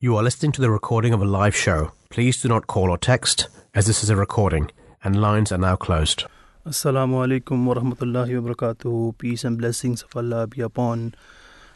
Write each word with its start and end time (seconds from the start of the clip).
You 0.00 0.16
are 0.16 0.22
listening 0.22 0.52
to 0.52 0.60
the 0.60 0.70
recording 0.70 1.12
of 1.12 1.20
a 1.20 1.24
live 1.24 1.56
show. 1.56 1.90
Please 2.08 2.40
do 2.40 2.46
not 2.46 2.68
call 2.68 2.88
or 2.88 2.98
text, 2.98 3.48
as 3.74 3.86
this 3.86 4.04
is 4.04 4.10
a 4.10 4.14
recording, 4.14 4.70
and 5.02 5.20
lines 5.20 5.50
are 5.50 5.58
now 5.58 5.74
closed. 5.74 6.22
Assalamu 6.64 7.26
alaikum 7.26 7.64
wa 7.64 7.74
rahmatullahi 7.74 8.84
wa. 8.84 9.12
Peace 9.18 9.42
and 9.42 9.58
blessings 9.58 10.04
of 10.04 10.14
Allah 10.14 10.46
be 10.46 10.60
upon 10.60 11.16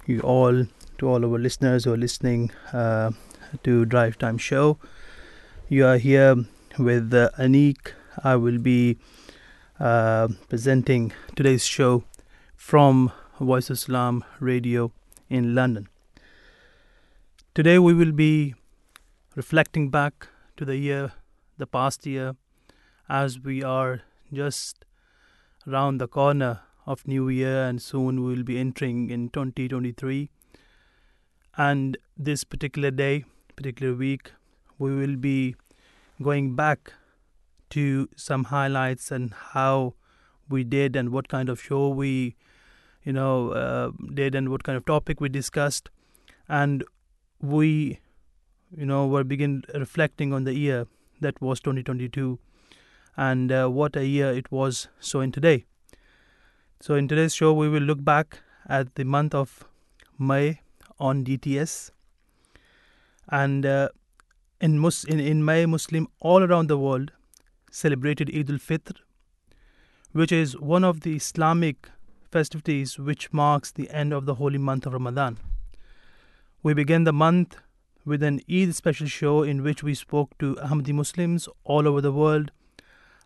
you 0.06 0.20
all, 0.20 0.66
to 0.98 1.08
all 1.08 1.24
our 1.24 1.36
listeners 1.36 1.82
who 1.82 1.94
are 1.94 1.96
listening 1.96 2.52
uh, 2.72 3.10
to 3.64 3.84
Drive 3.86 4.18
Time 4.18 4.38
Show. 4.38 4.78
You 5.68 5.86
are 5.86 5.96
here 5.96 6.36
with 6.78 7.12
uh, 7.12 7.30
Anik. 7.40 7.90
I 8.22 8.36
will 8.36 8.58
be 8.58 8.98
uh, 9.80 10.28
presenting 10.48 11.12
today's 11.34 11.64
show 11.64 12.04
from 12.54 13.10
Voice 13.40 13.68
of 13.68 13.78
Islam 13.78 14.22
Radio 14.38 14.92
in 15.28 15.56
London. 15.56 15.88
Today 17.54 17.78
we 17.78 17.92
will 17.92 18.12
be 18.12 18.54
reflecting 19.36 19.90
back 19.90 20.28
to 20.56 20.64
the 20.64 20.78
year, 20.78 21.12
the 21.58 21.66
past 21.66 22.06
year, 22.06 22.34
as 23.10 23.40
we 23.40 23.62
are 23.62 24.00
just 24.32 24.86
around 25.68 25.98
the 25.98 26.08
corner 26.08 26.60
of 26.86 27.06
New 27.06 27.28
Year 27.28 27.64
and 27.68 27.82
soon 27.82 28.24
we 28.24 28.34
will 28.34 28.42
be 28.42 28.58
entering 28.58 29.10
in 29.10 29.28
2023. 29.28 30.30
And 31.58 31.98
this 32.16 32.42
particular 32.42 32.90
day, 32.90 33.26
particular 33.54 33.94
week, 33.94 34.32
we 34.78 34.96
will 34.96 35.16
be 35.16 35.54
going 36.22 36.56
back 36.56 36.94
to 37.68 38.08
some 38.16 38.44
highlights 38.44 39.10
and 39.10 39.34
how 39.34 39.92
we 40.48 40.64
did 40.64 40.96
and 40.96 41.10
what 41.10 41.28
kind 41.28 41.50
of 41.50 41.60
show 41.60 41.90
we 41.90 42.34
you 43.04 43.12
know 43.12 43.50
uh, 43.50 43.90
did 44.14 44.34
and 44.34 44.48
what 44.48 44.62
kind 44.62 44.78
of 44.78 44.86
topic 44.86 45.20
we 45.20 45.28
discussed 45.28 45.90
and 46.48 46.82
we 47.42 47.98
you 48.76 48.86
know 48.86 49.06
were 49.06 49.24
begin 49.24 49.62
reflecting 49.74 50.32
on 50.32 50.44
the 50.44 50.54
year 50.54 50.86
that 51.20 51.40
was 51.40 51.60
2022 51.60 52.38
and 53.16 53.52
uh, 53.52 53.68
what 53.68 53.96
a 53.96 54.06
year 54.06 54.32
it 54.32 54.50
was 54.50 54.88
so 55.00 55.20
in 55.20 55.32
today 55.32 55.64
so 56.80 56.94
in 56.94 57.08
today's 57.08 57.34
show 57.34 57.52
we 57.52 57.68
will 57.68 57.82
look 57.82 58.02
back 58.02 58.38
at 58.68 58.94
the 58.94 59.04
month 59.04 59.34
of 59.34 59.64
may 60.18 60.60
on 60.98 61.24
dts 61.24 61.90
and 63.28 63.66
uh, 63.66 63.88
in, 64.60 64.78
Mus- 64.78 65.04
in 65.04 65.20
in 65.20 65.44
may 65.44 65.66
muslim 65.66 66.08
all 66.20 66.42
around 66.42 66.68
the 66.68 66.78
world 66.78 67.12
celebrated 67.70 68.30
eid 68.34 68.50
al-fitr 68.50 68.94
which 70.12 70.32
is 70.32 70.56
one 70.58 70.84
of 70.84 71.00
the 71.00 71.16
islamic 71.16 71.90
festivities 72.32 72.98
which 72.98 73.32
marks 73.32 73.70
the 73.70 73.90
end 73.90 74.12
of 74.12 74.24
the 74.24 74.36
holy 74.36 74.58
month 74.58 74.86
of 74.86 74.94
Ramadan. 74.94 75.38
We 76.64 76.74
began 76.74 77.02
the 77.02 77.12
month 77.12 77.56
with 78.04 78.22
an 78.22 78.40
Eid 78.48 78.72
special 78.76 79.08
show 79.08 79.42
in 79.42 79.64
which 79.64 79.82
we 79.82 79.94
spoke 79.94 80.38
to 80.38 80.54
Ahmadi 80.62 80.92
Muslims 80.94 81.48
all 81.64 81.88
over 81.88 82.00
the 82.00 82.12
world 82.12 82.52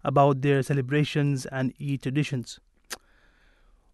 about 0.02 0.40
their 0.40 0.62
celebrations 0.62 1.44
and 1.44 1.74
Eid 1.78 2.00
traditions. 2.00 2.58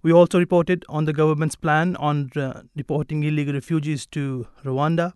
We 0.00 0.12
also 0.12 0.38
reported 0.38 0.84
on 0.88 1.06
the 1.06 1.12
government's 1.12 1.56
plan 1.56 1.96
on 1.96 2.30
uh, 2.36 2.62
deporting 2.76 3.24
illegal 3.24 3.54
refugees 3.54 4.06
to 4.12 4.46
Rwanda. 4.64 5.14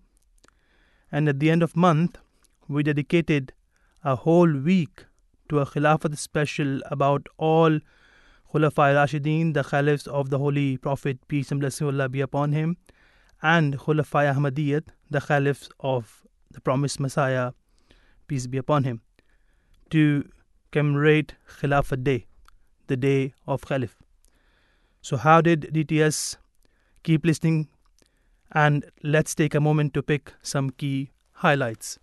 And 1.12 1.28
at 1.28 1.38
the 1.38 1.48
end 1.48 1.62
of 1.62 1.74
the 1.74 1.78
month, 1.78 2.18
we 2.66 2.82
dedicated 2.82 3.52
a 4.02 4.16
whole 4.16 4.52
week 4.52 5.04
to 5.50 5.60
a 5.60 5.66
Khilafat 5.66 6.18
special 6.18 6.80
about 6.86 7.28
all 7.38 7.78
Khulafa 8.52 8.92
Rashidin, 8.92 9.54
the 9.54 9.62
Caliphs 9.62 10.08
of 10.08 10.30
the 10.30 10.38
Holy 10.38 10.78
Prophet, 10.78 11.18
peace 11.28 11.52
and 11.52 11.60
blessing 11.60 11.86
Allah 11.86 12.08
be 12.08 12.20
upon 12.20 12.50
him, 12.50 12.76
and 13.42 13.78
Khulafa 13.78 14.34
Ahmadiyyat, 14.34 14.84
the 15.10 15.20
Caliphs 15.20 15.68
of 15.80 16.26
the 16.50 16.60
promised 16.60 17.00
Messiah, 17.00 17.52
peace 18.28 18.46
be 18.46 18.58
upon 18.58 18.84
him, 18.84 19.00
to 19.90 20.28
commemorate 20.72 21.34
Khilafat 21.60 22.02
Day, 22.02 22.26
the 22.86 22.96
day 22.96 23.34
of 23.46 23.62
Caliph. 23.62 23.96
So, 25.02 25.16
how 25.16 25.40
did 25.40 25.70
DTS 25.72 26.36
keep 27.02 27.24
listening? 27.24 27.68
And 28.52 28.84
let's 29.02 29.34
take 29.34 29.54
a 29.54 29.60
moment 29.60 29.92
to 29.94 30.02
pick 30.02 30.32
some 30.42 30.70
key 30.70 31.10
highlights. 31.32 31.98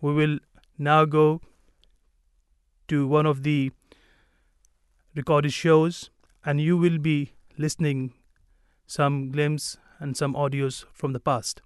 We 0.00 0.12
will 0.14 0.38
now 0.78 1.04
go 1.04 1.40
to 2.88 3.06
one 3.06 3.26
of 3.26 3.42
the 3.42 3.72
recorded 5.14 5.52
shows 5.52 6.10
and 6.44 6.60
you 6.60 6.76
will 6.76 6.98
be 6.98 7.32
listening 7.58 8.14
some 8.86 9.30
glimpse 9.30 9.76
and 10.00 10.16
some 10.16 10.34
audios 10.34 10.84
from 10.92 11.12
the 11.12 11.20
past. 11.20 11.62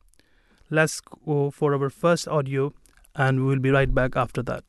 Let's 0.68 1.00
go 1.00 1.50
for 1.50 1.74
our 1.74 1.88
first 1.88 2.28
audio 2.28 2.74
and 3.14 3.40
we 3.40 3.46
will 3.46 3.60
be 3.60 3.70
right 3.70 3.94
back 3.94 4.16
after 4.16 4.42
that. 4.42 4.64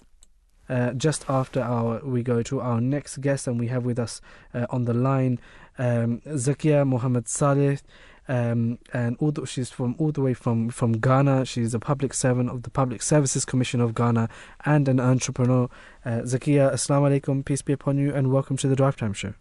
Uh, 0.70 0.94
just 0.94 1.26
after 1.30 1.62
our 1.62 2.00
we 2.04 2.24
go 2.24 2.42
to 2.42 2.60
our 2.60 2.82
next 2.82 3.18
guest 3.18 3.48
and 3.48 3.60
we 3.60 3.68
have 3.68 3.86
with 3.86 4.00
us 4.00 4.22
uh, 4.54 4.66
on 4.70 4.86
the 4.86 4.94
line 4.94 5.40
um, 5.78 6.22
Zakia 6.26 6.88
Mohammed 6.88 7.28
Saleh 7.28 7.82
um, 8.28 8.80
and 8.94 9.16
all 9.20 9.32
the, 9.32 9.46
she's 9.46 9.70
from 9.70 9.96
all 10.00 10.12
the 10.12 10.22
way 10.22 10.34
from, 10.34 10.70
from 10.70 10.94
Ghana. 10.94 11.46
She's 11.46 11.74
a 11.74 11.80
public 11.80 12.14
servant 12.14 12.50
of 12.50 12.64
the 12.64 12.70
Public 12.70 13.02
Services 13.02 13.46
Commission 13.46 13.82
of 13.82 13.94
Ghana 13.94 14.30
and 14.66 14.88
an 14.88 15.00
entrepreneur. 15.00 15.70
Uh, 16.04 16.22
Zakia, 16.22 16.74
Assalamu 16.74 17.20
alaikum, 17.20 17.46
peace 17.46 17.62
be 17.62 17.74
upon 17.74 17.98
you, 17.98 18.14
and 18.14 18.32
welcome 18.32 18.58
to 18.58 18.68
the 18.68 18.76
Drive 18.76 18.96
Time 18.96 19.14
Show. 19.14 19.34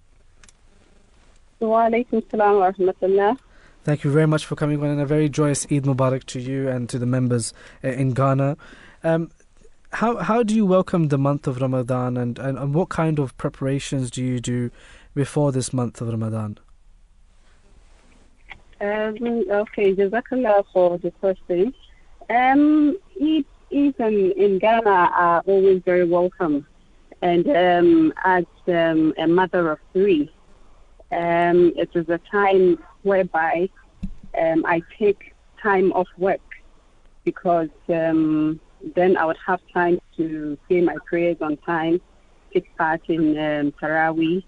Wa 1.60 1.88
alaikum 1.88 2.22
salam 2.30 2.58
wa 2.58 2.70
rahmatullah. 2.70 3.38
Thank 3.84 4.02
you 4.02 4.10
very 4.10 4.26
much 4.26 4.46
for 4.46 4.56
coming 4.56 4.82
on, 4.82 4.88
and 4.88 5.00
a 5.00 5.04
very 5.04 5.28
joyous 5.28 5.66
Eid 5.66 5.84
Mubarak 5.84 6.24
to 6.24 6.40
you 6.40 6.70
and 6.70 6.88
to 6.88 6.98
the 6.98 7.04
members 7.04 7.52
uh, 7.84 7.88
in 7.88 8.14
Ghana. 8.14 8.56
Um, 9.02 9.30
how 9.92 10.16
how 10.16 10.42
do 10.42 10.54
you 10.54 10.64
welcome 10.64 11.08
the 11.08 11.18
month 11.18 11.46
of 11.46 11.60
Ramadan, 11.60 12.16
and, 12.16 12.38
and, 12.38 12.56
and 12.56 12.72
what 12.74 12.88
kind 12.88 13.18
of 13.18 13.36
preparations 13.36 14.10
do 14.10 14.24
you 14.24 14.40
do 14.40 14.70
before 15.14 15.52
this 15.52 15.74
month 15.74 16.00
of 16.00 16.08
Ramadan? 16.08 16.58
Um, 18.80 19.16
okay, 19.50 19.94
Jazakallah 19.94 20.64
for 20.72 20.96
the 20.96 21.10
question. 21.10 21.74
Um, 22.30 22.96
Eid, 23.22 23.44
Eid 23.70 23.94
in, 23.98 24.32
in 24.32 24.58
Ghana 24.60 25.10
are 25.14 25.42
always 25.44 25.82
very 25.84 26.06
welcome. 26.06 26.66
And 27.20 27.46
um, 27.48 28.14
as 28.24 28.44
um, 28.66 29.12
a 29.18 29.26
mother 29.26 29.72
of 29.72 29.78
three, 29.92 30.30
um, 31.14 31.72
it 31.76 31.90
is 31.94 32.08
a 32.08 32.20
time 32.30 32.78
whereby 33.02 33.68
um, 34.40 34.64
I 34.66 34.82
take 34.98 35.34
time 35.62 35.92
off 35.92 36.08
work 36.18 36.40
because 37.24 37.68
um, 37.88 38.60
then 38.94 39.16
I 39.16 39.24
would 39.26 39.38
have 39.46 39.60
time 39.72 39.98
to 40.16 40.58
say 40.68 40.80
my 40.80 40.96
prayers 41.06 41.36
on 41.40 41.56
time, 41.58 42.00
take 42.52 42.66
part 42.76 43.00
in 43.08 43.30
um, 43.38 43.72
Taraweeh, 43.80 44.42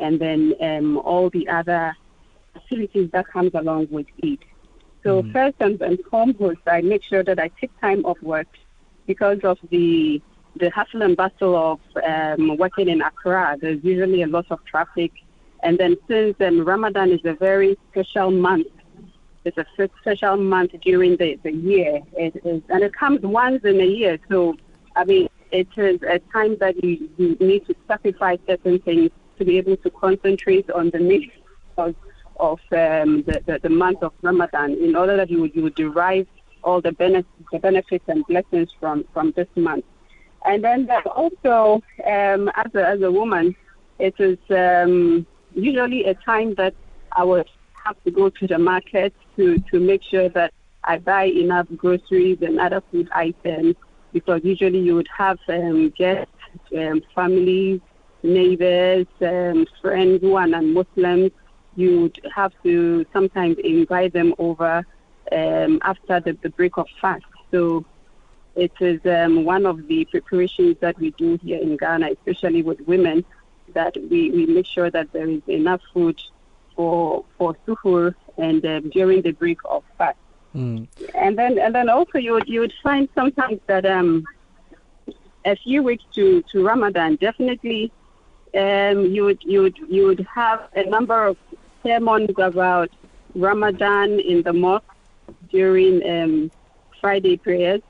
and 0.00 0.18
then 0.20 0.54
um, 0.60 0.98
all 0.98 1.30
the 1.30 1.48
other 1.48 1.94
activities 2.56 3.10
that 3.12 3.26
comes 3.28 3.52
along 3.54 3.88
with 3.90 4.06
it. 4.18 4.40
So 5.04 5.22
Mhm. 5.22 5.32
first 5.32 5.56
and, 5.60 5.80
and 5.82 5.98
foremost, 6.10 6.60
I 6.66 6.80
make 6.82 7.02
sure 7.04 7.22
that 7.24 7.38
I 7.38 7.48
take 7.60 7.72
time 7.80 8.04
off 8.04 8.20
work 8.22 8.48
because 9.06 9.40
of 9.44 9.58
the 9.70 10.20
the 10.56 10.70
hustle 10.70 11.02
and 11.02 11.16
bustle 11.16 11.54
of 11.56 11.80
um, 12.04 12.56
working 12.56 12.88
in 12.88 13.00
Accra. 13.00 13.56
There's 13.60 13.82
usually 13.84 14.22
a 14.22 14.26
lot 14.26 14.46
of 14.50 14.58
traffic, 14.64 15.12
and 15.62 15.78
then 15.78 15.96
since 16.08 16.36
um, 16.40 16.64
Ramadan 16.64 17.10
is 17.10 17.20
a 17.24 17.34
very 17.34 17.76
special 17.90 18.30
month, 18.30 18.68
it's 19.44 19.56
a 19.56 19.66
special 20.00 20.36
month 20.36 20.72
during 20.82 21.16
the, 21.16 21.38
the 21.42 21.52
year, 21.52 22.00
it 22.14 22.36
is, 22.44 22.62
and 22.68 22.82
it 22.82 22.94
comes 22.94 23.20
once 23.22 23.64
in 23.64 23.80
a 23.80 23.86
year. 23.86 24.18
So 24.28 24.56
I 24.96 25.04
mean, 25.04 25.28
it 25.52 25.68
is 25.76 26.00
a 26.02 26.18
time 26.32 26.56
that 26.58 26.82
you, 26.82 27.08
you 27.16 27.36
need 27.40 27.66
to 27.66 27.74
sacrifice 27.86 28.38
certain 28.46 28.78
things 28.80 29.10
to 29.38 29.44
be 29.44 29.58
able 29.58 29.76
to 29.78 29.90
concentrate 29.90 30.70
on 30.70 30.90
the 30.90 30.98
needs 30.98 31.32
of 31.76 31.94
of 32.40 32.60
um, 32.70 33.24
the, 33.24 33.42
the, 33.46 33.58
the 33.62 33.68
month 33.68 34.00
of 34.02 34.12
Ramadan 34.22 34.74
in 34.74 34.94
order 34.94 35.16
that 35.16 35.30
you 35.30 35.50
you 35.54 35.62
would 35.62 35.74
derive 35.74 36.26
all 36.62 36.80
the, 36.80 36.90
benef- 36.90 37.24
the 37.52 37.58
benefits 37.58 38.04
and 38.08 38.26
blessings 38.26 38.70
from, 38.78 39.04
from 39.12 39.32
this 39.36 39.48
month. 39.56 39.84
And 40.44 40.62
then 40.62 40.88
also, 41.06 41.82
um, 42.06 42.50
as, 42.54 42.74
a, 42.74 42.86
as 42.86 43.02
a 43.02 43.10
woman, 43.10 43.56
it 43.98 44.14
is 44.18 44.38
um, 44.50 45.26
usually 45.58 46.04
a 46.04 46.14
time 46.14 46.54
that 46.54 46.74
I 47.12 47.24
would 47.24 47.48
have 47.84 47.96
to 48.04 48.10
go 48.10 48.30
to 48.30 48.46
the 48.46 48.58
market 48.58 49.12
to, 49.36 49.58
to 49.70 49.80
make 49.80 50.02
sure 50.02 50.28
that 50.30 50.52
I 50.84 50.98
buy 50.98 51.24
enough 51.24 51.66
groceries 51.76 52.38
and 52.42 52.60
other 52.60 52.82
food 52.90 53.08
items 53.12 53.74
because 54.12 54.40
usually 54.44 54.78
you 54.78 54.94
would 54.94 55.08
have 55.16 55.38
um, 55.48 55.90
guests, 55.90 56.32
um, 56.76 57.02
families, 57.14 57.80
neighbors, 58.22 59.06
um, 59.20 59.66
friends 59.80 60.20
who 60.22 60.34
are 60.34 60.46
non-Muslims 60.46 61.30
you 61.78 62.00
would 62.00 62.20
have 62.34 62.52
to 62.64 63.06
sometimes 63.12 63.56
invite 63.62 64.12
them 64.12 64.34
over 64.38 64.84
um, 65.30 65.78
after 65.82 66.18
the, 66.18 66.36
the 66.42 66.50
break 66.50 66.76
of 66.76 66.88
fast. 67.00 67.24
So 67.52 67.84
it 68.56 68.72
is 68.80 69.00
um, 69.06 69.44
one 69.44 69.64
of 69.64 69.86
the 69.86 70.04
preparations 70.06 70.76
that 70.80 70.98
we 70.98 71.12
do 71.12 71.38
here 71.40 71.62
in 71.62 71.76
Ghana, 71.76 72.10
especially 72.10 72.62
with 72.62 72.80
women, 72.80 73.24
that 73.74 73.96
we, 74.10 74.30
we 74.30 74.46
make 74.46 74.66
sure 74.66 74.90
that 74.90 75.12
there 75.12 75.28
is 75.28 75.42
enough 75.48 75.80
food 75.92 76.20
for 76.74 77.24
for 77.36 77.56
suhoor 77.66 78.14
and 78.36 78.64
um, 78.64 78.88
during 78.90 79.22
the 79.22 79.32
break 79.32 79.58
of 79.64 79.82
fast. 79.96 80.16
Mm. 80.54 80.88
And 81.14 81.38
then 81.38 81.58
and 81.58 81.74
then 81.74 81.88
also 81.88 82.18
you 82.18 82.32
would 82.32 82.48
you 82.48 82.60
would 82.60 82.74
find 82.82 83.08
sometimes 83.14 83.60
that 83.66 83.84
um 83.84 84.24
a 85.44 85.56
few 85.56 85.82
weeks 85.82 86.04
to, 86.14 86.42
to 86.52 86.64
Ramadan 86.64 87.16
definitely 87.16 87.92
um 88.54 89.06
you 89.06 89.24
would 89.24 89.42
you 89.42 89.62
would 89.62 89.78
you 89.88 90.06
would 90.06 90.26
have 90.34 90.68
a 90.74 90.84
number 90.84 91.26
of 91.26 91.36
sermons 91.82 92.30
about 92.38 92.90
Ramadan 93.34 94.20
in 94.20 94.42
the 94.42 94.52
mosque 94.52 94.84
during 95.50 96.02
um, 96.08 96.50
Friday 97.00 97.36
prayers 97.36 97.82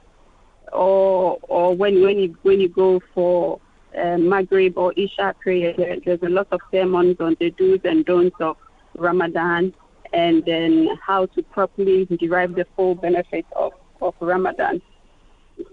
or 0.72 1.38
or 1.42 1.74
when 1.74 2.02
when 2.02 2.18
you 2.18 2.36
when 2.42 2.60
you 2.60 2.68
go 2.68 3.00
for 3.14 3.60
Um, 3.96 4.28
Maghrib 4.28 4.76
or 4.76 4.92
Isha 4.96 5.34
prayer, 5.40 5.72
there, 5.76 5.96
there's 6.04 6.22
a 6.22 6.28
lot 6.28 6.48
of 6.50 6.60
sermons 6.70 7.16
on 7.20 7.36
the 7.40 7.50
do's 7.50 7.80
and 7.84 8.04
don'ts 8.04 8.36
of 8.40 8.56
Ramadan 8.96 9.72
and 10.12 10.44
then 10.44 10.88
how 11.04 11.26
to 11.26 11.42
properly 11.42 12.06
derive 12.06 12.54
the 12.54 12.66
full 12.76 12.94
benefit 12.94 13.46
of, 13.56 13.72
of 14.00 14.14
Ramadan. 14.20 14.80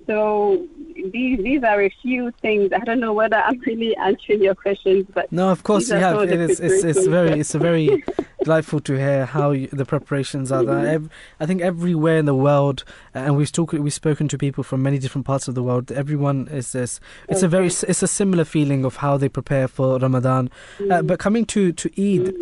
So 0.08 0.68
these 1.12 1.40
these 1.40 1.64
are 1.64 1.82
a 1.82 1.90
few 2.02 2.32
things. 2.42 2.72
I 2.74 2.80
don't 2.80 3.00
know 3.00 3.14
whether 3.14 3.38
I'm 3.38 3.60
really 3.62 3.96
answering 3.98 4.42
your 4.42 4.56
questions, 4.56 5.06
but 5.14 5.32
no, 5.32 5.50
of 5.50 5.64
course 5.64 5.90
you 5.90 5.96
have. 5.96 6.22
It 6.24 6.40
is. 6.40 6.60
It's, 6.60 6.84
it's 6.84 7.08
very. 7.08 7.40
It's 7.40 7.56
a 7.56 7.60
very 7.60 8.04
delightful 8.44 8.80
to 8.82 8.94
hear 8.94 9.26
how 9.26 9.52
you, 9.52 9.68
the 9.68 9.86
preparations 9.86 10.52
are 10.52 10.64
there. 10.64 10.86
Ev- 10.86 11.10
I 11.40 11.46
think 11.46 11.62
everywhere 11.62 12.18
in 12.18 12.26
the 12.26 12.36
world, 12.36 12.84
and 13.14 13.36
we've 13.36 13.52
talked, 13.52 13.74
we've 13.74 13.94
spoken 13.94 14.28
to 14.28 14.38
people 14.38 14.64
from 14.64 14.84
many 14.84 15.00
different 15.00 15.26
parts 15.26 15.48
of 15.48 15.56
the 15.56 15.64
world. 15.64 15.92
Everyone 15.92 16.48
is 16.50 16.72
this. 16.72 17.00
It's 17.28 17.44
a 17.44 17.48
very. 17.48 17.68
It's 17.68 18.04
a 18.04 18.08
similar 18.08 18.46
feeling 18.46 18.86
of 18.86 18.98
how 18.98 19.18
they 19.18 19.30
prepare 19.30 19.68
for 19.68 19.98
Ramadan. 19.98 20.50
Uh, 20.90 21.02
but 21.02 21.20
coming 21.20 21.46
to 21.48 21.72
to 21.74 21.90
Eid, 21.98 22.34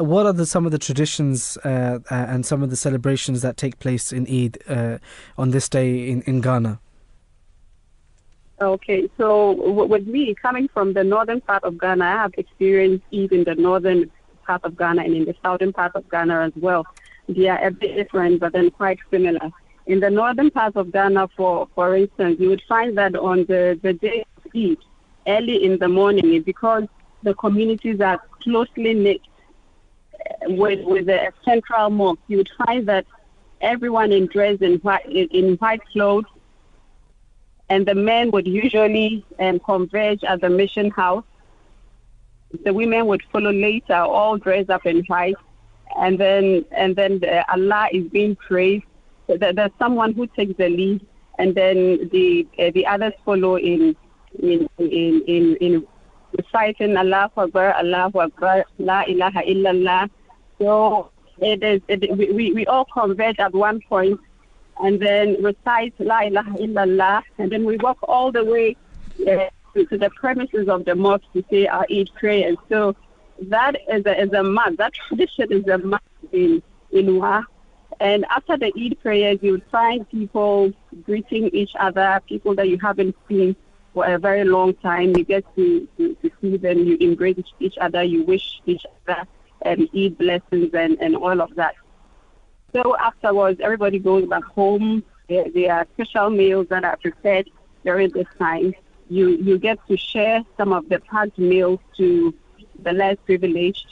uh, 0.00 0.04
what 0.04 0.26
are 0.26 0.32
the, 0.32 0.46
some 0.46 0.66
of 0.66 0.72
the 0.72 0.78
traditions 0.78 1.56
uh, 1.64 1.98
uh, 2.10 2.14
and 2.14 2.44
some 2.44 2.62
of 2.62 2.70
the 2.70 2.76
celebrations 2.76 3.42
that 3.42 3.56
take 3.56 3.78
place 3.78 4.12
in 4.12 4.26
Eid 4.26 4.58
uh, 4.68 4.98
on 5.38 5.50
this 5.50 5.68
day 5.68 6.08
in 6.08 6.22
in 6.22 6.40
Ghana? 6.40 6.80
Okay, 8.62 9.08
so 9.18 9.52
with 9.72 10.06
me 10.06 10.36
coming 10.40 10.68
from 10.68 10.92
the 10.92 11.02
northern 11.02 11.40
part 11.40 11.64
of 11.64 11.80
Ghana, 11.80 12.04
I 12.04 12.12
have 12.12 12.32
experienced 12.38 13.04
in 13.10 13.42
the 13.42 13.56
northern 13.56 14.08
part 14.46 14.62
of 14.62 14.76
Ghana 14.76 15.02
and 15.02 15.16
in 15.16 15.24
the 15.24 15.34
southern 15.42 15.72
part 15.72 15.96
of 15.96 16.08
Ghana 16.08 16.42
as 16.42 16.52
well. 16.54 16.86
They 17.28 17.48
are 17.48 17.60
a 17.60 17.72
bit 17.72 17.96
different, 17.96 18.38
but 18.38 18.52
then 18.52 18.70
quite 18.70 19.00
similar. 19.10 19.50
In 19.86 19.98
the 19.98 20.10
northern 20.10 20.52
part 20.52 20.76
of 20.76 20.92
Ghana, 20.92 21.30
for 21.36 21.66
for 21.74 21.96
instance, 21.96 22.36
you 22.38 22.50
would 22.50 22.62
find 22.68 22.96
that 22.98 23.16
on 23.16 23.46
the, 23.46 23.80
the 23.82 23.94
day 23.94 24.24
of 24.36 24.52
Eid, 24.54 24.78
early 25.26 25.64
in 25.64 25.78
the 25.78 25.88
morning, 25.88 26.40
because 26.42 26.84
the 27.24 27.34
communities 27.34 28.00
are 28.00 28.20
closely 28.42 28.94
knit 28.94 29.22
uh, 30.24 30.52
with 30.52 30.84
with 30.84 31.06
the 31.06 31.32
central 31.44 31.90
mosque, 31.90 32.20
you 32.28 32.36
would 32.36 32.50
find 32.64 32.86
that 32.86 33.06
everyone 33.60 34.12
in 34.12 34.26
dress 34.26 34.58
in 34.60 34.74
white 34.78 35.06
in, 35.06 35.26
in 35.32 35.54
white 35.56 35.84
clothes 35.86 36.26
and 37.72 37.80
the 37.90 37.94
men 38.10 38.24
would 38.32 38.46
usually 38.62 39.08
um, 39.44 39.56
converge 39.70 40.22
at 40.32 40.38
the 40.44 40.50
mission 40.60 40.88
house. 41.02 41.24
The 42.66 42.72
women 42.80 43.02
would 43.06 43.22
follow 43.32 43.52
later, 43.68 44.00
all 44.18 44.36
dressed 44.44 44.70
up 44.76 44.84
in 44.92 44.98
white, 45.12 45.40
and 46.04 46.18
then 46.22 46.44
and 46.82 46.90
then 47.00 47.12
the, 47.22 47.32
Allah 47.54 47.84
is 47.98 48.04
being 48.18 48.34
praised. 48.48 48.84
So 49.26 49.36
there- 49.40 49.54
there's 49.58 49.76
someone 49.78 50.12
who 50.16 50.24
takes 50.38 50.54
the 50.62 50.68
lead, 50.80 51.00
and 51.40 51.54
then 51.60 52.08
the 52.14 52.26
uh, 52.62 52.70
the 52.76 52.84
others 52.94 53.14
follow 53.26 53.54
in 53.72 53.80
in 54.50 54.68
in 54.78 55.12
in, 55.34 55.44
in 55.66 55.72
reciting 56.40 56.92
Allahu 57.02 57.36
Akbar, 57.44 57.68
Allahu 57.82 58.18
Akbar, 58.26 58.56
La 58.78 58.98
ilaha 59.12 59.40
illallah. 59.52 60.02
So 60.58 61.10
it 61.40 61.62
is. 61.72 61.80
It, 61.88 62.00
we 62.18 62.52
we 62.58 62.66
all 62.66 62.86
converge 63.00 63.38
at 63.46 63.52
one 63.54 63.80
point 63.88 64.20
and 64.80 65.00
then 65.00 65.42
recite 65.42 65.94
La 65.98 66.20
ilaha 66.20 66.50
illallah, 66.58 67.22
and 67.38 67.50
then 67.50 67.64
we 67.64 67.76
walk 67.78 67.98
all 68.02 68.32
the 68.32 68.44
way 68.44 68.76
uh, 69.20 69.46
to, 69.74 69.98
the 69.98 70.10
premises 70.16 70.68
of 70.68 70.84
the 70.84 70.94
mosque 70.94 71.24
to 71.34 71.44
say 71.50 71.66
our 71.66 71.86
Eid 71.90 72.10
prayer. 72.18 72.52
So 72.68 72.94
that 73.42 73.76
is 73.90 74.04
a, 74.06 74.22
is 74.22 74.32
a 74.32 74.42
must. 74.42 74.76
That 74.78 74.92
tradition 75.08 75.52
is 75.52 75.66
a 75.66 75.78
must 75.78 76.04
in 76.32 76.62
in 76.92 77.18
Wa. 77.18 77.42
And 78.00 78.24
after 78.30 78.56
the 78.56 78.72
Eid 78.76 79.00
prayers, 79.00 79.38
you 79.42 79.52
would 79.52 79.64
find 79.70 80.08
people 80.10 80.72
greeting 81.04 81.48
each 81.48 81.72
other, 81.78 82.20
people 82.26 82.54
that 82.56 82.68
you 82.68 82.78
haven't 82.78 83.16
seen 83.28 83.54
for 83.94 84.04
a 84.06 84.18
very 84.18 84.44
long 84.44 84.74
time. 84.74 85.16
You 85.16 85.24
get 85.24 85.44
to, 85.56 85.86
to, 85.98 86.14
to 86.16 86.30
see 86.40 86.56
them, 86.56 86.78
you 86.80 86.96
embrace 87.00 87.42
each 87.60 87.78
other, 87.78 88.02
you 88.02 88.24
wish 88.24 88.60
each 88.66 88.84
other 89.06 89.26
um, 89.64 89.88
Eid 89.94 90.18
blessings 90.18 90.70
and, 90.74 91.00
and 91.00 91.16
all 91.16 91.40
of 91.40 91.54
that. 91.54 91.74
So 92.72 92.96
afterwards, 92.96 93.60
everybody 93.60 93.98
goes 93.98 94.26
back 94.26 94.44
home. 94.44 95.02
There, 95.28 95.46
there 95.50 95.72
are 95.74 95.86
special 95.94 96.30
meals 96.30 96.68
that 96.70 96.84
are 96.84 96.96
prepared 96.96 97.50
during 97.84 98.10
this 98.10 98.26
time. 98.38 98.74
You 99.08 99.30
you 99.30 99.58
get 99.58 99.78
to 99.88 99.96
share 99.96 100.42
some 100.56 100.72
of 100.72 100.88
the 100.88 101.00
packed 101.00 101.38
meals 101.38 101.80
to 101.98 102.34
the 102.82 102.92
less 102.92 103.16
privileged, 103.26 103.86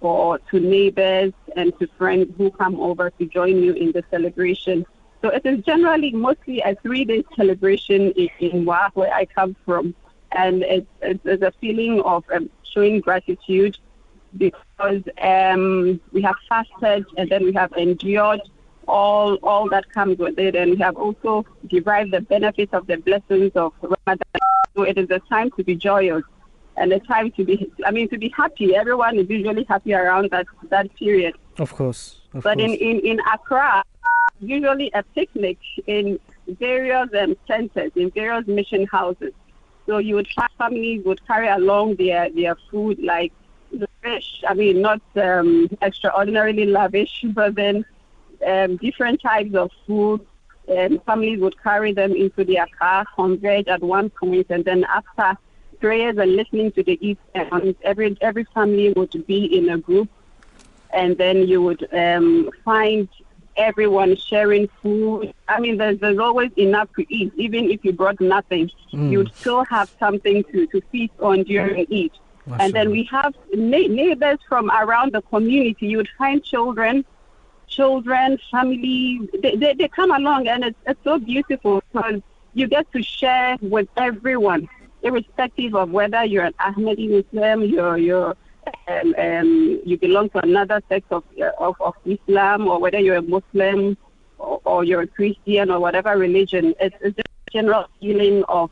or 0.00 0.38
to 0.50 0.60
neighbors 0.60 1.32
and 1.56 1.78
to 1.78 1.86
friends 1.98 2.32
who 2.36 2.50
come 2.50 2.80
over 2.80 3.10
to 3.10 3.26
join 3.26 3.62
you 3.62 3.72
in 3.72 3.92
the 3.92 4.02
celebration. 4.10 4.84
So 5.20 5.28
it 5.28 5.46
is 5.46 5.64
generally 5.64 6.10
mostly 6.10 6.60
a 6.60 6.74
three-day 6.74 7.24
celebration 7.36 8.10
in, 8.12 8.28
in 8.40 8.64
Wa, 8.64 8.90
where 8.94 9.12
I 9.14 9.26
come 9.26 9.54
from, 9.64 9.94
and 10.32 10.62
it's, 10.62 10.86
it's, 11.00 11.20
it's 11.24 11.42
a 11.42 11.52
feeling 11.60 12.00
of 12.00 12.24
um, 12.34 12.50
showing 12.64 13.00
gratitude 13.00 13.78
because 14.36 15.02
um, 15.20 16.00
we 16.12 16.22
have 16.22 16.36
fasted 16.48 17.04
and 17.16 17.30
then 17.30 17.44
we 17.44 17.52
have 17.52 17.72
endured 17.72 18.40
all 18.88 19.36
all 19.36 19.68
that 19.68 19.88
comes 19.92 20.18
with 20.18 20.38
it, 20.38 20.56
and 20.56 20.72
we 20.72 20.76
have 20.78 20.96
also 20.96 21.46
derived 21.68 22.10
the 22.12 22.20
benefits 22.20 22.74
of 22.74 22.86
the 22.88 22.96
blessings 22.96 23.52
of 23.54 23.72
Ramadan. 23.80 24.40
So 24.74 24.82
it 24.82 24.98
is 24.98 25.08
a 25.10 25.20
time 25.20 25.50
to 25.52 25.62
be 25.62 25.76
joyous 25.76 26.24
and 26.76 26.92
a 26.92 26.98
time 27.00 27.30
to 27.32 27.44
be, 27.44 27.70
I 27.84 27.90
mean, 27.90 28.08
to 28.08 28.18
be 28.18 28.32
happy. 28.36 28.74
Everyone 28.74 29.18
is 29.18 29.28
usually 29.28 29.64
happy 29.64 29.94
around 29.94 30.30
that 30.30 30.46
that 30.70 30.94
period. 30.96 31.34
Of 31.58 31.72
course. 31.74 32.20
Of 32.34 32.42
But 32.42 32.58
course. 32.58 32.72
in, 32.72 32.74
in, 32.74 33.00
in 33.00 33.20
Accra, 33.32 33.84
usually 34.40 34.90
a 34.94 35.02
picnic 35.02 35.58
in 35.86 36.18
various 36.48 37.08
um, 37.18 37.36
centers, 37.46 37.92
in 37.94 38.10
various 38.10 38.46
mission 38.46 38.86
houses. 38.86 39.32
So 39.86 39.98
you 39.98 40.14
would 40.14 40.28
find 40.34 40.50
families 40.58 41.04
would 41.04 41.24
carry 41.26 41.48
along 41.48 41.96
their, 41.96 42.30
their 42.30 42.56
food 42.70 42.98
like 43.00 43.32
fish. 44.02 44.42
I 44.48 44.54
mean, 44.54 44.82
not 44.82 45.00
um, 45.16 45.68
extraordinarily 45.80 46.66
lavish, 46.66 47.24
but 47.34 47.54
then 47.54 47.84
um, 48.46 48.76
different 48.76 49.22
types 49.22 49.54
of 49.54 49.70
food. 49.86 50.26
And 50.68 51.02
families 51.04 51.40
would 51.40 51.60
carry 51.60 51.92
them 51.92 52.12
into 52.12 52.44
their 52.44 52.66
car, 52.78 53.04
converge 53.16 53.66
at 53.66 53.82
one 53.82 54.10
point, 54.10 54.46
and 54.48 54.64
then 54.64 54.84
after 54.84 55.36
prayers 55.80 56.16
and 56.16 56.36
listening 56.36 56.70
to 56.72 56.84
the 56.84 56.96
Eid 57.02 57.18
sermons, 57.34 57.74
every 57.82 58.16
every 58.20 58.44
family 58.54 58.92
would 58.92 59.26
be 59.26 59.44
in 59.58 59.68
a 59.70 59.78
group 59.78 60.08
and 60.92 61.16
then 61.16 61.48
you 61.48 61.62
would 61.62 61.88
um, 61.94 62.50
find 62.64 63.08
everyone 63.56 64.16
sharing 64.16 64.68
food. 64.82 65.32
I 65.48 65.60
mean, 65.60 65.76
there's, 65.76 65.98
there's 65.98 66.18
always 66.18 66.50
enough 66.56 66.88
to 66.96 67.14
eat, 67.14 67.32
even 67.36 67.70
if 67.70 67.84
you 67.84 67.92
brought 67.92 68.20
nothing. 68.20 68.70
Mm. 68.92 69.10
You'd 69.10 69.34
still 69.34 69.64
have 69.64 69.90
something 69.98 70.44
to, 70.44 70.66
to 70.68 70.80
feast 70.92 71.12
on 71.20 71.42
during 71.44 71.86
Eid. 72.50 72.60
And 72.60 72.72
then 72.72 72.90
we 72.90 73.04
have 73.04 73.34
na- 73.52 73.88
neighbors 73.88 74.38
from 74.48 74.70
around 74.70 75.12
the 75.12 75.22
community. 75.22 75.86
You 75.86 75.98
would 75.98 76.08
find 76.18 76.42
children, 76.42 77.04
children, 77.68 78.38
family. 78.50 79.28
They, 79.42 79.56
they, 79.56 79.74
they 79.74 79.88
come 79.88 80.10
along, 80.10 80.48
and 80.48 80.64
it's, 80.64 80.78
it's 80.86 81.00
so 81.04 81.18
beautiful 81.18 81.82
because 81.92 82.20
you 82.54 82.66
get 82.66 82.90
to 82.92 83.02
share 83.02 83.56
with 83.60 83.88
everyone, 83.96 84.68
irrespective 85.02 85.74
of 85.74 85.90
whether 85.90 86.24
you're 86.24 86.44
an 86.44 86.54
Ahmadi 86.60 87.08
Muslim, 87.10 87.62
you're, 87.62 87.96
you're 87.96 88.36
um, 88.88 89.14
um, 89.18 89.80
you 89.84 89.98
belong 89.98 90.30
to 90.30 90.38
another 90.38 90.80
sect 90.88 91.10
of, 91.10 91.24
of, 91.58 91.74
of 91.80 91.94
Islam, 92.04 92.68
or 92.68 92.78
whether 92.80 92.98
you're 92.98 93.16
a 93.16 93.22
Muslim 93.22 93.96
or, 94.38 94.60
or 94.64 94.84
you're 94.84 95.02
a 95.02 95.06
Christian 95.06 95.70
or 95.70 95.80
whatever 95.80 96.16
religion. 96.16 96.74
It's, 96.80 96.94
it's 97.00 97.16
just 97.16 97.28
a 97.48 97.50
general 97.52 97.86
feeling 98.00 98.44
of 98.48 98.70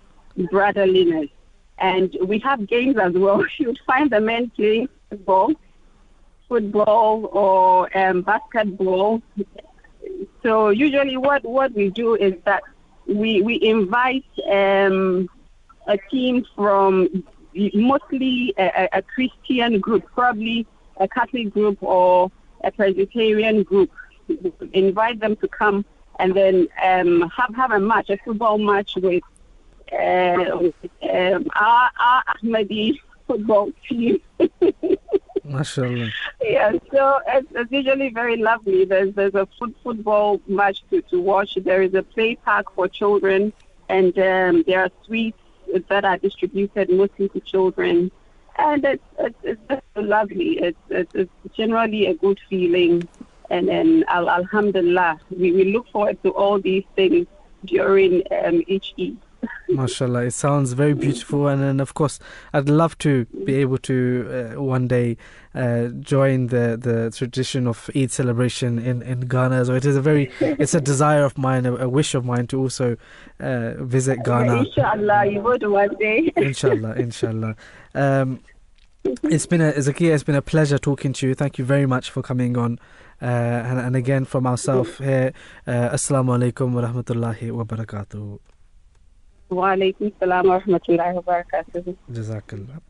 brotherliness. 0.51 1.29
And 1.81 2.15
we 2.23 2.39
have 2.41 2.67
games 2.67 2.97
as 2.99 3.15
well. 3.15 3.45
You'd 3.59 3.81
find 3.87 4.11
the 4.11 4.21
men 4.21 4.51
playing 4.51 4.89
football, 5.09 5.53
football 6.49 7.27
or 7.33 7.99
um, 7.99 8.23
basketball. 8.23 9.23
So 10.43 10.71
usually, 10.71 11.17
what, 11.17 11.45
what 11.45 11.73
we 11.73 11.91
do 11.91 12.15
is 12.15 12.35
that 12.45 12.63
we 13.07 13.43
we 13.43 13.61
invite 13.63 14.25
um, 14.51 15.29
a 15.87 15.99
team 16.11 16.45
from 16.55 17.25
mostly 17.75 18.55
a, 18.59 18.89
a 18.93 19.03
Christian 19.03 19.81
group, 19.81 20.05
probably 20.15 20.67
a 20.99 21.09
Catholic 21.09 21.51
group 21.51 21.83
or 21.83 22.31
a 22.63 22.71
Presbyterian 22.71 23.63
group. 23.63 23.91
Invite 24.73 25.19
them 25.19 25.35
to 25.37 25.49
come 25.49 25.85
and 26.21 26.35
then 26.35 26.69
um, 26.83 27.29
have 27.37 27.55
have 27.57 27.73
a 27.73 27.81
match, 27.81 28.11
a 28.11 28.19
football 28.19 28.59
match 28.59 28.95
with 28.97 29.23
uh, 29.93 30.71
um, 31.11 31.47
our, 31.57 31.91
our 31.99 32.25
Ahmadi 32.43 32.99
football 33.27 33.71
team. 33.89 34.21
MashaAllah. 35.47 36.11
Yeah, 36.43 36.73
so 36.93 37.21
it's, 37.27 37.49
it's 37.55 37.73
usually 37.73 38.11
very 38.11 38.37
lovely. 38.37 38.85
There's 38.85 39.15
there's 39.15 39.35
a 39.35 39.47
foot, 39.59 39.75
football 39.83 40.41
match 40.47 40.85
to, 40.91 41.03
to 41.03 41.21
watch. 41.21 41.59
There 41.61 41.83
is 41.83 41.95
a 41.95 42.03
play 42.03 42.37
park 42.37 42.75
for 42.75 42.89
children, 42.89 43.53
and 43.89 44.17
um, 44.19 44.65
there 44.67 44.83
are 44.83 44.91
sweets 45.05 45.39
that 45.89 46.05
are 46.05 46.19
distributed 46.19 46.91
mostly 46.91 47.29
to 47.31 47.41
children. 47.41 48.11
And 48.59 48.85
it's, 48.85 49.03
it's, 49.19 49.39
it's 49.43 49.61
just 49.69 49.83
lovely. 49.97 50.59
It's, 50.59 50.79
it's, 50.91 51.15
it's 51.15 51.57
generally 51.57 52.07
a 52.07 52.15
good 52.15 52.39
feeling. 52.49 53.09
And 53.49 53.69
then, 53.69 54.05
alhamdulillah, 54.09 55.21
we, 55.31 55.53
we 55.53 55.65
look 55.73 55.89
forward 55.89 56.23
to 56.23 56.31
all 56.31 56.61
these 56.61 56.85
things 56.95 57.27
during 57.65 58.23
um, 58.45 58.63
each 58.67 58.95
Eid. 58.99 59.17
MashaAllah, 59.71 60.27
it 60.27 60.33
sounds 60.33 60.73
very 60.73 60.95
beautiful, 60.95 61.47
and 61.47 61.63
then 61.63 61.81
of 61.81 61.95
course, 61.95 62.19
I'd 62.53 62.69
love 62.69 62.99
to 62.99 63.27
be 63.45 63.55
able 63.57 63.79
to 63.79 64.53
uh, 64.57 64.63
one 64.63 64.89
day 64.89 65.17
uh, 65.55 65.89
join 66.01 66.49
the, 66.49 66.77
the 66.81 67.13
tradition 67.17 67.67
of 67.67 67.89
Eid 67.95 68.11
celebration 68.11 68.79
in, 68.79 69.03
in 69.03 69.21
Ghana. 69.21 69.65
So 69.65 69.75
it 69.75 69.85
is 69.85 69.97
a 69.97 70.01
very, 70.01 70.31
it's 70.41 70.75
a 70.75 70.81
desire 70.81 71.25
of 71.25 71.39
mine, 71.39 71.67
a, 71.67 71.75
a 71.77 71.89
wish 71.89 72.15
of 72.15 72.25
mine 72.25 72.47
to 72.49 72.59
also 72.61 72.97
uh, 73.39 73.75
visit 73.83 74.25
Ghana. 74.25 74.65
Inshallah, 74.65 75.27
you 75.27 75.41
would 75.41 75.67
one 75.69 75.95
day. 75.99 76.33
inshallah, 76.37 76.95
inshallah. 76.95 77.57
Um, 77.95 78.41
it's 79.05 79.47
been 79.47 79.61
a 79.61 79.73
Zakia, 79.73 80.15
it's 80.15 80.25
been 80.25 80.35
a 80.35 80.43
pleasure 80.43 80.79
talking 80.79 81.13
to 81.15 81.29
you. 81.29 81.35
Thank 81.35 81.59
you 81.59 81.65
very 81.65 81.87
much 81.87 82.11
for 82.11 82.23
coming 82.23 82.57
on. 82.57 82.79
Uh, 83.23 83.27
and, 83.27 83.79
and, 83.79 83.97
again 83.97 84.25
from 84.25 84.47
ourselves 84.47 84.97
here, 84.97 85.35
uh, 85.67 85.91
Assalamu 85.91 86.39
alaikum 86.39 86.73
wa 86.73 86.81
rahmatullahi 86.81 87.53
wa 87.53 87.65
barakatuh. 87.65 88.39
Salam 89.51 90.47
wa 90.47 90.61
rahmatullahi 90.61 91.15
wa 91.15 91.23
barakatuh. 91.23 91.97
Jazakallah. 92.13 92.81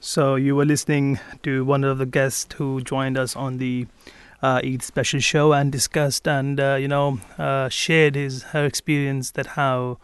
So 0.00 0.36
you 0.36 0.54
were 0.54 0.64
listening 0.64 1.18
to 1.42 1.64
one 1.64 1.82
of 1.82 1.98
the 1.98 2.06
guests 2.06 2.54
who 2.54 2.80
joined 2.82 3.18
us 3.18 3.34
on 3.34 3.58
the 3.58 3.86
uh, 4.40 4.60
Eid 4.62 4.84
special 4.84 5.18
show 5.18 5.52
and 5.52 5.72
discussed 5.72 6.28
and 6.28 6.60
uh, 6.60 6.76
you 6.80 6.86
know 6.86 7.18
uh, 7.38 7.68
shared 7.68 8.14
his 8.14 8.44
her 8.54 8.64
experience 8.64 9.32
that 9.32 9.46
how 9.58 9.98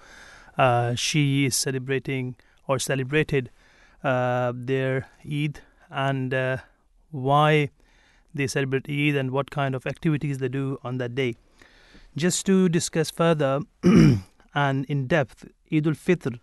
uh, 0.59 0.97
she 0.97 1.47
is 1.47 1.54
celebrating 1.54 2.35
or 2.66 2.81
celebrated 2.81 3.50
uh, 4.02 4.52
their 4.54 5.07
Eid 5.25 5.61
and 5.88 6.35
uh, 6.35 6.57
why 7.12 7.71
they 8.35 8.49
celebrate 8.49 8.88
Eid 8.90 9.14
and 9.14 9.31
what 9.31 9.52
kind 9.52 9.76
of 9.76 9.87
activities 9.87 10.38
they 10.38 10.49
do 10.49 10.78
on 10.83 10.99
that 10.99 11.14
day. 11.14 11.37
Just 12.16 12.45
to 12.47 12.69
discuss 12.69 13.12
further 13.12 13.61
and 14.54 14.84
in 14.87 15.06
depth, 15.06 15.46
Eid 15.73 15.87
al 15.87 15.94
Fitr 15.94 16.38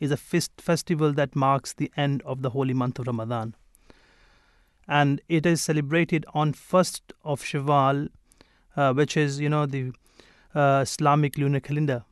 is 0.00 0.10
a 0.10 0.16
fest- 0.16 0.60
festival 0.60 1.12
that 1.12 1.36
marks 1.36 1.72
the 1.72 1.90
end 1.96 2.22
of 2.22 2.42
the 2.42 2.50
holy 2.50 2.74
month 2.74 2.98
of 2.98 3.06
Ramadan. 3.06 3.54
And 4.88 5.20
it 5.28 5.46
is 5.46 5.60
celebrated 5.60 6.24
on 6.34 6.54
1st 6.54 7.12
of 7.22 7.42
Shawwal, 7.42 8.08
uh, 8.76 8.92
which 8.94 9.16
is, 9.16 9.38
you 9.40 9.48
know, 9.48 9.66
the 9.66 9.92
uh, 10.54 10.80
Islamic 10.82 11.38
lunar 11.38 11.60
calendar. 11.60 12.04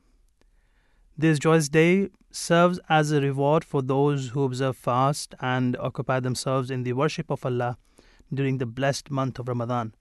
This 1.17 1.37
joyous 1.37 1.67
day 1.69 2.09
serves 2.31 2.79
as 2.87 3.11
a 3.11 3.19
reward 3.19 3.63
for 3.65 3.81
those 3.81 4.29
who 4.29 4.43
observe 4.43 4.77
fast 4.77 5.35
and 5.41 5.75
occupy 5.77 6.19
themselves 6.19 6.71
in 6.71 6.83
the 6.83 6.93
worship 6.93 7.29
of 7.29 7.45
Allah 7.45 7.77
during 8.33 8.57
the 8.57 8.65
blessed 8.65 9.11
month 9.11 9.37
of 9.37 9.47
Ramadan. 9.47 9.93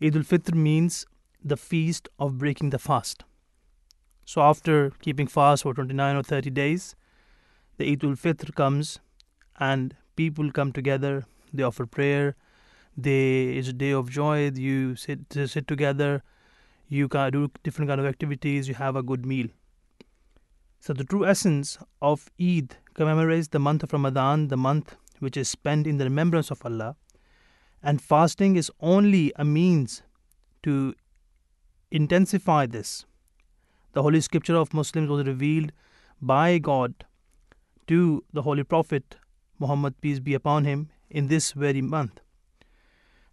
Eid 0.00 0.14
al 0.14 0.22
Fitr 0.22 0.54
means 0.54 1.04
the 1.42 1.56
feast 1.56 2.08
of 2.18 2.38
breaking 2.38 2.70
the 2.70 2.78
fast. 2.78 3.24
So, 4.28 4.42
after 4.42 4.90
keeping 5.00 5.28
fast 5.28 5.62
for 5.62 5.72
29 5.72 6.16
or 6.16 6.22
30 6.24 6.50
days, 6.50 6.96
the 7.76 7.88
Eid 7.88 8.02
al 8.02 8.16
Fitr 8.16 8.52
comes 8.52 8.98
and 9.60 9.94
people 10.16 10.50
come 10.50 10.72
together, 10.72 11.26
they 11.54 11.62
offer 11.62 11.86
prayer, 11.86 12.34
they, 12.96 13.44
it's 13.50 13.68
a 13.68 13.72
day 13.72 13.92
of 13.92 14.10
joy, 14.10 14.50
you 14.50 14.96
sit, 14.96 15.20
sit 15.32 15.68
together, 15.68 16.24
you 16.88 17.06
can 17.06 17.30
do 17.30 17.48
different 17.62 17.88
kind 17.88 18.00
of 18.00 18.06
activities, 18.06 18.66
you 18.66 18.74
have 18.74 18.96
a 18.96 19.02
good 19.02 19.24
meal. 19.24 19.46
So, 20.80 20.92
the 20.92 21.04
true 21.04 21.24
essence 21.24 21.78
of 22.02 22.28
Eid 22.40 22.74
commemorates 22.94 23.48
the 23.48 23.60
month 23.60 23.84
of 23.84 23.92
Ramadan, 23.92 24.48
the 24.48 24.56
month 24.56 24.96
which 25.20 25.36
is 25.36 25.48
spent 25.48 25.86
in 25.86 25.98
the 25.98 26.04
remembrance 26.04 26.50
of 26.50 26.66
Allah, 26.66 26.96
and 27.80 28.02
fasting 28.02 28.56
is 28.56 28.72
only 28.80 29.32
a 29.36 29.44
means 29.44 30.02
to 30.64 30.96
intensify 31.92 32.66
this. 32.66 33.06
The 33.96 34.02
Holy 34.02 34.20
Scripture 34.20 34.56
of 34.56 34.74
Muslims 34.74 35.08
was 35.08 35.26
revealed 35.26 35.72
by 36.20 36.58
God 36.58 37.06
to 37.86 38.22
the 38.30 38.42
Holy 38.42 38.62
Prophet 38.62 39.16
Muhammad, 39.58 39.98
peace 40.02 40.20
be 40.20 40.34
upon 40.34 40.66
him, 40.66 40.90
in 41.08 41.28
this 41.28 41.52
very 41.52 41.80
month. 41.80 42.20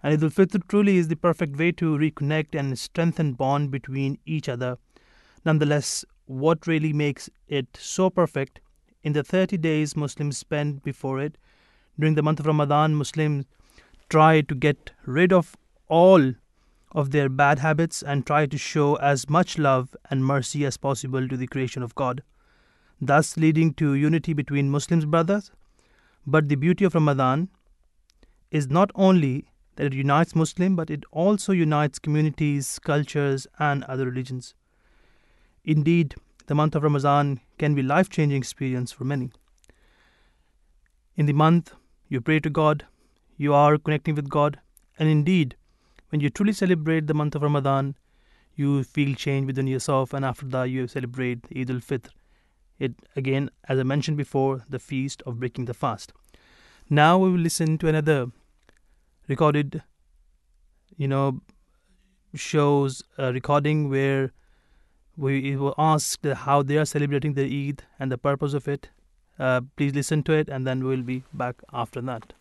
And 0.02 0.14
Eid 0.14 0.24
al 0.24 0.30
Fitr 0.30 0.66
truly 0.70 0.96
is 0.96 1.10
the 1.10 1.18
perfect 1.18 1.58
way 1.58 1.74
to 1.74 1.98
reconnect 1.98 2.58
and 2.58 2.80
strengthen 2.80 3.34
bond 3.34 3.72
between 3.72 4.20
each 4.26 4.48
other. 4.48 4.78
Nonetheless, 5.44 6.06
what 6.28 6.66
really 6.66 6.94
makes 6.94 7.30
it 7.50 7.68
so 7.78 8.10
perfect 8.10 8.62
in 9.04 9.12
the 9.12 9.22
30 9.22 9.58
days 9.58 9.98
Muslims 9.98 10.38
spend 10.38 10.82
before 10.82 11.20
it. 11.20 11.38
During 12.00 12.16
the 12.16 12.24
month 12.24 12.40
of 12.40 12.46
Ramadan, 12.46 12.96
Muslims 12.96 13.44
try 14.08 14.40
to 14.40 14.56
get 14.56 14.92
rid 15.06 15.34
of 15.34 15.58
all 15.90 16.32
of 16.94 17.12
their 17.12 17.28
bad 17.28 17.60
habits 17.60 18.04
and 18.04 18.26
try 18.26 18.46
to 18.46 18.58
show 18.58 18.96
as 18.96 19.30
much 19.30 19.58
love 19.58 19.96
and 20.10 20.26
mercy 20.26 20.66
as 20.66 20.78
possible 20.78 21.28
to 21.28 21.36
the 21.36 21.48
creation 21.48 21.82
of 21.82 21.96
God, 21.96 22.24
thus 23.02 23.36
leading 23.36 23.74
to 23.76 23.96
unity 23.96 24.34
between 24.34 24.70
Muslims 24.70 25.06
brothers. 25.06 25.52
But 26.26 26.50
the 26.50 26.56
beauty 26.56 26.86
of 26.86 26.94
Ramadan 26.94 27.50
is 28.52 28.70
not 28.70 28.92
only 28.96 29.46
that 29.76 29.88
it 29.88 29.94
unites 29.94 30.36
Muslims, 30.36 30.76
but 30.76 30.92
it 30.92 31.04
also 31.12 31.52
unites 31.52 31.98
communities, 31.98 32.80
cultures, 32.80 33.48
and 33.58 33.84
other 33.86 34.06
religions. 34.06 34.54
Indeed, 35.66 36.16
the 36.46 36.56
month 36.56 36.76
of 36.76 36.84
Ramadan 36.84 37.40
can 37.58 37.74
be 37.74 37.82
life-changing 37.82 38.38
experience 38.38 38.92
for 38.92 39.04
many. 39.04 39.32
In 41.16 41.26
the 41.26 41.34
month, 41.34 41.74
you 42.08 42.22
pray 42.22 42.40
to 42.40 42.50
God, 42.50 42.86
you 43.38 43.54
are 43.54 43.78
connecting 43.78 44.14
with 44.14 44.30
God, 44.30 44.60
and 45.00 45.10
indeed, 45.10 45.56
when 46.14 46.22
you 46.22 46.30
truly 46.30 46.54
celebrate 46.54 47.08
the 47.08 47.14
month 47.16 47.34
of 47.34 47.42
Ramadan, 47.42 47.96
you 48.56 48.84
feel 48.84 49.16
change 49.16 49.48
within 49.48 49.66
yourself, 49.66 50.14
and 50.14 50.24
after 50.24 50.46
that, 50.46 50.66
you 50.66 50.88
celebrate 50.88 51.40
Eid 51.58 51.72
al 51.72 51.78
Fitr. 51.78 52.10
It 52.78 52.94
again, 53.16 53.50
as 53.68 53.80
I 53.80 53.84
mentioned 53.84 54.16
before, 54.18 54.64
the 54.70 54.78
feast 54.78 55.24
of 55.26 55.40
breaking 55.40 55.66
the 55.66 55.74
fast. 55.74 56.14
Now 56.88 57.18
we 57.18 57.32
will 57.32 57.40
listen 57.40 57.80
to 57.80 57.88
another 57.88 58.28
recorded, 59.28 59.82
you 60.96 61.08
know, 61.08 61.42
shows 62.36 63.02
a 63.18 63.34
recording 63.34 63.90
where 63.90 64.34
we 65.18 65.56
were 65.56 65.74
asked 65.80 66.24
how 66.46 66.62
they 66.62 66.78
are 66.78 66.86
celebrating 66.86 67.34
the 67.34 67.48
Eid 67.70 67.82
and 68.00 68.12
the 68.12 68.20
purpose 68.20 68.54
of 68.54 68.68
it. 68.68 68.90
Uh, 69.40 69.62
please 69.78 69.96
listen 69.96 70.22
to 70.30 70.34
it, 70.34 70.48
and 70.48 70.68
then 70.68 70.84
we'll 70.84 71.02
be 71.02 71.24
back 71.34 71.56
after 71.74 72.02
that. 72.02 72.34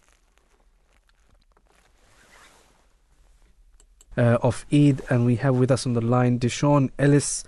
Uh, 4.15 4.37
of 4.43 4.67
Eid, 4.71 5.01
and 5.09 5.25
we 5.25 5.37
have 5.37 5.55
with 5.55 5.71
us 5.71 5.87
on 5.87 5.95
the 5.95 6.03
line 6.03 6.39
Deshaun 6.39 6.91
Ellis, 6.99 7.45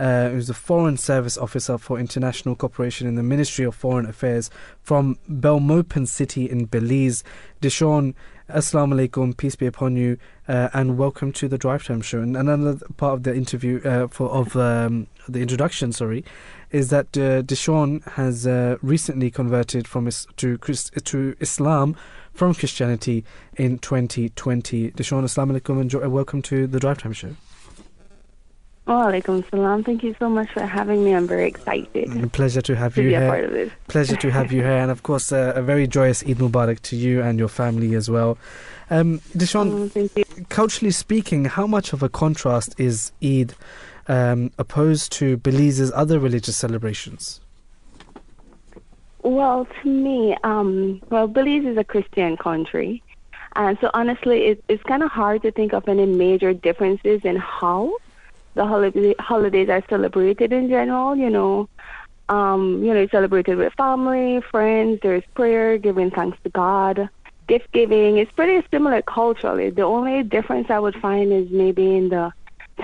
uh, 0.00 0.30
who's 0.30 0.48
the 0.48 0.54
Foreign 0.54 0.96
Service 0.96 1.38
Officer 1.38 1.78
for 1.78 1.96
International 1.96 2.56
Cooperation 2.56 3.06
in 3.06 3.14
the 3.14 3.22
Ministry 3.22 3.64
of 3.64 3.76
Foreign 3.76 4.04
Affairs 4.04 4.50
from 4.82 5.16
Belmopan 5.30 6.08
City 6.08 6.50
in 6.50 6.64
Belize. 6.64 7.22
Deshaun, 7.62 8.14
Assalamu 8.50 8.94
alaikum, 8.94 9.36
peace 9.36 9.54
be 9.54 9.66
upon 9.66 9.94
you, 9.94 10.18
uh, 10.48 10.70
and 10.72 10.98
welcome 10.98 11.30
to 11.32 11.46
the 11.46 11.58
Drive 11.58 11.84
Time 11.86 12.00
Show. 12.00 12.20
And 12.20 12.36
another 12.36 12.78
part 12.96 13.14
of 13.14 13.22
the 13.22 13.34
interview, 13.36 13.80
uh, 13.84 14.08
for 14.08 14.28
of 14.30 14.56
um, 14.56 15.06
the 15.28 15.40
introduction, 15.40 15.92
sorry, 15.92 16.24
is 16.72 16.90
that 16.90 17.16
uh, 17.16 17.42
Deshaun 17.42 18.04
has 18.14 18.44
uh, 18.44 18.76
recently 18.82 19.30
converted 19.30 19.86
from 19.86 20.08
is- 20.08 20.26
to 20.38 20.58
Christ- 20.58 21.04
to 21.04 21.36
Islam 21.38 21.94
from 22.38 22.54
Christianity 22.54 23.24
in 23.56 23.78
2020. 23.80 24.92
Deshaun, 24.92 25.24
Assalamu 25.24 25.58
alaikum, 25.58 25.80
and 25.80 25.90
jo- 25.90 26.08
welcome 26.08 26.40
to 26.42 26.68
the 26.68 26.78
Drive 26.78 26.98
Time 26.98 27.12
Show. 27.12 27.34
Walaikum 28.86 29.44
salam. 29.50 29.82
Thank 29.84 30.02
you 30.04 30.14
so 30.20 30.28
much 30.30 30.48
for 30.52 30.62
having 30.62 31.04
me. 31.04 31.14
I'm 31.14 31.26
very 31.26 31.46
excited 31.48 32.08
Mm, 32.08 32.30
Pleasure 32.32 32.62
to 32.62 32.76
have 32.76 32.94
to 32.94 33.02
you 33.02 33.08
here. 33.10 33.28
part 33.28 33.44
of 33.44 33.50
this. 33.50 33.70
Pleasure 33.88 34.16
to 34.16 34.30
have 34.30 34.52
you 34.52 34.62
here, 34.62 34.78
and 34.78 34.90
of 34.90 35.02
course, 35.02 35.32
uh, 35.32 35.52
a 35.56 35.62
very 35.62 35.86
joyous 35.88 36.22
Eid 36.22 36.38
Mubarak 36.38 36.80
to 36.82 36.96
you 36.96 37.20
and 37.20 37.38
your 37.40 37.48
family 37.48 37.94
as 37.94 38.08
well. 38.08 38.38
Um, 38.88 39.18
Deshaun, 39.36 39.72
Oh, 39.74 39.88
thank 39.88 40.16
you. 40.16 40.24
culturally 40.48 40.92
speaking, 40.92 41.44
how 41.46 41.66
much 41.66 41.92
of 41.92 42.02
a 42.04 42.08
contrast 42.08 42.74
is 42.78 43.10
Eid 43.22 43.52
um, 44.06 44.52
opposed 44.58 45.10
to 45.12 45.36
Belize's 45.38 45.92
other 45.92 46.18
religious 46.20 46.56
celebrations? 46.56 47.40
Well, 49.28 49.66
to 49.82 49.88
me, 49.88 50.36
um, 50.42 51.02
well, 51.10 51.26
Belize 51.28 51.66
is 51.66 51.76
a 51.76 51.84
Christian 51.84 52.36
country. 52.38 53.02
And 53.56 53.76
so 53.80 53.90
honestly, 53.92 54.38
it, 54.46 54.64
it's 54.68 54.82
kind 54.84 55.02
of 55.02 55.10
hard 55.10 55.42
to 55.42 55.50
think 55.50 55.74
of 55.74 55.88
any 55.88 56.06
major 56.06 56.54
differences 56.54 57.20
in 57.24 57.36
how 57.36 57.94
the 58.54 58.64
holiday, 58.64 59.14
holidays 59.18 59.68
are 59.68 59.84
celebrated 59.88 60.52
in 60.52 60.68
general. 60.68 61.14
You 61.14 61.30
know, 61.30 61.68
Um, 62.30 62.82
you 62.84 62.92
know, 62.94 63.06
celebrated 63.08 63.56
with 63.56 63.72
family, 63.74 64.42
friends. 64.50 65.00
There's 65.02 65.24
prayer, 65.34 65.78
giving 65.78 66.10
thanks 66.10 66.36
to 66.44 66.50
God, 66.50 67.08
gift 67.46 67.72
giving. 67.72 68.18
It's 68.18 68.32
pretty 68.32 68.66
similar 68.70 69.00
culturally. 69.02 69.70
The 69.70 69.86
only 69.96 70.22
difference 70.36 70.68
I 70.70 70.78
would 70.78 70.98
find 71.06 71.32
is 71.32 71.46
maybe 71.50 71.86
in 72.00 72.06
the 72.10 72.32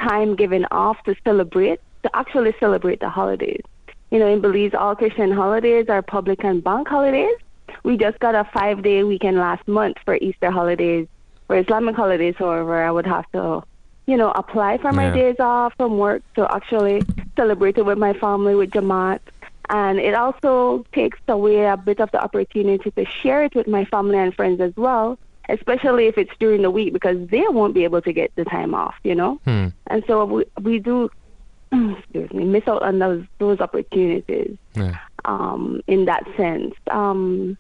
time 0.09 0.31
given 0.43 0.65
off 0.71 0.97
to 1.05 1.15
celebrate, 1.25 1.81
to 2.05 2.09
actually 2.21 2.55
celebrate 2.59 3.01
the 3.01 3.11
holidays. 3.11 3.67
You 4.15 4.21
know, 4.21 4.29
in 4.29 4.41
Belize, 4.41 4.75
all 4.75 4.95
Christian 4.95 5.33
holidays 5.33 5.87
are 5.89 6.01
public 6.01 6.45
and 6.45 6.63
bank 6.63 6.87
holidays. 6.87 7.35
We 7.83 7.97
just 7.97 8.21
got 8.21 8.37
a 8.37 8.49
five 8.55 8.81
day 8.81 9.03
weekend 9.03 9.39
last 9.39 9.67
month 9.67 9.97
for 10.05 10.15
Easter 10.15 10.53
holidays. 10.53 11.09
For 11.49 11.57
Islamic 11.57 11.97
holidays, 11.97 12.37
however, 12.39 12.81
I 12.81 12.93
would 12.93 13.09
have 13.09 13.25
to, 13.33 13.65
you 14.07 14.17
know, 14.17 14.31
apply 14.31 14.79
for 14.79 14.93
my 14.93 15.07
Yeah. 15.07 15.15
days 15.15 15.41
off 15.41 15.75
from 15.77 15.99
work 15.99 16.23
to 16.37 16.47
actually 16.55 17.03
celebrate 17.35 17.77
it 17.77 17.87
with 17.87 17.99
my 17.99 18.13
family, 18.13 18.55
with 18.55 18.71
Jamaat. 18.71 19.19
And 19.69 19.99
it 19.99 20.15
also 20.15 20.85
takes 20.93 21.19
away 21.27 21.65
a 21.65 21.77
bit 21.77 21.99
of 21.99 22.13
the 22.13 22.23
opportunity 22.23 22.93
to 22.93 23.05
share 23.05 23.43
it 23.43 23.57
with 23.57 23.67
my 23.67 23.85
family 23.87 24.19
and 24.19 24.33
friends 24.33 24.61
as 24.61 24.77
well, 24.77 25.19
especially 25.49 26.07
if 26.07 26.17
it's 26.19 26.37
during 26.39 26.63
the 26.63 26.71
week 26.71 26.93
because 26.93 27.19
they 27.31 27.45
won't 27.49 27.75
be 27.75 27.83
able 27.83 28.03
to 28.03 28.13
get 28.13 28.31
the 28.37 28.45
time 28.45 28.77
off, 28.77 28.95
you 29.03 29.17
know? 29.17 29.41
Hmm. 29.45 29.67
And 29.89 30.05
so 30.07 30.25
we, 30.25 30.45
we 30.63 30.79
do, 30.79 31.11
excuse 31.99 32.33
me, 32.33 32.45
miss 32.45 32.67
out 32.67 32.83
on 32.83 32.99
those, 32.99 33.25
those 33.39 33.61
opportunities 33.61 34.57
Yeah. 34.75 34.97
um, 35.25 35.81
in 35.87 36.05
that 36.07 36.25
sense. 36.37 36.75
Um, 36.91 37.57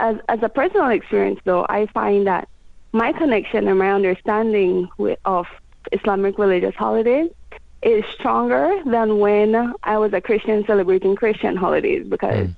as, 0.00 0.16
as 0.28 0.40
a 0.42 0.48
personal 0.48 0.88
experience, 0.88 1.40
though, 1.44 1.66
I 1.68 1.86
find 1.86 2.26
that 2.26 2.48
my 2.92 3.12
connection 3.12 3.68
and 3.68 3.78
my 3.78 3.90
understanding 3.92 4.88
with, 4.98 5.18
of 5.24 5.46
Islamic 5.92 6.38
religious 6.38 6.74
holidays 6.74 7.30
is 7.82 8.04
stronger 8.12 8.82
than 8.86 9.18
when 9.18 9.72
I 9.84 9.98
was 9.98 10.12
a 10.12 10.20
Christian 10.20 10.64
celebrating 10.66 11.14
Christian 11.14 11.56
holidays 11.56 12.04
because 12.08 12.48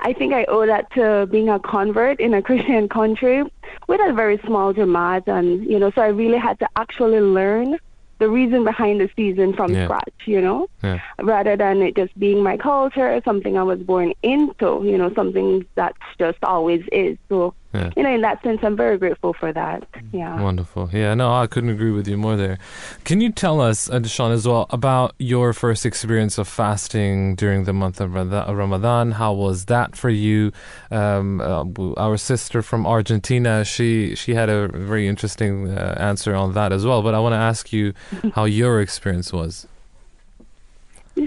I 0.00 0.14
think 0.14 0.32
I 0.32 0.44
owe 0.46 0.66
that 0.66 0.90
to 0.92 1.28
being 1.30 1.50
a 1.50 1.58
convert 1.58 2.18
in 2.18 2.32
a 2.32 2.40
Christian 2.48 2.88
country 2.88 3.42
with 3.88 4.00
a 4.02 4.12
very 4.12 4.38
small 4.46 4.72
Jamaat. 4.72 5.28
And, 5.28 5.64
you 5.66 5.78
know, 5.78 5.90
so 5.94 6.00
I 6.00 6.08
really 6.08 6.38
had 6.38 6.58
to 6.60 6.68
actually 6.76 7.20
learn 7.20 7.78
the 8.20 8.28
reason 8.28 8.64
behind 8.64 9.00
the 9.00 9.10
season 9.16 9.52
from 9.54 9.72
Yeah. 9.74 9.86
scratch, 9.86 10.14
you 10.26 10.40
know? 10.40 10.68
Yeah. 10.84 10.98
rather 11.22 11.56
than 11.56 11.82
it 11.82 11.96
just 11.96 12.16
being 12.18 12.42
my 12.42 12.56
culture, 12.56 13.20
something 13.24 13.56
I 13.58 13.62
was 13.62 13.80
born 13.80 14.12
into, 14.22 14.82
you 14.84 14.96
know, 14.96 15.12
something 15.14 15.64
that 15.74 15.94
just 16.18 16.38
always 16.44 16.82
is. 16.92 17.18
So, 17.28 17.54
Yeah. 17.72 17.90
you 17.96 18.02
know, 18.02 18.12
in 18.12 18.20
that 18.22 18.42
sense, 18.42 18.58
I'm 18.62 18.76
very 18.76 18.98
grateful 18.98 19.32
for 19.32 19.52
that. 19.52 19.86
Yeah. 20.12 20.40
Wonderful. 20.40 20.90
Yeah, 20.92 21.14
no, 21.14 21.32
I 21.32 21.46
couldn't 21.46 21.70
agree 21.70 21.92
with 21.92 22.08
you 22.08 22.16
more 22.16 22.36
there. 22.36 22.58
Can 23.04 23.20
you 23.20 23.30
tell 23.30 23.60
us, 23.60 23.88
uh, 23.88 24.00
Deshaun, 24.00 24.32
as 24.32 24.46
well, 24.46 24.66
about 24.70 25.14
your 25.18 25.52
first 25.52 25.86
experience 25.86 26.36
of 26.36 26.48
fasting 26.48 27.36
during 27.36 27.64
the 27.64 27.72
month 27.72 28.00
of 28.00 28.14
Ramadan? 28.14 29.12
How 29.12 29.32
was 29.32 29.66
that 29.66 29.94
for 29.94 30.10
you? 30.10 30.52
Um, 30.90 31.40
uh, 31.40 31.64
our 31.96 32.16
sister 32.16 32.60
from 32.62 32.86
Argentina, 32.86 33.64
she 33.64 34.14
she 34.16 34.34
had 34.34 34.48
a 34.48 34.68
very 34.68 35.06
interesting 35.06 35.70
uh, 35.70 35.94
answer 35.98 36.34
on 36.34 36.54
that 36.54 36.72
as 36.72 36.84
well. 36.84 37.02
But 37.02 37.14
I 37.14 37.20
want 37.20 37.34
to 37.34 37.38
ask 37.38 37.72
you 37.72 37.94
how 38.34 38.44
your 38.46 38.80
experience 38.80 39.32
was. 39.32 39.66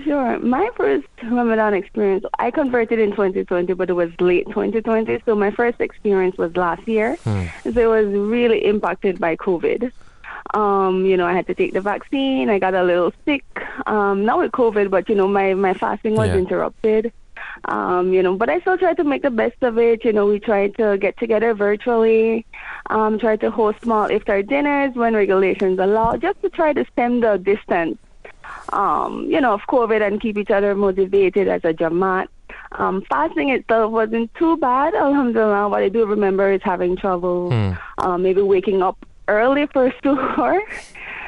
Sure. 0.04 0.40
My 0.40 0.70
first 0.76 1.08
Ramadan 1.24 1.74
experience, 1.74 2.26
I 2.40 2.52
converted 2.52 3.00
in 3.00 3.12
2020, 3.12 3.74
but 3.74 3.90
it 3.90 3.94
was 3.94 4.10
late 4.20 4.48
2020. 4.48 5.22
So 5.26 5.36
my 5.36 5.52
first 5.52 5.80
experience 5.82 6.38
was 6.38 6.56
last 6.56 6.88
year. 6.88 7.16
Hmm. 7.24 7.46
So 7.64 7.80
it 7.80 8.04
was 8.06 8.08
really 8.14 8.66
impacted 8.66 9.20
by 9.20 9.36
COVID. 9.36 9.92
Um, 10.54 11.06
you 11.06 11.16
know, 11.18 11.26
I 11.26 11.34
had 11.34 11.48
to 11.48 11.54
take 11.54 11.74
the 11.74 11.82
vaccine. 11.82 12.50
I 12.50 12.60
got 12.60 12.74
a 12.74 12.84
little 12.84 13.14
sick. 13.26 13.44
Um, 13.86 14.26
not 14.26 14.40
with 14.40 14.52
COVID, 14.52 14.90
but 14.90 15.10
you 15.10 15.16
know, 15.16 15.28
my 15.28 15.54
my 15.54 15.74
fasting 15.74 16.16
was 16.16 16.28
Yeah. 16.30 16.38
interrupted. 16.38 17.12
Um, 17.66 18.14
you 18.14 18.22
know, 18.24 18.36
but 18.36 18.50
I 18.50 18.60
still 18.62 18.78
tried 18.78 18.98
to 18.98 19.04
make 19.04 19.22
the 19.22 19.30
best 19.30 19.62
of 19.62 19.78
it. 19.78 20.04
You 20.04 20.14
know, 20.14 20.26
we 20.26 20.40
tried 20.40 20.76
to 20.78 20.98
get 20.98 21.18
together 21.18 21.54
virtually, 21.54 22.46
um, 22.90 23.20
tried 23.20 23.42
to 23.42 23.52
host 23.52 23.82
small 23.82 24.10
iftar 24.10 24.46
dinners 24.48 24.96
when 24.96 25.14
regulations 25.14 25.80
allow, 25.80 26.16
just 26.18 26.42
to 26.42 26.50
try 26.50 26.74
to 26.74 26.84
stem 26.92 27.20
the 27.22 27.38
distance 27.38 27.98
um, 28.72 29.26
you 29.30 29.40
know, 29.42 29.54
of 29.54 29.62
COVID 29.70 30.06
and 30.06 30.22
keep 30.22 30.38
each 30.38 30.52
other 30.52 30.76
motivated 30.76 31.48
as 31.48 31.62
a 31.64 31.74
Jamaat. 31.74 32.28
Um, 32.74 33.04
fasting 33.10 33.50
itself 33.50 33.92
wasn't 33.92 34.34
too 34.36 34.58
bad, 34.58 34.96
alhamdulillah. 34.96 35.70
What 35.70 35.84
I 35.84 35.90
do 35.90 36.06
remember 36.06 36.52
is 36.52 36.62
having 36.64 36.96
trouble, 36.98 37.52
Hmm. 37.52 37.72
uh, 38.00 38.18
maybe 38.18 38.42
waking 38.42 38.82
up 38.82 38.98
early 39.28 39.68
for 39.68 39.90
suhoor. 40.04 40.60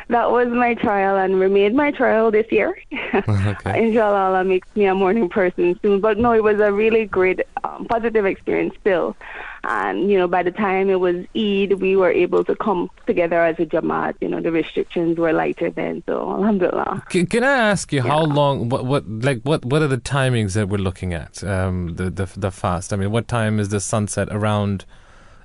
That 0.09 0.31
was 0.31 0.47
my 0.49 0.73
trial 0.75 1.17
and 1.17 1.39
remained 1.39 1.75
my 1.75 1.91
trial 1.91 2.31
this 2.31 2.51
year. 2.51 2.77
Okay. 3.15 3.83
Inshallah, 3.87 4.27
Allah 4.27 4.43
makes 4.43 4.67
me 4.75 4.85
a 4.85 4.93
morning 4.95 5.29
person 5.29 5.79
soon. 5.81 6.01
But 6.01 6.17
no, 6.17 6.33
it 6.33 6.43
was 6.43 6.59
a 6.59 6.71
really 6.71 7.05
great, 7.05 7.39
um, 7.63 7.85
positive 7.85 8.25
experience 8.25 8.73
still. 8.81 9.15
And, 9.63 10.11
you 10.11 10.17
know, 10.17 10.27
by 10.27 10.43
the 10.43 10.51
time 10.51 10.89
it 10.89 10.99
was 10.99 11.15
Eid, 11.35 11.79
we 11.81 11.95
were 11.95 12.11
able 12.11 12.43
to 12.43 12.55
come 12.55 12.89
together 13.07 13.41
as 13.43 13.57
a 13.57 13.65
Jamaat. 13.65 14.15
You 14.21 14.27
know, 14.29 14.41
the 14.41 14.51
restrictions 14.51 15.17
were 15.17 15.31
lighter 15.33 15.69
then. 15.71 16.03
So, 16.05 16.29
alhamdulillah. 16.33 17.03
Can, 17.09 17.25
can 17.25 17.43
I 17.43 17.53
ask 17.71 17.91
you 17.93 18.01
how 18.01 18.21
long? 18.21 18.69
What 18.69 18.85
what 18.85 19.07
like 19.07 19.41
what 19.43 19.65
what 19.65 19.81
are 19.81 19.87
the 19.87 19.97
timings 19.97 20.53
that 20.53 20.69
we're 20.69 20.77
looking 20.77 21.13
at? 21.13 21.43
Um, 21.43 21.95
the 21.95 22.09
the 22.09 22.29
the 22.37 22.51
fast. 22.51 22.93
I 22.93 22.95
mean, 22.97 23.11
what 23.11 23.27
time 23.27 23.59
is 23.59 23.69
the 23.69 23.79
sunset 23.79 24.27
around 24.31 24.85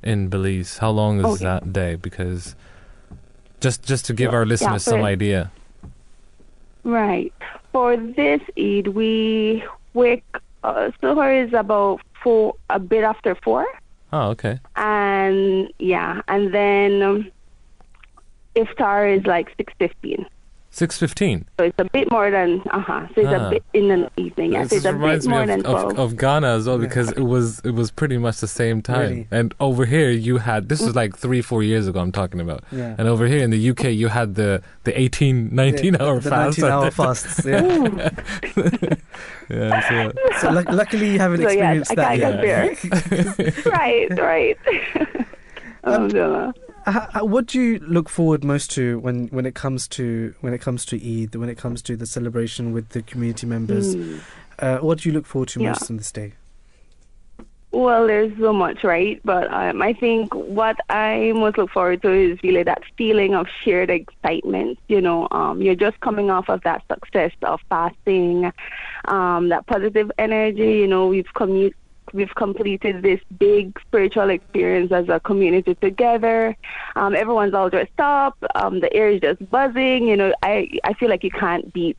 in 0.03 0.29
Belize? 0.29 0.79
How 0.79 0.91
long 0.91 1.21
is 1.21 1.27
Okay. 1.27 1.45
that 1.45 1.73
day? 1.73 1.95
Because 1.95 2.57
just 3.61 3.85
just 3.85 4.07
to 4.07 4.13
give 4.15 4.33
our 4.35 4.47
listeners 4.47 4.87
Yeah, 4.87 4.93
some 4.93 5.03
idea. 5.03 5.51
Right. 6.85 7.33
For 7.73 7.97
this 7.97 8.41
Eid, 8.59 8.89
we 8.89 9.63
wake. 9.95 10.25
Uh, 10.65 10.91
Suhoor 11.03 11.47
is 11.47 11.53
about 11.55 12.01
four, 12.23 12.55
a 12.69 12.79
bit 12.79 13.03
after 13.05 13.35
four, 13.35 13.65
Oh, 14.13 14.29
okay. 14.31 14.59
and 14.77 15.73
yeah, 15.79 16.21
and 16.29 16.53
then 16.53 17.01
um, 17.03 17.31
iftar 18.57 19.19
is 19.19 19.25
like 19.27 19.49
six 19.57 19.73
fifteen. 19.79 20.27
Six 20.73 20.97
fifteen. 20.99 21.47
So 21.59 21.65
it's 21.65 21.79
a 21.81 21.85
bit 21.85 22.09
more 22.13 22.31
than 22.31 22.63
uh 22.71 22.79
huh. 22.81 23.09
So 23.15 23.23
it's 23.23 23.31
Ah. 23.31 23.49
a 23.49 23.51
bit 23.51 23.65
in 23.73 23.89
the 23.89 24.09
evening. 24.17 24.53
Yeah, 24.53 24.63
so 24.63 24.69
This 24.69 24.73
it's 24.79 24.85
a 24.87 24.93
reminds 24.93 25.27
bit 25.27 25.31
me 25.31 25.35
more 25.35 25.43
of, 25.43 25.49
than 25.49 25.67
of, 25.67 25.73
twelve. 25.95 25.99
of 25.99 26.17
Ghana 26.17 26.47
as 26.47 26.67
well 26.69 26.81
Yeah. 26.81 26.87
because 26.87 27.11
it 27.11 27.23
was 27.23 27.59
it 27.65 27.73
was 27.75 27.91
pretty 27.91 28.19
much 28.19 28.39
the 28.41 28.47
same 28.47 28.81
time. 28.81 29.01
Really? 29.01 29.27
And 29.33 29.53
over 29.59 29.85
here 29.85 30.11
you 30.11 30.39
had 30.39 30.69
this 30.69 30.81
was 30.81 30.95
like 30.95 31.17
three 31.17 31.43
four 31.43 31.65
years 31.65 31.89
ago. 31.89 31.99
I'm 31.99 32.13
talking 32.13 32.41
about. 32.41 32.63
Yeah. 32.71 32.95
And 32.99 33.09
over 33.09 33.27
here 33.27 33.43
in 33.43 33.51
the 33.51 33.71
UK 33.71 33.87
you 33.87 34.09
had 34.09 34.37
the 34.37 34.63
the 34.85 34.99
18 34.99 35.53
19 35.53 35.95
Yeah, 35.95 36.03
hour 36.05 36.21
the 36.21 36.31
fast. 36.31 36.59
19 36.61 36.73
hour 36.73 36.91
fasts. 37.01 37.45
Yeah. 37.45 38.11
yeah, 39.51 39.89
so, 39.89 40.13
so 40.41 40.51
lu- 40.51 40.63
luckily 40.77 41.11
you 41.11 41.19
haven't 41.19 41.43
So, 41.43 41.49
experienced 41.49 41.91
I 41.93 41.95
that 41.97 42.19
can't 42.19 42.45
yet. 42.47 42.79
compare. 42.79 43.63
right, 43.73 44.19
right. 44.19 44.59
Um, 45.83 45.95
Alhamdulillah. 45.95 46.55
H- 46.89 46.97
h- 47.15 47.23
what 47.23 47.47
do 47.47 47.61
you 47.61 47.79
look 47.81 48.09
forward 48.09 48.43
most 48.45 48.71
to 48.73 48.99
when, 49.01 49.29
when 49.29 49.47
it 49.47 49.55
comes 49.55 49.87
to 49.89 50.35
when 50.41 50.55
it 50.55 50.61
comes 50.61 50.85
to 50.87 50.97
Eid, 50.97 51.35
when 51.35 51.49
it 51.49 51.59
comes 51.59 51.83
to 51.83 51.97
the 51.97 52.07
celebration 52.07 52.73
with 52.73 52.91
the 52.91 53.03
community 53.03 53.47
members? 53.47 53.95
Mm. 53.95 54.21
Uh, 54.59 54.79
what 54.79 54.99
do 54.99 55.09
you 55.09 55.15
look 55.15 55.27
forward 55.27 55.49
to 55.51 55.61
Yeah. 55.61 55.71
most 55.71 55.91
on 55.91 55.97
this 55.99 56.13
day? 56.13 56.33
Well, 57.73 58.09
there's 58.09 58.37
so 58.39 58.53
much, 58.53 58.83
right? 58.83 59.21
But 59.25 59.53
um, 59.53 59.81
I 59.81 59.93
think 59.93 60.35
what 60.35 60.77
I 60.91 61.31
most 61.37 61.57
look 61.57 61.71
forward 61.71 62.03
to 62.03 62.11
is 62.11 62.43
really 62.43 62.65
that 62.65 62.83
feeling 62.99 63.35
of 63.37 63.47
shared 63.65 63.91
excitement. 63.91 64.77
You 64.89 65.01
know, 65.01 65.29
um, 65.31 65.63
you're 65.63 65.77
just 65.77 66.01
coming 66.01 66.31
off 66.31 66.49
of 66.49 66.63
that 66.63 66.83
success 66.93 67.31
of 67.43 67.61
fasting, 67.69 68.53
um, 69.05 69.51
that 69.51 69.67
positive 69.69 70.11
energy. 70.19 70.79
You 70.79 70.89
know, 70.89 71.07
we've 71.07 71.33
commu- 71.37 71.73
we've 72.13 72.35
completed 72.35 73.03
this 73.03 73.21
big 73.39 73.79
spiritual 73.81 74.31
experience 74.31 74.93
as 74.93 75.09
a 75.09 75.21
community 75.21 75.75
together. 75.77 76.57
Um, 76.97 77.15
everyone's 77.15 77.55
all 77.55 77.71
dressed 77.71 77.99
up. 77.99 78.37
Um, 78.55 78.81
the 78.81 78.93
air 78.93 79.11
is 79.11 79.21
just 79.21 79.49
buzzing. 79.51 80.09
You 80.09 80.17
know, 80.17 80.35
I 80.43 80.69
I 80.85 80.95
feel 80.95 81.09
like 81.09 81.25
you 81.25 81.31
can't 81.31 81.73
beat 81.73 81.97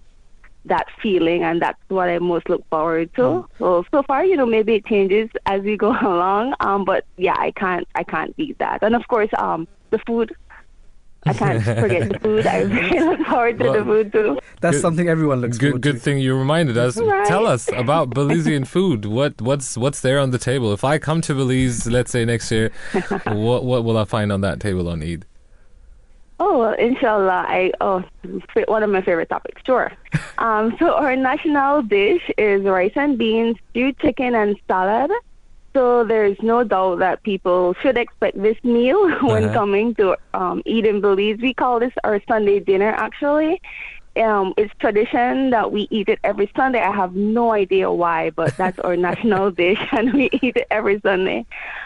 that 0.65 0.85
feeling 1.01 1.43
and 1.43 1.61
that's 1.61 1.79
what 1.87 2.09
I 2.09 2.19
most 2.19 2.47
look 2.47 2.63
forward 2.69 3.13
to. 3.15 3.47
So 3.57 3.85
so 3.91 4.03
far, 4.03 4.23
you 4.25 4.37
know, 4.37 4.45
maybe 4.45 4.75
it 4.75 4.85
changes 4.85 5.29
as 5.45 5.61
we 5.61 5.77
go 5.77 5.89
along. 6.01 6.53
Um 6.59 6.85
but 6.85 7.05
yeah, 7.17 7.35
I 7.37 7.51
can't 7.51 7.87
I 7.95 8.03
can't 8.03 8.35
beat 8.37 8.57
that. 8.59 8.83
And 8.83 8.95
of 8.95 9.07
course, 9.07 9.29
um 9.37 9.67
the 9.89 9.99
food. 9.99 10.35
I 11.25 11.33
can't 11.33 11.63
forget 11.81 12.09
the 12.11 12.19
food. 12.19 12.47
I 12.47 12.61
really 12.61 12.99
look 12.99 13.27
forward 13.27 13.59
to 13.59 13.71
the 13.71 13.83
food 13.83 14.11
too. 14.11 14.39
That's 14.61 14.77
Good- 14.77 14.81
something 14.81 15.07
everyone 15.07 15.41
looks 15.41 15.57
good 15.57 15.69
forward 15.71 15.81
good 15.83 15.93
to. 15.95 15.99
thing 15.99 16.17
you 16.19 16.35
reminded 16.37 16.77
us. 16.77 16.97
Right. 16.97 17.27
Tell 17.27 17.45
us 17.45 17.69
about 17.73 18.09
Belizean 18.11 18.65
food. 18.65 19.05
What 19.05 19.39
what's 19.41 19.77
what's 19.77 20.01
there 20.01 20.19
on 20.19 20.31
the 20.31 20.37
table? 20.39 20.73
If 20.73 20.83
I 20.83 20.97
come 20.97 21.21
to 21.21 21.33
Belize, 21.35 21.87
let's 21.87 22.11
say 22.11 22.25
next 22.25 22.49
year, 22.51 22.71
what 23.27 23.63
what 23.65 23.83
will 23.83 23.97
I 23.97 24.05
find 24.05 24.31
on 24.31 24.41
that 24.41 24.59
table 24.59 24.87
on 24.89 25.03
Eid? 25.03 25.25
Oh, 26.43 26.57
well, 26.57 26.73
inshallah. 26.73 27.45
I 27.47 27.71
oh, 27.81 28.03
fa- 28.51 28.65
one 28.67 28.81
of 28.81 28.89
my 28.89 29.01
favorite 29.01 29.29
topics. 29.29 29.61
Sure. 29.65 29.91
Um, 30.37 30.75
so 30.79 30.95
our 30.95 31.15
national 31.15 31.83
dish 31.83 32.23
is 32.35 32.63
rice 32.63 32.93
and 32.95 33.15
beans, 33.15 33.57
stewed 33.69 33.99
chicken, 33.99 34.33
and 34.33 34.57
salad. 34.67 35.11
So 35.73 36.03
there's 36.03 36.37
no 36.41 36.63
doubt 36.63 36.99
that 36.99 37.23
people 37.23 37.73
should 37.81 37.97
expect 37.97 38.41
this 38.41 38.57
meal 38.63 39.09
when 39.21 39.45
Uh-huh. 39.45 39.53
coming 39.53 39.95
to 39.95 40.17
um, 40.33 40.61
eat 40.65 40.85
in 40.85 40.99
Belize. 41.01 41.39
We 41.41 41.53
call 41.53 41.79
this 41.79 41.93
our 42.03 42.21
Sunday 42.27 42.59
dinner. 42.59 42.91
Actually, 42.91 43.61
um, 44.17 44.53
it's 44.57 44.73
tradition 44.79 45.51
that 45.51 45.71
we 45.71 45.87
eat 45.89 46.09
it 46.09 46.19
every 46.25 46.51
Sunday. 46.57 46.81
I 46.81 46.93
have 46.93 47.15
no 47.15 47.53
idea 47.53 47.89
why, 47.89 48.31
but 48.31 48.55
that's 48.57 48.79
our 48.79 48.97
national 49.09 49.51
dish, 49.51 49.79
and 49.93 50.13
we 50.13 50.29
eat 50.41 50.57
it 50.57 50.67
every 50.69 50.99
Sunday. 50.99 51.45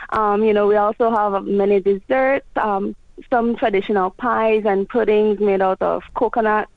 Um, 0.10 0.44
you 0.44 0.54
know, 0.54 0.66
we 0.66 0.76
also 0.78 1.12
have 1.12 1.44
many 1.46 1.80
desserts, 1.80 2.48
um, 2.56 2.96
some 3.30 3.56
traditional 3.56 4.10
pies 4.18 4.64
and 4.66 4.90
puddings 4.90 5.40
made 5.40 5.62
out 5.62 5.82
of 5.82 6.04
coconut, 6.16 6.68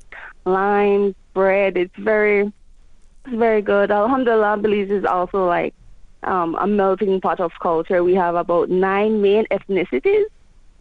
lime, 0.45 1.15
bread. 1.35 1.79
It's 1.79 1.97
very, 1.97 2.41
it's 3.25 3.35
very 3.37 3.63
good. 3.63 3.91
Alhamdulillah, 3.91 4.59
Belize 4.59 4.91
is 4.91 5.05
also 5.07 5.47
like 5.47 5.75
um, 6.23 6.57
a 6.61 6.67
melting 6.67 7.21
pot 7.21 7.41
of 7.41 7.53
culture. 7.61 8.03
We 8.03 8.15
have 8.15 8.35
about 8.35 8.69
nine 8.71 9.21
main 9.23 9.47
ethnicities 9.51 10.25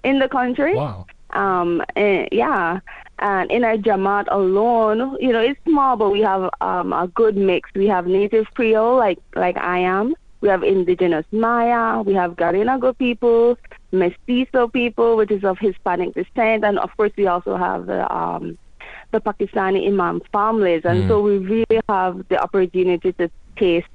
in 0.04 0.20
the 0.20 0.28
country. 0.30 0.76
Wow. 0.76 1.06
Um, 1.32 1.84
and 1.96 2.28
yeah, 2.32 2.80
and 3.20 3.52
in 3.52 3.64
our 3.64 3.78
Jamaat 3.78 4.26
alone, 4.32 5.18
you 5.20 5.32
know, 5.34 5.42
it's 5.42 5.60
small, 5.68 5.98
but 5.98 6.10
we 6.12 6.22
have 6.22 6.50
um, 6.62 6.94
a 6.94 7.08
good 7.08 7.36
mix. 7.36 7.70
We 7.76 7.88
have 7.88 8.08
native 8.08 8.46
Creole, 8.54 8.96
like 8.98 9.20
like 9.36 9.58
I 9.58 9.80
am. 9.80 10.16
We 10.42 10.50
have 10.50 10.64
indigenous 10.64 11.26
Maya. 11.32 12.02
We 12.02 12.14
have 12.14 12.36
Garinagu 12.36 12.98
people, 12.98 13.58
Mestizo 13.92 14.68
people, 14.68 15.18
which 15.18 15.32
is 15.32 15.44
of 15.44 15.58
Hispanic 15.60 16.14
descent, 16.14 16.64
and 16.64 16.80
of 16.80 16.96
course, 16.96 17.12
we 17.18 17.28
also 17.28 17.58
have 17.58 17.88
the 17.88 18.02
um, 18.16 18.58
the 19.12 19.20
Pakistani 19.20 19.88
Imam 19.88 20.22
families, 20.32 20.84
and 20.86 21.04
Mm. 21.04 21.08
so 21.08 21.22
we 21.22 21.38
really 21.38 21.80
have 21.90 22.24
the 22.30 22.38
opportunity 22.42 23.12
to 23.14 23.30
taste 23.58 23.88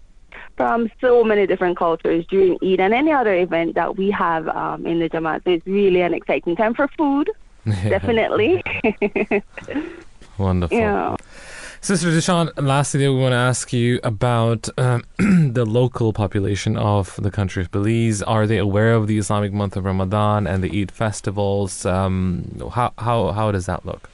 from 0.57 0.91
so 1.01 1.25
many 1.25 1.47
different 1.47 1.77
cultures 1.77 2.25
during 2.27 2.59
Eid 2.63 2.81
and 2.81 2.95
any 2.95 3.13
other 3.13 3.35
event 3.35 3.75
that 3.75 3.97
we 3.97 4.11
have 4.11 4.49
um, 4.49 4.87
in 4.87 4.99
the 4.99 5.09
Jamaat. 5.09 5.45
So 5.45 5.51
it's 5.51 5.67
really 5.67 6.03
an 6.03 6.15
exciting 6.15 6.57
time 6.57 6.75
for 6.75 6.89
food, 6.89 7.31
definitely. 7.65 8.63
Wonderful. 10.39 10.77
yeah. 10.77 11.17
Sister 11.81 12.11
Deshaun, 12.11 12.53
lastly, 12.57 13.09
we 13.09 13.21
want 13.21 13.33
to 13.33 13.37
ask 13.37 13.73
you 13.73 13.99
about 14.05 14.69
um, 14.79 15.03
the 15.19 15.67
local 15.67 16.13
population 16.13 16.77
of 16.77 17.17
the 17.21 17.31
country 17.31 17.61
of 17.61 17.73
Belize. 17.73 18.23
Are 18.23 18.47
they 18.47 18.59
aware 18.59 18.95
of 18.95 19.09
the 19.09 19.19
Islamic 19.19 19.53
month 19.53 19.77
of 19.77 19.85
Ramadan 19.85 20.47
and 20.47 20.63
the 20.63 20.81
Eid 20.81 20.93
festivals? 20.93 21.85
Um, 21.85 22.71
how, 22.73 22.93
how, 22.99 23.33
how 23.33 23.51
does 23.51 23.67
that 23.67 23.85
look? 23.85 24.09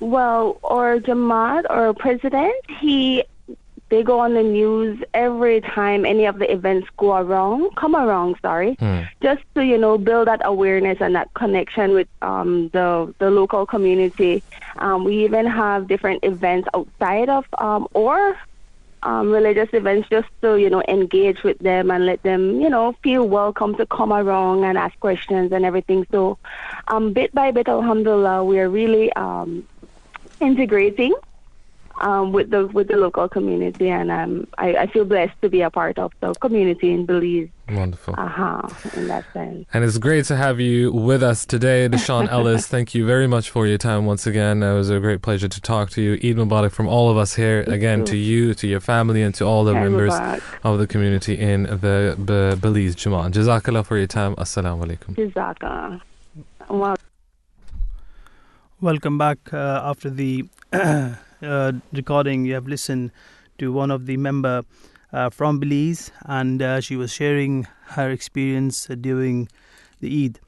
Well, 0.00 0.58
our 0.64 0.98
Jamaat, 0.98 1.64
our 1.68 1.92
president, 1.92 2.54
he 2.80 3.22
they 3.92 4.02
go 4.02 4.18
on 4.20 4.32
the 4.32 4.42
news 4.42 4.98
every 5.12 5.60
time 5.60 6.06
any 6.06 6.24
of 6.24 6.38
the 6.38 6.50
events 6.50 6.88
go 6.96 7.14
around, 7.14 7.76
come 7.76 7.94
around, 7.94 8.36
sorry, 8.40 8.74
Hmm. 8.80 9.00
just 9.22 9.42
to 9.54 9.60
you 9.62 9.76
know 9.76 9.98
build 9.98 10.28
that 10.28 10.40
awareness 10.52 10.98
and 11.04 11.14
that 11.14 11.28
connection 11.34 11.92
with 11.92 12.08
um, 12.22 12.70
the 12.72 12.88
the 13.18 13.30
local 13.30 13.66
community. 13.66 14.42
Um, 14.78 15.04
we 15.04 15.24
even 15.26 15.44
have 15.46 15.88
different 15.92 16.24
events 16.24 16.66
outside 16.72 17.28
of 17.28 17.44
um, 17.58 17.86
or 17.92 18.16
um, 19.02 19.30
religious 19.30 19.68
events 19.74 20.08
just 20.08 20.30
to 20.40 20.56
you 20.56 20.70
know 20.70 20.82
engage 20.88 21.42
with 21.42 21.58
them 21.58 21.90
and 21.90 22.06
let 22.06 22.22
them 22.22 22.42
you 22.62 22.70
know 22.70 22.94
feel 23.02 23.28
welcome 23.28 23.74
to 23.76 23.84
come 23.98 24.12
around 24.12 24.64
and 24.64 24.78
ask 24.78 24.98
questions 25.00 25.52
and 25.52 25.66
everything. 25.66 26.06
So, 26.10 26.38
um, 26.88 27.12
bit 27.12 27.30
by 27.34 27.50
bit, 27.50 27.68
Alhamdulillah, 27.68 28.42
we 28.42 28.58
are 28.58 28.70
really 28.70 29.12
um, 29.12 29.68
integrating 30.40 31.12
um, 32.02 32.32
with 32.32 32.50
the 32.50 32.66
with 32.68 32.88
the 32.88 32.96
local 32.96 33.28
community, 33.28 33.88
and 33.88 34.10
um, 34.10 34.46
I, 34.58 34.74
I 34.76 34.86
feel 34.88 35.04
blessed 35.04 35.34
to 35.42 35.48
be 35.48 35.60
a 35.62 35.70
part 35.70 35.98
of 35.98 36.12
the 36.20 36.34
community 36.34 36.92
in 36.92 37.06
Belize. 37.06 37.48
Wonderful. 37.70 38.14
Aha, 38.18 38.68
in 38.96 39.08
that 39.08 39.24
sense. 39.32 39.66
And 39.72 39.84
it's 39.84 39.96
great 39.98 40.24
to 40.26 40.36
have 40.36 40.60
you 40.60 40.92
with 40.92 41.22
us 41.22 41.46
today, 41.46 41.88
Deshaun 41.88 42.28
Ellis. 42.36 42.66
Thank 42.66 42.94
you 42.94 43.06
very 43.06 43.26
much 43.26 43.50
for 43.50 43.66
your 43.66 43.78
time 43.78 44.04
once 44.04 44.26
again. 44.26 44.62
It 44.62 44.74
was 44.74 44.90
a 44.90 45.00
great 45.00 45.22
pleasure 45.22 45.48
to 45.48 45.60
talk 45.60 45.90
to 45.90 46.02
you. 46.02 46.12
Eid 46.14 46.36
Mubarak 46.36 46.72
from 46.72 46.88
all 46.88 47.08
of 47.08 47.16
us 47.16 47.34
here. 47.34 47.62
Again, 47.68 48.04
to 48.06 48.16
you, 48.16 48.52
to 48.54 48.66
your 48.66 48.80
family, 48.80 49.22
and 49.22 49.34
to 49.36 49.44
all 49.44 49.64
the 49.64 49.74
Eid 49.74 49.82
members 49.84 50.12
Mubarak. 50.12 50.42
of 50.64 50.78
the 50.80 50.86
community 50.86 51.34
in 51.38 51.62
the 51.64 52.14
B- 52.18 52.60
Belize 52.60 52.94
Jamaat. 52.96 53.30
Jazakallah 53.32 53.86
for 53.86 53.96
your 53.96 54.06
time. 54.08 54.34
Assalamu 54.36 54.84
alaikum. 54.86 55.14
Jazaka. 55.14 56.00
Well, 56.68 56.96
Welcome 58.80 59.16
back 59.16 59.38
uh, 59.52 59.80
after 59.84 60.10
the 60.10 60.44
uh, 61.42 61.72
recording. 61.92 62.44
You 62.44 62.54
have 62.54 62.66
listened 62.66 63.10
to 63.58 63.72
one 63.72 63.90
of 63.90 64.06
the 64.06 64.16
member 64.16 64.64
uh, 65.12 65.30
from 65.30 65.58
Belize, 65.58 66.10
and 66.22 66.62
uh, 66.62 66.80
she 66.80 66.96
was 66.96 67.12
sharing 67.12 67.66
her 67.88 68.10
experience 68.10 68.86
during 68.86 69.48
the 70.00 70.24
Eid. 70.24 70.40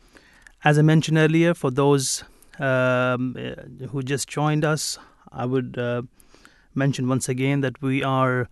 As 0.65 0.79
I 0.79 0.83
mentioned 0.83 1.19
earlier, 1.19 1.55
for 1.55 1.71
those 1.71 2.25
um, 2.59 3.37
uh, 3.39 3.87
who 3.89 4.03
just 4.03 4.29
joined 4.29 4.65
us, 4.65 4.99
I 5.31 5.45
would 5.47 5.77
uh, 5.77 6.03
mention 6.75 7.09
once 7.09 7.29
again 7.29 7.61
that 7.61 7.83
we 7.83 8.03
are 8.03 8.49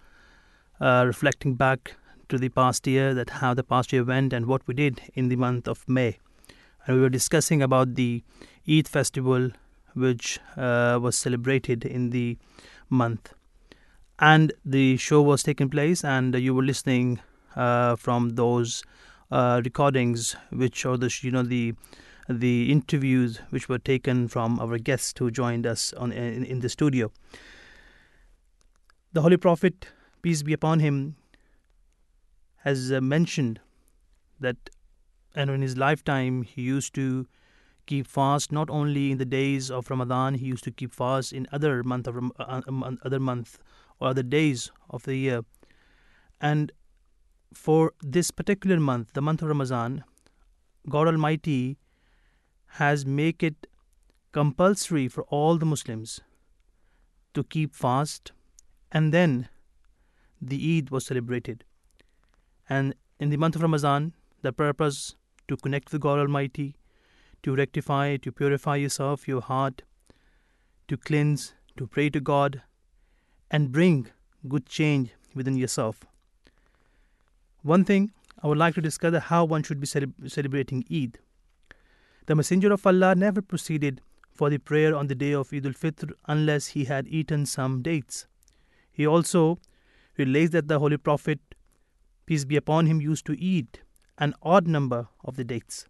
uh, 0.80 1.04
reflecting 1.06 1.54
back 1.54 1.94
to 2.28 2.38
the 2.38 2.48
past 2.48 2.86
year, 2.86 3.14
that 3.14 3.30
how 3.30 3.54
the 3.54 3.64
past 3.64 3.92
year 3.92 4.04
went 4.04 4.32
and 4.32 4.46
what 4.46 4.66
we 4.66 4.74
did 4.74 5.00
in 5.14 5.28
the 5.28 5.36
month 5.36 5.68
of 5.68 5.88
May, 5.88 6.18
and 6.86 6.96
we 6.96 7.02
were 7.02 7.08
discussing 7.08 7.62
about 7.62 7.94
the 7.94 8.22
Eid 8.68 8.88
festival 8.88 9.50
which 9.94 10.40
uh, 10.56 10.98
was 11.00 11.16
celebrated 11.16 11.84
in 11.84 12.10
the 12.10 12.36
month. 12.88 13.32
And 14.18 14.52
the 14.64 14.96
show 14.96 15.20
was 15.22 15.42
taking 15.42 15.68
place, 15.68 16.04
and 16.04 16.34
you 16.34 16.54
were 16.54 16.62
listening 16.62 17.20
uh, 17.56 17.96
from 17.96 18.30
those 18.30 18.82
uh, 19.30 19.60
recordings, 19.64 20.36
which 20.50 20.86
are 20.86 20.96
the 20.96 21.12
you 21.22 21.30
know 21.30 21.42
the 21.42 21.74
the 22.28 22.70
interviews 22.70 23.40
which 23.50 23.68
were 23.68 23.78
taken 23.78 24.28
from 24.28 24.60
our 24.60 24.78
guests 24.78 25.18
who 25.18 25.30
joined 25.30 25.66
us 25.66 25.92
on 25.94 26.12
in, 26.12 26.44
in 26.44 26.60
the 26.60 26.68
studio. 26.68 27.10
The 29.12 29.22
Holy 29.22 29.36
Prophet, 29.36 29.88
peace 30.22 30.42
be 30.42 30.52
upon 30.52 30.80
him, 30.80 31.16
has 32.58 32.92
uh, 32.92 33.00
mentioned 33.00 33.60
that, 34.40 34.70
and 35.34 35.50
in 35.50 35.62
his 35.62 35.76
lifetime, 35.76 36.42
he 36.42 36.62
used 36.62 36.94
to 36.94 37.26
keep 37.86 38.06
fast 38.06 38.52
not 38.52 38.70
only 38.70 39.10
in 39.10 39.18
the 39.18 39.24
days 39.24 39.70
of 39.70 39.90
Ramadan. 39.90 40.34
He 40.34 40.46
used 40.46 40.64
to 40.64 40.70
keep 40.70 40.92
fast 40.92 41.32
in 41.32 41.46
other 41.52 41.82
month 41.82 42.06
of 42.06 42.16
uh, 42.16 42.60
uh, 42.66 42.90
other 43.04 43.20
month 43.20 43.58
or 44.00 44.08
other 44.08 44.22
days 44.22 44.70
of 44.90 45.04
the 45.04 45.16
year. 45.16 45.44
And 46.40 46.72
for 47.54 47.92
this 48.00 48.30
particular 48.30 48.80
month, 48.80 49.12
the 49.12 49.22
month 49.22 49.42
of 49.42 49.48
Ramadan, 49.48 50.04
God 50.88 51.06
Almighty 51.06 51.78
has 52.78 53.04
make 53.04 53.42
it 53.42 53.66
compulsory 54.32 55.08
for 55.08 55.24
all 55.24 55.58
the 55.58 55.66
Muslims 55.66 56.20
to 57.34 57.44
keep 57.44 57.74
fast, 57.74 58.32
and 58.90 59.12
then 59.12 59.48
the 60.40 60.78
Eid 60.78 60.90
was 60.90 61.06
celebrated. 61.06 61.64
And 62.68 62.94
in 63.20 63.30
the 63.30 63.36
month 63.36 63.56
of 63.56 63.62
Ramadan, 63.62 64.14
the 64.42 64.52
purpose 64.52 65.14
to 65.48 65.56
connect 65.56 65.92
with 65.92 66.00
God 66.00 66.18
Almighty, 66.18 66.74
to 67.42 67.54
rectify, 67.54 68.16
to 68.16 68.32
purify 68.32 68.76
yourself, 68.76 69.26
your 69.26 69.40
heart, 69.40 69.82
to 70.88 70.96
cleanse, 70.96 71.54
to 71.76 71.86
pray 71.86 72.10
to 72.10 72.20
God, 72.20 72.62
and 73.50 73.72
bring 73.72 74.08
good 74.48 74.66
change 74.66 75.10
within 75.34 75.56
yourself. 75.56 76.04
One 77.62 77.84
thing 77.84 78.12
I 78.42 78.48
would 78.48 78.58
like 78.58 78.74
to 78.74 78.80
discuss 78.80 79.14
is 79.14 79.22
how 79.24 79.44
one 79.44 79.62
should 79.62 79.80
be 79.80 79.86
celebrating 79.86 80.84
Eid. 80.92 81.18
The 82.26 82.34
Messenger 82.34 82.72
of 82.72 82.86
Allah 82.86 83.14
never 83.14 83.42
proceeded 83.42 84.00
for 84.32 84.50
the 84.50 84.58
prayer 84.58 84.96
on 84.96 85.06
the 85.06 85.14
day 85.14 85.32
of 85.32 85.52
Eid 85.52 85.66
al 85.66 85.72
Fitr 85.72 86.12
unless 86.26 86.68
he 86.68 86.84
had 86.84 87.06
eaten 87.08 87.46
some 87.46 87.82
dates. 87.82 88.26
He 88.90 89.06
also 89.06 89.58
relates 90.16 90.50
that 90.52 90.68
the 90.68 90.78
Holy 90.78 90.96
Prophet, 90.96 91.40
peace 92.26 92.44
be 92.44 92.56
upon 92.56 92.86
him, 92.86 93.00
used 93.00 93.26
to 93.26 93.40
eat 93.40 93.80
an 94.18 94.34
odd 94.42 94.66
number 94.66 95.08
of 95.24 95.36
the 95.36 95.44
dates. 95.44 95.86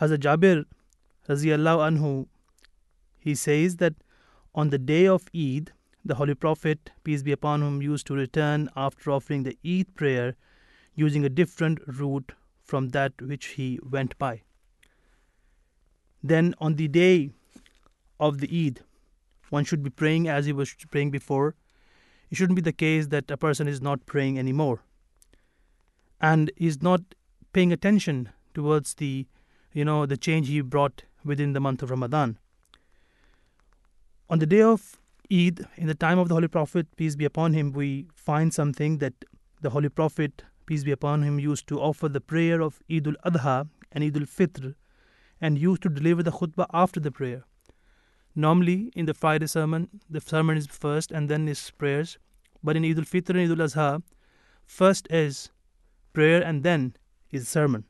Hazrat 0.00 0.18
Jabir 0.18 0.64
anhu, 1.28 2.26
he 3.18 3.34
says 3.34 3.76
that 3.76 3.94
on 4.54 4.70
the 4.70 4.78
day 4.78 5.06
of 5.06 5.28
Eid, 5.34 5.72
the 6.04 6.16
Holy 6.16 6.34
Prophet, 6.34 6.90
peace 7.02 7.22
be 7.22 7.32
upon 7.32 7.62
him, 7.62 7.80
used 7.80 8.06
to 8.08 8.14
return 8.14 8.68
after 8.76 9.10
offering 9.10 9.44
the 9.44 9.56
Eid 9.64 9.94
prayer 9.94 10.36
using 10.94 11.24
a 11.24 11.28
different 11.28 11.80
route 11.86 12.32
from 12.62 12.90
that 12.90 13.12
which 13.20 13.46
he 13.46 13.78
went 13.82 14.18
by. 14.18 14.42
Then 16.22 16.54
on 16.58 16.76
the 16.76 16.88
day 16.88 17.30
of 18.18 18.38
the 18.38 18.66
Eid, 18.66 18.80
one 19.50 19.64
should 19.64 19.82
be 19.82 19.90
praying 19.90 20.28
as 20.28 20.46
he 20.46 20.52
was 20.52 20.74
praying 20.90 21.10
before. 21.10 21.54
It 22.30 22.36
shouldn't 22.36 22.56
be 22.56 22.62
the 22.62 22.72
case 22.72 23.08
that 23.08 23.30
a 23.30 23.36
person 23.36 23.68
is 23.68 23.80
not 23.80 24.06
praying 24.06 24.38
anymore 24.38 24.82
and 26.20 26.50
is 26.56 26.82
not 26.82 27.00
paying 27.52 27.72
attention 27.72 28.30
towards 28.54 28.94
the 28.94 29.26
you 29.74 29.84
know 29.84 30.06
the 30.06 30.16
change 30.16 30.48
he 30.48 30.60
brought 30.62 31.02
within 31.24 31.52
the 31.52 31.60
month 31.60 31.82
of 31.82 31.90
Ramadan. 31.90 32.38
On 34.30 34.38
the 34.38 34.46
day 34.46 34.62
of 34.62 34.98
Eid, 35.30 35.66
in 35.76 35.86
the 35.86 35.94
time 35.94 36.18
of 36.18 36.28
the 36.28 36.34
Holy 36.34 36.48
Prophet, 36.48 36.86
peace 36.96 37.16
be 37.16 37.24
upon 37.24 37.52
him, 37.52 37.72
we 37.72 38.06
find 38.14 38.54
something 38.54 38.98
that 38.98 39.12
the 39.60 39.70
Holy 39.70 39.88
Prophet, 39.88 40.44
peace 40.64 40.84
be 40.84 40.92
upon 40.92 41.22
him, 41.22 41.38
used 41.38 41.66
to 41.66 41.80
offer 41.80 42.08
the 42.08 42.20
prayer 42.20 42.62
of 42.62 42.80
Eid 42.90 43.08
al 43.08 43.14
Adha 43.26 43.68
and 43.90 44.04
Eid 44.04 44.16
al 44.16 44.22
Fitr 44.22 44.74
and 45.40 45.58
used 45.58 45.82
to 45.82 45.88
deliver 45.88 46.22
the 46.22 46.32
khutbah 46.32 46.66
after 46.72 47.00
the 47.00 47.10
prayer. 47.10 47.44
Normally, 48.34 48.92
in 48.94 49.06
the 49.06 49.14
Friday 49.14 49.46
sermon, 49.46 49.88
the 50.08 50.20
sermon 50.20 50.56
is 50.56 50.66
first 50.66 51.10
and 51.10 51.28
then 51.28 51.48
is 51.48 51.70
prayers. 51.72 52.18
But 52.62 52.76
in 52.76 52.84
Eid 52.84 52.98
al 52.98 53.04
Fitr 53.04 53.30
and 53.30 53.40
Eid 53.40 53.58
al 53.58 53.66
Adha, 53.66 54.02
first 54.64 55.08
is 55.10 55.50
prayer 56.12 56.42
and 56.42 56.62
then 56.62 56.94
is 57.32 57.48
sermon. 57.48 57.84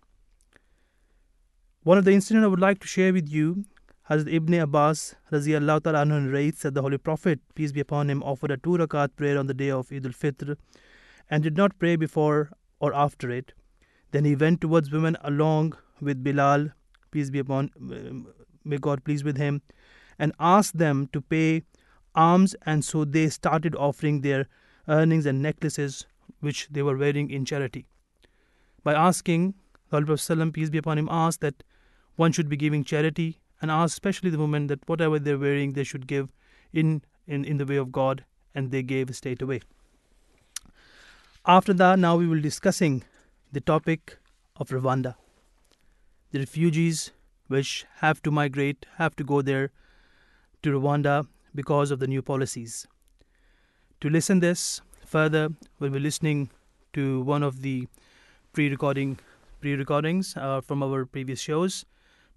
One 1.84 1.98
of 1.98 2.06
the 2.06 2.12
incidents 2.12 2.44
I 2.44 2.48
would 2.48 2.60
like 2.60 2.78
to 2.80 2.86
share 2.86 3.12
with 3.12 3.28
you 3.28 3.66
Hazrat 4.08 4.32
Ibn 4.32 4.54
Abbas 4.54 5.16
radiallahu 5.30 5.82
ta'ala 5.82 6.06
narrates 6.06 6.62
that 6.62 6.72
the 6.72 6.80
Holy 6.80 6.96
Prophet, 6.96 7.40
peace 7.54 7.72
be 7.72 7.80
upon 7.80 8.08
him, 8.08 8.22
offered 8.22 8.52
a 8.52 8.56
two 8.56 8.70
rakat 8.70 9.14
prayer 9.16 9.38
on 9.38 9.48
the 9.48 9.52
day 9.52 9.70
of 9.70 9.92
Eid 9.92 10.06
al-Fitr 10.06 10.56
and 11.28 11.42
did 11.42 11.58
not 11.58 11.78
pray 11.78 11.96
before 11.96 12.52
or 12.80 12.94
after 12.94 13.30
it. 13.30 13.52
Then 14.12 14.24
he 14.24 14.34
went 14.34 14.62
towards 14.62 14.90
women 14.90 15.18
along 15.20 15.76
with 16.00 16.24
Bilal, 16.24 16.70
peace 17.10 17.28
be 17.28 17.38
upon, 17.40 17.70
um, 17.78 18.28
may 18.64 18.78
God 18.78 19.04
please 19.04 19.22
with 19.22 19.36
him, 19.36 19.60
and 20.18 20.32
asked 20.40 20.78
them 20.78 21.10
to 21.12 21.20
pay 21.20 21.64
alms 22.14 22.56
and 22.64 22.82
so 22.82 23.04
they 23.04 23.28
started 23.28 23.74
offering 23.74 24.22
their 24.22 24.46
earnings 24.88 25.26
and 25.26 25.42
necklaces 25.42 26.06
which 26.40 26.66
they 26.70 26.80
were 26.80 26.96
wearing 26.96 27.28
in 27.28 27.44
charity. 27.44 27.84
By 28.82 28.94
asking, 28.94 29.52
the 29.90 29.96
Holy 29.96 30.06
Prophet, 30.06 30.52
peace 30.54 30.70
be 30.70 30.78
upon 30.78 30.96
him, 30.96 31.10
asked 31.10 31.42
that 31.42 31.62
one 32.16 32.32
should 32.32 32.48
be 32.48 32.56
giving 32.56 32.84
charity 32.84 33.38
and 33.60 33.70
asked 33.70 33.94
especially 33.94 34.30
the 34.30 34.38
women 34.38 34.66
that 34.68 34.88
whatever 34.88 35.18
they're 35.18 35.38
wearing 35.38 35.72
they 35.72 35.84
should 35.84 36.06
give 36.06 36.28
in, 36.72 37.02
in, 37.26 37.44
in 37.44 37.56
the 37.56 37.66
way 37.66 37.76
of 37.76 37.92
God 37.92 38.24
and 38.54 38.70
they 38.70 38.82
gave 38.82 39.14
straight 39.14 39.42
away. 39.42 39.60
After 41.46 41.72
that, 41.74 41.98
now 41.98 42.16
we 42.16 42.26
will 42.26 42.40
discussing 42.40 43.04
the 43.52 43.60
topic 43.60 44.18
of 44.56 44.68
Rwanda. 44.68 45.14
The 46.30 46.38
refugees 46.40 47.12
which 47.48 47.84
have 47.96 48.22
to 48.22 48.30
migrate, 48.30 48.86
have 48.96 49.14
to 49.16 49.24
go 49.24 49.42
there 49.42 49.70
to 50.62 50.70
Rwanda 50.70 51.26
because 51.54 51.90
of 51.90 51.98
the 51.98 52.06
new 52.06 52.22
policies. 52.22 52.86
To 54.00 54.08
listen 54.08 54.40
this 54.40 54.80
further, 55.04 55.50
we'll 55.78 55.90
be 55.90 55.98
listening 55.98 56.50
to 56.94 57.20
one 57.22 57.42
of 57.42 57.62
the 57.62 57.86
pre-recording 58.52 59.18
pre-recordings 59.60 60.36
uh, 60.36 60.60
from 60.60 60.82
our 60.82 61.04
previous 61.06 61.40
shows. 61.40 61.84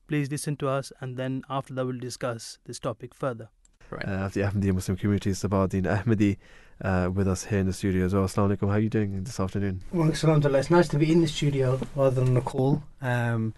Please 0.07 0.31
listen 0.31 0.55
to 0.57 0.69
us, 0.69 0.93
and 1.01 1.17
then 1.17 1.43
after 1.49 1.73
that, 1.73 1.85
we'll 1.85 1.99
discuss 1.99 2.59
this 2.65 2.79
topic 2.79 3.13
further. 3.13 3.49
Right. 3.89 4.07
Uh, 4.07 4.25
of 4.25 4.33
the 4.33 4.41
Ahmadiyya 4.41 4.73
Muslim 4.73 4.97
community, 4.97 5.31
Sabahdeen 5.31 5.83
Ahmadi, 5.83 6.37
uh, 6.81 7.09
with 7.13 7.27
us 7.27 7.45
here 7.45 7.59
in 7.59 7.67
the 7.67 7.73
studio 7.73 8.05
as 8.05 8.13
well. 8.13 8.25
Assalamu 8.25 8.57
alaikum. 8.57 8.67
How 8.69 8.75
are 8.75 8.79
you 8.79 8.89
doing 8.89 9.23
this 9.23 9.39
afternoon? 9.39 9.81
Well, 9.91 10.09
alhamdulillah. 10.09 10.59
It's 10.59 10.69
nice 10.69 10.87
to 10.89 10.97
be 10.97 11.11
in 11.11 11.21
the 11.21 11.27
studio 11.27 11.79
rather 11.95 12.21
than 12.21 12.29
on 12.29 12.37
a 12.37 12.41
call. 12.41 12.83
Um, 13.01 13.53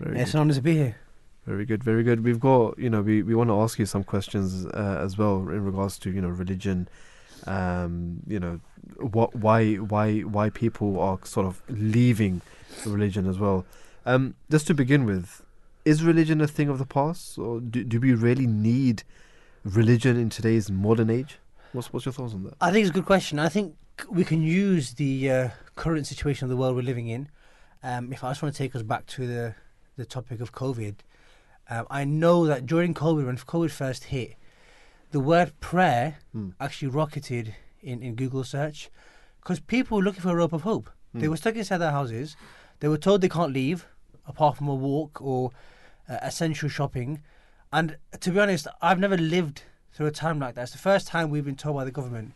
it's 0.00 0.34
an 0.34 0.40
honour 0.40 0.54
to 0.54 0.62
be 0.62 0.74
here. 0.74 0.96
Very 1.46 1.66
good, 1.66 1.84
very 1.84 2.02
good. 2.02 2.24
We've 2.24 2.40
got, 2.40 2.78
you 2.78 2.88
know, 2.88 3.02
we, 3.02 3.22
we 3.22 3.34
want 3.34 3.50
to 3.50 3.60
ask 3.60 3.78
you 3.78 3.84
some 3.84 4.04
questions 4.04 4.64
uh, 4.66 4.98
as 5.02 5.18
well 5.18 5.36
in 5.36 5.64
regards 5.64 5.98
to, 5.98 6.10
you 6.10 6.22
know, 6.22 6.30
religion. 6.30 6.88
Um, 7.46 8.20
you 8.26 8.40
know, 8.40 8.60
what, 8.96 9.34
why, 9.36 9.74
why, 9.74 10.20
why 10.20 10.48
people 10.48 10.98
are 10.98 11.18
sort 11.24 11.46
of 11.46 11.62
leaving 11.68 12.40
religion 12.86 13.26
as 13.26 13.38
well. 13.38 13.66
Um, 14.06 14.34
just 14.50 14.66
to 14.68 14.74
begin 14.74 15.04
with, 15.04 15.43
is 15.84 16.02
religion 16.02 16.40
a 16.40 16.46
thing 16.46 16.68
of 16.68 16.78
the 16.78 16.86
past, 16.86 17.38
or 17.38 17.60
do, 17.60 17.84
do 17.84 18.00
we 18.00 18.14
really 18.14 18.46
need 18.46 19.02
religion 19.64 20.16
in 20.16 20.30
today's 20.30 20.70
modern 20.70 21.10
age? 21.10 21.38
What's 21.72 21.92
what's 21.92 22.06
your 22.06 22.12
thoughts 22.12 22.34
on 22.34 22.44
that? 22.44 22.54
I 22.60 22.70
think 22.70 22.82
it's 22.86 22.90
a 22.90 22.94
good 22.94 23.06
question. 23.06 23.38
I 23.38 23.48
think 23.48 23.74
we 24.08 24.24
can 24.24 24.42
use 24.42 24.94
the 24.94 25.30
uh, 25.30 25.48
current 25.76 26.06
situation 26.06 26.44
of 26.44 26.50
the 26.50 26.56
world 26.56 26.76
we're 26.76 26.82
living 26.82 27.08
in. 27.08 27.28
Um, 27.82 28.12
if 28.12 28.24
I 28.24 28.30
just 28.30 28.42
want 28.42 28.54
to 28.54 28.58
take 28.58 28.74
us 28.74 28.82
back 28.82 29.06
to 29.06 29.26
the 29.26 29.54
the 29.96 30.04
topic 30.04 30.40
of 30.40 30.52
COVID, 30.52 30.96
um, 31.70 31.86
I 31.90 32.04
know 32.04 32.46
that 32.46 32.66
during 32.66 32.94
COVID, 32.94 33.26
when 33.26 33.36
COVID 33.36 33.70
first 33.70 34.04
hit, 34.04 34.34
the 35.10 35.20
word 35.20 35.52
prayer 35.60 36.18
mm. 36.34 36.54
actually 36.60 36.88
rocketed 36.88 37.54
in, 37.82 38.02
in 38.02 38.14
Google 38.14 38.44
search 38.44 38.90
because 39.40 39.60
people 39.60 39.98
were 39.98 40.02
looking 40.02 40.22
for 40.22 40.30
a 40.30 40.36
rope 40.36 40.52
of 40.52 40.62
hope. 40.62 40.90
They 41.16 41.28
were 41.28 41.36
stuck 41.36 41.54
inside 41.54 41.78
their 41.78 41.92
houses. 41.92 42.36
They 42.80 42.88
were 42.88 42.98
told 42.98 43.20
they 43.20 43.28
can't 43.28 43.52
leave 43.52 43.86
apart 44.26 44.56
from 44.56 44.66
a 44.66 44.74
walk 44.74 45.22
or 45.22 45.52
uh, 46.08 46.18
essential 46.22 46.68
shopping. 46.68 47.22
And 47.72 47.96
to 48.20 48.30
be 48.30 48.40
honest, 48.40 48.66
I've 48.80 49.00
never 49.00 49.16
lived 49.16 49.62
through 49.92 50.06
a 50.06 50.12
time 50.12 50.38
like 50.38 50.54
that. 50.54 50.62
It's 50.62 50.72
the 50.72 50.78
first 50.78 51.06
time 51.06 51.30
we've 51.30 51.44
been 51.44 51.56
told 51.56 51.76
by 51.76 51.84
the 51.84 51.90
government 51.90 52.32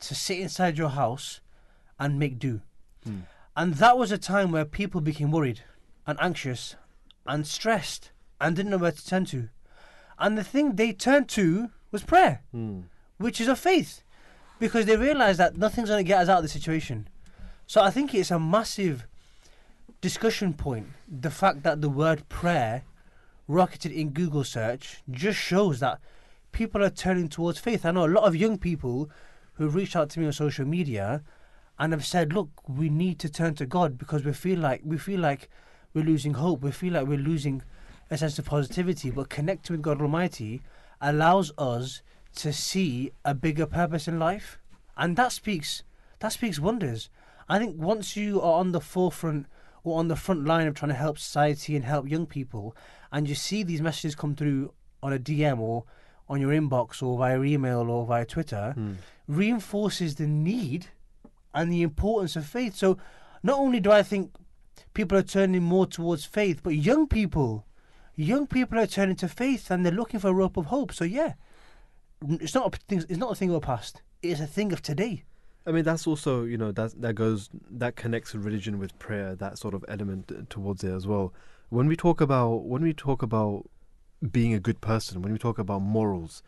to 0.00 0.14
sit 0.14 0.38
inside 0.38 0.78
your 0.78 0.90
house 0.90 1.40
and 1.98 2.18
make 2.18 2.38
do. 2.38 2.60
Hmm. 3.04 3.20
And 3.56 3.74
that 3.74 3.96
was 3.96 4.12
a 4.12 4.18
time 4.18 4.52
where 4.52 4.64
people 4.64 5.00
became 5.00 5.30
worried 5.30 5.62
and 6.06 6.18
anxious 6.20 6.76
and 7.26 7.46
stressed 7.46 8.10
and 8.40 8.54
didn't 8.54 8.70
know 8.70 8.78
where 8.78 8.92
to 8.92 9.06
turn 9.06 9.24
to. 9.26 9.48
And 10.18 10.36
the 10.36 10.44
thing 10.44 10.76
they 10.76 10.92
turned 10.92 11.28
to 11.30 11.70
was 11.90 12.02
prayer, 12.02 12.42
hmm. 12.52 12.80
which 13.18 13.40
is 13.40 13.48
a 13.48 13.56
faith, 13.56 14.02
because 14.58 14.86
they 14.86 14.96
realized 14.96 15.38
that 15.38 15.56
nothing's 15.56 15.88
going 15.88 16.04
to 16.04 16.08
get 16.08 16.20
us 16.20 16.28
out 16.28 16.38
of 16.38 16.42
the 16.42 16.48
situation. 16.48 17.08
So 17.66 17.80
I 17.82 17.90
think 17.90 18.14
it's 18.14 18.30
a 18.30 18.38
massive 18.38 19.06
discussion 20.00 20.54
point. 20.54 20.88
The 21.08 21.30
fact 21.30 21.62
that 21.62 21.80
the 21.80 21.88
word 21.88 22.28
prayer 22.28 22.84
rocketed 23.48 23.92
in 23.92 24.10
Google 24.10 24.44
search 24.44 25.02
just 25.10 25.38
shows 25.38 25.80
that 25.80 26.00
people 26.52 26.82
are 26.82 26.90
turning 26.90 27.28
towards 27.28 27.58
faith. 27.58 27.84
I 27.84 27.90
know 27.90 28.06
a 28.06 28.08
lot 28.08 28.24
of 28.24 28.36
young 28.36 28.58
people 28.58 29.10
who 29.54 29.68
reached 29.68 29.96
out 29.96 30.10
to 30.10 30.20
me 30.20 30.26
on 30.26 30.32
social 30.32 30.66
media 30.66 31.22
and 31.78 31.92
have 31.92 32.04
said, 32.04 32.32
"Look, 32.32 32.68
we 32.68 32.88
need 32.88 33.18
to 33.20 33.28
turn 33.28 33.54
to 33.56 33.66
God 33.66 33.98
because 33.98 34.24
we 34.24 34.32
feel 34.32 34.58
like 34.58 34.80
we 34.84 34.98
feel 34.98 35.20
like 35.20 35.48
we're 35.94 36.04
losing 36.04 36.34
hope. 36.34 36.62
We 36.62 36.72
feel 36.72 36.92
like 36.94 37.06
we're 37.06 37.18
losing 37.18 37.62
a 38.10 38.18
sense 38.18 38.38
of 38.38 38.44
positivity. 38.44 39.10
But 39.10 39.28
connecting 39.28 39.74
with 39.74 39.82
God 39.82 40.00
Almighty 40.00 40.62
allows 41.00 41.52
us 41.58 42.02
to 42.36 42.52
see 42.52 43.12
a 43.24 43.34
bigger 43.34 43.66
purpose 43.66 44.06
in 44.06 44.18
life, 44.18 44.58
and 44.96 45.16
that 45.16 45.32
speaks 45.32 45.82
that 46.18 46.32
speaks 46.32 46.58
wonders. 46.58 47.10
I 47.48 47.58
think 47.58 47.80
once 47.80 48.16
you 48.16 48.40
are 48.40 48.58
on 48.60 48.72
the 48.72 48.80
forefront 48.80 49.46
or 49.84 49.98
on 49.98 50.08
the 50.08 50.16
front 50.16 50.44
line 50.44 50.66
of 50.66 50.74
trying 50.74 50.90
to 50.90 50.96
help 50.96 51.18
society 51.18 51.76
and 51.76 51.84
help 51.84 52.08
young 52.08 52.26
people, 52.26 52.74
and 53.16 53.26
you 53.26 53.34
see 53.34 53.62
these 53.62 53.80
messages 53.80 54.14
come 54.14 54.34
through 54.34 54.74
on 55.02 55.10
a 55.10 55.18
DM 55.18 55.58
or 55.58 55.84
on 56.28 56.38
your 56.38 56.50
inbox 56.50 57.02
or 57.02 57.16
via 57.16 57.40
email 57.40 57.88
or 57.90 58.04
via 58.04 58.26
Twitter, 58.26 58.74
mm. 58.76 58.96
reinforces 59.26 60.16
the 60.16 60.26
need 60.26 60.88
and 61.54 61.72
the 61.72 61.80
importance 61.80 62.36
of 62.36 62.44
faith. 62.44 62.76
So, 62.76 62.98
not 63.42 63.58
only 63.58 63.80
do 63.80 63.90
I 63.90 64.02
think 64.02 64.32
people 64.92 65.16
are 65.16 65.22
turning 65.22 65.62
more 65.62 65.86
towards 65.86 66.26
faith, 66.26 66.60
but 66.62 66.74
young 66.74 67.06
people, 67.06 67.64
young 68.16 68.46
people 68.46 68.78
are 68.78 68.86
turning 68.86 69.16
to 69.16 69.28
faith 69.28 69.70
and 69.70 69.82
they're 69.82 69.94
looking 69.94 70.20
for 70.20 70.28
a 70.28 70.34
rope 70.34 70.58
of 70.58 70.66
hope. 70.66 70.92
So, 70.92 71.04
yeah, 71.04 71.32
it's 72.28 72.54
not 72.54 72.74
a 72.74 72.78
thing. 72.78 73.02
It's 73.08 73.18
not 73.18 73.32
a 73.32 73.34
thing 73.34 73.48
of 73.48 73.62
the 73.62 73.66
past. 73.66 74.02
It's 74.20 74.40
a 74.40 74.46
thing 74.46 74.74
of 74.74 74.82
today. 74.82 75.24
I 75.66 75.72
mean, 75.72 75.84
that's 75.84 76.06
also 76.06 76.44
you 76.44 76.58
know 76.58 76.70
that 76.72 77.00
that 77.00 77.14
goes 77.14 77.48
that 77.70 77.96
connects 77.96 78.34
religion 78.34 78.78
with 78.78 78.98
prayer. 78.98 79.34
That 79.34 79.56
sort 79.56 79.72
of 79.72 79.86
element 79.88 80.50
towards 80.50 80.84
it 80.84 80.92
as 80.92 81.06
well 81.06 81.32
when 81.68 81.86
we 81.86 81.96
talk 81.96 82.20
about 82.20 82.64
when 82.64 82.82
we 82.82 82.92
talk 82.92 83.22
about 83.22 83.68
being 84.30 84.54
a 84.54 84.60
good 84.60 84.80
person, 84.80 85.22
when 85.22 85.32
we 85.32 85.38
talk 85.38 85.58
about 85.58 85.80
morals, 85.82 86.42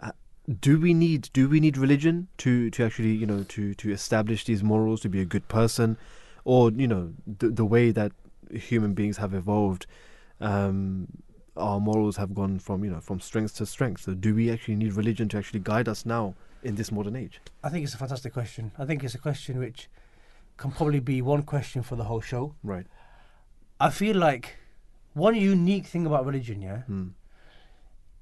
uh, 0.00 0.12
do 0.60 0.78
we 0.80 0.94
need 0.94 1.30
do 1.32 1.48
we 1.48 1.60
need 1.60 1.76
religion 1.76 2.28
to 2.38 2.70
to 2.70 2.84
actually 2.84 3.12
you 3.12 3.26
know 3.26 3.44
to 3.44 3.74
to 3.74 3.90
establish 3.90 4.44
these 4.44 4.62
morals 4.62 5.00
to 5.02 5.08
be 5.08 5.20
a 5.20 5.24
good 5.24 5.46
person, 5.48 5.96
or 6.44 6.70
you 6.72 6.88
know 6.88 7.12
the 7.26 7.48
the 7.48 7.64
way 7.64 7.90
that 7.90 8.12
human 8.52 8.94
beings 8.94 9.18
have 9.18 9.34
evolved, 9.34 9.86
um, 10.40 11.06
our 11.56 11.80
morals 11.80 12.16
have 12.16 12.34
gone 12.34 12.58
from 12.58 12.84
you 12.84 12.90
know 12.90 13.00
from 13.00 13.20
strength 13.20 13.56
to 13.56 13.66
strength. 13.66 14.02
So 14.02 14.14
do 14.14 14.34
we 14.34 14.50
actually 14.50 14.76
need 14.76 14.92
religion 14.94 15.28
to 15.30 15.38
actually 15.38 15.60
guide 15.60 15.88
us 15.88 16.04
now 16.04 16.34
in 16.62 16.74
this 16.74 16.90
modern 16.90 17.16
age? 17.16 17.40
I 17.62 17.68
think 17.68 17.84
it's 17.84 17.94
a 17.94 17.98
fantastic 17.98 18.32
question. 18.32 18.72
I 18.78 18.84
think 18.84 19.04
it's 19.04 19.14
a 19.14 19.18
question 19.18 19.58
which 19.58 19.88
can 20.56 20.72
probably 20.72 21.00
be 21.00 21.22
one 21.22 21.42
question 21.42 21.82
for 21.82 21.96
the 21.96 22.04
whole 22.04 22.20
show. 22.20 22.54
Right. 22.62 22.86
I 23.80 23.90
feel 23.90 24.16
like 24.16 24.56
one 25.14 25.34
unique 25.34 25.86
thing 25.86 26.06
about 26.06 26.26
religion, 26.26 26.62
yeah, 26.62 26.82
mm. 26.88 27.10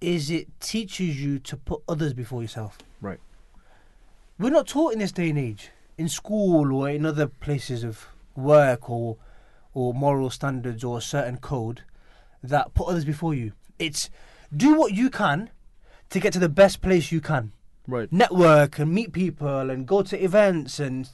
is 0.01 0.31
it 0.31 0.49
teaches 0.61 1.21
you 1.21 1.39
to 1.41 1.57
put 1.57 1.83
others 1.89 2.13
before 2.13 2.43
yourself. 2.43 2.79
Right. 3.01 3.21
We're 4.39 4.51
not 4.51 4.67
taught 4.67 4.93
in 4.93 4.99
this 4.99 5.13
day 5.13 5.31
and 5.31 5.39
age 5.39 5.71
in 5.97 6.09
school 6.09 6.75
or 6.75 6.91
in 6.91 7.07
other 7.07 7.27
places 7.27 7.85
of 7.85 8.07
work 8.35 8.91
or 8.91 9.17
or 9.73 9.93
moral 9.93 10.31
standards 10.31 10.83
or 10.85 10.99
a 10.99 11.03
certain 11.03 11.37
code 11.37 11.83
that 12.43 12.75
put 12.75 12.89
others 12.89 13.05
before 13.05 13.35
you. 13.35 13.53
It's 13.79 14.09
do 14.55 14.75
what 14.75 14.93
you 14.93 15.11
can 15.11 15.51
to 16.11 16.21
get 16.21 16.33
to 16.33 16.39
the 16.39 16.49
best 16.49 16.81
place 16.81 17.13
you 17.13 17.21
can. 17.21 17.53
Right. 17.87 18.11
Network 18.13 18.79
and 18.79 18.93
meet 18.93 19.13
people 19.13 19.71
and 19.71 19.87
go 19.87 20.03
to 20.03 20.23
events 20.23 20.81
and 20.81 21.09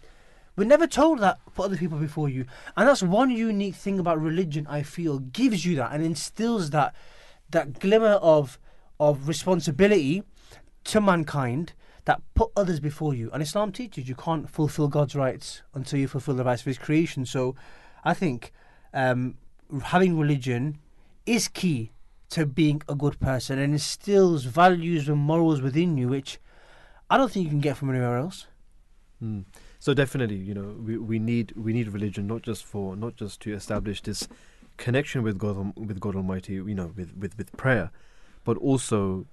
we're 0.56 0.64
never 0.64 0.86
told 0.86 1.20
that 1.20 1.38
put 1.54 1.66
other 1.66 1.76
people 1.76 1.98
before 1.98 2.28
you. 2.28 2.46
And 2.76 2.88
that's 2.88 3.02
one 3.02 3.30
unique 3.30 3.74
thing 3.74 3.98
about 3.98 4.20
religion 4.20 4.66
I 4.68 4.82
feel 4.82 5.18
gives 5.18 5.64
you 5.64 5.76
that 5.76 5.92
and 5.92 6.04
instills 6.04 6.70
that 6.70 6.94
that 7.50 7.78
glimmer 7.80 8.18
of 8.20 8.58
of 9.00 9.28
responsibility 9.28 10.22
to 10.84 11.00
mankind 11.00 11.72
that 12.04 12.20
put 12.34 12.50
others 12.56 12.80
before 12.80 13.14
you. 13.14 13.30
And 13.32 13.42
Islam 13.42 13.72
teaches 13.72 14.08
you 14.08 14.14
can't 14.14 14.50
fulfill 14.50 14.88
God's 14.88 15.14
rights 15.14 15.62
until 15.74 16.00
you 16.00 16.08
fulfill 16.08 16.34
the 16.34 16.44
rights 16.44 16.62
of 16.62 16.66
His 16.66 16.78
creation. 16.78 17.24
So 17.24 17.54
I 18.04 18.14
think 18.14 18.52
um, 18.92 19.36
having 19.84 20.18
religion 20.18 20.78
is 21.24 21.48
key 21.48 21.92
to 22.30 22.46
being 22.46 22.82
a 22.88 22.94
good 22.94 23.20
person 23.20 23.58
and 23.58 23.72
instills 23.72 24.44
values 24.44 25.08
and 25.08 25.18
morals 25.18 25.60
within 25.60 25.96
you, 25.96 26.08
which 26.08 26.38
I 27.10 27.16
don't 27.16 27.30
think 27.30 27.44
you 27.44 27.50
can 27.50 27.60
get 27.60 27.76
from 27.76 27.90
anywhere 27.90 28.16
else. 28.16 28.46
Mm. 29.22 29.44
So 29.82 29.94
definitely, 29.94 30.36
you 30.36 30.54
know, 30.54 30.76
we, 30.80 30.96
we 30.96 31.18
need 31.18 31.54
we 31.56 31.72
need 31.72 31.88
religion 31.88 32.28
not 32.28 32.42
just 32.42 32.64
for 32.64 32.94
not 32.94 33.16
just 33.16 33.40
to 33.40 33.52
establish 33.52 34.00
this 34.00 34.28
connection 34.76 35.24
with 35.24 35.38
God 35.38 35.72
with 35.76 35.98
God 35.98 36.14
Almighty, 36.14 36.52
you 36.52 36.72
know, 36.76 36.92
with, 36.94 37.16
with, 37.16 37.36
with 37.36 37.50
prayer, 37.56 37.90
but 38.44 38.56
also 38.58 39.26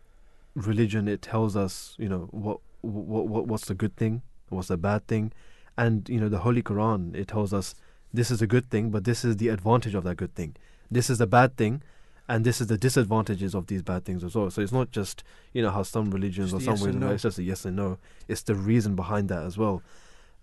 religion. 0.56 1.08
It 1.08 1.22
tells 1.22 1.56
us, 1.56 1.94
you 2.00 2.10
know, 2.10 2.30
what 2.32 2.62
what 2.82 3.28
what 3.28 3.46
what's 3.46 3.66
the 3.66 3.76
good 3.76 3.96
thing, 3.96 4.24
what's 4.50 4.70
the 4.70 4.78
bad 4.78 5.06
thing, 5.06 5.34
and 5.78 6.10
you 6.10 6.20
know, 6.20 6.30
the 6.30 6.40
Holy 6.40 6.64
Quran. 6.64 7.16
It 7.16 7.28
tells 7.28 7.54
us 7.54 7.76
this 8.12 8.32
is 8.32 8.42
a 8.42 8.48
good 8.48 8.72
thing, 8.72 8.90
but 8.90 9.04
this 9.04 9.24
is 9.24 9.38
the 9.38 9.50
advantage 9.50 9.94
of 9.94 10.04
that 10.06 10.18
good 10.18 10.34
thing. 10.34 10.56
This 10.90 11.12
is 11.12 11.20
the 11.20 11.28
bad 11.28 11.58
thing, 11.58 11.84
and 12.28 12.44
this 12.44 12.60
is 12.60 12.66
the 12.66 12.78
disadvantages 12.80 13.54
of 13.54 13.68
these 13.68 13.84
bad 13.84 14.04
things 14.04 14.24
as 14.24 14.34
well. 14.34 14.50
So 14.50 14.64
it's 14.64 14.72
not 14.72 14.90
just 14.90 15.24
you 15.54 15.62
know 15.62 15.70
how 15.70 15.84
some 15.84 16.10
religions 16.10 16.54
Just 16.54 16.64
or 16.64 16.66
some 16.66 16.74
yes 16.74 16.86
ways 16.86 16.96
no. 16.96 17.10
it's 17.12 17.22
just 17.22 17.38
a 17.38 17.44
yes 17.44 17.66
and 17.66 17.76
no. 17.76 18.00
It's 18.28 18.42
the 18.42 18.56
reason 18.56 18.96
behind 18.96 19.30
that 19.30 19.44
as 19.44 19.56
well. 19.56 19.84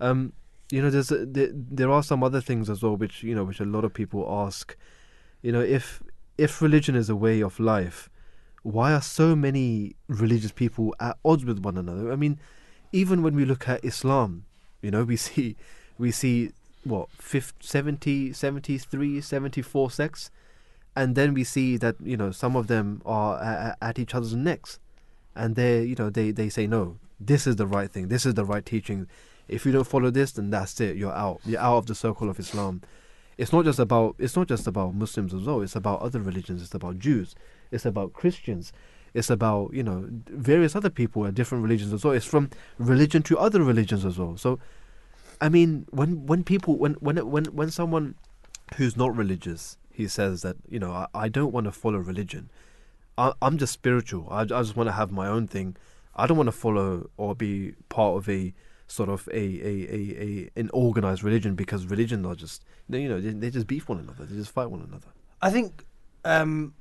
Um, 0.01 0.33
you 0.71 0.83
know, 0.83 0.91
there's 0.91 1.09
there, 1.09 1.51
there 1.53 1.91
are 1.91 2.03
some 2.03 2.23
other 2.23 2.41
things 2.41 2.69
as 2.69 2.83
well, 2.83 2.97
which 2.97 3.23
you 3.23 3.35
know, 3.35 3.45
which 3.45 3.61
a 3.61 3.65
lot 3.65 3.85
of 3.85 3.95
people 3.95 4.27
ask. 4.29 4.77
You 5.43 5.53
know, 5.53 5.61
if 5.61 6.03
if 6.39 6.61
religion 6.61 6.97
is 6.97 7.09
a 7.09 7.17
way 7.17 7.41
of 7.41 7.61
life, 7.61 8.11
why 8.63 8.93
are 8.93 9.03
so 9.03 9.37
many 9.37 9.95
religious 10.09 10.51
people 10.51 10.95
at 10.99 11.17
odds 11.25 11.45
with 11.45 11.61
one 11.61 11.79
another? 11.79 12.13
I 12.13 12.17
mean, 12.17 12.41
even 12.93 13.23
when 13.23 13.35
we 13.35 13.45
look 13.45 13.69
at 13.69 13.85
Islam, 13.85 14.45
you 14.83 14.91
know, 14.91 15.05
we 15.13 15.17
see 15.17 15.57
we 15.99 16.11
see 16.11 16.51
what 16.85 17.11
50, 17.13 17.67
70, 17.67 18.33
73, 18.33 19.21
74 19.21 19.91
sects, 19.91 20.31
and 20.95 21.15
then 21.15 21.35
we 21.35 21.45
see 21.45 21.77
that 21.77 21.97
you 22.03 22.17
know 22.17 22.31
some 22.31 22.57
of 22.57 22.67
them 22.67 23.03
are 23.07 23.43
at, 23.43 23.79
at 23.81 23.99
each 23.99 24.15
other's 24.15 24.35
necks, 24.35 24.79
and 25.35 25.55
they 25.55 25.85
you 25.85 25.95
know 25.95 26.11
they 26.11 26.31
they 26.31 26.49
say 26.49 26.67
no, 26.67 26.97
this 27.21 27.47
is 27.47 27.57
the 27.57 27.67
right 27.67 27.91
thing, 27.91 28.09
this 28.09 28.27
is 28.27 28.35
the 28.35 28.45
right 28.45 28.67
teaching. 28.67 29.07
If 29.49 29.65
you 29.65 29.73
don't 29.73 29.87
follow 29.87 30.11
this, 30.11 30.33
then 30.33 30.51
that's 30.51 30.81
it. 30.81 30.97
You're 30.97 31.15
out. 31.15 31.41
You're 31.45 31.61
out 31.61 31.79
of 31.79 31.87
the 31.87 31.95
circle 31.95 32.29
of 32.29 32.39
Islam. 32.39 32.83
It's 33.39 33.53
not 33.53 33.65
just 33.65 33.79
about 33.79 34.17
it's 34.19 34.37
not 34.37 34.49
just 34.49 34.67
about 34.67 34.95
Muslims 34.95 35.35
as 35.35 35.43
well. 35.43 35.61
It's 35.61 35.77
about 35.77 36.01
other 36.01 36.21
religions. 36.21 36.63
It's 36.63 36.75
about 36.75 36.99
Jews. 36.99 37.35
It's 37.71 37.85
about 37.85 38.13
Christians. 38.13 38.73
It's 39.15 39.31
about 39.31 39.73
you 39.73 39.83
know 39.83 40.07
various 40.29 40.75
other 40.75 40.91
people 40.91 41.25
and 41.25 41.35
different 41.35 41.63
religions 41.63 41.93
as 41.93 42.05
well. 42.05 42.15
It's 42.15 42.27
from 42.27 42.51
religion 42.79 43.23
to 43.25 43.39
other 43.39 43.63
religions 43.63 44.05
as 44.05 44.19
well. 44.19 44.37
So, 44.37 44.59
I 45.41 45.49
mean, 45.49 45.87
when 45.91 46.27
when 46.27 46.45
people 46.45 46.77
when 46.77 46.95
when 46.95 47.17
when 47.31 47.45
when 47.47 47.71
someone 47.71 48.15
who's 48.77 48.97
not 48.97 49.15
religious, 49.17 49.77
he 49.93 50.09
says 50.09 50.43
that 50.43 50.57
you 50.69 50.79
know 50.79 50.93
I, 50.93 51.07
I 51.15 51.29
don't 51.29 51.53
want 51.53 51.65
to 51.65 51.73
follow 51.73 51.99
religion. 51.99 52.51
I, 53.19 53.33
I'm 53.41 53.59
just 53.59 53.73
spiritual. 53.73 54.29
I, 54.31 54.41
I 54.43 54.45
just 54.45 54.77
want 54.77 54.89
to 54.89 54.93
have 54.93 55.11
my 55.11 55.27
own 55.29 55.47
thing. 55.47 55.77
I 56.15 56.27
don't 56.27 56.37
want 56.37 56.49
to 56.49 56.53
follow 56.53 57.11
or 57.17 57.35
be 57.35 57.75
part 57.89 58.17
of 58.17 58.29
a 58.29 58.55
sort 58.89 59.09
of 59.09 59.29
a, 59.33 59.37
a, 59.37 59.75
a, 59.97 60.23
a 60.25 60.51
an 60.61 60.71
organized 60.73 61.23
religion 61.25 61.55
because 61.55 61.87
religion 61.87 62.25
are 62.25 62.35
just 62.37 62.65
you 62.89 63.09
know 63.09 63.21
they, 63.21 63.31
they 63.31 63.51
just 63.51 63.67
beef 63.67 63.89
one 63.89 63.99
another. 63.99 64.25
They 64.25 64.37
just 64.37 64.53
fight 64.53 64.71
one 64.71 64.81
another. 64.83 65.09
I 65.43 65.51
think 65.51 65.85
um, 66.25 66.75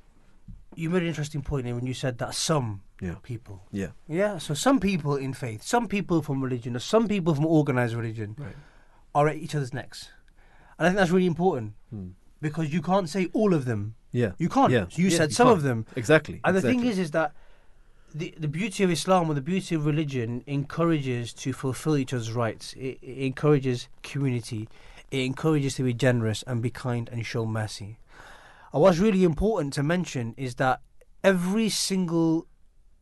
you 0.74 0.90
made 0.90 1.02
an 1.02 1.08
interesting 1.08 1.42
point 1.42 1.66
when 1.66 1.86
you 1.86 1.94
said 1.94 2.18
that 2.18 2.34
some 2.34 2.82
Yeah. 3.00 3.16
people. 3.22 3.62
Yeah. 3.72 3.90
Yeah, 4.08 4.38
so 4.38 4.54
some 4.54 4.78
people 4.80 5.16
in 5.16 5.32
faith, 5.34 5.62
some 5.62 5.86
people 5.88 6.22
from 6.22 6.42
religion, 6.42 6.76
or 6.76 6.80
some 6.80 7.06
people 7.08 7.34
from 7.34 7.46
organized 7.46 7.94
religion 7.94 8.34
Right. 8.38 8.56
are 9.14 9.28
at 9.28 9.36
each 9.36 9.54
other's 9.54 9.72
necks. 9.74 10.10
And 10.78 10.86
I 10.86 10.90
think 10.90 10.98
that's 10.98 11.10
really 11.10 11.26
important 11.26 11.72
Hmm. 11.90 12.08
because 12.40 12.72
you 12.72 12.82
can't 12.82 13.08
say 13.08 13.28
all 13.32 13.52
of 13.54 13.64
them. 13.64 13.94
Yeah. 14.12 14.32
You 14.38 14.48
can't. 14.48 14.72
Yeah. 14.72 14.86
So 14.88 15.02
you 15.02 15.08
Yeah, 15.08 15.16
said 15.18 15.30
you 15.30 15.34
some 15.34 15.46
can't. 15.48 15.58
of 15.58 15.62
them. 15.64 15.86
Exactly. 15.96 16.40
And 16.44 16.56
the 16.56 16.62
thing 16.62 16.84
is, 16.84 16.98
is 16.98 17.10
that 17.12 17.32
the 18.16 18.34
the 18.38 18.48
beauty 18.48 18.82
of 18.82 18.90
Islam 18.90 19.30
or 19.30 19.34
the 19.34 19.42
beauty 19.42 19.74
of 19.74 19.84
religion 19.84 20.42
encourages 20.46 21.34
to 21.34 21.52
fulfill 21.52 21.98
each 21.98 22.14
other's 22.14 22.32
rights. 22.32 22.72
It, 22.74 22.98
it 23.02 23.18
encourages 23.26 23.88
community. 24.02 24.68
It 25.10 25.20
encourages 25.20 25.74
to 25.74 25.82
be 25.82 25.92
generous 25.92 26.42
and 26.46 26.62
be 26.62 26.70
kind 26.70 27.10
and 27.12 27.26
show 27.26 27.44
mercy. 27.44 27.98
And 28.72 28.80
what's 28.82 28.98
really 28.98 29.22
important 29.22 29.74
to 29.74 29.82
mention 29.82 30.34
is 30.38 30.54
that 30.54 30.80
every 31.22 31.68
single 31.68 32.46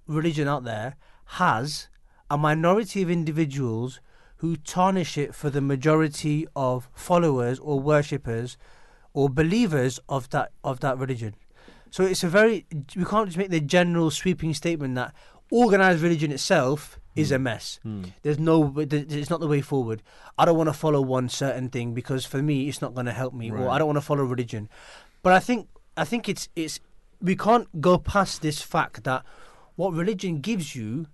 religion 0.06 0.48
out 0.48 0.64
there 0.64 0.96
has 1.40 1.88
a 2.28 2.36
minority 2.36 3.00
of 3.02 3.10
individuals 3.10 4.00
who 4.38 4.56
tarnish 4.56 5.16
it 5.16 5.32
for 5.34 5.48
the 5.48 5.60
majority 5.60 6.46
of 6.56 6.90
followers 6.92 7.60
or 7.60 7.78
worshippers 7.78 8.56
or 9.12 9.28
believers 9.28 10.00
of 10.08 10.28
that 10.30 10.50
of 10.64 10.80
that 10.80 10.98
religion. 10.98 11.34
So 11.94 12.02
it's 12.02 12.24
a 12.24 12.28
very 12.28 12.66
we 12.96 13.04
can't 13.04 13.26
just 13.28 13.38
make 13.38 13.50
the 13.50 13.60
general 13.60 14.10
sweeping 14.10 14.52
statement 14.52 14.96
that 14.96 15.14
organized 15.52 16.02
religion 16.02 16.32
itself 16.32 16.98
is 17.14 17.30
a 17.30 17.38
mess. 17.38 17.78
Hmm. 17.84 18.06
There's 18.22 18.40
no 18.40 18.74
it's 18.80 19.30
not 19.30 19.38
the 19.38 19.46
way 19.46 19.60
forward. 19.60 20.02
I 20.36 20.44
don't 20.44 20.56
want 20.56 20.66
to 20.66 20.72
follow 20.72 21.00
one 21.00 21.28
certain 21.28 21.68
thing 21.68 21.94
because 21.94 22.26
for 22.26 22.42
me 22.42 22.68
it's 22.68 22.82
not 22.82 22.94
going 22.94 23.06
to 23.06 23.12
help 23.12 23.32
me 23.32 23.52
or 23.52 23.68
I 23.68 23.78
don't 23.78 23.86
want 23.86 23.98
to 23.98 24.00
follow 24.10 24.24
religion. 24.24 24.68
But 25.22 25.34
I 25.34 25.38
think 25.38 25.68
I 25.96 26.04
think 26.04 26.28
it's 26.28 26.48
it's 26.56 26.80
we 27.22 27.36
can't 27.36 27.68
go 27.80 27.96
past 27.96 28.42
this 28.42 28.60
fact 28.60 29.04
that 29.04 29.22
what 29.76 29.92
religion 29.92 30.40
gives 30.40 30.74
you 30.74 31.06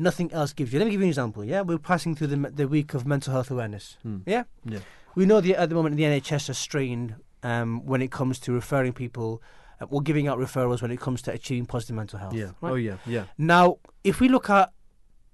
nothing 0.00 0.32
else 0.32 0.52
gives 0.52 0.72
you. 0.72 0.80
Let 0.80 0.86
me 0.86 0.90
give 0.90 1.00
you 1.00 1.04
an 1.06 1.10
example. 1.10 1.44
Yeah, 1.44 1.60
we're 1.60 1.78
passing 1.78 2.16
through 2.16 2.26
the 2.34 2.50
the 2.50 2.66
week 2.66 2.92
of 2.92 3.06
mental 3.06 3.32
health 3.34 3.52
awareness. 3.52 3.98
Hmm. 4.02 4.18
Yeah, 4.26 4.42
Yeah. 4.64 4.80
we 5.14 5.26
know 5.26 5.40
the 5.40 5.54
at 5.54 5.68
the 5.68 5.76
moment 5.76 5.94
the 5.94 6.02
NHS 6.02 6.50
are 6.50 6.54
strained 6.54 7.14
um, 7.44 7.86
when 7.86 8.02
it 8.02 8.10
comes 8.10 8.40
to 8.40 8.52
referring 8.52 8.94
people 8.94 9.40
uh, 9.80 9.86
or 9.90 10.00
giving 10.02 10.28
out 10.28 10.38
referrals 10.38 10.82
when 10.82 10.90
it 10.90 11.00
comes 11.00 11.22
to 11.22 11.32
achieving 11.32 11.66
positive 11.66 11.96
mental 11.96 12.18
health. 12.18 12.34
Yeah. 12.34 12.50
right? 12.60 12.70
Oh 12.72 12.74
yeah. 12.74 12.96
Yeah. 13.06 13.24
Now, 13.36 13.76
if 14.04 14.20
we 14.20 14.28
look 14.28 14.48
at 14.50 14.72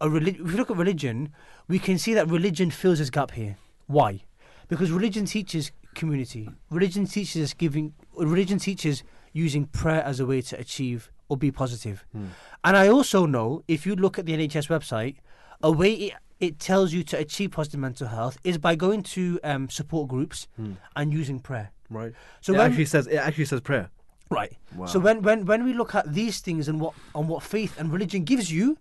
a 0.01 0.09
relig- 0.11 0.41
if 0.41 0.47
we 0.53 0.55
look 0.55 0.71
at 0.71 0.77
religion, 0.77 1.31
we 1.69 1.79
can 1.79 1.99
see 1.99 2.15
that 2.15 2.29
religion 2.29 2.71
fills 2.71 2.99
this 2.99 3.11
gap 3.11 3.31
here. 3.33 3.57
Why? 3.87 4.23
Because 4.69 4.91
religion 4.91 5.27
teaches 5.27 5.73
community. 5.95 6.49
Religion 6.71 7.07
teaches 7.07 7.43
us 7.43 7.55
giving. 7.55 7.95
Religion 8.17 8.59
teaches 8.59 9.03
using 9.33 9.67
prayer 9.67 10.03
as 10.03 10.21
a 10.21 10.27
way 10.27 10.41
to 10.41 10.59
achieve 10.59 11.11
or 11.29 11.37
be 11.37 11.51
positive. 11.51 12.05
Hmm. 12.13 12.27
And 12.63 12.77
I 12.77 12.89
also 12.89 13.27
know 13.27 13.63
if 13.69 13.85
you 13.87 13.97
look 13.97 14.19
at 14.19 14.27
the 14.27 14.33
NHS 14.33 14.69
website, 14.69 15.17
a 15.63 15.71
way 15.73 15.93
it, 15.93 16.13
it 16.41 16.59
tells 16.59 16.93
you 16.93 17.03
to 17.05 17.19
achieve 17.19 17.51
positive 17.53 17.81
mental 17.81 18.09
health 18.09 18.37
is 18.45 18.59
by 18.59 18.75
going 18.75 19.03
to 19.03 19.41
um, 19.43 19.69
support 19.69 20.09
groups 20.09 20.47
Hmm. 20.57 20.73
and 20.97 21.13
using 21.13 21.41
prayer. 21.41 21.71
Right. 21.91 22.13
So 22.41 22.55
it 22.55 22.59
actually 22.61 22.85
says 22.87 23.07
it 23.07 23.17
actually 23.17 23.45
says 23.47 23.61
prayer. 23.61 23.91
Right, 24.35 24.53
Wow. 24.75 24.87
so 24.87 24.99
when, 24.99 25.23
when 25.23 25.45
when 25.47 25.65
we 25.65 25.73
look 25.81 25.95
at 25.95 26.13
these 26.13 26.41
things 26.41 26.69
and 26.69 26.81
what 26.81 26.95
and 27.15 27.29
what 27.29 27.43
faith 27.43 27.79
and 27.79 27.93
religion 27.93 28.25
gives 28.25 28.51
you, 28.53 28.77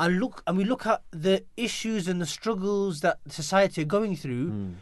and 0.00 0.18
look 0.20 0.42
and 0.46 0.56
we 0.56 0.64
look 0.64 0.84
at 0.86 1.00
the 1.10 1.44
issues 1.56 2.08
and 2.08 2.20
the 2.20 2.26
struggles 2.26 3.00
that 3.00 3.18
society 3.28 3.82
are 3.82 3.90
going 3.98 4.14
through, 4.16 4.46
Hmm. 4.50 4.72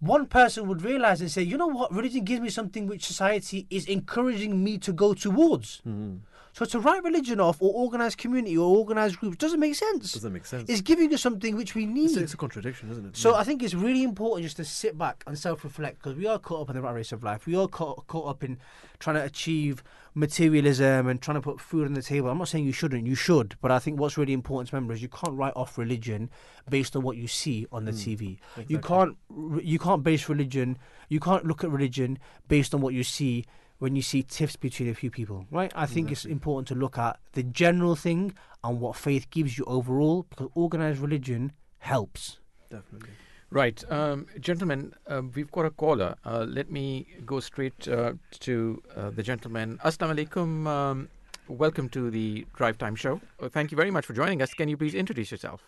one 0.00 0.26
person 0.26 0.66
would 0.68 0.82
realize 0.82 1.20
and 1.20 1.30
say, 1.30 1.42
you 1.42 1.56
know 1.56 1.68
what, 1.78 1.92
religion 1.94 2.24
gives 2.24 2.40
me 2.40 2.50
something 2.50 2.86
which 2.88 3.04
society 3.06 3.66
is 3.70 3.86
encouraging 3.86 4.62
me 4.64 4.78
to 4.78 4.92
go 4.92 5.14
towards. 5.14 5.80
Hmm. 5.84 6.16
So 6.52 6.66
to 6.66 6.80
write 6.80 7.02
religion 7.02 7.40
off 7.40 7.62
or 7.62 7.72
organized 7.72 8.18
community 8.18 8.58
or 8.58 8.76
organized 8.76 9.18
groups 9.18 9.38
doesn't 9.38 9.58
make 9.58 9.74
sense. 9.74 10.12
Doesn't 10.12 10.32
make 10.32 10.44
sense. 10.44 10.68
It's 10.68 10.82
giving 10.82 11.12
us 11.14 11.22
something 11.22 11.56
which 11.56 11.74
we 11.74 11.86
need. 11.86 12.10
It's, 12.10 12.16
a, 12.16 12.22
it's 12.24 12.34
a 12.34 12.36
contradiction, 12.36 12.90
isn't 12.90 13.06
it? 13.06 13.16
So 13.16 13.30
Yeah. 13.30 13.38
I 13.38 13.44
think 13.44 13.62
it's 13.62 13.74
really 13.74 14.02
important 14.02 14.44
just 14.44 14.58
to 14.58 14.64
sit 14.64 14.98
back 14.98 15.24
and 15.26 15.38
self-reflect 15.38 15.98
because 15.98 16.14
we 16.14 16.26
are 16.26 16.38
caught 16.38 16.62
up 16.62 16.70
in 16.70 16.76
the 16.76 16.82
rat 16.82 16.94
race 16.94 17.10
of 17.12 17.24
life. 17.24 17.46
We 17.46 17.56
are 17.56 17.68
caught, 17.68 18.06
caught 18.06 18.28
up 18.28 18.44
in 18.44 18.58
trying 18.98 19.16
to 19.16 19.24
achieve 19.24 19.82
materialism 20.14 21.08
and 21.08 21.22
trying 21.22 21.36
to 21.36 21.40
put 21.40 21.58
food 21.58 21.86
on 21.86 21.94
the 21.94 22.02
table. 22.02 22.28
I'm 22.28 22.36
not 22.36 22.48
saying 22.48 22.66
you 22.66 22.72
shouldn't, 22.72 23.06
you 23.06 23.14
should, 23.14 23.56
but 23.62 23.70
I 23.70 23.78
think 23.78 23.98
what's 23.98 24.18
really 24.18 24.34
important 24.34 24.68
to 24.70 24.76
remember 24.76 24.92
is 24.92 25.00
you 25.00 25.08
can't 25.08 25.32
write 25.32 25.54
off 25.56 25.78
religion 25.78 26.28
based 26.68 26.94
on 26.94 27.02
what 27.02 27.16
you 27.16 27.26
see 27.26 27.66
on 27.72 27.86
the 27.86 27.92
hmm. 27.92 27.96
TV. 27.96 28.38
You 28.68 28.78
can't 28.78 29.16
you 29.62 29.78
can't 29.78 30.02
base 30.02 30.28
religion, 30.28 30.78
you 31.08 31.18
can't 31.18 31.46
look 31.46 31.64
at 31.64 31.70
religion 31.70 32.18
based 32.48 32.74
on 32.74 32.82
what 32.82 32.92
you 32.92 33.02
see 33.02 33.46
when 33.82 33.96
you 33.96 34.02
see 34.02 34.22
tiffs 34.22 34.54
between 34.54 34.88
a 34.88 34.94
few 34.94 35.10
people, 35.10 35.44
right? 35.50 35.72
I 35.74 35.86
think 35.86 36.12
it's 36.12 36.24
important 36.24 36.68
to 36.68 36.76
look 36.76 36.96
at 36.96 37.18
the 37.32 37.42
general 37.42 37.96
thing 37.96 38.32
and 38.62 38.80
what 38.80 38.94
faith 38.94 39.28
gives 39.30 39.58
you 39.58 39.64
overall 39.64 40.24
because 40.30 40.48
organized 40.54 41.00
religion 41.00 41.50
helps. 41.80 42.38
definitely. 42.70 43.10
Right, 43.50 43.82
um, 43.90 44.28
gentlemen, 44.38 44.94
uh, 45.08 45.22
we've 45.34 45.50
got 45.50 45.66
a 45.66 45.70
caller. 45.70 46.14
Uh, 46.24 46.46
let 46.48 46.70
me 46.70 47.08
go 47.26 47.40
straight 47.40 47.88
uh, 47.88 48.12
to 48.38 48.80
uh, 48.96 49.10
the 49.10 49.24
gentleman. 49.24 49.80
Assalamu 49.84 50.14
alaikum. 50.14 50.68
Um, 50.68 51.08
welcome 51.48 51.88
to 51.88 52.08
the 52.08 52.46
Drive 52.54 52.78
Time 52.78 52.94
Show. 52.94 53.20
Uh, 53.40 53.48
thank 53.48 53.72
you 53.72 53.76
very 53.76 53.90
much 53.90 54.06
for 54.06 54.12
joining 54.12 54.42
us. 54.42 54.54
Can 54.54 54.68
you 54.68 54.76
please 54.76 54.94
introduce 54.94 55.32
yourself? 55.32 55.60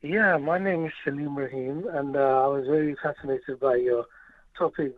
Yeah, 0.00 0.38
my 0.38 0.58
name 0.58 0.86
is 0.86 0.92
Salim 1.04 1.36
Rahim, 1.36 1.86
and 1.92 2.16
uh, 2.16 2.44
I 2.44 2.46
was 2.46 2.64
very 2.66 2.96
fascinated 3.02 3.60
by 3.60 3.76
your 3.76 4.06
topic. 4.58 4.96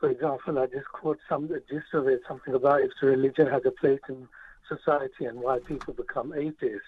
For 0.00 0.10
example, 0.10 0.58
I 0.58 0.66
just 0.66 0.86
quote 0.92 1.18
some 1.28 1.48
the 1.48 1.62
gist 1.68 1.92
of 1.92 2.06
it, 2.06 2.20
something 2.28 2.54
about 2.54 2.82
if 2.82 2.92
religion 3.02 3.48
has 3.48 3.62
a 3.66 3.70
place 3.72 4.00
in 4.08 4.28
society 4.68 5.24
and 5.24 5.40
why 5.40 5.58
people 5.58 5.92
become 5.94 6.32
atheists. 6.32 6.86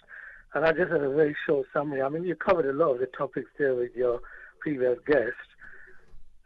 And 0.55 0.65
I 0.65 0.73
just 0.73 0.91
had 0.93 1.03
a 1.03 1.11
very 1.11 1.37
short 1.47 1.67
summary. 1.73 2.03
I 2.03 2.09
mean, 2.09 2.25
you 2.25 2.35
covered 2.35 2.67
a 2.67 2.73
lot 2.73 2.93
of 2.95 3.01
the 3.01 3.07
topics 3.07 3.51
there 3.59 3.75
with 3.75 3.95
your 3.95 4.21
previous 4.61 4.99
guest. 5.07 5.37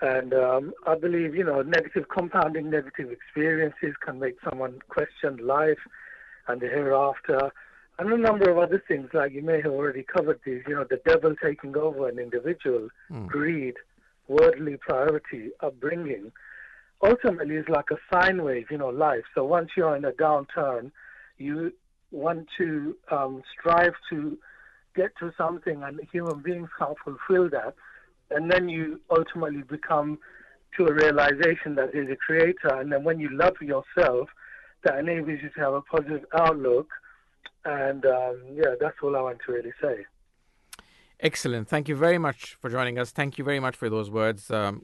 And 0.00 0.34
um, 0.34 0.72
I 0.86 0.94
believe, 0.96 1.34
you 1.34 1.44
know, 1.44 1.62
negative 1.62 2.08
compounding 2.08 2.70
negative 2.70 3.10
experiences 3.10 3.94
can 4.04 4.18
make 4.18 4.36
someone 4.48 4.80
question 4.88 5.38
life 5.38 5.78
and 6.48 6.60
the 6.60 6.66
hereafter, 6.66 7.50
and 7.98 8.12
a 8.12 8.18
number 8.18 8.50
of 8.50 8.58
other 8.58 8.82
things. 8.86 9.08
Like 9.14 9.32
you 9.32 9.42
may 9.42 9.62
have 9.62 9.72
already 9.72 10.02
covered 10.02 10.40
these. 10.44 10.62
You 10.66 10.74
know, 10.76 10.84
the 10.84 11.00
devil 11.06 11.34
taking 11.42 11.76
over 11.76 12.08
an 12.08 12.18
individual, 12.18 12.88
Mm. 13.10 13.28
greed, 13.28 13.76
worldly 14.28 14.76
priority, 14.76 15.50
upbringing. 15.60 16.32
Ultimately, 17.05 17.57
it's 17.57 17.68
like 17.68 17.90
a 17.90 17.98
sine 18.12 18.42
wave. 18.42 18.66
You 18.70 18.78
know, 18.78 18.88
life. 18.88 19.24
So 19.34 19.44
once 19.44 19.70
you're 19.76 19.96
in 19.96 20.05
a 20.05 20.12
downturn, 20.12 20.90
you 21.38 21.72
want 22.11 22.46
to 22.59 22.96
um, 23.11 23.42
strive 23.52 23.94
to 24.11 24.38
get 24.94 25.11
to 25.18 25.32
something, 25.36 25.82
and 25.82 26.00
human 26.12 26.40
beings 26.40 26.68
can't 26.78 26.96
fulfill 27.05 27.50
that. 27.50 27.74
And 28.30 28.50
then 28.50 28.68
you 28.68 29.00
ultimately 29.11 29.62
become 29.62 30.18
to 30.76 30.86
a 30.86 30.92
realization 30.92 31.74
that 31.76 31.92
there's 31.92 32.11
a 32.11 32.16
creator. 32.16 32.74
And 32.80 32.90
then 32.90 33.05
when 33.05 33.20
you 33.20 33.28
love 33.30 33.55
yourself, 33.61 34.28
that 34.84 34.98
enables 34.98 35.40
you 35.42 35.50
to 35.50 35.61
have 35.61 35.74
a 35.74 35.82
positive 35.82 36.24
outlook. 36.36 36.88
And 37.64 38.05
um, 38.07 38.42
yeah, 38.55 38.74
that's 38.80 38.96
all 39.02 39.16
I 39.16 39.20
want 39.20 39.38
to 39.46 39.52
really 39.52 39.72
say. 39.80 40.05
Excellent. 41.20 41.68
Thank 41.68 41.88
you 41.88 41.96
very 41.96 42.18
much 42.18 42.57
for 42.61 42.68
joining 42.68 42.98
us. 42.98 43.11
Thank 43.11 43.38
you 43.38 43.44
very 43.44 43.61
much 43.61 43.76
for 43.76 43.88
those 43.88 44.11
words. 44.11 44.50
Um, 44.50 44.82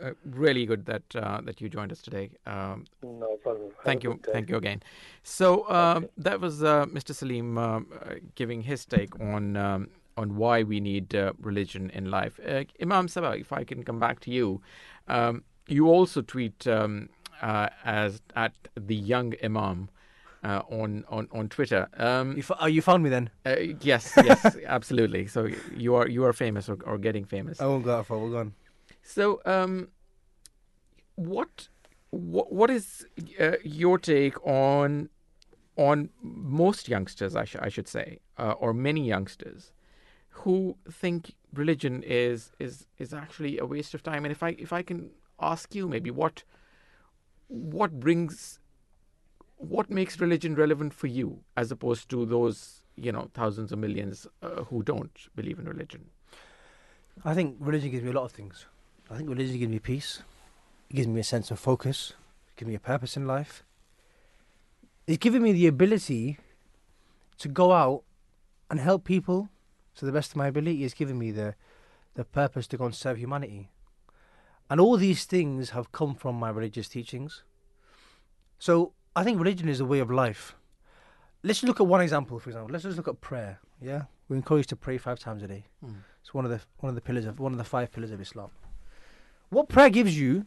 uh, 0.00 0.10
really 0.24 0.64
good 0.66 0.86
that 0.86 1.02
uh, 1.16 1.40
that 1.42 1.60
you 1.60 1.68
joined 1.68 1.92
us 1.92 2.02
today. 2.02 2.30
Um, 2.46 2.84
No 3.02 3.36
problem. 3.42 3.70
Have 3.76 3.84
thank 3.84 4.04
a 4.04 4.08
you, 4.08 4.20
thank 4.32 4.48
you 4.50 4.56
again. 4.56 4.82
So 5.22 5.68
um, 5.70 6.06
that 6.16 6.40
was 6.40 6.62
uh, 6.62 6.86
Mr. 6.86 7.14
Salim 7.14 7.58
um, 7.58 7.86
uh, 8.00 8.14
giving 8.34 8.62
his 8.62 8.84
take 8.86 9.18
on 9.20 9.56
um, 9.56 9.88
on 10.16 10.36
why 10.36 10.62
we 10.62 10.78
need 10.80 11.14
uh, 11.14 11.32
religion 11.40 11.90
in 11.90 12.10
life. 12.10 12.38
Uh, 12.46 12.64
Imam 12.80 13.06
Sabah, 13.08 13.40
if 13.40 13.52
I 13.52 13.64
can 13.64 13.82
come 13.82 13.98
back 13.98 14.20
to 14.20 14.30
you, 14.30 14.60
um, 15.08 15.42
you 15.68 15.88
also 15.88 16.20
tweet 16.22 16.66
um, 16.66 17.08
uh, 17.40 17.68
as 17.84 18.20
at 18.36 18.52
the 18.76 18.94
young 18.96 19.34
Imam. 19.42 19.88
Uh, 20.44 20.60
on, 20.70 21.04
on 21.08 21.28
on 21.30 21.48
Twitter, 21.48 21.86
um, 21.98 22.32
You, 22.32 22.42
f- 22.42 22.58
oh, 22.58 22.66
you 22.66 22.82
found 22.82 23.04
me 23.04 23.10
then. 23.10 23.30
uh, 23.46 23.54
yes, 23.80 24.12
yes, 24.24 24.56
absolutely. 24.66 25.28
So 25.28 25.46
you 25.76 25.94
are 25.94 26.08
you 26.08 26.24
are 26.24 26.32
famous 26.32 26.68
or, 26.68 26.78
or 26.84 26.98
getting 26.98 27.24
famous. 27.24 27.60
I 27.60 27.66
won't 27.66 27.84
go 27.84 27.98
out 27.98 28.06
for. 28.06 28.18
We're 28.18 28.32
gone. 28.32 28.52
So, 29.02 29.40
um, 29.44 29.88
what, 31.16 31.68
what, 32.10 32.52
what 32.52 32.70
is 32.70 33.04
uh, 33.40 33.52
your 33.62 33.98
take 33.98 34.44
on 34.46 35.08
on 35.76 36.10
most 36.22 36.88
youngsters? 36.88 37.34
I, 37.34 37.44
sh- 37.44 37.56
I 37.60 37.68
should 37.68 37.88
say, 37.88 38.20
uh, 38.38 38.52
or 38.52 38.72
many 38.72 39.06
youngsters, 39.06 39.72
who 40.30 40.76
think 40.90 41.34
religion 41.52 42.02
is 42.02 42.52
is 42.58 42.86
is 42.98 43.12
actually 43.12 43.58
a 43.58 43.66
waste 43.66 43.94
of 43.94 44.02
time. 44.02 44.24
And 44.24 44.32
if 44.32 44.42
I 44.42 44.50
if 44.58 44.72
I 44.72 44.82
can 44.82 45.10
ask 45.40 45.74
you, 45.74 45.88
maybe 45.88 46.10
what 46.10 46.44
what 47.48 47.98
brings 48.00 48.60
what 49.56 49.90
makes 49.90 50.20
religion 50.20 50.54
relevant 50.54 50.92
for 50.94 51.06
you 51.06 51.40
as 51.56 51.70
opposed 51.70 52.08
to 52.10 52.24
those 52.26 52.82
you 52.96 53.12
know 53.12 53.30
thousands 53.34 53.72
of 53.72 53.78
millions 53.78 54.26
uh, 54.42 54.64
who 54.64 54.82
don't 54.82 55.28
believe 55.36 55.58
in 55.58 55.66
religion 55.66 56.10
I 57.24 57.34
think 57.34 57.56
religion 57.60 57.90
gives 57.90 58.02
me 58.02 58.10
a 58.10 58.14
lot 58.14 58.24
of 58.24 58.32
things. 58.32 58.66
I 59.12 59.16
think 59.18 59.28
religion 59.28 59.58
gives 59.58 59.70
me 59.70 59.78
peace. 59.78 60.22
It 60.88 60.96
gives 60.96 61.06
me 61.06 61.20
a 61.20 61.24
sense 61.24 61.50
of 61.50 61.58
focus. 61.58 62.14
It 62.48 62.60
gives 62.60 62.68
me 62.68 62.74
a 62.74 62.80
purpose 62.80 63.14
in 63.14 63.26
life. 63.26 63.62
It's 65.06 65.18
given 65.18 65.42
me 65.42 65.52
the 65.52 65.66
ability 65.66 66.38
to 67.38 67.48
go 67.48 67.72
out 67.72 68.04
and 68.70 68.80
help 68.80 69.04
people 69.04 69.50
to 69.96 70.06
the 70.06 70.12
best 70.12 70.30
of 70.30 70.36
my 70.36 70.46
ability. 70.46 70.82
It's 70.82 70.94
given 70.94 71.18
me 71.18 71.30
the, 71.30 71.56
the 72.14 72.24
purpose 72.24 72.66
to 72.68 72.78
go 72.78 72.86
and 72.86 72.94
serve 72.94 73.18
humanity. 73.18 73.68
And 74.70 74.80
all 74.80 74.96
these 74.96 75.26
things 75.26 75.70
have 75.70 75.92
come 75.92 76.14
from 76.14 76.36
my 76.36 76.48
religious 76.48 76.88
teachings. 76.88 77.42
So 78.58 78.92
I 79.14 79.24
think 79.24 79.38
religion 79.38 79.68
is 79.68 79.80
a 79.80 79.84
way 79.84 79.98
of 79.98 80.10
life. 80.10 80.54
Let's 81.42 81.62
look 81.62 81.80
at 81.80 81.86
one 81.86 82.00
example, 82.00 82.38
for 82.38 82.48
example. 82.48 82.72
Let's 82.72 82.84
just 82.84 82.96
look 82.96 83.08
at 83.08 83.20
prayer. 83.20 83.58
Yeah? 83.78 84.04
We're 84.30 84.36
encouraged 84.36 84.70
to 84.70 84.76
pray 84.76 84.96
five 84.96 85.18
times 85.18 85.42
a 85.42 85.48
day. 85.48 85.66
Hmm. 85.84 85.96
It's 86.22 86.32
one 86.32 86.46
of 86.46 86.50
the 86.50 86.60
one 86.78 86.88
of 86.88 86.94
the 86.94 87.02
pillars 87.02 87.26
of 87.26 87.40
one 87.40 87.52
of 87.52 87.58
the 87.58 87.64
five 87.64 87.92
pillars 87.92 88.12
of 88.12 88.20
Islam. 88.20 88.50
What 89.52 89.68
prayer 89.68 89.90
gives 89.90 90.18
you 90.18 90.46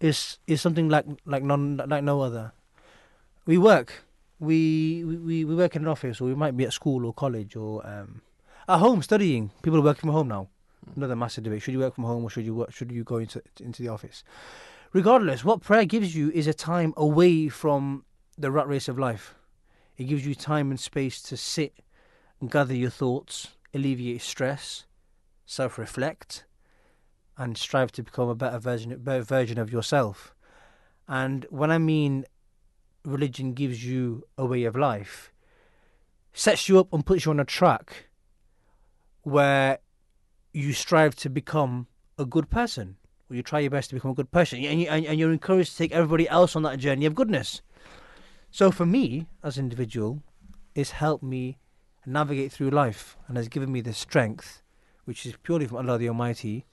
is 0.00 0.38
is 0.46 0.60
something 0.60 0.88
like 0.88 1.04
like 1.26 1.42
none 1.42 1.82
like 1.88 2.04
no 2.04 2.20
other. 2.20 2.52
We 3.46 3.58
work. 3.58 4.04
We 4.38 5.02
we, 5.02 5.44
we 5.44 5.54
work 5.56 5.74
in 5.74 5.82
an 5.82 5.88
office 5.88 6.20
or 6.20 6.26
we 6.26 6.36
might 6.36 6.56
be 6.56 6.64
at 6.64 6.72
school 6.72 7.04
or 7.04 7.12
college 7.12 7.56
or 7.56 7.84
um, 7.84 8.22
at 8.68 8.78
home 8.78 9.02
studying. 9.02 9.50
People 9.62 9.80
are 9.80 9.82
working 9.82 10.02
from 10.02 10.10
home 10.10 10.28
now. 10.28 10.46
Another 10.94 11.16
massive 11.16 11.42
debate. 11.42 11.62
Should 11.62 11.74
you 11.74 11.80
work 11.80 11.96
from 11.96 12.04
home 12.04 12.22
or 12.22 12.30
should 12.30 12.46
you 12.46 12.54
work 12.54 12.72
should 12.72 12.92
you 12.92 13.02
go 13.02 13.16
into 13.16 13.42
into 13.58 13.82
the 13.82 13.88
office? 13.88 14.22
Regardless, 14.92 15.44
what 15.44 15.60
prayer 15.60 15.84
gives 15.84 16.14
you 16.14 16.30
is 16.30 16.46
a 16.46 16.54
time 16.54 16.94
away 16.96 17.48
from 17.48 18.04
the 18.38 18.52
rat 18.52 18.68
race 18.68 18.86
of 18.86 19.00
life. 19.00 19.34
It 19.96 20.04
gives 20.04 20.24
you 20.24 20.36
time 20.36 20.70
and 20.70 20.78
space 20.78 21.20
to 21.22 21.36
sit 21.36 21.74
and 22.40 22.52
gather 22.52 22.76
your 22.76 22.90
thoughts, 22.90 23.56
alleviate 23.74 24.22
stress, 24.22 24.84
self 25.44 25.76
reflect, 25.76 26.44
and 27.38 27.56
strive 27.56 27.92
to 27.92 28.02
become 28.02 28.28
a 28.28 28.34
better 28.34 28.58
version, 28.58 28.94
better 28.98 29.22
version 29.22 29.58
of 29.58 29.72
yourself. 29.72 30.34
And 31.06 31.46
when 31.48 31.70
I 31.70 31.78
mean 31.78 32.26
religion 33.04 33.54
gives 33.54 33.84
you 33.84 34.24
a 34.36 34.44
way 34.44 34.64
of 34.64 34.76
life, 34.76 35.32
sets 36.32 36.68
you 36.68 36.78
up 36.78 36.92
and 36.92 37.06
puts 37.06 37.24
you 37.24 37.30
on 37.30 37.40
a 37.40 37.44
track 37.44 38.08
where 39.22 39.78
you 40.52 40.72
strive 40.72 41.14
to 41.16 41.30
become 41.30 41.86
a 42.18 42.26
good 42.26 42.50
person, 42.50 42.96
or 43.30 43.36
you 43.36 43.42
try 43.42 43.60
your 43.60 43.70
best 43.70 43.90
to 43.90 43.94
become 43.94 44.10
a 44.10 44.14
good 44.14 44.30
person, 44.32 44.64
and, 44.64 44.80
you, 44.80 44.88
and, 44.88 45.06
and 45.06 45.18
you're 45.18 45.32
encouraged 45.32 45.72
to 45.72 45.76
take 45.78 45.92
everybody 45.92 46.28
else 46.28 46.56
on 46.56 46.62
that 46.62 46.78
journey 46.78 47.06
of 47.06 47.14
goodness. 47.14 47.62
So 48.50 48.70
for 48.70 48.86
me, 48.86 49.26
as 49.44 49.58
an 49.58 49.66
individual, 49.66 50.22
it's 50.74 50.90
helped 50.90 51.22
me 51.22 51.58
navigate 52.06 52.50
through 52.50 52.70
life 52.70 53.16
and 53.28 53.36
has 53.36 53.48
given 53.48 53.70
me 53.70 53.80
the 53.80 53.92
strength, 53.92 54.62
which 55.04 55.26
is 55.26 55.36
purely 55.42 55.66
from 55.66 55.78
Allah 55.78 55.98
the 55.98 56.08
Almighty, 56.08 56.66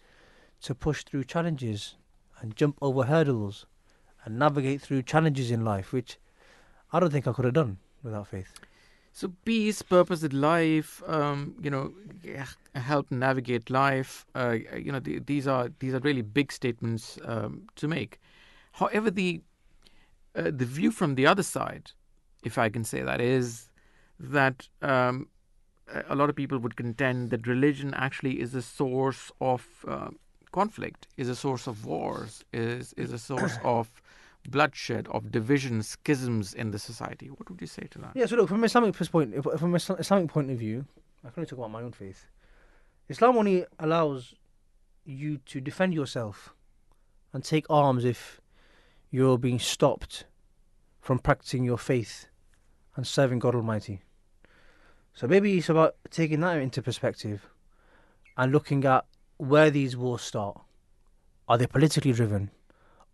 to 0.66 0.74
push 0.74 1.03
through 1.03 1.24
challenges 1.24 1.95
and 2.41 2.55
jump 2.55 2.78
over 2.82 3.03
hurdles 3.03 3.68
and 4.24 4.39
navigate 4.39 4.82
through 4.82 5.03
challenges 5.03 5.51
in 5.51 5.63
life, 5.63 5.93
which 5.93 6.18
I 6.91 6.99
don't 6.99 7.11
think 7.11 7.28
I 7.28 7.34
could 7.34 7.45
have 7.45 7.53
done 7.53 7.78
without 8.01 8.28
faith. 8.28 8.51
So 9.13 9.32
peace, 9.45 9.84
purpose 9.84 10.24
in 10.24 10.41
life, 10.41 11.03
um, 11.07 11.55
you 11.61 11.70
know, 11.70 11.93
help 12.74 13.11
navigate 13.11 13.70
life. 13.70 14.26
Uh, 14.34 14.57
you 14.76 14.91
know, 14.91 14.99
the, 14.99 15.20
these 15.20 15.47
are 15.47 15.70
these 15.80 15.93
are 15.93 15.99
really 15.99 16.24
big 16.24 16.51
statements 16.51 17.20
um, 17.24 17.68
to 17.76 17.88
make. 17.88 18.20
However, 18.74 19.11
the 19.11 19.41
uh, 20.36 20.51
the 20.51 20.66
view 20.66 20.91
from 20.91 21.16
the 21.16 21.28
other 21.28 21.43
side, 21.43 21.91
if 22.43 22.57
I 22.57 22.70
can 22.70 22.84
say 22.84 23.03
that, 23.03 23.22
is 23.22 23.70
that 24.20 24.68
um, 24.82 25.30
a- 26.09 26.16
lot 26.16 26.30
of 26.30 26.36
people 26.36 26.57
would 26.57 26.76
contend 26.76 27.30
that 27.30 27.47
religion 27.47 27.93
actually 27.93 28.41
is 28.41 28.53
a 28.55 28.61
source 28.61 29.32
of 29.39 29.66
uh, 29.88 30.09
conflict, 30.62 31.08
is 31.18 31.28
a 31.30 31.36
source 31.36 31.68
of 31.68 31.86
wars, 31.86 32.43
is 32.53 32.93
is 33.03 33.12
a 33.20 33.22
source 33.30 33.58
of 33.76 33.84
bloodshed, 34.56 35.08
of 35.16 35.32
division, 35.32 35.82
schisms 35.84 36.53
in 36.53 36.72
the 36.72 36.80
society. 36.80 37.28
What 37.28 37.49
would 37.49 37.62
you 37.62 37.68
say 37.68 37.88
to 37.91 37.97
that? 37.99 38.12
Yeah, 38.16 38.28
so 38.28 38.36
look, 38.38 38.49
from 38.49 38.60
an 38.60 38.66
Islamic 38.66 38.95
point, 38.95 39.30
from 39.60 39.76
an 39.76 39.82
Islamic 39.99 40.30
point 40.30 40.51
of 40.51 40.58
view, 40.58 40.86
I 41.24 41.30
can 41.30 41.39
only 41.39 41.47
talk 41.49 41.60
about 41.60 41.72
my 41.72 41.82
own 41.82 41.91
faith. 41.91 42.28
Islam 43.10 43.38
only 43.38 43.66
allows 43.80 44.34
you 45.06 45.38
to 45.51 45.62
defend 45.62 45.93
yourself 45.93 46.53
and 47.34 47.43
take 47.43 47.66
arms 47.70 48.06
if 48.06 48.41
you're 49.12 49.38
being 49.38 49.60
stopped 49.60 50.26
from 51.01 51.20
practicing 51.20 51.64
your 51.64 51.78
faith 51.78 52.28
and 52.95 53.06
serving 53.06 53.39
God 53.39 53.56
Almighty. 53.56 54.01
So 55.14 55.28
maybe 55.28 55.58
it's 55.58 55.70
about 55.70 55.95
taking 56.10 56.39
that 56.41 56.58
into 56.58 56.82
perspective 56.82 57.47
and 58.38 58.51
looking 58.51 58.84
at 58.86 59.06
where 59.38 59.70
these 59.70 59.96
wars 59.98 60.22
start. 60.22 60.60
Are 61.48 61.58
they 61.58 61.68
politically 61.68 62.12
driven? 62.12 62.52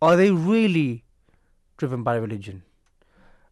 Are 0.00 0.16
they 0.16 0.30
really 0.30 1.04
driven 1.76 2.02
by 2.02 2.16
religion? 2.16 2.62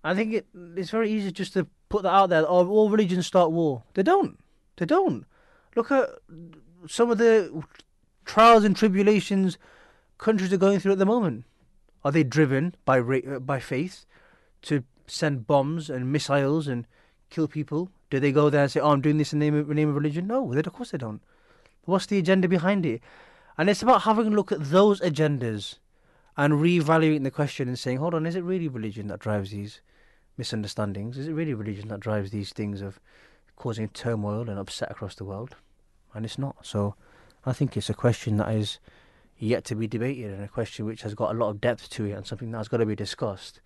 I 0.02 0.14
think 0.14 0.32
it, 0.32 0.46
it's 0.76 0.90
very 0.90 1.10
easy 1.10 1.30
just 1.30 1.52
to 1.54 1.66
put 1.88 2.02
that 2.04 2.12
out 2.12 2.30
there. 2.30 2.44
Oh, 2.46 2.66
all 2.68 2.88
religions 2.88 3.26
start 3.26 3.50
war. 3.50 3.82
They 3.94 4.02
don't. 4.02 4.38
They 4.76 4.86
don't. 4.86 5.26
Look 5.76 5.90
at 5.90 6.08
some 6.88 7.10
of 7.10 7.18
the 7.18 7.62
trials 8.24 8.64
and 8.64 8.74
tribulations 8.74 9.58
countries 10.18 10.52
are 10.52 10.58
going 10.58 10.78
through 10.78 10.92
at 10.92 10.98
the 10.98 11.06
moment. 11.06 11.44
Are 12.04 12.12
they 12.12 12.22
driven 12.22 12.74
by 12.84 13.00
by 13.00 13.60
faith 13.60 14.06
to 14.62 14.84
send 15.06 15.46
bombs 15.46 15.90
and 15.90 16.10
missiles 16.10 16.66
and 16.66 16.86
kill 17.28 17.48
people? 17.48 17.90
Do 18.08 18.20
they 18.20 18.32
go 18.32 18.48
there 18.48 18.62
and 18.62 18.70
say, 18.70 18.80
"Oh, 18.80 18.90
I'm 18.90 19.00
doing 19.00 19.18
this 19.18 19.32
in 19.32 19.38
the 19.38 19.50
name 19.50 19.54
of, 19.54 19.68
name 19.68 19.88
of 19.90 19.94
religion"? 19.94 20.26
No, 20.26 20.52
they, 20.54 20.60
of 20.60 20.72
course 20.72 20.92
they 20.92 20.98
don't. 20.98 21.20
What's 21.90 22.06
the 22.06 22.18
agenda 22.18 22.48
behind 22.48 22.86
it? 22.86 23.02
And 23.58 23.68
it's 23.68 23.82
about 23.82 24.02
having 24.02 24.28
a 24.28 24.30
look 24.30 24.52
at 24.52 24.70
those 24.70 25.00
agendas 25.00 25.76
and 26.36 26.54
reevaluating 26.54 27.24
the 27.24 27.30
question 27.30 27.68
and 27.68 27.78
saying, 27.78 27.98
hold 27.98 28.14
on, 28.14 28.24
is 28.24 28.36
it 28.36 28.44
really 28.44 28.68
religion 28.68 29.08
that 29.08 29.18
drives 29.18 29.50
these 29.50 29.80
misunderstandings? 30.36 31.18
Is 31.18 31.28
it 31.28 31.32
really 31.32 31.52
religion 31.52 31.88
that 31.88 32.00
drives 32.00 32.30
these 32.30 32.52
things 32.52 32.80
of 32.80 33.00
causing 33.56 33.88
turmoil 33.88 34.48
and 34.48 34.58
upset 34.58 34.90
across 34.90 35.14
the 35.16 35.24
world? 35.24 35.56
And 36.14 36.24
it's 36.24 36.38
not. 36.38 36.56
So 36.62 36.94
I 37.44 37.52
think 37.52 37.76
it's 37.76 37.90
a 37.90 37.94
question 37.94 38.36
that 38.38 38.54
is, 38.54 38.78
yet 39.36 39.64
to 39.64 39.74
be 39.74 39.86
debated 39.86 40.32
and 40.32 40.44
a 40.44 40.48
question 40.48 40.86
which 40.86 41.02
has 41.02 41.14
got 41.14 41.34
a 41.34 41.38
lot 41.38 41.50
of 41.50 41.60
depth 41.60 41.90
to 41.90 42.04
it 42.04 42.12
and 42.12 42.26
something 42.26 42.50
that's 42.50 42.68
got 42.68 42.76
to 42.76 42.86
be 42.86 42.94
discussed. 42.94 43.60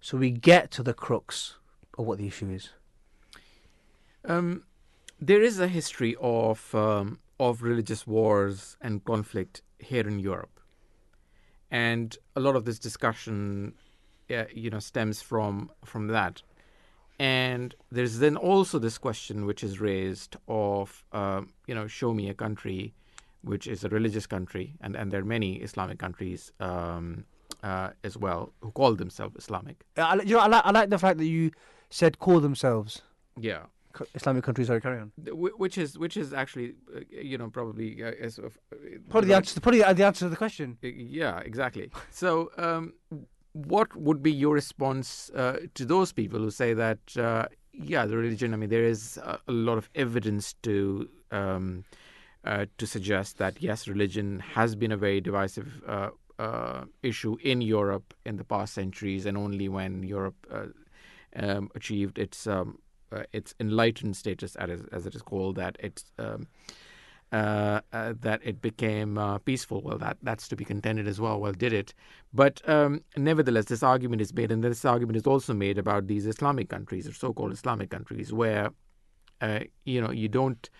So 0.00 0.16
we 0.16 0.30
get 0.30 0.70
to 0.72 0.82
the 0.82 0.94
crux 0.94 1.56
of 1.98 2.06
what 2.06 2.18
the 2.18 2.26
issue 2.26 2.50
is. 2.50 2.70
Um, 4.24 4.64
there 5.20 5.42
is 5.42 5.58
a 5.58 5.68
history 5.68 6.16
of 6.20 6.74
um, 6.74 7.18
of 7.38 7.62
religious 7.62 8.06
wars 8.06 8.76
and 8.80 9.04
conflict 9.04 9.62
here 9.78 10.06
in 10.08 10.18
Europe, 10.18 10.60
and 11.70 12.16
a 12.34 12.40
lot 12.40 12.56
of 12.56 12.64
this 12.64 12.78
discussion, 12.78 13.74
uh, 14.30 14.44
you 14.54 14.70
know, 14.70 14.80
stems 14.80 15.22
from 15.22 15.70
from 15.84 16.08
that. 16.08 16.42
And 17.20 17.74
there's 17.90 18.18
then 18.20 18.36
also 18.36 18.78
this 18.78 18.96
question 18.96 19.44
which 19.44 19.64
is 19.64 19.80
raised 19.80 20.36
of, 20.46 21.02
uh, 21.12 21.42
you 21.66 21.74
know, 21.74 21.88
show 21.88 22.14
me 22.14 22.28
a 22.28 22.34
country 22.34 22.94
which 23.42 23.66
is 23.66 23.84
a 23.84 23.88
religious 23.88 24.26
country, 24.26 24.74
and, 24.80 24.94
and 24.94 25.10
there 25.10 25.20
are 25.20 25.24
many 25.24 25.56
Islamic 25.56 25.98
countries 25.98 26.52
um, 26.60 27.24
uh, 27.62 27.90
as 28.04 28.16
well 28.16 28.52
who 28.60 28.70
call 28.70 28.94
themselves 28.94 29.34
Islamic. 29.36 29.84
I, 29.96 30.14
you 30.16 30.34
know, 30.34 30.40
I 30.40 30.46
like, 30.46 30.64
I 30.64 30.70
like 30.70 30.90
the 30.90 30.98
fact 30.98 31.18
that 31.18 31.26
you 31.26 31.50
said 31.90 32.18
call 32.18 32.40
themselves 32.40 33.02
Yeah, 33.40 33.66
Islamic 34.14 34.44
countries. 34.44 34.70
are 34.70 34.80
carrying 34.80 35.02
on. 35.02 35.12
Which 35.36 35.78
is 35.78 35.98
which 35.98 36.16
is 36.16 36.32
actually, 36.32 36.74
uh, 36.94 37.00
you 37.10 37.38
know, 37.38 37.48
probably 37.48 38.02
uh, 38.02 38.10
is 38.10 38.38
of, 38.38 38.58
uh, 38.72 38.76
Probably 39.08 39.28
the 39.28 39.36
answer. 39.36 39.60
Probably 39.60 39.80
the 39.80 40.04
answer 40.04 40.26
to 40.26 40.28
the 40.28 40.36
question. 40.36 40.78
Yeah, 40.82 41.38
exactly. 41.40 41.90
So, 42.10 42.50
um, 42.58 42.94
what 43.52 43.94
would 43.96 44.22
be 44.22 44.32
your 44.32 44.54
response 44.54 45.30
uh, 45.30 45.58
to 45.74 45.84
those 45.84 46.12
people 46.12 46.38
who 46.40 46.50
say 46.50 46.74
that, 46.74 46.98
uh, 47.16 47.46
yeah, 47.72 48.06
the 48.06 48.16
religion? 48.16 48.54
I 48.54 48.56
mean, 48.56 48.70
there 48.70 48.84
is 48.84 49.18
a, 49.18 49.38
a 49.46 49.52
lot 49.52 49.78
of 49.78 49.88
evidence 49.94 50.54
to 50.62 51.08
um, 51.30 51.84
uh, 52.44 52.66
to 52.78 52.86
suggest 52.86 53.38
that 53.38 53.60
yes, 53.60 53.88
religion 53.88 54.40
has 54.40 54.74
been 54.74 54.92
a 54.92 54.96
very 54.96 55.20
divisive 55.20 55.82
uh, 55.86 56.10
uh, 56.38 56.84
issue 57.02 57.36
in 57.42 57.60
Europe 57.60 58.14
in 58.24 58.36
the 58.36 58.44
past 58.44 58.74
centuries, 58.74 59.26
and 59.26 59.36
only 59.36 59.68
when 59.68 60.02
Europe 60.02 60.46
uh, 60.50 60.66
um, 61.36 61.70
achieved 61.74 62.18
its 62.18 62.46
um, 62.46 62.78
uh, 63.12 63.22
its 63.32 63.54
enlightened 63.60 64.16
status, 64.16 64.56
as, 64.56 64.82
as 64.92 65.06
it 65.06 65.14
is 65.14 65.22
called, 65.22 65.56
that 65.56 65.76
it's 65.80 66.04
um, 66.18 66.46
uh, 67.30 67.80
uh, 67.92 68.14
that 68.20 68.40
it 68.42 68.62
became 68.62 69.18
uh, 69.18 69.38
peaceful. 69.38 69.82
Well, 69.82 69.98
that 69.98 70.16
that's 70.22 70.48
to 70.48 70.56
be 70.56 70.64
contended 70.64 71.06
as 71.06 71.20
well. 71.20 71.38
Well, 71.40 71.52
did 71.52 71.72
it? 71.72 71.94
But 72.32 72.66
um, 72.68 73.02
nevertheless, 73.16 73.66
this 73.66 73.82
argument 73.82 74.22
is 74.22 74.32
made, 74.32 74.50
and 74.50 74.64
this 74.64 74.84
argument 74.84 75.16
is 75.16 75.26
also 75.26 75.52
made 75.52 75.78
about 75.78 76.06
these 76.06 76.26
Islamic 76.26 76.68
countries 76.68 77.06
or 77.06 77.12
so-called 77.12 77.52
Islamic 77.52 77.90
countries, 77.90 78.32
where 78.32 78.70
uh, 79.40 79.60
you 79.84 80.00
know 80.00 80.10
you 80.10 80.28
don't. 80.28 80.70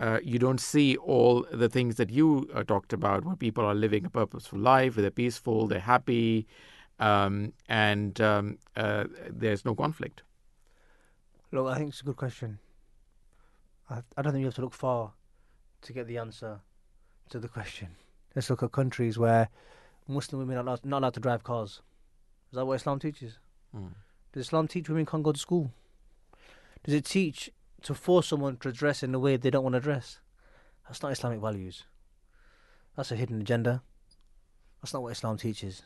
Uh, 0.00 0.20
you 0.22 0.38
don't 0.38 0.60
see 0.60 0.96
all 0.98 1.44
the 1.50 1.68
things 1.68 1.96
that 1.96 2.08
you 2.08 2.48
uh, 2.54 2.62
talked 2.62 2.92
about, 2.92 3.24
where 3.24 3.34
people 3.34 3.64
are 3.64 3.74
living 3.74 4.04
a 4.04 4.08
purposeful 4.10 4.56
life, 4.56 4.94
where 4.94 5.02
they're 5.02 5.10
peaceful, 5.10 5.66
they're 5.66 5.80
happy, 5.80 6.46
um, 7.00 7.52
and 7.68 8.20
um, 8.20 8.58
uh, 8.76 9.02
there's 9.28 9.64
no 9.64 9.74
conflict. 9.74 10.22
Look, 11.50 11.66
I 11.66 11.76
think 11.76 11.90
it's 11.90 12.00
a 12.02 12.04
good 12.04 12.16
question. 12.16 12.58
I, 13.88 14.02
I 14.16 14.22
don't 14.22 14.32
think 14.32 14.40
you 14.40 14.46
have 14.46 14.54
to 14.56 14.62
look 14.62 14.74
far 14.74 15.12
to 15.82 15.92
get 15.92 16.06
the 16.06 16.18
answer 16.18 16.60
to 17.30 17.38
the 17.38 17.48
question. 17.48 17.88
Let's 18.34 18.50
look 18.50 18.62
at 18.62 18.72
countries 18.72 19.18
where 19.18 19.48
Muslim 20.06 20.40
women 20.40 20.58
are 20.58 20.62
not, 20.62 20.84
not 20.84 20.98
allowed 20.98 21.14
to 21.14 21.20
drive 21.20 21.44
cars. 21.44 21.82
Is 22.50 22.56
that 22.56 22.66
what 22.66 22.74
Islam 22.74 22.98
teaches? 22.98 23.38
Mm. 23.74 23.92
Does 24.32 24.46
Islam 24.46 24.68
teach 24.68 24.88
women 24.88 25.06
can't 25.06 25.22
go 25.22 25.32
to 25.32 25.38
school? 25.38 25.72
Does 26.84 26.94
it 26.94 27.04
teach 27.04 27.50
to 27.82 27.94
force 27.94 28.28
someone 28.28 28.56
to 28.58 28.72
dress 28.72 29.02
in 29.02 29.14
a 29.14 29.18
way 29.18 29.36
they 29.36 29.50
don't 29.50 29.62
want 29.62 29.74
to 29.74 29.80
dress? 29.80 30.20
That's 30.86 31.02
not 31.02 31.12
Islamic 31.12 31.40
values. 31.40 31.84
That's 32.96 33.12
a 33.12 33.16
hidden 33.16 33.40
agenda. 33.40 33.82
That's 34.82 34.92
not 34.92 35.02
what 35.02 35.12
Islam 35.12 35.36
teaches. 35.36 35.82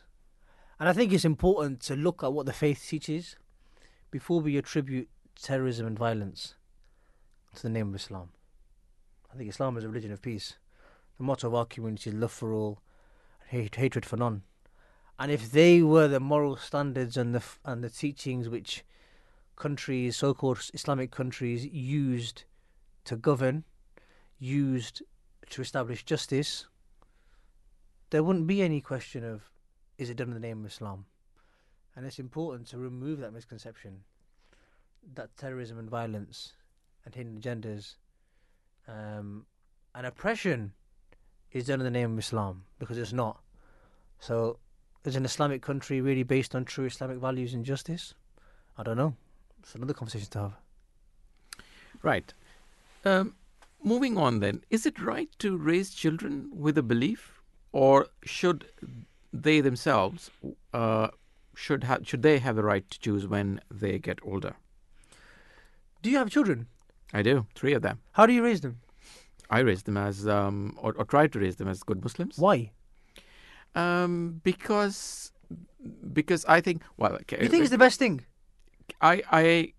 And 0.79 0.89
I 0.89 0.93
think 0.93 1.13
it's 1.13 1.25
important 1.25 1.79
to 1.81 1.95
look 1.95 2.23
at 2.23 2.33
what 2.33 2.45
the 2.45 2.53
faith 2.53 2.85
teaches 2.87 3.35
before 4.11 4.41
we 4.41 4.57
attribute 4.57 5.09
terrorism 5.41 5.85
and 5.87 5.97
violence 5.97 6.55
to 7.55 7.63
the 7.63 7.69
name 7.69 7.89
of 7.89 7.95
Islam. 7.95 8.29
I 9.33 9.37
think 9.37 9.49
Islam 9.49 9.77
is 9.77 9.83
a 9.83 9.89
religion 9.89 10.11
of 10.11 10.21
peace. 10.21 10.57
The 11.17 11.23
motto 11.23 11.47
of 11.47 11.55
our 11.55 11.65
community 11.65 12.09
is 12.09 12.15
love 12.15 12.31
for 12.31 12.53
all, 12.53 12.81
hate, 13.47 13.75
hatred 13.75 14.05
for 14.05 14.17
none. 14.17 14.43
And 15.19 15.31
if 15.31 15.51
they 15.51 15.81
were 15.81 16.07
the 16.07 16.19
moral 16.19 16.55
standards 16.55 17.17
and 17.17 17.35
the 17.35 17.43
and 17.63 17.83
the 17.83 17.89
teachings 17.89 18.49
which 18.49 18.83
countries, 19.55 20.17
so-called 20.17 20.69
Islamic 20.73 21.11
countries, 21.11 21.65
used 21.65 22.45
to 23.05 23.15
govern, 23.15 23.63
used 24.39 25.03
to 25.51 25.61
establish 25.61 26.03
justice, 26.03 26.65
there 28.09 28.23
wouldn't 28.23 28.47
be 28.47 28.61
any 28.61 28.81
question 28.81 29.23
of 29.23 29.51
is 29.97 30.09
it 30.09 30.17
done 30.17 30.29
in 30.29 30.33
the 30.33 30.39
name 30.39 30.61
of 30.61 30.71
Islam. 30.71 31.05
And 31.95 32.05
it's 32.05 32.19
important 32.19 32.67
to 32.69 32.79
remove 32.79 33.19
that 33.19 33.33
misconception 33.33 34.03
that 35.15 35.35
terrorism 35.37 35.77
and 35.77 35.89
violence 35.89 36.53
and 37.05 37.13
hidden 37.13 37.39
agendas 37.39 37.95
um, 38.87 39.45
and 39.95 40.05
oppression 40.05 40.73
is 41.51 41.67
done 41.67 41.79
in 41.79 41.85
the 41.85 41.91
name 41.91 42.13
of 42.13 42.19
Islam 42.19 42.63
because 42.79 42.97
it's 42.97 43.13
not. 43.13 43.39
So, 44.19 44.57
is 45.03 45.15
an 45.15 45.25
Islamic 45.25 45.61
country 45.61 46.01
really 46.01 46.23
based 46.23 46.55
on 46.55 46.65
true 46.65 46.85
Islamic 46.85 47.17
values 47.17 47.53
and 47.53 47.65
justice? 47.65 48.13
I 48.77 48.83
don't 48.83 48.97
know. 48.97 49.15
It's 49.59 49.75
another 49.75 49.93
conversation 49.93 50.29
to 50.31 50.39
have. 50.39 50.53
Right. 52.01 52.33
Um, 53.05 53.35
moving 53.83 54.17
on, 54.17 54.39
then, 54.39 54.63
is 54.69 54.85
it 54.85 54.99
right 54.99 55.29
to 55.39 55.57
raise 55.57 55.93
children 55.93 56.49
with 56.53 56.77
a 56.77 56.83
belief, 56.83 57.41
or 57.71 58.07
should 58.23 58.65
they 59.31 59.61
themselves 59.61 60.31
uh, 60.73 61.09
should 61.55 61.83
have 61.83 62.07
should 62.07 62.21
they 62.21 62.39
have 62.39 62.55
the 62.55 62.63
right 62.63 62.89
to 62.89 62.99
choose 62.99 63.27
when 63.27 63.59
they 63.69 63.99
get 63.99 64.19
older? 64.23 64.55
Do 66.03 66.11
you 66.11 66.17
have 66.17 66.29
children? 66.29 66.67
I 67.13 67.21
do. 67.21 67.47
Three 67.55 67.73
of 67.73 67.81
them. 67.81 67.99
How 68.11 68.25
do 68.25 68.33
you 68.33 68.43
raise 68.43 68.61
them? 68.61 68.79
I 69.49 69.59
raise 69.59 69.83
them 69.83 69.97
as 69.97 70.27
um, 70.27 70.77
or, 70.81 70.93
or 70.97 71.05
tried 71.05 71.31
to 71.33 71.39
raise 71.39 71.55
them 71.55 71.67
as 71.67 71.81
good 71.81 72.03
Muslims. 72.03 72.37
Why? 72.37 72.71
Um, 73.73 74.41
because 74.43 75.31
because 76.11 76.45
I 76.45 76.59
think 76.61 76.83
well, 76.97 77.13
okay, 77.21 77.39
You 77.41 77.49
think 77.49 77.61
it's 77.61 77.71
the 77.71 77.77
best 77.77 77.99
thing? 77.99 78.25
I 79.01 79.21
I 79.31 79.73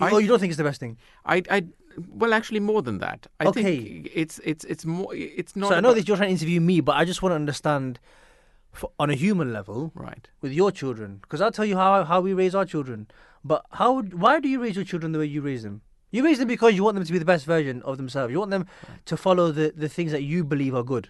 I- 0.00 0.10
oh, 0.12 0.18
you 0.18 0.28
don't 0.28 0.38
think 0.38 0.50
it's 0.50 0.58
the 0.64 0.64
best 0.64 0.80
thing? 0.80 0.96
I 1.24 1.42
I 1.50 1.66
well 2.08 2.32
actually 2.32 2.60
more 2.60 2.82
than 2.82 2.98
that. 2.98 3.26
I 3.38 3.46
Okay. 3.46 3.62
think 3.62 4.10
it's 4.14 4.40
it's 4.44 4.64
it's 4.64 4.86
more 4.86 5.14
it's 5.14 5.54
not 5.56 5.70
so 5.70 5.76
I 5.76 5.80
know 5.80 5.92
that 5.92 6.08
you're 6.08 6.16
trying 6.16 6.28
to 6.28 6.36
interview 6.38 6.60
me, 6.60 6.80
but 6.80 6.96
I 6.96 7.04
just 7.04 7.20
want 7.22 7.32
to 7.32 7.36
understand 7.36 8.00
for, 8.72 8.90
on 8.98 9.10
a 9.10 9.14
human 9.14 9.52
level 9.52 9.92
right. 9.94 10.28
with 10.40 10.52
your 10.52 10.70
children 10.70 11.18
because 11.20 11.40
I'll 11.40 11.52
tell 11.52 11.66
you 11.66 11.76
how 11.76 12.04
how 12.04 12.20
we 12.20 12.32
raise 12.32 12.54
our 12.54 12.64
children. 12.64 13.08
But 13.44 13.64
how 13.72 14.02
why 14.02 14.40
do 14.40 14.48
you 14.48 14.62
raise 14.62 14.76
your 14.76 14.84
children 14.84 15.12
the 15.12 15.18
way 15.18 15.26
you 15.26 15.40
raise 15.40 15.62
them? 15.62 15.82
You 16.10 16.24
raise 16.24 16.38
them 16.38 16.48
because 16.48 16.74
you 16.74 16.84
want 16.84 16.96
them 16.96 17.04
to 17.04 17.12
be 17.12 17.18
the 17.18 17.24
best 17.24 17.46
version 17.46 17.82
of 17.82 17.96
themselves. 17.96 18.32
You 18.32 18.40
want 18.40 18.50
them 18.50 18.66
to 19.06 19.16
follow 19.16 19.52
the, 19.52 19.72
the 19.74 19.88
things 19.88 20.12
that 20.12 20.22
you 20.22 20.44
believe 20.44 20.74
are 20.74 20.82
good. 20.82 21.08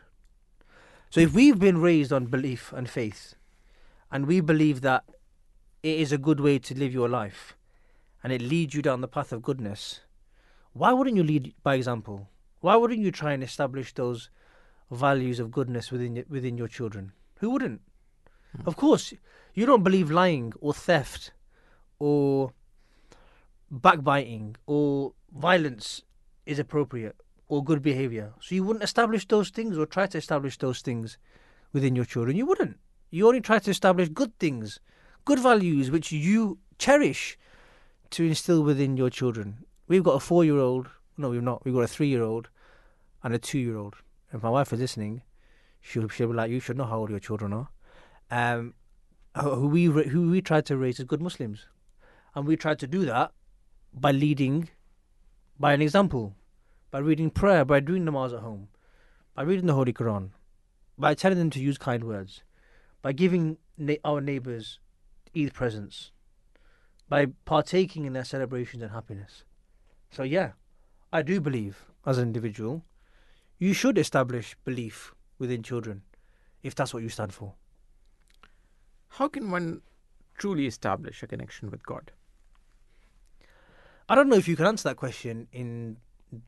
So 1.09 1.21
if 1.21 1.33
we've 1.33 1.59
been 1.59 1.81
raised 1.81 2.13
on 2.13 2.27
belief 2.27 2.73
and 2.73 2.89
faith, 2.89 3.35
and 4.13 4.27
we 4.27 4.41
believe 4.41 4.83
that 4.83 5.05
it 5.83 5.99
is 5.99 6.13
a 6.13 6.19
good 6.19 6.39
way 6.39 6.59
to 6.59 6.75
live 6.75 6.93
your 6.93 7.09
life, 7.09 7.57
and 8.23 8.33
it 8.33 8.43
leads 8.43 8.75
you 8.75 8.83
down 8.83 9.01
the 9.01 9.09
path 9.09 9.33
of 9.33 9.43
goodness, 9.43 10.01
why 10.73 10.93
wouldn't 10.93 11.17
you 11.17 11.25
lead 11.25 11.55
by 11.63 11.75
example? 11.75 12.29
Why 12.61 12.77
wouldn't 12.77 13.01
you 13.01 13.11
try 13.11 13.33
and 13.33 13.43
establish 13.43 13.95
those 13.95 14.29
values 14.91 15.41
of 15.41 15.51
goodness 15.51 15.91
within 15.91 16.25
within 16.29 16.59
your 16.59 16.69
children? 16.69 17.13
Who 17.39 17.51
wouldn't? 17.51 17.81
Hmm. 18.55 18.69
Of 18.69 18.77
course, 18.77 19.15
you 19.55 19.67
don't 19.67 19.83
believe 19.83 20.11
lying 20.11 20.53
or 20.61 20.75
theft 20.75 21.33
or 22.01 22.53
backbiting 23.71 24.57
or 24.67 25.13
violence 25.33 26.03
is 26.45 26.59
appropriate 26.59 27.17
or 27.47 27.63
good 27.63 27.83
behavior. 27.83 28.33
So 28.41 28.57
you 28.57 28.65
wouldn't 28.65 28.83
establish 28.83 29.27
those 29.29 29.51
things 29.51 29.79
or 29.79 29.87
try 29.87 30.07
to 30.07 30.19
establish 30.19 30.59
those 30.59 30.81
things 30.81 31.19
within 31.73 31.95
your 31.95 32.05
children. 32.05 32.37
You 32.37 32.47
wouldn't. 32.47 32.79
You 33.11 33.29
only 33.29 33.41
try 33.41 33.59
to 33.61 33.71
establish 33.71 34.09
good 34.09 34.37
things, 34.39 34.81
good 35.25 35.39
values 35.39 35.91
which 35.91 36.11
you 36.11 36.59
cherish 36.79 37.39
to 38.11 38.25
instill 38.25 38.63
within 38.63 38.97
your 38.97 39.11
children. 39.11 39.65
We've 39.87 40.03
got 40.03 40.13
a 40.13 40.21
four 40.21 40.45
year 40.45 40.59
old, 40.59 40.89
no, 41.17 41.31
we've 41.31 41.43
not. 41.43 41.65
We've 41.65 41.75
got 41.75 41.81
a 41.81 41.89
three 41.89 42.09
year 42.09 42.23
old 42.23 42.49
and 43.23 43.35
a 43.35 43.39
two 43.39 43.59
year 43.59 43.77
old. 43.77 43.97
If 44.33 44.43
my 44.43 44.51
wife 44.51 44.73
is 44.73 44.81
listening, 44.81 45.23
she'll, 45.81 46.09
she'll 46.09 46.29
be 46.29 46.35
like, 46.35 46.51
You 46.51 46.61
should 46.61 46.77
know 46.77 46.85
how 46.85 46.99
old 46.99 47.11
your 47.11 47.19
children 47.19 47.53
are. 47.53 47.69
Um, 48.31 48.75
who 49.37 49.67
we 49.69 49.85
who 49.85 50.31
we 50.31 50.41
tried 50.41 50.67
to 50.67 50.77
raise 50.77 50.99
as 50.99 51.07
good 51.07 51.21
Muslims, 51.21 51.67
and 52.35 52.47
we 52.47 52.57
try 52.57 52.75
to 52.75 52.87
do 52.87 53.05
that 53.05 53.33
by 53.93 54.11
leading 54.13 54.69
by 55.59 55.73
an 55.73 55.83
example, 55.83 56.35
by 56.91 56.99
reading 56.99 57.31
prayer, 57.31 57.65
by 57.65 57.81
doing 57.81 58.05
namaz 58.05 58.33
at 58.33 58.41
home, 58.41 58.69
by 59.35 59.43
reading 59.43 59.67
the 59.67 59.75
Holy 59.75 59.93
Quran, 59.93 60.31
by 60.99 61.15
telling 61.15 61.39
them 61.39 61.51
to 61.51 61.61
use 61.61 61.79
kind 61.79 62.05
words, 62.05 62.43
by 63.03 63.13
giving 63.13 63.59
na- 63.77 63.95
our 64.05 64.21
neighbours 64.21 64.79
Eid 65.37 65.53
presents, 65.53 66.13
by 67.09 67.27
partaking 67.45 68.05
in 68.05 68.13
their 68.13 68.25
celebrations 68.25 68.83
and 68.83 68.93
happiness. 68.93 69.45
So 70.11 70.23
yeah, 70.23 70.53
I 71.13 71.23
do 71.23 71.41
believe 71.41 71.87
as 72.07 72.19
an 72.19 72.25
individual, 72.25 72.85
you 73.59 73.73
should 73.73 73.99
establish 73.99 74.57
belief 74.65 75.15
within 75.39 75.63
children. 75.63 76.03
if 76.63 76.75
that's 76.75 76.93
what 76.93 77.03
you 77.03 77.09
stand 77.09 77.33
for. 77.33 77.55
How 79.17 79.29
can 79.29 79.51
one 79.51 79.83
truly 80.37 80.67
establish 80.67 81.23
a 81.23 81.27
connection 81.27 81.71
with 81.71 81.85
God? 81.85 82.13
I 84.11 84.17
don't 84.17 84.29
know 84.29 84.35
if 84.35 84.49
you 84.49 84.57
can 84.57 84.67
answer 84.67 84.89
that 84.89 84.97
question 84.97 85.47
in 85.53 85.99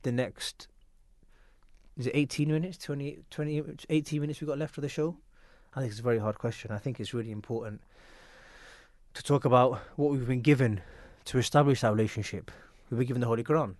the 0.03 0.11
next 0.11 0.67
is 1.97 2.09
it 2.09 2.13
18 2.13 2.51
minutes 2.51 2.77
20, 2.79 3.19
20 3.31 3.63
18 3.89 4.21
minutes 4.21 4.41
we've 4.41 4.49
got 4.49 4.59
left 4.59 4.77
of 4.79 4.83
the 4.83 4.89
show? 4.89 5.17
I 5.73 5.79
think 5.79 5.93
it's 5.93 6.01
a 6.01 6.03
very 6.03 6.19
hard 6.19 6.41
question. 6.41 6.73
I 6.73 6.79
think 6.79 6.99
it's 6.99 7.15
really 7.15 7.31
important 7.31 7.83
to 9.15 9.23
talk 9.23 9.45
about 9.45 9.79
what 9.95 10.11
we've 10.11 10.27
been 10.27 10.41
given 10.41 10.81
to 11.27 11.39
establish 11.39 11.83
that 11.83 11.93
relationship. 11.93 12.51
We've 12.91 12.99
been 12.99 13.07
given 13.07 13.21
the 13.21 13.29
holy 13.29 13.45
quran. 13.45 13.77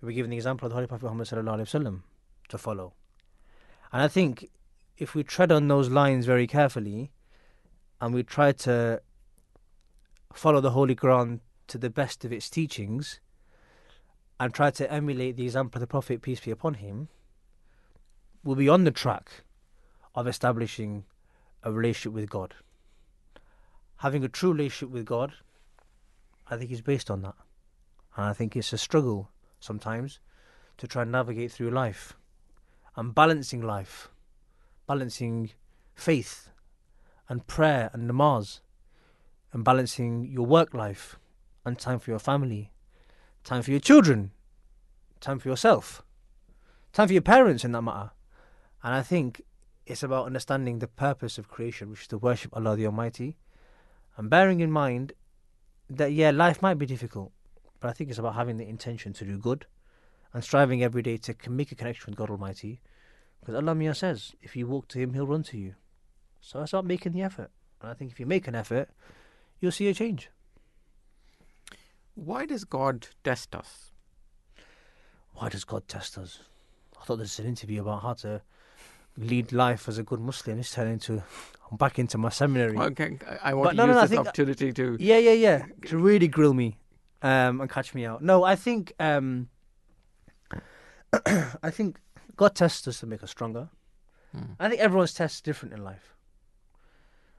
We've 0.00 0.10
been 0.10 0.14
given 0.14 0.30
the 0.30 0.36
example 0.36 0.66
of 0.66 0.70
the 0.70 0.76
holy 0.76 0.86
prophet 0.86 1.06
muhammad 1.06 1.26
wasallam 1.26 2.02
to 2.48 2.58
follow. 2.58 2.92
And 3.92 4.02
i 4.02 4.06
think 4.06 4.48
if 4.98 5.16
we 5.16 5.24
tread 5.24 5.50
on 5.50 5.66
those 5.66 5.88
lines 5.88 6.26
very 6.26 6.46
carefully 6.46 7.10
and 8.00 8.14
we 8.14 8.22
try 8.22 8.52
to 8.52 9.02
follow 10.32 10.60
the 10.60 10.70
holy 10.70 10.94
quran 10.94 11.40
to 11.70 11.78
the 11.78 11.88
best 11.88 12.24
of 12.24 12.32
its 12.32 12.50
teachings 12.50 13.20
and 14.40 14.52
try 14.52 14.70
to 14.72 14.92
emulate 14.92 15.36
the 15.36 15.44
example 15.44 15.78
of 15.78 15.80
the 15.80 15.86
Prophet, 15.86 16.20
peace 16.20 16.40
be 16.40 16.50
upon 16.50 16.74
him, 16.74 17.08
will 18.42 18.56
be 18.56 18.68
on 18.68 18.82
the 18.82 18.90
track 18.90 19.44
of 20.16 20.26
establishing 20.26 21.04
a 21.62 21.70
relationship 21.70 22.12
with 22.12 22.28
God. 22.28 22.54
Having 23.98 24.24
a 24.24 24.28
true 24.28 24.50
relationship 24.50 24.90
with 24.92 25.06
God, 25.06 25.34
I 26.50 26.56
think, 26.56 26.72
is 26.72 26.80
based 26.80 27.08
on 27.08 27.22
that. 27.22 27.36
And 28.16 28.26
I 28.26 28.32
think 28.32 28.56
it's 28.56 28.72
a 28.72 28.78
struggle 28.78 29.30
sometimes 29.60 30.18
to 30.78 30.88
try 30.88 31.02
and 31.02 31.12
navigate 31.12 31.52
through 31.52 31.70
life 31.70 32.16
and 32.96 33.14
balancing 33.14 33.62
life, 33.62 34.10
balancing 34.88 35.50
faith 35.94 36.50
and 37.28 37.46
prayer 37.46 37.90
and 37.92 38.10
namaz, 38.10 38.58
and 39.52 39.62
balancing 39.62 40.24
your 40.24 40.46
work 40.46 40.74
life 40.74 41.19
and 41.64 41.78
time 41.78 41.98
for 41.98 42.10
your 42.10 42.18
family 42.18 42.72
time 43.44 43.62
for 43.62 43.70
your 43.70 43.80
children, 43.80 44.30
time 45.20 45.38
for 45.38 45.48
yourself, 45.48 46.02
time 46.92 47.08
for 47.08 47.12
your 47.12 47.22
parents 47.22 47.64
in 47.64 47.72
that 47.72 47.82
matter. 47.82 48.10
And 48.82 48.94
I 48.94 49.02
think 49.02 49.42
it's 49.86 50.02
about 50.02 50.26
understanding 50.26 50.78
the 50.78 50.86
purpose 50.86 51.38
of 51.38 51.48
creation, 51.48 51.90
which 51.90 52.02
is 52.02 52.06
to 52.08 52.18
worship 52.18 52.56
Allah 52.56 52.76
the 52.76 52.86
Almighty, 52.86 53.36
and 54.16 54.30
bearing 54.30 54.60
in 54.60 54.70
mind 54.70 55.12
that, 55.88 56.12
yeah, 56.12 56.30
life 56.30 56.62
might 56.62 56.78
be 56.78 56.86
difficult, 56.86 57.32
but 57.80 57.88
I 57.88 57.92
think 57.92 58.10
it's 58.10 58.18
about 58.18 58.34
having 58.34 58.58
the 58.58 58.68
intention 58.68 59.12
to 59.14 59.24
do 59.24 59.38
good 59.38 59.66
and 60.32 60.44
striving 60.44 60.82
every 60.82 61.02
day 61.02 61.16
to 61.16 61.34
make 61.50 61.72
a 61.72 61.74
connection 61.74 62.10
with 62.10 62.18
God 62.18 62.30
Almighty. 62.30 62.80
Because 63.40 63.54
Allah 63.54 63.74
Mia 63.74 63.94
says, 63.94 64.32
if 64.42 64.54
you 64.54 64.66
walk 64.66 64.86
to 64.88 64.98
Him, 64.98 65.14
He'll 65.14 65.26
run 65.26 65.42
to 65.44 65.58
you. 65.58 65.74
So 66.40 66.60
it's 66.60 66.72
about 66.72 66.84
making 66.84 67.12
the 67.12 67.22
effort. 67.22 67.50
And 67.80 67.90
I 67.90 67.94
think 67.94 68.12
if 68.12 68.20
you 68.20 68.26
make 68.26 68.46
an 68.46 68.54
effort, 68.54 68.90
you'll 69.60 69.72
see 69.72 69.88
a 69.88 69.94
change. 69.94 70.30
Why 72.22 72.44
does 72.44 72.64
God 72.64 73.08
test 73.24 73.54
us? 73.54 73.92
Why 75.36 75.48
does 75.48 75.64
God 75.64 75.88
test 75.88 76.18
us? 76.18 76.40
I 77.00 77.04
thought 77.06 77.16
this 77.16 77.38
was 77.38 77.44
an 77.44 77.46
interview 77.46 77.80
about 77.80 78.02
how 78.02 78.12
to 78.12 78.42
lead 79.16 79.52
life 79.52 79.88
as 79.88 79.96
a 79.96 80.02
good 80.02 80.20
Muslim. 80.20 80.58
It's 80.58 80.74
turning 80.74 80.94
into 80.94 81.22
I'm 81.70 81.78
back 81.78 81.98
into 81.98 82.18
my 82.18 82.28
seminary. 82.28 82.76
Okay, 82.76 83.18
I 83.42 83.54
want 83.54 83.68
But 83.68 83.70
to 83.70 83.76
no, 83.76 83.86
use 83.86 83.94
no, 83.94 84.06
this 84.06 84.18
opportunity 84.18 84.70
to. 84.70 84.98
Yeah, 85.00 85.16
yeah, 85.16 85.32
yeah. 85.32 85.64
To 85.86 85.96
really 85.96 86.28
grill 86.28 86.52
me 86.52 86.76
um, 87.22 87.62
and 87.62 87.70
catch 87.70 87.94
me 87.94 88.04
out. 88.04 88.22
No, 88.22 88.44
I 88.44 88.54
think 88.54 88.92
um, 89.00 89.48
I 91.62 91.70
think 91.70 92.00
God 92.36 92.54
tests 92.54 92.86
us 92.86 93.00
to 93.00 93.06
make 93.06 93.22
us 93.22 93.30
stronger. 93.30 93.70
Hmm. 94.32 94.52
I 94.58 94.68
think 94.68 94.82
everyone's 94.82 95.14
test 95.14 95.36
is 95.36 95.40
different 95.40 95.72
in 95.72 95.82
life. 95.82 96.14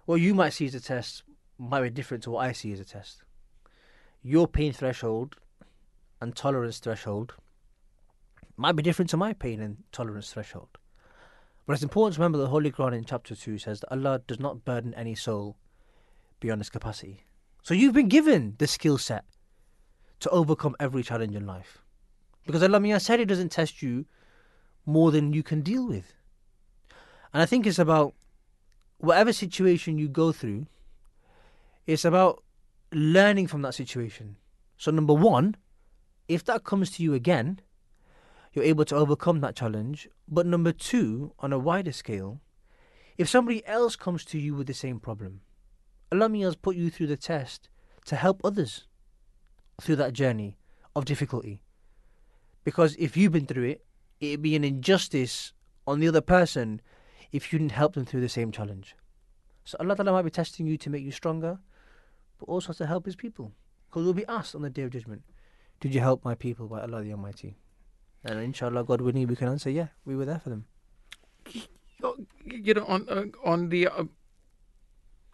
What 0.06 0.16
you 0.16 0.34
might 0.34 0.54
see 0.54 0.66
as 0.66 0.74
a 0.74 0.82
test 0.82 1.22
might 1.60 1.82
be 1.82 1.92
different 1.92 2.24
to 2.24 2.32
what 2.32 2.48
I 2.48 2.52
see 2.54 2.74
as 2.74 2.80
a 2.80 2.86
test. 2.86 3.22
Your 4.24 4.48
pain 4.48 4.72
threshold 4.72 5.36
and 6.22 6.36
tolerance 6.36 6.80
threshold 6.80 7.34
might 8.56 8.76
be 8.76 8.84
different 8.84 9.10
to 9.10 9.18
my 9.18 9.34
pain 9.34 9.60
and 9.60 9.78
tolerance 9.92 10.32
threshold. 10.32 10.78
But 11.66 11.74
it's 11.74 11.84
important 11.84 12.16
to 12.16 12.22
remember 12.22 12.38
that 12.38 12.46
the 12.46 12.50
Holy 12.50 12.72
Quran 12.72 12.96
in 12.96 13.06
chapter 13.06 13.36
2 13.36 13.58
says 13.58 13.80
that 13.80 13.92
Allah 13.92 14.22
does 14.28 14.40
not 14.40 14.66
burden 14.66 14.94
any 14.94 15.16
soul 15.16 15.58
beyond 16.40 16.62
its 16.62 16.70
capacity. 16.70 17.24
So 17.64 17.74
you've 17.74 17.94
been 17.94 18.10
given 18.10 18.56
the 18.58 18.68
skill 18.68 18.98
set 18.98 19.26
to 20.20 20.30
overcome 20.30 20.76
every 20.80 21.04
challenge 21.04 21.36
in 21.36 21.46
life. 21.46 21.80
Because 22.46 22.64
Allah 22.64 22.80
Mia 22.80 23.00
said 23.00 23.20
He 23.20 23.26
doesn't 23.26 23.52
test 23.52 23.82
you 23.82 24.06
more 24.86 25.12
than 25.12 25.34
you 25.34 25.44
can 25.44 25.62
deal 25.62 25.88
with. 25.88 26.14
And 27.34 27.42
I 27.42 27.46
think 27.46 27.66
it's 27.66 27.80
about 27.80 28.14
whatever 28.98 29.34
situation 29.34 29.98
you 29.98 30.08
go 30.08 30.32
through, 30.32 30.68
it's 31.88 32.06
about 32.06 32.44
learning 32.92 33.48
from 33.48 33.62
that 33.62 33.74
situation. 33.74 34.38
So, 34.78 34.92
number 34.92 35.14
one, 35.14 35.56
if 36.28 36.44
that 36.46 36.64
comes 36.64 36.92
to 36.92 37.04
you 37.04 37.14
again, 37.14 37.60
you're 38.54 38.66
able 38.66 38.86
to 38.86 38.96
overcome 38.96 39.42
that 39.42 39.56
challenge. 39.56 40.10
But 40.28 40.46
number 40.46 40.72
two, 40.72 41.34
on 41.40 41.54
a 41.54 41.60
wider 41.60 41.92
scale, 41.92 42.42
if 43.18 43.30
somebody 43.30 43.66
else 43.66 43.96
comes 43.96 44.26
to 44.26 44.40
you 44.40 44.56
with 44.56 44.68
the 44.68 44.74
same 44.74 45.00
problem, 45.00 45.42
Allah 46.12 46.30
Mia 46.30 46.48
has 46.48 46.56
put 46.56 46.76
you 46.76 46.90
through 46.90 47.08
the 47.08 47.18
test 47.18 47.70
to 48.06 48.16
help 48.16 48.42
others 48.44 48.88
through 49.82 49.96
that 49.98 50.14
journey 50.14 50.58
of 50.96 51.06
difficulty. 51.06 51.62
Because 52.64 52.96
if 52.98 53.16
you've 53.16 53.32
been 53.32 53.46
through 53.46 53.64
it, 53.64 53.86
it'd 54.20 54.42
be 54.42 54.56
an 54.56 54.64
injustice 54.64 55.54
on 55.88 56.00
the 56.00 56.08
other 56.08 56.22
person 56.22 56.82
if 57.32 57.52
you 57.52 57.60
didn't 57.60 57.72
help 57.72 57.94
them 57.94 58.06
through 58.06 58.22
the 58.22 58.30
same 58.30 58.52
challenge. 58.52 58.96
So 59.64 59.78
Allah 59.80 59.96
might 60.12 60.22
be 60.24 60.30
testing 60.30 60.68
you 60.68 60.78
to 60.78 60.90
make 60.90 61.04
you 61.04 61.12
stronger, 61.12 61.60
but 62.42 62.52
also 62.52 62.74
to 62.74 62.86
help 62.86 63.06
His 63.06 63.16
people. 63.16 63.54
Because 63.88 64.04
we'll 64.04 64.14
be 64.14 64.26
asked 64.28 64.56
on 64.56 64.64
the 64.64 64.70
Day 64.70 64.82
of 64.82 64.90
Judgment, 64.90 65.22
Did 65.80 65.94
you 65.94 66.02
help 66.02 66.26
my 66.26 66.36
people 66.36 66.68
by 66.68 66.82
Allah 66.82 67.04
the 67.04 67.12
Almighty? 67.12 67.56
And 68.24 68.40
inshallah, 68.40 68.84
God 68.84 69.02
willing, 69.02 69.28
we 69.28 69.36
can 69.36 69.48
answer, 69.48 69.70
Yeah, 69.70 69.88
we 70.06 70.16
were 70.16 70.26
there 70.26 70.40
for 70.40 70.50
them. 70.50 70.66
You 72.46 72.74
know, 72.74 72.86
on 72.86 73.08
uh, 73.10 73.26
on 73.46 73.70
the 73.70 73.88
uh, 73.88 74.06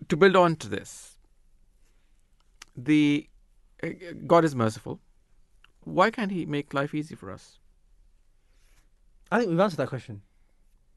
to 0.10 0.18
build 0.18 0.36
on 0.36 0.58
to 0.58 0.68
this, 0.68 1.18
the 2.76 3.30
uh, 3.82 3.90
God 4.26 4.44
is 4.44 4.54
merciful. 4.54 5.00
Why 5.86 6.12
can't 6.12 6.32
He 6.32 6.46
make 6.46 6.74
life 6.74 6.94
easy 6.94 7.16
for 7.16 7.32
us? 7.32 7.60
I 9.32 9.40
think 9.40 9.50
we've 9.50 9.60
answered 9.60 9.78
that 9.78 9.88
question. 9.88 10.24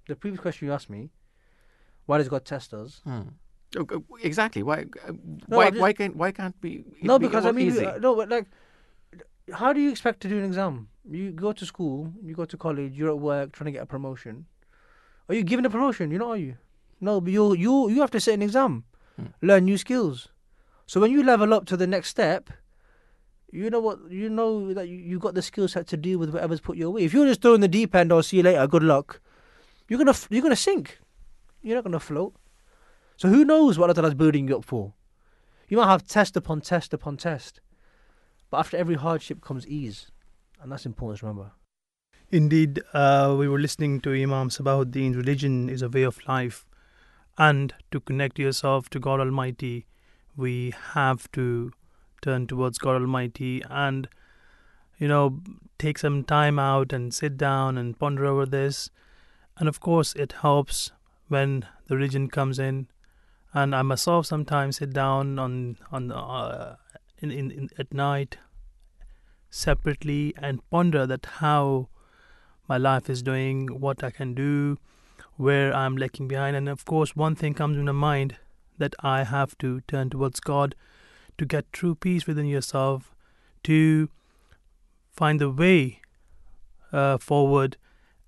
The 0.08 0.16
previous 0.16 0.40
question 0.40 0.66
you 0.66 0.74
asked 0.74 0.90
me, 0.90 1.10
why 2.06 2.18
does 2.18 2.28
God 2.28 2.44
test 2.44 2.74
us? 2.74 3.00
Uh, 3.06 3.22
Exactly. 4.22 4.62
Why? 4.62 4.86
uh, 5.06 5.12
No, 5.48 5.56
why? 5.58 5.70
Just- 5.70 5.80
Why 5.80 5.92
can't? 5.92 6.16
Why 6.16 6.32
can't 6.32 6.60
be? 6.60 6.84
it 6.98 7.04
no, 7.04 7.18
be 7.18 7.26
because 7.26 7.46
I 7.46 7.52
mean, 7.52 7.68
easy? 7.68 7.86
uh, 7.86 7.98
no, 7.98 8.14
but 8.16 8.28
like, 8.28 8.46
how 9.52 9.72
do 9.72 9.80
you 9.80 9.90
expect 9.90 10.20
to 10.22 10.28
do 10.28 10.38
an 10.38 10.44
exam? 10.44 10.88
You 11.10 11.30
go 11.32 11.52
to 11.52 11.64
school, 11.66 12.12
you 12.22 12.34
go 12.34 12.44
to 12.44 12.56
college, 12.56 12.92
you're 12.98 13.10
at 13.10 13.18
work 13.18 13.52
trying 13.52 13.66
to 13.66 13.72
get 13.72 13.82
a 13.82 13.86
promotion. 13.86 14.46
Are 15.28 15.34
you 15.34 15.42
given 15.44 15.64
a 15.64 15.70
promotion? 15.70 16.10
You 16.10 16.18
know, 16.18 16.30
are 16.30 16.36
you? 16.36 16.56
No, 17.00 17.20
but 17.20 17.32
you 17.32 17.54
you 17.54 17.88
you 17.90 18.00
have 18.00 18.10
to 18.10 18.20
sit 18.20 18.34
an 18.34 18.42
exam, 18.42 18.84
Hmm. 19.16 19.26
learn 19.40 19.64
new 19.64 19.78
skills. 19.78 20.28
So 20.86 21.00
when 21.00 21.10
you 21.12 21.22
level 21.22 21.54
up 21.54 21.66
to 21.66 21.76
the 21.76 21.86
next 21.86 22.08
step, 22.08 22.50
you 23.52 23.70
know 23.70 23.80
what 23.80 23.98
you 24.10 24.28
know 24.28 24.74
that 24.74 24.88
you 24.88 24.96
you 24.96 25.18
got 25.18 25.34
the 25.34 25.42
skill 25.42 25.68
set 25.68 25.86
to 25.88 25.96
deal 25.96 26.18
with 26.18 26.30
whatever's 26.34 26.60
put 26.60 26.76
your 26.76 26.90
way. 26.90 27.02
If 27.04 27.14
you're 27.14 27.26
just 27.26 27.40
throwing 27.42 27.60
the 27.60 27.68
deep 27.68 27.94
end 27.94 28.12
or 28.12 28.22
see 28.22 28.38
you 28.38 28.42
later, 28.42 28.66
good 28.66 28.82
luck. 28.82 29.20
You're 29.88 29.98
gonna 29.98 30.14
you're 30.28 30.42
gonna 30.42 30.56
sink. 30.56 30.98
You're 31.62 31.76
not 31.76 31.84
gonna 31.84 32.00
float. 32.00 32.34
So 33.20 33.28
who 33.28 33.44
knows 33.44 33.78
what 33.78 33.90
Allah 33.90 33.94
Ta'ala's 33.96 34.14
building 34.14 34.48
you 34.48 34.56
up 34.56 34.64
for? 34.64 34.94
You 35.68 35.76
might 35.76 35.90
have 35.90 36.06
test 36.06 36.38
upon 36.38 36.62
test 36.62 36.94
upon 36.94 37.18
test. 37.18 37.60
But 38.48 38.60
after 38.60 38.78
every 38.78 38.94
hardship 38.94 39.42
comes 39.42 39.66
ease. 39.66 40.10
And 40.58 40.72
that's 40.72 40.86
important 40.86 41.20
to 41.20 41.26
remember. 41.26 41.52
Indeed, 42.30 42.80
uh, 42.94 43.36
we 43.38 43.46
were 43.46 43.58
listening 43.58 44.00
to 44.00 44.14
Imam 44.14 44.48
Sabahuddin. 44.48 45.14
Religion 45.14 45.68
is 45.68 45.82
a 45.82 45.90
way 45.90 46.02
of 46.02 46.26
life, 46.26 46.64
and 47.36 47.74
to 47.90 48.00
connect 48.00 48.38
yourself 48.38 48.88
to 48.88 48.98
God 48.98 49.20
Almighty, 49.20 49.84
we 50.34 50.72
have 50.94 51.30
to 51.32 51.72
turn 52.22 52.46
towards 52.46 52.78
God 52.78 53.02
Almighty 53.02 53.62
and, 53.68 54.08
you 54.96 55.08
know, 55.08 55.40
take 55.78 55.98
some 55.98 56.24
time 56.24 56.58
out 56.58 56.90
and 56.90 57.12
sit 57.12 57.36
down 57.36 57.76
and 57.76 57.98
ponder 57.98 58.24
over 58.24 58.46
this. 58.46 58.90
And 59.58 59.68
of 59.68 59.78
course, 59.78 60.14
it 60.14 60.32
helps 60.40 60.92
when 61.28 61.66
the 61.86 61.96
religion 61.96 62.30
comes 62.30 62.58
in. 62.58 62.86
And 63.52 63.74
I 63.74 63.82
myself 63.82 64.26
sometimes 64.26 64.76
sit 64.76 64.92
down 64.92 65.38
on 65.38 65.76
on 65.90 66.12
uh, 66.12 66.76
in, 67.18 67.30
in, 67.30 67.50
in 67.50 67.68
at 67.78 67.92
night 67.92 68.38
separately 69.50 70.32
and 70.38 70.68
ponder 70.70 71.06
that 71.06 71.26
how 71.26 71.88
my 72.68 72.76
life 72.76 73.10
is 73.10 73.22
doing, 73.22 73.66
what 73.66 74.04
I 74.04 74.10
can 74.10 74.32
do, 74.34 74.78
where 75.36 75.74
I'm 75.74 75.96
lacking 75.96 76.28
behind. 76.28 76.54
And 76.56 76.68
of 76.68 76.84
course, 76.84 77.16
one 77.16 77.34
thing 77.34 77.54
comes 77.54 77.76
in 77.76 77.84
my 77.84 77.92
mind 77.92 78.36
that 78.78 78.94
I 79.00 79.24
have 79.24 79.58
to 79.58 79.80
turn 79.82 80.10
towards 80.10 80.38
God 80.38 80.76
to 81.38 81.44
get 81.44 81.72
true 81.72 81.94
peace 81.94 82.26
within 82.26 82.46
yourself, 82.46 83.14
to 83.64 84.08
find 85.10 85.40
the 85.40 85.50
way 85.50 86.00
uh, 86.92 87.18
forward, 87.18 87.76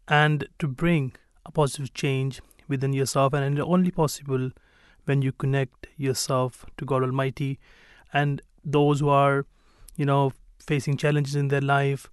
and 0.08 0.48
to 0.58 0.66
bring 0.66 1.12
a 1.46 1.52
positive 1.52 1.94
change 1.94 2.40
within 2.68 2.92
yourself, 2.92 3.32
and 3.32 3.58
it's 3.58 3.66
only 3.66 3.90
possible 3.90 4.50
when 5.04 5.22
you 5.22 5.32
connect 5.32 5.86
yourself 5.96 6.64
to 6.76 6.84
God 6.84 7.02
Almighty. 7.02 7.58
And 8.12 8.42
those 8.64 9.00
who 9.00 9.08
are, 9.08 9.46
you 9.96 10.06
know, 10.06 10.32
facing 10.58 10.96
challenges 10.96 11.34
in 11.34 11.48
their 11.48 11.60
life, 11.60 12.08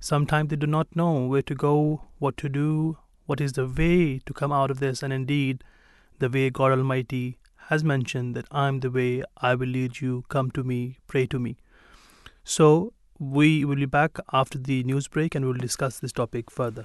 sometimes 0.00 0.50
they 0.50 0.56
do 0.56 0.66
not 0.66 0.94
know 0.96 1.26
where 1.26 1.42
to 1.42 1.54
go, 1.54 2.02
what 2.18 2.36
to 2.38 2.48
do, 2.48 2.98
what 3.26 3.40
is 3.40 3.52
the 3.52 3.66
way 3.66 4.18
to 4.26 4.32
come 4.32 4.52
out 4.52 4.70
of 4.70 4.80
this, 4.80 5.02
and 5.02 5.12
indeed, 5.12 5.62
the 6.18 6.28
way 6.28 6.50
God 6.50 6.72
Almighty 6.72 7.38
has 7.68 7.84
mentioned 7.84 8.34
that 8.34 8.46
I'm 8.50 8.80
the 8.80 8.90
way, 8.90 9.22
I 9.36 9.54
will 9.54 9.68
lead 9.68 10.00
you, 10.00 10.24
come 10.28 10.50
to 10.52 10.64
me, 10.64 10.98
pray 11.06 11.26
to 11.26 11.38
me. 11.38 11.56
So, 12.44 12.92
we 13.18 13.64
will 13.64 13.76
be 13.76 13.86
back 13.86 14.18
after 14.32 14.58
the 14.58 14.82
news 14.82 15.06
break 15.06 15.34
and 15.36 15.44
we 15.44 15.52
will 15.52 15.58
discuss 15.58 16.00
this 16.00 16.12
topic 16.12 16.50
further. 16.50 16.84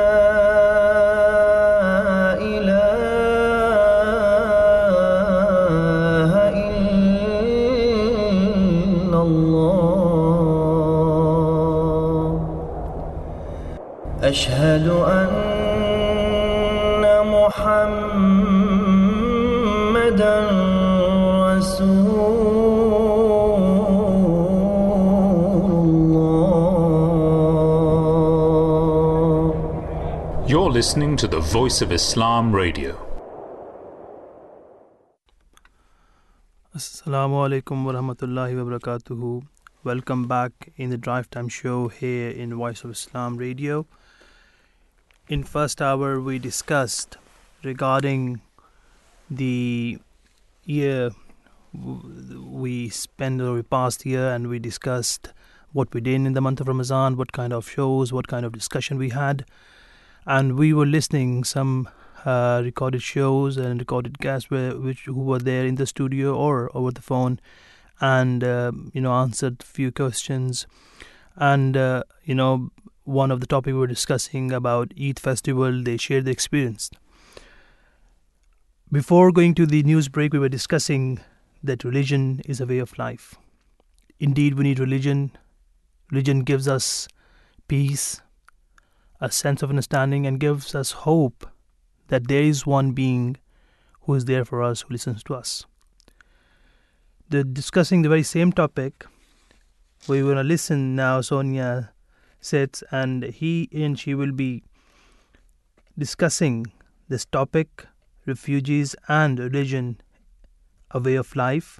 أشهد 14.30 14.88
أن 14.88 15.36
محمدا 17.36 18.86
رسول 21.56 22.16
الله 29.06 30.46
You're 30.48 30.70
listening 30.70 31.16
to 31.16 31.26
the 31.28 31.40
Voice 31.40 31.82
of 31.82 31.90
Islam 31.92 32.54
Radio. 32.54 32.94
Assalamu 36.74 37.36
alaikum 37.46 37.84
wa 37.84 37.92
rahmatullahi 37.92 38.56
wa 38.56 38.64
barakatuhu. 38.70 39.42
Welcome 39.82 40.26
back 40.28 40.52
in 40.76 40.90
the 40.90 40.96
Drive 40.98 41.30
Time 41.30 41.48
Show 41.48 41.88
here 41.88 42.30
in 42.30 42.54
Voice 42.54 42.84
of 42.84 42.90
Islam 42.90 43.36
Radio. 43.36 43.86
In 45.31 45.45
first 45.45 45.81
hour, 45.81 46.19
we 46.19 46.39
discussed 46.39 47.15
regarding 47.63 48.41
the 49.29 49.97
year 50.65 51.11
we 51.73 52.89
spent 52.89 53.39
or 53.39 53.53
we 53.53 53.61
passed 53.61 54.05
year, 54.05 54.27
and 54.29 54.49
we 54.49 54.59
discussed 54.59 55.29
what 55.71 55.93
we 55.93 56.01
did 56.01 56.15
in 56.15 56.33
the 56.33 56.41
month 56.41 56.59
of 56.59 56.67
Ramadan, 56.67 57.15
what 57.15 57.31
kind 57.31 57.53
of 57.53 57.69
shows, 57.69 58.11
what 58.11 58.27
kind 58.27 58.45
of 58.45 58.51
discussion 58.51 58.97
we 58.97 59.11
had, 59.11 59.45
and 60.25 60.57
we 60.57 60.73
were 60.73 60.85
listening 60.85 61.45
some 61.45 61.87
uh, 62.25 62.59
recorded 62.61 63.01
shows 63.01 63.55
and 63.55 63.79
recorded 63.79 64.19
guests 64.19 64.49
were, 64.49 64.77
which 64.77 65.05
who 65.05 65.13
were 65.13 65.39
there 65.39 65.65
in 65.65 65.75
the 65.75 65.87
studio 65.87 66.35
or 66.35 66.69
over 66.75 66.91
the 66.91 67.01
phone, 67.01 67.39
and 68.01 68.43
uh, 68.43 68.73
you 68.91 68.99
know 68.99 69.13
answered 69.13 69.63
few 69.63 69.93
questions, 69.93 70.67
and 71.37 71.77
uh, 71.77 72.03
you 72.25 72.35
know 72.35 72.69
one 73.03 73.31
of 73.31 73.39
the 73.39 73.47
topic 73.47 73.73
we 73.73 73.79
were 73.79 73.87
discussing 73.87 74.51
about 74.51 74.93
Eid 75.01 75.19
festival, 75.19 75.81
they 75.83 75.97
shared 75.97 76.25
the 76.25 76.31
experience. 76.31 76.89
Before 78.91 79.31
going 79.31 79.55
to 79.55 79.65
the 79.65 79.83
news 79.83 80.09
break, 80.09 80.33
we 80.33 80.39
were 80.39 80.49
discussing 80.49 81.19
that 81.63 81.83
religion 81.83 82.41
is 82.45 82.59
a 82.59 82.65
way 82.65 82.79
of 82.79 82.97
life. 82.97 83.35
Indeed, 84.19 84.55
we 84.55 84.63
need 84.63 84.79
religion. 84.79 85.31
Religion 86.11 86.41
gives 86.41 86.67
us 86.67 87.07
peace, 87.67 88.21
a 89.19 89.31
sense 89.31 89.63
of 89.63 89.69
understanding, 89.69 90.27
and 90.27 90.39
gives 90.39 90.75
us 90.75 90.91
hope 90.91 91.47
that 92.09 92.27
there 92.27 92.43
is 92.43 92.65
one 92.65 92.91
being 92.91 93.37
who 94.01 94.13
is 94.13 94.25
there 94.25 94.43
for 94.43 94.61
us, 94.61 94.81
who 94.81 94.93
listens 94.93 95.23
to 95.23 95.35
us. 95.35 95.65
The 97.29 97.43
discussing 97.43 98.01
the 98.01 98.09
very 98.09 98.23
same 98.23 98.51
topic, 98.51 99.05
we're 100.07 100.23
going 100.23 100.35
to 100.35 100.43
listen 100.43 100.95
now. 100.95 101.21
Sonya 101.21 101.93
Sceats, 102.41 102.83
and 102.91 103.23
he 103.23 103.69
and 103.71 103.97
she 103.97 104.13
will 104.15 104.31
be 104.31 104.63
discussing 105.97 106.65
this 107.07 107.25
topic 107.25 107.85
refugees 108.25 108.95
and 109.07 109.39
religion, 109.39 110.01
a 110.91 110.99
way 110.99 111.15
of 111.15 111.35
life. 111.35 111.79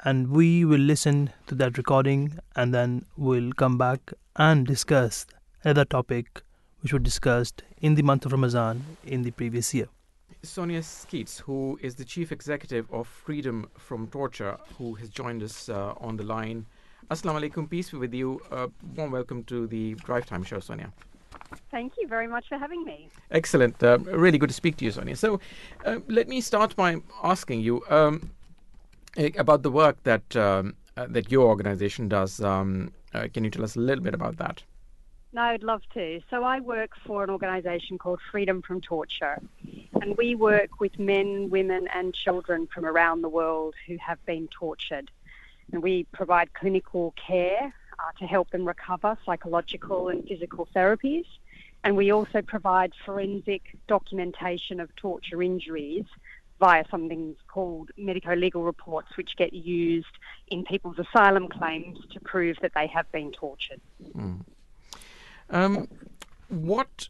And 0.00 0.28
we 0.28 0.64
will 0.64 0.80
listen 0.80 1.30
to 1.46 1.54
that 1.54 1.78
recording 1.78 2.38
and 2.56 2.74
then 2.74 3.06
we'll 3.16 3.52
come 3.52 3.78
back 3.78 4.12
and 4.36 4.66
discuss 4.66 5.26
another 5.62 5.84
topic 5.84 6.42
which 6.80 6.92
was 6.92 7.02
discussed 7.02 7.62
in 7.80 7.94
the 7.94 8.02
month 8.02 8.26
of 8.26 8.32
Ramadan 8.32 8.84
in 9.04 9.22
the 9.22 9.30
previous 9.30 9.72
year. 9.72 9.88
Sonya 10.42 10.82
Sceats, 10.82 11.40
who 11.40 11.78
is 11.80 11.94
the 11.94 12.04
chief 12.04 12.30
executive 12.30 12.86
of 12.92 13.08
Freedom 13.08 13.70
from 13.78 14.06
Torture, 14.08 14.58
who 14.76 14.94
has 14.94 15.08
joined 15.08 15.42
us 15.42 15.70
uh, 15.70 15.94
on 15.98 16.16
the 16.16 16.24
line. 16.24 16.66
Assalamu 17.14 17.48
alaikum, 17.48 17.70
peace 17.70 17.90
be 17.90 17.96
with 17.96 18.12
you. 18.12 18.40
Uh, 18.50 18.66
warm 18.96 19.12
welcome 19.12 19.44
to 19.44 19.68
the 19.68 19.94
Drive 19.94 20.26
Time 20.26 20.42
Show, 20.42 20.58
Sonya. 20.58 20.92
Thank 21.70 21.92
you 21.96 22.08
very 22.08 22.26
much 22.26 22.48
for 22.48 22.58
having 22.58 22.84
me. 22.84 23.08
Excellent. 23.30 23.80
Uh, 23.80 23.98
really 23.98 24.36
good 24.36 24.48
to 24.48 24.54
speak 24.54 24.76
to 24.78 24.84
you, 24.84 24.90
Sonya. 24.90 25.14
So, 25.14 25.38
uh, 25.84 26.00
let 26.08 26.26
me 26.26 26.40
start 26.40 26.74
by 26.74 26.96
asking 27.22 27.60
you 27.60 27.84
um, 27.88 28.32
eh, 29.16 29.30
about 29.38 29.62
the 29.62 29.70
work 29.70 30.02
that 30.02 30.34
um, 30.34 30.74
uh, 30.96 31.06
that 31.10 31.30
your 31.30 31.46
organization 31.46 32.08
does. 32.08 32.40
Um, 32.40 32.90
uh, 33.14 33.28
can 33.32 33.44
you 33.44 33.50
tell 33.50 33.62
us 33.62 33.76
a 33.76 33.80
little 33.80 34.02
bit 34.02 34.14
about 34.14 34.36
that? 34.38 34.64
No, 35.32 35.42
I'd 35.42 35.62
love 35.62 35.82
to. 35.94 36.20
So 36.30 36.42
I 36.42 36.58
work 36.58 36.90
for 37.06 37.22
an 37.22 37.30
organisation 37.30 37.96
called 37.96 38.18
Freedom 38.32 38.60
from 38.60 38.80
Torture, 38.80 39.40
and 40.02 40.16
we 40.16 40.34
work 40.34 40.80
with 40.80 40.98
men, 40.98 41.48
women, 41.48 41.86
and 41.94 42.12
children 42.12 42.66
from 42.74 42.84
around 42.84 43.22
the 43.22 43.28
world 43.28 43.76
who 43.86 43.98
have 43.98 44.18
been 44.26 44.48
tortured. 44.48 45.12
And 45.72 45.82
we 45.82 46.06
provide 46.12 46.52
clinical 46.54 47.14
care 47.26 47.74
uh, 47.98 48.12
to 48.18 48.26
help 48.26 48.50
them 48.50 48.64
recover 48.64 49.16
psychological 49.24 50.08
and 50.08 50.26
physical 50.26 50.68
therapies. 50.74 51.26
And 51.82 51.96
we 51.96 52.12
also 52.12 52.40
provide 52.42 52.92
forensic 53.04 53.76
documentation 53.86 54.80
of 54.80 54.94
torture 54.96 55.42
injuries 55.42 56.04
via 56.60 56.84
something 56.90 57.36
called 57.48 57.90
medico 57.96 58.34
legal 58.34 58.62
reports, 58.62 59.08
which 59.16 59.36
get 59.36 59.52
used 59.52 60.06
in 60.48 60.64
people's 60.64 60.98
asylum 60.98 61.48
claims 61.48 61.98
to 62.12 62.20
prove 62.20 62.56
that 62.62 62.72
they 62.74 62.86
have 62.86 63.10
been 63.12 63.32
tortured. 63.32 63.80
Mm. 64.16 64.40
Um, 65.50 65.88
what 66.48 67.08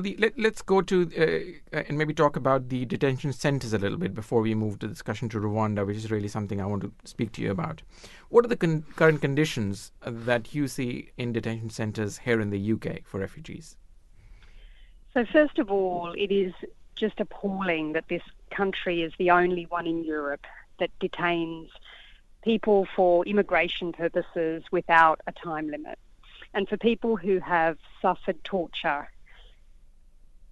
the? 0.00 0.16
Let, 0.18 0.38
let's 0.38 0.62
go 0.62 0.80
to 0.82 1.60
uh, 1.72 1.78
and 1.78 1.98
maybe 1.98 2.14
talk 2.14 2.36
about 2.36 2.68
the 2.68 2.84
detention 2.84 3.32
centers 3.32 3.72
a 3.72 3.78
little 3.78 3.98
bit 3.98 4.14
before 4.14 4.40
we 4.40 4.54
move 4.54 4.78
the 4.78 4.88
discussion 4.88 5.28
to 5.30 5.38
Rwanda, 5.38 5.86
which 5.86 5.96
is 5.96 6.10
really 6.10 6.28
something 6.28 6.60
I 6.60 6.66
want 6.66 6.82
to 6.82 6.92
speak 7.04 7.32
to 7.32 7.42
you 7.42 7.50
about. 7.50 7.82
What 8.28 8.44
are 8.44 8.48
the 8.48 8.56
con- 8.56 8.84
current 8.96 9.20
conditions 9.20 9.92
that 10.04 10.54
you 10.54 10.68
see 10.68 11.10
in 11.16 11.32
detention 11.32 11.70
centers 11.70 12.18
here 12.18 12.40
in 12.40 12.50
the 12.50 12.72
UK 12.72 13.04
for 13.04 13.20
refugees? 13.20 13.76
So, 15.14 15.26
first 15.30 15.58
of 15.58 15.70
all, 15.70 16.14
it 16.16 16.32
is 16.32 16.54
just 16.96 17.20
appalling 17.20 17.92
that 17.92 18.08
this 18.08 18.22
country 18.50 19.02
is 19.02 19.12
the 19.18 19.30
only 19.30 19.66
one 19.66 19.86
in 19.86 20.04
Europe 20.04 20.46
that 20.78 20.90
detains 21.00 21.70
people 22.42 22.86
for 22.96 23.24
immigration 23.26 23.92
purposes 23.92 24.64
without 24.70 25.20
a 25.26 25.32
time 25.32 25.68
limit. 25.68 25.98
And 26.54 26.68
for 26.68 26.76
people 26.76 27.16
who 27.16 27.38
have 27.40 27.78
suffered 28.00 28.42
torture, 28.44 29.08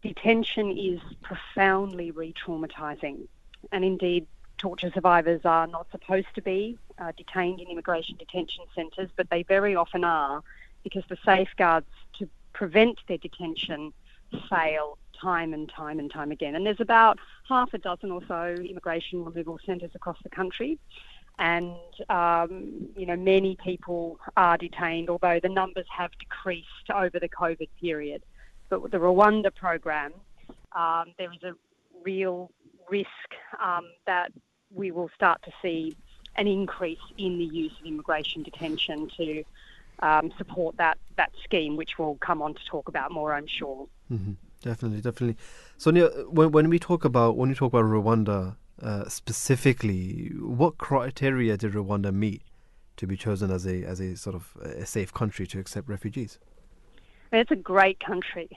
detention 0.02 0.76
is 0.76 1.00
profoundly 1.22 2.10
re 2.10 2.32
traumatizing. 2.32 3.28
And 3.72 3.84
indeed, 3.84 4.26
torture 4.58 4.90
survivors 4.92 5.42
are 5.44 5.66
not 5.66 5.86
supposed 5.90 6.28
to 6.34 6.42
be 6.42 6.78
uh, 6.98 7.12
detained 7.16 7.60
in 7.60 7.68
immigration 7.68 8.16
detention 8.18 8.64
centres, 8.74 9.10
but 9.16 9.28
they 9.30 9.42
very 9.42 9.74
often 9.74 10.04
are 10.04 10.42
because 10.82 11.04
the 11.08 11.18
safeguards 11.24 11.86
to 12.18 12.28
prevent 12.52 12.98
their 13.08 13.18
detention 13.18 13.92
fail 14.48 14.98
time 15.20 15.52
and 15.52 15.68
time 15.68 15.98
and 15.98 16.10
time 16.10 16.30
again. 16.30 16.54
And 16.54 16.64
there's 16.64 16.80
about 16.80 17.18
half 17.48 17.74
a 17.74 17.78
dozen 17.78 18.10
or 18.10 18.22
so 18.26 18.54
immigration 18.58 19.24
removal 19.24 19.58
centres 19.64 19.90
across 19.94 20.16
the 20.22 20.30
country. 20.30 20.78
And, 21.38 21.74
um, 22.10 22.88
you 22.96 23.06
know, 23.06 23.16
many 23.16 23.56
people 23.56 24.18
are 24.36 24.58
detained, 24.58 25.08
although 25.08 25.40
the 25.40 25.48
numbers 25.48 25.86
have 25.88 26.10
decreased 26.18 26.90
over 26.94 27.18
the 27.18 27.28
COVID 27.28 27.68
period. 27.80 28.22
But 28.70 28.82
with 28.82 28.92
the 28.92 28.98
Rwanda 28.98 29.54
program, 29.54 30.12
um, 30.72 31.12
there 31.18 31.32
is 31.32 31.42
a 31.42 31.52
real 32.02 32.50
risk 32.88 33.08
um, 33.62 33.84
that 34.06 34.32
we 34.72 34.90
will 34.92 35.10
start 35.14 35.42
to 35.42 35.50
see 35.60 35.94
an 36.36 36.46
increase 36.46 36.98
in 37.18 37.38
the 37.38 37.44
use 37.44 37.72
of 37.80 37.86
immigration 37.86 38.42
detention 38.42 39.10
to 39.16 39.44
um, 39.98 40.32
support 40.38 40.76
that, 40.78 40.96
that 41.16 41.32
scheme, 41.44 41.76
which 41.76 41.98
we'll 41.98 42.14
come 42.16 42.40
on 42.40 42.54
to 42.54 42.60
talk 42.64 42.88
about 42.88 43.12
more, 43.12 43.34
I'm 43.34 43.46
sure. 43.46 43.86
hmm 44.08 44.32
Definitely, 44.62 45.00
definitely. 45.00 45.38
Sonya, 45.78 46.08
when 46.28 46.52
when 46.52 46.68
we 46.68 46.78
talk 46.78 47.06
about 47.06 47.38
when 47.38 47.48
we 47.48 47.54
talk 47.54 47.72
about 47.72 47.84
Rwanda 47.84 48.56
uh, 48.82 49.08
specifically, 49.08 50.32
what 50.38 50.76
criteria 50.76 51.56
did 51.56 51.72
Rwanda 51.72 52.12
meet 52.12 52.42
to 52.98 53.06
be 53.06 53.16
chosen 53.16 53.50
as 53.50 53.66
a 53.66 53.82
as 53.84 54.00
a 54.00 54.18
sort 54.18 54.36
of 54.36 54.54
a 54.62 54.84
safe 54.84 55.14
country 55.14 55.46
to 55.46 55.58
accept 55.58 55.88
refugees? 55.88 56.38
It's 57.32 57.50
a 57.50 57.56
great 57.56 58.00
country. 58.00 58.48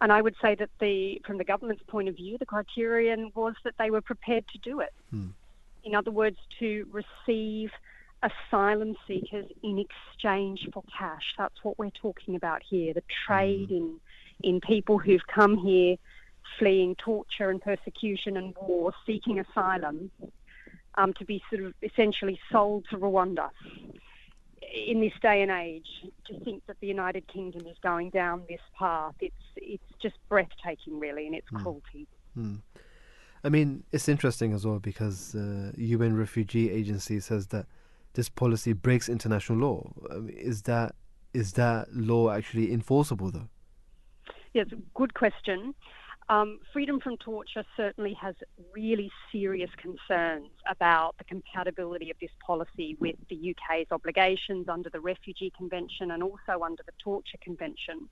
And 0.00 0.12
I 0.12 0.22
would 0.22 0.36
say 0.40 0.54
that 0.54 0.70
the, 0.80 1.20
from 1.26 1.38
the 1.38 1.44
government's 1.44 1.82
point 1.88 2.08
of 2.08 2.16
view, 2.16 2.38
the 2.38 2.46
criterion 2.46 3.32
was 3.34 3.54
that 3.64 3.74
they 3.78 3.90
were 3.90 4.00
prepared 4.00 4.46
to 4.48 4.58
do 4.58 4.80
it. 4.80 4.92
Hmm. 5.10 5.28
In 5.84 5.94
other 5.94 6.10
words, 6.10 6.36
to 6.60 6.86
receive 6.92 7.70
asylum 8.22 8.96
seekers 9.06 9.46
in 9.62 9.78
exchange 9.78 10.68
for 10.72 10.82
cash. 10.96 11.34
That's 11.36 11.62
what 11.62 11.78
we're 11.78 11.90
talking 11.90 12.36
about 12.36 12.62
here. 12.68 12.92
The 12.94 13.04
trade 13.26 13.70
in 13.70 14.00
in 14.44 14.60
people 14.60 14.98
who've 14.98 15.26
come 15.26 15.56
here 15.56 15.96
fleeing 16.58 16.94
torture 16.94 17.50
and 17.50 17.60
persecution 17.60 18.36
and 18.36 18.54
war, 18.60 18.92
seeking 19.04 19.40
asylum, 19.40 20.10
um, 20.94 21.12
to 21.14 21.24
be 21.24 21.42
sort 21.50 21.62
of 21.64 21.74
essentially 21.82 22.38
sold 22.50 22.84
to 22.90 22.96
Rwanda. 22.96 23.50
In 24.74 25.00
this 25.00 25.12
day 25.22 25.42
and 25.42 25.50
age, 25.50 25.86
to 26.26 26.38
think 26.40 26.66
that 26.66 26.76
the 26.80 26.86
United 26.86 27.26
Kingdom 27.28 27.66
is 27.66 27.76
going 27.82 28.10
down 28.10 28.42
this 28.48 28.60
path, 28.78 29.14
it's 29.20 29.34
it's 29.56 29.82
just 30.00 30.16
breathtaking, 30.28 30.98
really, 31.00 31.26
in 31.26 31.34
its 31.34 31.48
Hmm. 31.48 31.56
cruelty. 31.56 32.06
Hmm. 32.34 32.56
I 33.44 33.48
mean, 33.48 33.84
it's 33.92 34.08
interesting 34.08 34.52
as 34.52 34.66
well 34.66 34.78
because 34.80 35.34
uh, 35.34 35.72
UN 35.76 36.16
Refugee 36.16 36.70
Agency 36.70 37.20
says 37.20 37.46
that 37.48 37.66
this 38.14 38.28
policy 38.28 38.72
breaks 38.72 39.08
international 39.08 39.58
law. 39.58 39.92
I 40.10 40.18
mean, 40.18 40.36
is 40.36 40.62
that 40.62 40.94
is 41.34 41.52
that 41.52 41.94
law 41.94 42.30
actually 42.30 42.72
enforceable 42.72 43.30
though? 43.30 43.48
Yes, 44.54 44.66
good 44.94 45.14
question. 45.14 45.74
Um, 46.30 46.60
freedom 46.74 47.00
from 47.00 47.16
torture 47.16 47.64
certainly 47.74 48.12
has 48.20 48.34
really 48.74 49.10
serious 49.32 49.70
concerns 49.80 50.50
about 50.68 51.14
the 51.16 51.24
compatibility 51.24 52.10
of 52.10 52.18
this 52.20 52.30
policy 52.46 52.96
with 53.00 53.16
the 53.30 53.54
UK's 53.54 53.86
obligations 53.90 54.68
under 54.68 54.90
the 54.90 55.00
Refugee 55.00 55.50
Convention 55.56 56.10
and 56.10 56.22
also 56.22 56.62
under 56.62 56.82
the 56.84 56.92
Torture 57.02 57.38
Convention. 57.40 58.08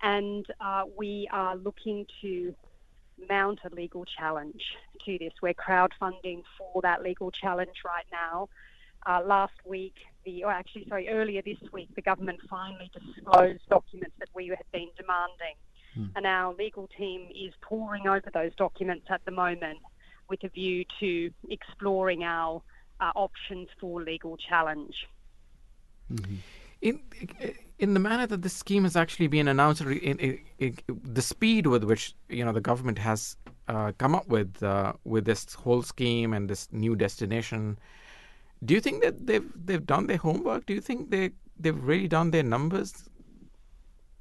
And 0.00 0.46
uh, 0.62 0.84
we 0.96 1.28
are 1.30 1.54
looking 1.56 2.06
to 2.22 2.54
mount 3.28 3.60
a 3.70 3.74
legal 3.74 4.06
challenge 4.06 4.62
to 5.04 5.18
this. 5.18 5.32
We're 5.42 5.52
crowdfunding 5.52 6.42
for 6.56 6.80
that 6.82 7.02
legal 7.02 7.30
challenge 7.30 7.82
right 7.84 8.06
now. 8.10 8.48
Uh, 9.04 9.20
last 9.26 9.54
week, 9.66 9.94
the, 10.24 10.44
or 10.44 10.50
actually, 10.50 10.86
sorry, 10.88 11.08
earlier 11.08 11.42
this 11.42 11.58
week, 11.72 11.88
the 11.96 12.02
government 12.02 12.38
finally 12.48 12.90
disclosed 12.94 13.60
documents 13.68 14.14
that 14.20 14.28
we 14.34 14.48
had 14.48 14.64
been 14.72 14.88
demanding. 14.96 15.56
And 16.16 16.26
our 16.26 16.54
legal 16.54 16.88
team 16.96 17.28
is 17.34 17.52
poring 17.60 18.06
over 18.06 18.30
those 18.32 18.54
documents 18.56 19.06
at 19.10 19.24
the 19.24 19.30
moment 19.30 19.78
with 20.28 20.42
a 20.44 20.48
view 20.48 20.84
to 21.00 21.30
exploring 21.50 22.24
our 22.24 22.62
uh, 23.00 23.12
options 23.14 23.68
for 23.80 24.02
legal 24.02 24.36
challenge. 24.36 24.94
In 26.80 27.00
in 27.78 27.94
the 27.94 28.00
manner 28.00 28.26
that 28.26 28.42
this 28.42 28.52
scheme 28.52 28.84
has 28.84 28.96
actually 28.96 29.26
been 29.26 29.48
announced, 29.48 29.80
in, 29.80 30.18
in, 30.18 30.38
in, 30.58 30.76
the 30.88 31.22
speed 31.22 31.66
with 31.66 31.84
which 31.84 32.14
you 32.28 32.44
know 32.44 32.52
the 32.52 32.60
government 32.60 32.98
has 32.98 33.36
uh, 33.68 33.92
come 33.98 34.14
up 34.14 34.28
with 34.28 34.62
uh, 34.62 34.92
with 35.04 35.24
this 35.24 35.54
whole 35.54 35.82
scheme 35.82 36.32
and 36.32 36.48
this 36.50 36.68
new 36.72 36.94
destination, 36.96 37.78
do 38.64 38.74
you 38.74 38.80
think 38.80 39.02
that 39.02 39.26
they've 39.26 39.50
they've 39.66 39.86
done 39.86 40.06
their 40.06 40.16
homework? 40.16 40.66
Do 40.66 40.74
you 40.74 40.80
think 40.80 41.10
they 41.10 41.30
they've 41.58 41.82
really 41.84 42.08
done 42.08 42.30
their 42.30 42.42
numbers? 42.42 43.08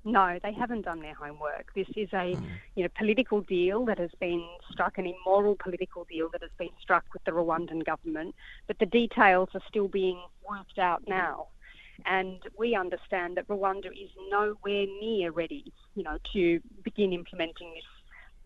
No, 0.04 0.40
they 0.42 0.54
haven't 0.54 0.84
done 0.84 1.00
their 1.00 1.14
homework. 1.14 1.72
This 1.76 1.88
is 1.96 2.10
a 2.14 2.36
you 2.76 2.84
know 2.84 2.90
political 2.98 3.42
deal 3.42 3.86
that 3.86 4.00
has 4.00 4.10
been 4.20 4.44
struck, 4.72 4.98
an 4.98 5.06
immoral 5.06 5.56
political 5.56 6.06
deal 6.06 6.30
that 6.32 6.42
has 6.42 6.52
been 6.58 6.72
struck 6.82 7.06
with 7.14 7.24
the 7.24 7.32
Rwandan 7.32 7.86
government, 7.86 8.34
but 8.68 8.80
the 8.80 8.88
details 8.88 9.50
are 9.54 9.62
still 9.68 9.88
being 9.88 10.20
worked 10.50 10.80
out 10.80 11.04
now. 11.08 11.48
And 12.06 12.42
we 12.58 12.76
understand 12.76 13.38
that 13.38 13.48
Rwanda 13.48 13.88
is 13.92 14.10
nowhere 14.32 14.88
near 15.00 15.30
ready, 15.30 15.72
you 15.94 16.04
know, 16.04 16.18
to 16.34 16.60
begin 16.84 17.14
implementing 17.14 17.72
this 17.76 17.84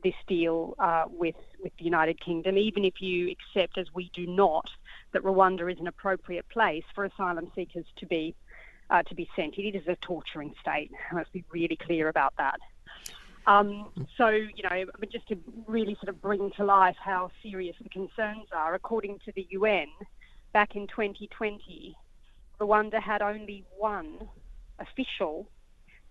this 0.03 0.13
deal 0.27 0.75
uh, 0.77 1.05
with 1.07 1.35
with 1.63 1.71
the 1.79 1.85
United 1.85 2.19
Kingdom. 2.19 2.57
Even 2.57 2.83
if 2.83 3.01
you 3.01 3.31
accept, 3.31 3.77
as 3.77 3.87
we 3.93 4.11
do 4.13 4.27
not, 4.27 4.69
that 5.13 5.23
Rwanda 5.23 5.71
is 5.71 5.79
an 5.79 5.87
appropriate 5.87 6.47
place 6.49 6.83
for 6.93 7.05
asylum 7.05 7.49
seekers 7.55 7.85
to 7.97 8.05
be 8.05 8.35
uh, 8.89 9.03
to 9.03 9.15
be 9.15 9.29
sent. 9.35 9.57
It 9.57 9.75
is 9.75 9.87
a 9.87 9.95
torturing 9.97 10.53
state. 10.61 10.91
Let's 11.13 11.29
be 11.29 11.43
really 11.51 11.77
clear 11.77 12.09
about 12.09 12.33
that. 12.37 12.59
Um, 13.47 13.89
so, 14.17 14.29
you 14.29 14.63
know, 14.63 14.85
just 15.11 15.27
to 15.27 15.37
really 15.67 15.95
sort 15.95 16.09
of 16.09 16.21
bring 16.21 16.51
to 16.57 16.65
life 16.65 16.95
how 16.99 17.29
serious 17.43 17.75
the 17.81 17.89
concerns 17.89 18.47
are, 18.55 18.73
according 18.73 19.19
to 19.25 19.31
the 19.35 19.45
UN, 19.51 19.87
back 20.51 20.75
in 20.75 20.87
2020, 20.87 21.95
Rwanda 22.59 23.01
had 23.01 23.21
only 23.21 23.63
one 23.77 24.27
official 24.79 25.47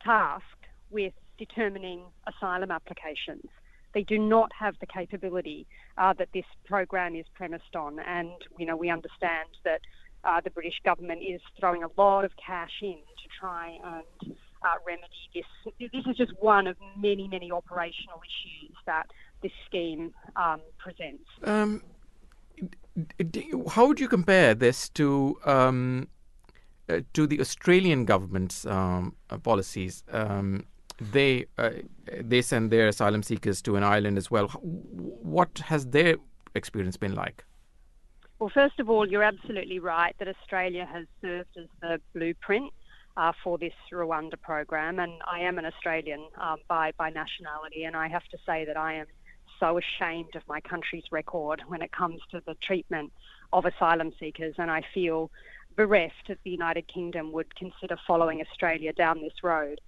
tasked 0.05 0.67
with 0.91 1.13
determining 1.39 2.03
asylum 2.29 2.71
applications. 2.71 3.47
They 3.95 4.03
do 4.03 4.19
not 4.19 4.51
have 4.59 4.75
the 4.81 4.87
capability 4.87 5.67
uh, 5.99 6.13
that 6.19 6.29
this 6.35 6.45
program 6.65 7.15
is 7.15 7.27
premised 7.35 7.77
on, 7.77 7.99
and 8.01 8.33
you 8.59 8.67
know 8.67 8.77
we 8.77 8.91
understand 8.91 9.49
that 9.65 9.81
uh, 10.25 10.41
the 10.43 10.51
British 10.51 10.81
government 10.85 11.21
is 11.23 11.41
throwing 11.59 11.83
a 11.83 11.89
lot 11.97 12.25
of 12.25 12.33
cash 12.37 12.71
in 12.83 12.95
to 12.95 13.29
try 13.41 13.79
and 13.85 14.37
uh, 14.63 14.69
remedy 14.87 15.07
this. 15.35 15.45
This 15.79 16.07
is 16.07 16.17
just 16.17 16.33
one 16.41 16.67
of 16.67 16.77
many, 16.97 17.29
many 17.29 17.51
operational 17.53 18.21
issues 18.23 18.77
that 18.87 19.07
this 19.43 19.53
scheme 19.67 20.13
um, 20.37 20.61
presents. 20.79 21.25
Um, 21.43 21.83
how 23.71 23.87
would 23.87 24.01
you 24.01 24.09
compare 24.09 24.55
this 24.55 24.89
to 24.91 25.37
um, 25.45 26.09
uh, 26.89 27.01
to 27.13 27.27
the 27.27 27.41
Australian 27.41 28.05
government's 28.05 28.65
um, 28.67 29.15
uh, 29.31 29.39
policies? 29.39 30.05
Um, 30.11 30.67
they 31.01 31.47
uh, 31.59 31.71
they 32.21 32.41
send 32.41 32.71
their 32.71 32.89
asylum 32.89 33.23
seekers 33.23 33.61
to 33.63 33.77
an 33.77 33.83
island 33.83 34.17
as 34.17 34.31
well. 34.31 34.49
What 34.49 35.59
has 35.59 35.87
their 35.87 36.17
experience 36.55 36.97
been 36.97 37.15
like? 37.15 37.45
Well, 38.39 38.51
first 38.53 38.81
of 38.81 38.91
all, 38.91 39.09
you're 39.09 39.23
absolutely 39.23 39.79
right 39.79 40.15
that 40.19 40.29
Australia 40.29 40.87
has 40.93 41.07
served 41.21 41.57
as 41.57 41.67
the 41.81 42.01
blueprint 42.13 42.73
uh, 43.17 43.33
for 43.43 43.59
this 43.59 43.73
Rwanda 43.93 44.41
program, 44.41 44.99
and 44.99 45.13
I 45.25 45.41
am 45.41 45.59
an 45.59 45.65
Australian 45.65 46.27
um, 46.37 46.59
by 46.69 46.93
by 46.99 47.11
nationality, 47.11 47.85
and 47.85 47.97
I 47.97 48.09
have 48.09 48.27
to 48.29 48.39
say 48.45 48.65
that 48.65 48.77
I 48.77 48.95
am 48.95 49.07
so 49.61 49.79
ashamed 49.79 50.35
of 50.35 50.43
my 50.49 50.61
country's 50.61 51.05
record 51.13 51.63
when 51.69 51.81
it 51.81 51.93
comes 51.93 52.21
to 52.33 52.43
the 52.45 52.55
treatment 52.55 53.13
of 53.53 53.67
asylum 53.67 54.13
seekers, 54.19 54.57
and 54.59 54.69
I 54.71 54.83
feel 54.93 55.31
bereft 55.77 56.29
that 56.29 56.39
the 56.45 56.51
United 56.51 56.89
Kingdom 56.89 57.33
would 57.33 57.55
consider 57.55 57.97
following 58.07 58.41
Australia 58.41 58.93
down 58.93 59.21
this 59.21 59.45
road. 59.45 59.81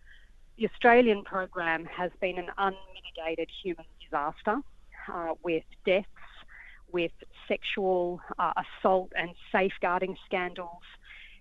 The 0.56 0.68
Australian 0.68 1.24
program 1.24 1.84
has 1.86 2.12
been 2.20 2.38
an 2.38 2.50
unmitigated 2.56 3.50
human 3.62 3.86
disaster 4.00 4.60
uh, 5.12 5.34
with 5.42 5.64
deaths, 5.84 6.06
with 6.96 7.12
sexual 7.46 8.22
uh, 8.38 8.54
assault 8.64 9.12
and 9.14 9.30
safeguarding 9.52 10.16
scandals. 10.24 10.86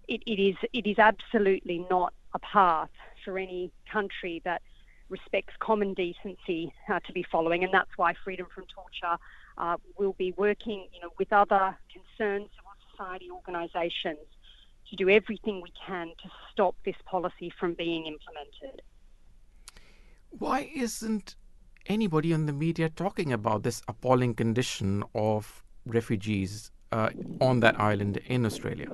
It, 0.09 0.21
it 0.27 0.37
is 0.49 0.57
it 0.73 0.85
is 0.85 0.99
absolutely 0.99 1.87
not 1.89 2.13
a 2.33 2.39
path 2.39 2.89
for 3.23 3.39
any 3.39 3.71
country 3.89 4.41
that 4.43 4.61
respects 5.07 5.53
common 5.59 5.93
decency 5.93 6.73
uh, 6.89 6.99
to 7.07 7.13
be 7.13 7.23
following, 7.31 7.63
and 7.63 7.73
that's 7.73 7.95
why 7.95 8.15
Freedom 8.25 8.47
from 8.53 8.65
Torture 8.65 9.17
uh, 9.57 9.77
will 9.97 10.15
be 10.25 10.33
working, 10.45 10.89
you 10.93 10.99
know, 11.01 11.11
with 11.17 11.31
other 11.31 11.77
concerned 11.95 12.49
civil 12.55 12.75
society 12.91 13.31
organisations 13.31 14.27
to 14.89 14.95
do 14.97 15.07
everything 15.09 15.61
we 15.61 15.71
can 15.87 16.07
to 16.21 16.29
stop 16.51 16.75
this 16.83 16.99
policy 17.05 17.49
from 17.57 17.75
being 17.75 18.07
implemented. 18.07 18.81
Why 20.31 20.69
isn't 20.75 21.37
anybody 21.87 22.31
in 22.31 22.45
the 22.45 22.53
media 22.53 22.89
talking 22.89 23.31
about 23.31 23.63
this 23.63 23.81
appalling 23.87 24.35
condition 24.35 25.03
of 25.13 25.63
refugees 25.85 26.71
uh, 26.91 27.09
on 27.41 27.59
that 27.59 27.79
island 27.79 28.17
in 28.27 28.45
Australia? 28.45 28.89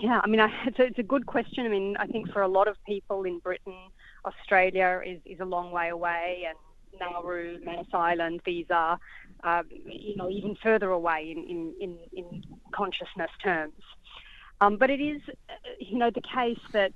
Yeah, 0.00 0.20
I 0.22 0.26
mean, 0.28 0.40
I, 0.40 0.48
it's, 0.66 0.78
a, 0.78 0.84
it's 0.84 0.98
a 0.98 1.02
good 1.02 1.26
question. 1.26 1.64
I 1.64 1.68
mean, 1.68 1.96
I 1.98 2.06
think 2.06 2.32
for 2.32 2.42
a 2.42 2.48
lot 2.48 2.68
of 2.68 2.76
people 2.86 3.24
in 3.24 3.38
Britain, 3.38 3.76
Australia 4.24 5.00
is, 5.04 5.20
is 5.24 5.40
a 5.40 5.44
long 5.44 5.70
way 5.70 5.88
away, 5.88 6.44
and 6.48 6.56
Nauru, 7.00 7.58
Manus 7.64 7.86
Island, 7.92 8.40
these 8.44 8.66
are, 8.70 8.98
um, 9.44 9.64
you 9.70 10.16
know, 10.16 10.28
even 10.28 10.56
further 10.62 10.90
away 10.90 11.34
in, 11.36 11.44
in, 11.44 11.74
in, 11.80 11.98
in 12.12 12.44
consciousness 12.74 13.30
terms. 13.42 13.74
Um, 14.60 14.76
but 14.76 14.90
it 14.90 15.00
is, 15.00 15.20
uh, 15.28 15.52
you 15.78 15.98
know, 15.98 16.10
the 16.10 16.22
case 16.22 16.58
that 16.72 16.92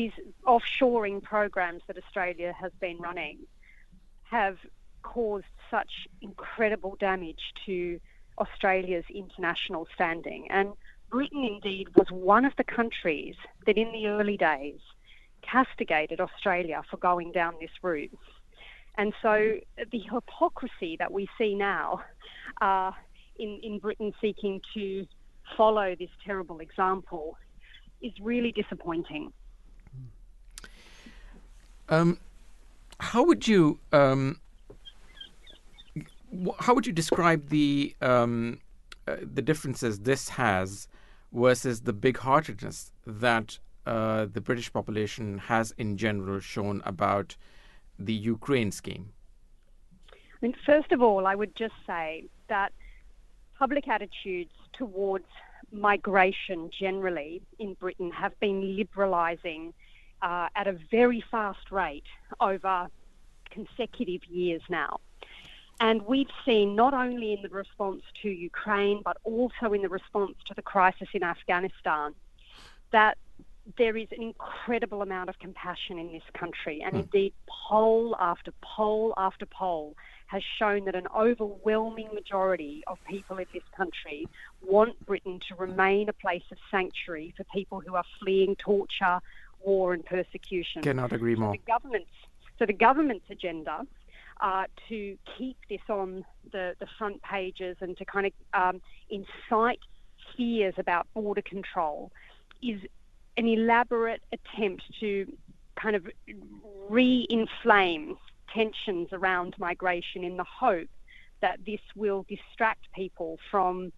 these 0.00 0.12
offshoring 0.46 1.22
programs 1.22 1.82
that 1.86 1.98
Australia 1.98 2.54
has 2.58 2.72
been 2.80 2.96
running 2.96 3.36
have 4.22 4.56
caused 5.02 5.52
such 5.70 6.08
incredible 6.22 6.96
damage 6.98 7.52
to 7.66 8.00
Australia's 8.38 9.04
international 9.14 9.86
standing. 9.94 10.46
And 10.50 10.72
Britain, 11.10 11.44
indeed, 11.44 11.88
was 11.94 12.06
one 12.10 12.46
of 12.46 12.54
the 12.56 12.64
countries 12.64 13.34
that 13.66 13.76
in 13.76 13.92
the 13.92 14.06
early 14.06 14.38
days 14.38 14.80
castigated 15.42 16.18
Australia 16.18 16.82
for 16.90 16.96
going 16.96 17.32
down 17.32 17.52
this 17.60 17.76
route. 17.82 18.18
And 18.96 19.12
so 19.20 19.56
the 19.92 20.02
hypocrisy 20.10 20.96
that 20.98 21.12
we 21.12 21.28
see 21.36 21.54
now 21.54 22.00
uh, 22.62 22.92
in, 23.38 23.60
in 23.62 23.78
Britain 23.80 24.14
seeking 24.18 24.62
to 24.72 25.06
follow 25.58 25.94
this 25.94 26.10
terrible 26.24 26.60
example 26.60 27.36
is 28.00 28.12
really 28.22 28.52
disappointing. 28.52 29.30
Um, 31.90 32.18
how 33.00 33.24
would 33.24 33.48
you 33.48 33.80
um, 33.92 34.40
how 36.60 36.74
would 36.74 36.86
you 36.86 36.92
describe 36.92 37.48
the 37.48 37.94
um, 38.00 38.60
uh, 39.08 39.16
the 39.20 39.42
differences 39.42 40.00
this 40.00 40.28
has 40.30 40.86
versus 41.32 41.82
the 41.82 41.92
big-heartedness 41.92 42.92
that 43.06 43.58
uh, 43.86 44.26
the 44.32 44.40
British 44.40 44.72
population 44.72 45.38
has 45.38 45.72
in 45.78 45.96
general 45.96 46.38
shown 46.38 46.82
about 46.84 47.36
the 47.98 48.12
Ukraine 48.12 48.70
scheme? 48.70 49.12
I 50.12 50.16
mean, 50.40 50.54
first 50.64 50.92
of 50.92 51.02
all, 51.02 51.26
I 51.26 51.34
would 51.34 51.54
just 51.56 51.74
say 51.86 52.24
that 52.48 52.72
public 53.58 53.88
attitudes 53.88 54.52
towards 54.72 55.26
migration 55.72 56.70
generally 56.78 57.42
in 57.58 57.74
Britain 57.74 58.10
have 58.10 58.38
been 58.40 58.76
liberalising 58.76 59.72
uh, 60.22 60.48
at 60.54 60.66
a 60.66 60.78
very 60.90 61.22
fast 61.30 61.70
rate 61.70 62.04
over 62.40 62.88
consecutive 63.50 64.24
years 64.26 64.62
now. 64.68 65.00
And 65.80 66.02
we've 66.02 66.28
seen 66.44 66.76
not 66.76 66.92
only 66.92 67.32
in 67.32 67.42
the 67.42 67.48
response 67.48 68.02
to 68.22 68.28
Ukraine, 68.28 69.00
but 69.02 69.16
also 69.24 69.72
in 69.72 69.80
the 69.80 69.88
response 69.88 70.36
to 70.46 70.54
the 70.54 70.62
crisis 70.62 71.08
in 71.14 71.22
Afghanistan, 71.22 72.14
that 72.92 73.16
there 73.78 73.96
is 73.96 74.08
an 74.10 74.22
incredible 74.22 75.02
amount 75.02 75.28
of 75.28 75.38
compassion 75.38 75.98
in 75.98 76.12
this 76.12 76.22
country. 76.34 76.82
And 76.82 76.96
indeed, 76.96 77.32
poll 77.46 78.16
after 78.18 78.52
poll 78.62 79.14
after 79.16 79.46
poll 79.46 79.96
has 80.26 80.42
shown 80.58 80.84
that 80.84 80.94
an 80.94 81.06
overwhelming 81.16 82.08
majority 82.14 82.82
of 82.86 82.98
people 83.08 83.38
in 83.38 83.46
this 83.52 83.62
country 83.76 84.28
want 84.62 85.04
Britain 85.06 85.40
to 85.48 85.54
remain 85.56 86.08
a 86.08 86.12
place 86.12 86.44
of 86.52 86.58
sanctuary 86.70 87.34
for 87.36 87.44
people 87.44 87.80
who 87.80 87.94
are 87.94 88.04
fleeing 88.20 88.54
torture, 88.56 89.20
war, 89.64 89.94
and 89.94 90.04
persecution. 90.04 90.82
Cannot 90.82 91.12
agree 91.12 91.34
more. 91.34 91.52
The 91.52 91.58
government's, 91.66 92.10
so 92.58 92.66
the 92.66 92.72
government's 92.72 93.26
agenda 93.30 93.86
uh, 94.40 94.64
to 94.88 95.16
keep 95.36 95.56
this 95.68 95.80
on 95.88 96.24
the, 96.52 96.74
the 96.80 96.86
front 96.98 97.22
pages 97.22 97.76
and 97.80 97.96
to 97.98 98.04
kind 98.04 98.26
of 98.26 98.32
um, 98.54 98.80
incite 99.10 99.80
fears 100.36 100.74
about 100.78 101.06
border 101.14 101.42
control 101.42 102.10
is 102.62 102.80
an 103.36 103.46
elaborate 103.46 104.22
attempt 104.32 104.82
to 105.00 105.26
kind 105.76 105.96
of 105.96 106.06
re-inflame 106.88 108.16
tensions 108.52 109.08
around 109.12 109.54
migration 109.58 110.24
in 110.24 110.36
the 110.36 110.44
hope 110.44 110.88
that 111.40 111.58
this 111.64 111.80
will 111.94 112.26
distract 112.28 112.92
people 112.94 113.38
from 113.50 113.92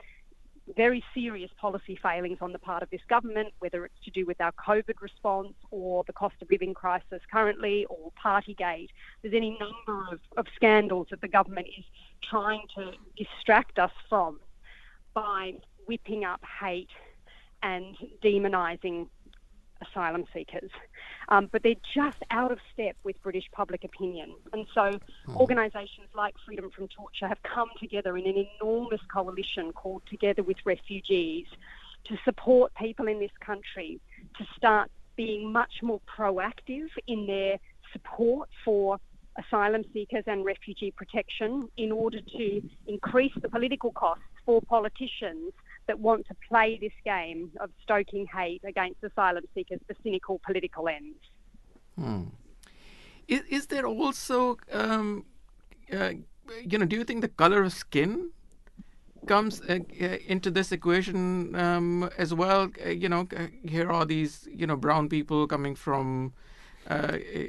very 0.77 1.05
serious 1.13 1.51
policy 1.61 1.99
failings 2.03 2.39
on 2.41 2.53
the 2.53 2.59
part 2.59 2.83
of 2.83 2.91
this 2.91 3.01
government, 3.09 3.53
whether 3.59 3.85
it's 3.85 4.05
to 4.05 4.11
do 4.11 4.25
with 4.25 4.41
our 4.41 4.53
COVID 4.53 5.01
response 5.01 5.55
or 5.71 6.05
the 6.07 6.13
cost 6.13 6.37
of 6.41 6.51
living 6.51 6.75
crisis 6.75 7.21
currently 7.31 7.85
or 7.87 8.13
Partygate. 8.23 8.89
There's 9.23 9.35
any 9.35 9.59
number 9.59 10.07
of, 10.13 10.21
of 10.37 10.47
scandals 10.55 11.09
that 11.11 11.21
the 11.21 11.29
government 11.29 11.67
is 11.77 11.85
trying 12.23 12.63
to 12.77 12.93
distract 13.17 13.79
us 13.79 13.93
from 14.09 14.41
by 15.15 15.55
whipping 15.87 16.25
up 16.25 16.41
hate 16.61 16.91
and 17.63 17.97
demonising 18.23 19.09
asylum 19.83 20.25
seekers. 20.33 20.71
Um, 21.29 21.49
but 21.51 21.63
they're 21.63 21.75
just 21.95 22.19
out 22.31 22.53
of 22.53 22.59
step 22.73 22.97
with 23.05 23.21
British 23.23 23.45
public 23.53 23.85
opinion. 23.85 24.35
And 24.53 24.67
so 24.75 24.99
organisations 25.37 26.09
like 26.15 26.35
Freedom 26.45 26.71
from 26.71 26.89
Torture 26.89 27.29
have 27.29 27.43
come 27.43 27.69
together 27.79 28.17
in 28.17 28.27
an 28.27 28.47
enormous 28.61 29.01
coalition 29.13 29.73
called 29.73 30.03
Together 30.09 30.43
with 30.43 30.59
Refugees 30.65 31.47
to 32.05 32.17
support 32.25 32.73
people 32.75 33.09
in 33.09 33.21
this 33.21 33.31
country 33.45 34.01
to 34.39 34.45
start 34.57 34.91
being 35.17 35.53
much 35.53 35.83
more 35.83 36.01
proactive 36.19 36.89
in 37.07 37.27
their 37.27 37.59
support 37.93 38.49
for 38.65 38.99
asylum 39.39 39.85
seekers 39.93 40.25
and 40.27 40.45
refugee 40.45 40.91
protection 40.91 41.69
in 41.77 41.93
order 41.93 42.19
to 42.21 42.63
increase 42.87 43.33
the 43.41 43.49
political 43.49 43.93
costs 43.93 44.25
for 44.45 44.61
politicians 44.63 45.53
that 45.87 45.99
want 45.99 46.27
to 46.29 46.35
play 46.49 46.79
this 46.81 46.93
game 47.05 47.51
of 47.61 47.71
stoking 47.83 48.27
hate 48.27 48.63
against 48.65 49.03
asylum 49.03 49.45
seekers 49.55 49.81
for 49.87 49.95
cynical 50.03 50.41
political 50.45 50.89
ends. 50.89 51.19
Hmm. 51.99 52.23
Is, 53.29 53.43
is 53.49 53.67
there 53.67 53.87
also, 53.87 54.59
um, 54.73 55.25
uh, 55.93 56.13
you 56.65 56.79
know, 56.79 56.87
do 56.87 56.97
you 56.97 57.05
think 57.05 57.21
the 57.21 57.29
color 57.29 57.63
of 57.63 57.73
skin 57.73 58.31
comes 59.27 59.61
uh, 59.63 59.79
uh, 60.01 60.05
into 60.27 60.51
this 60.51 60.73
equation 60.73 61.55
um, 61.55 62.11
as 62.19 62.35
well? 62.35 62.69
Uh, 62.85 62.89
you 62.91 63.09
know, 63.09 63.27
uh, 63.37 63.47
here 63.65 63.91
are 63.91 64.05
these, 64.05 64.49
you 64.53 64.67
know, 64.67 64.77
brown 64.77 65.09
people 65.09 65.47
coming 65.47 65.75
from, 65.75 66.33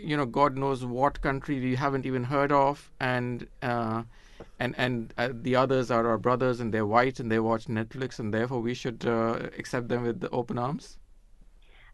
you 0.02 0.16
know, 0.16 0.26
God 0.26 0.58
knows 0.58 0.86
what 0.86 1.22
country 1.22 1.60
we 1.60 1.76
haven't 1.76 2.06
even 2.06 2.24
heard 2.24 2.52
of, 2.52 2.92
and 3.00 3.48
and 4.60 4.76
and 4.78 5.14
uh, 5.18 5.30
the 5.34 5.56
others 5.56 5.92
are 5.92 6.08
our 6.08 6.18
brothers, 6.18 6.60
and 6.60 6.74
they're 6.74 6.86
white, 6.86 7.20
and 7.20 7.32
they 7.32 7.40
watch 7.40 7.66
Netflix, 7.66 8.20
and 8.20 8.34
therefore 8.34 8.62
we 8.62 8.74
should 8.74 9.06
uh, 9.06 9.50
accept 9.58 9.88
them 9.90 10.04
with 10.04 10.26
open 10.32 10.58
arms. 10.58 10.98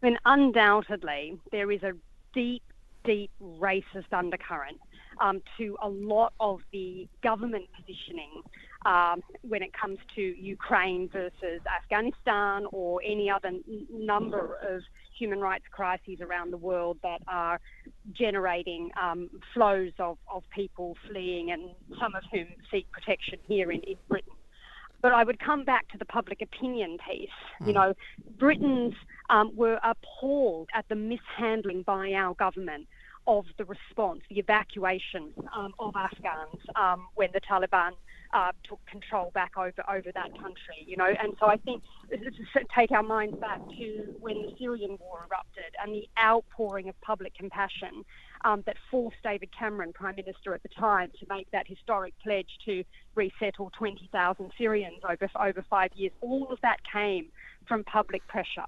I 0.02 0.06
mean, 0.06 0.18
undoubtedly, 0.24 1.38
there 1.52 1.70
is 1.70 1.82
a 1.82 1.92
deep, 2.32 2.62
deep 3.04 3.30
racist 3.42 4.12
undercurrent 4.12 4.78
um, 5.20 5.42
to 5.58 5.76
a 5.82 5.88
lot 5.88 6.32
of 6.40 6.60
the 6.72 7.06
government 7.22 7.66
positioning 7.76 8.42
um, 8.86 9.22
when 9.42 9.62
it 9.62 9.72
comes 9.72 9.98
to 10.14 10.22
Ukraine 10.22 11.08
versus 11.08 11.60
Afghanistan 11.82 12.66
or 12.72 13.02
any 13.04 13.30
other 13.30 13.48
n- 13.48 13.62
number 13.90 14.58
of 14.66 14.82
human 15.20 15.40
rights 15.40 15.64
crises 15.70 16.18
around 16.20 16.50
the 16.50 16.56
world 16.56 16.98
that 17.02 17.20
are 17.28 17.60
generating 18.12 18.90
um, 19.00 19.28
flows 19.54 19.92
of, 19.98 20.16
of 20.32 20.42
people 20.50 20.96
fleeing 21.08 21.50
and 21.52 21.62
some 22.00 22.14
of 22.14 22.22
whom 22.32 22.46
seek 22.70 22.90
protection 22.90 23.38
here 23.46 23.70
in, 23.70 23.80
in 23.80 23.96
Britain. 24.08 24.32
But 25.02 25.12
I 25.12 25.24
would 25.24 25.38
come 25.38 25.64
back 25.64 25.88
to 25.92 25.98
the 25.98 26.04
public 26.04 26.42
opinion 26.42 26.98
piece. 27.08 27.28
You 27.66 27.72
know, 27.72 27.94
Britons 28.38 28.94
um, 29.30 29.52
were 29.56 29.80
appalled 29.82 30.68
at 30.74 30.84
the 30.90 30.94
mishandling 30.94 31.82
by 31.82 32.12
our 32.12 32.34
government 32.34 32.86
of 33.26 33.44
the 33.58 33.64
response, 33.64 34.20
the 34.28 34.38
evacuation 34.38 35.32
um, 35.54 35.74
of 35.78 35.94
Afghans 35.96 36.60
um, 36.76 37.06
when 37.14 37.28
the 37.32 37.40
Taliban 37.40 37.92
uh, 38.32 38.52
took 38.64 38.84
control 38.86 39.30
back 39.34 39.56
over 39.56 39.82
over 39.88 40.12
that 40.12 40.30
country. 40.38 40.84
You 40.86 40.96
know, 40.96 41.06
and 41.06 41.34
so 41.40 41.46
I 41.46 41.56
think 41.56 41.82
take 42.76 42.92
our 42.92 43.02
minds 43.02 43.36
back 43.38 43.60
to 43.68 44.14
when 44.20 44.42
the 44.42 44.54
Syrian 44.58 44.96
war 45.00 45.26
erupted 45.28 45.74
and 45.82 45.92
the 45.92 46.08
outpouring 46.18 46.88
of 46.88 47.00
public 47.00 47.34
compassion 47.34 48.04
um, 48.44 48.62
that 48.66 48.76
forced 48.90 49.16
David 49.22 49.50
Cameron, 49.56 49.92
Prime 49.92 50.16
Minister 50.16 50.54
at 50.54 50.62
the 50.62 50.68
time, 50.68 51.10
to 51.18 51.26
make 51.28 51.50
that 51.50 51.66
historic 51.66 52.14
pledge 52.22 52.48
to 52.64 52.84
resettle 53.14 53.70
20,000 53.76 54.50
Syrians 54.56 55.00
over 55.08 55.28
over 55.38 55.64
five 55.68 55.90
years. 55.94 56.12
All 56.20 56.48
of 56.50 56.60
that 56.62 56.78
came 56.90 57.26
from 57.66 57.84
public 57.84 58.26
pressure. 58.28 58.66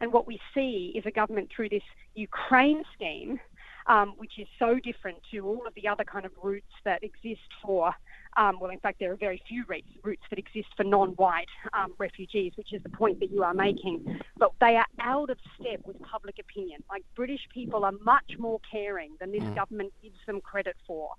And 0.00 0.12
what 0.12 0.26
we 0.26 0.40
see 0.54 0.92
is 0.96 1.04
a 1.06 1.10
government 1.10 1.50
through 1.54 1.68
this 1.68 1.82
Ukraine 2.14 2.82
scheme, 2.94 3.38
um, 3.86 4.14
which 4.16 4.38
is 4.38 4.46
so 4.58 4.78
different 4.82 5.18
to 5.30 5.46
all 5.46 5.66
of 5.66 5.74
the 5.74 5.88
other 5.88 6.04
kind 6.04 6.24
of 6.24 6.32
routes 6.42 6.74
that 6.84 7.02
exist 7.02 7.48
for, 7.62 7.92
um, 8.36 8.58
well, 8.60 8.70
in 8.70 8.78
fact, 8.78 8.98
there 8.98 9.12
are 9.12 9.16
very 9.16 9.42
few 9.48 9.64
routes, 9.68 9.88
routes 10.02 10.22
that 10.30 10.38
exist 10.38 10.68
for 10.76 10.84
non 10.84 11.10
white 11.10 11.48
um, 11.74 11.92
refugees, 11.98 12.52
which 12.56 12.72
is 12.72 12.82
the 12.82 12.88
point 12.88 13.20
that 13.20 13.30
you 13.30 13.42
are 13.42 13.54
making. 13.54 14.20
But 14.38 14.52
they 14.60 14.76
are 14.76 14.86
out 15.00 15.30
of 15.30 15.38
step 15.60 15.80
with 15.86 16.00
public 16.02 16.38
opinion. 16.38 16.82
Like 16.90 17.04
British 17.14 17.46
people 17.52 17.84
are 17.84 17.92
much 18.04 18.38
more 18.38 18.60
caring 18.70 19.16
than 19.20 19.32
this 19.32 19.42
Mm. 19.42 19.54
government 19.54 19.92
gives 20.02 20.18
them 20.26 20.40
credit 20.40 20.76
for. 20.86 21.10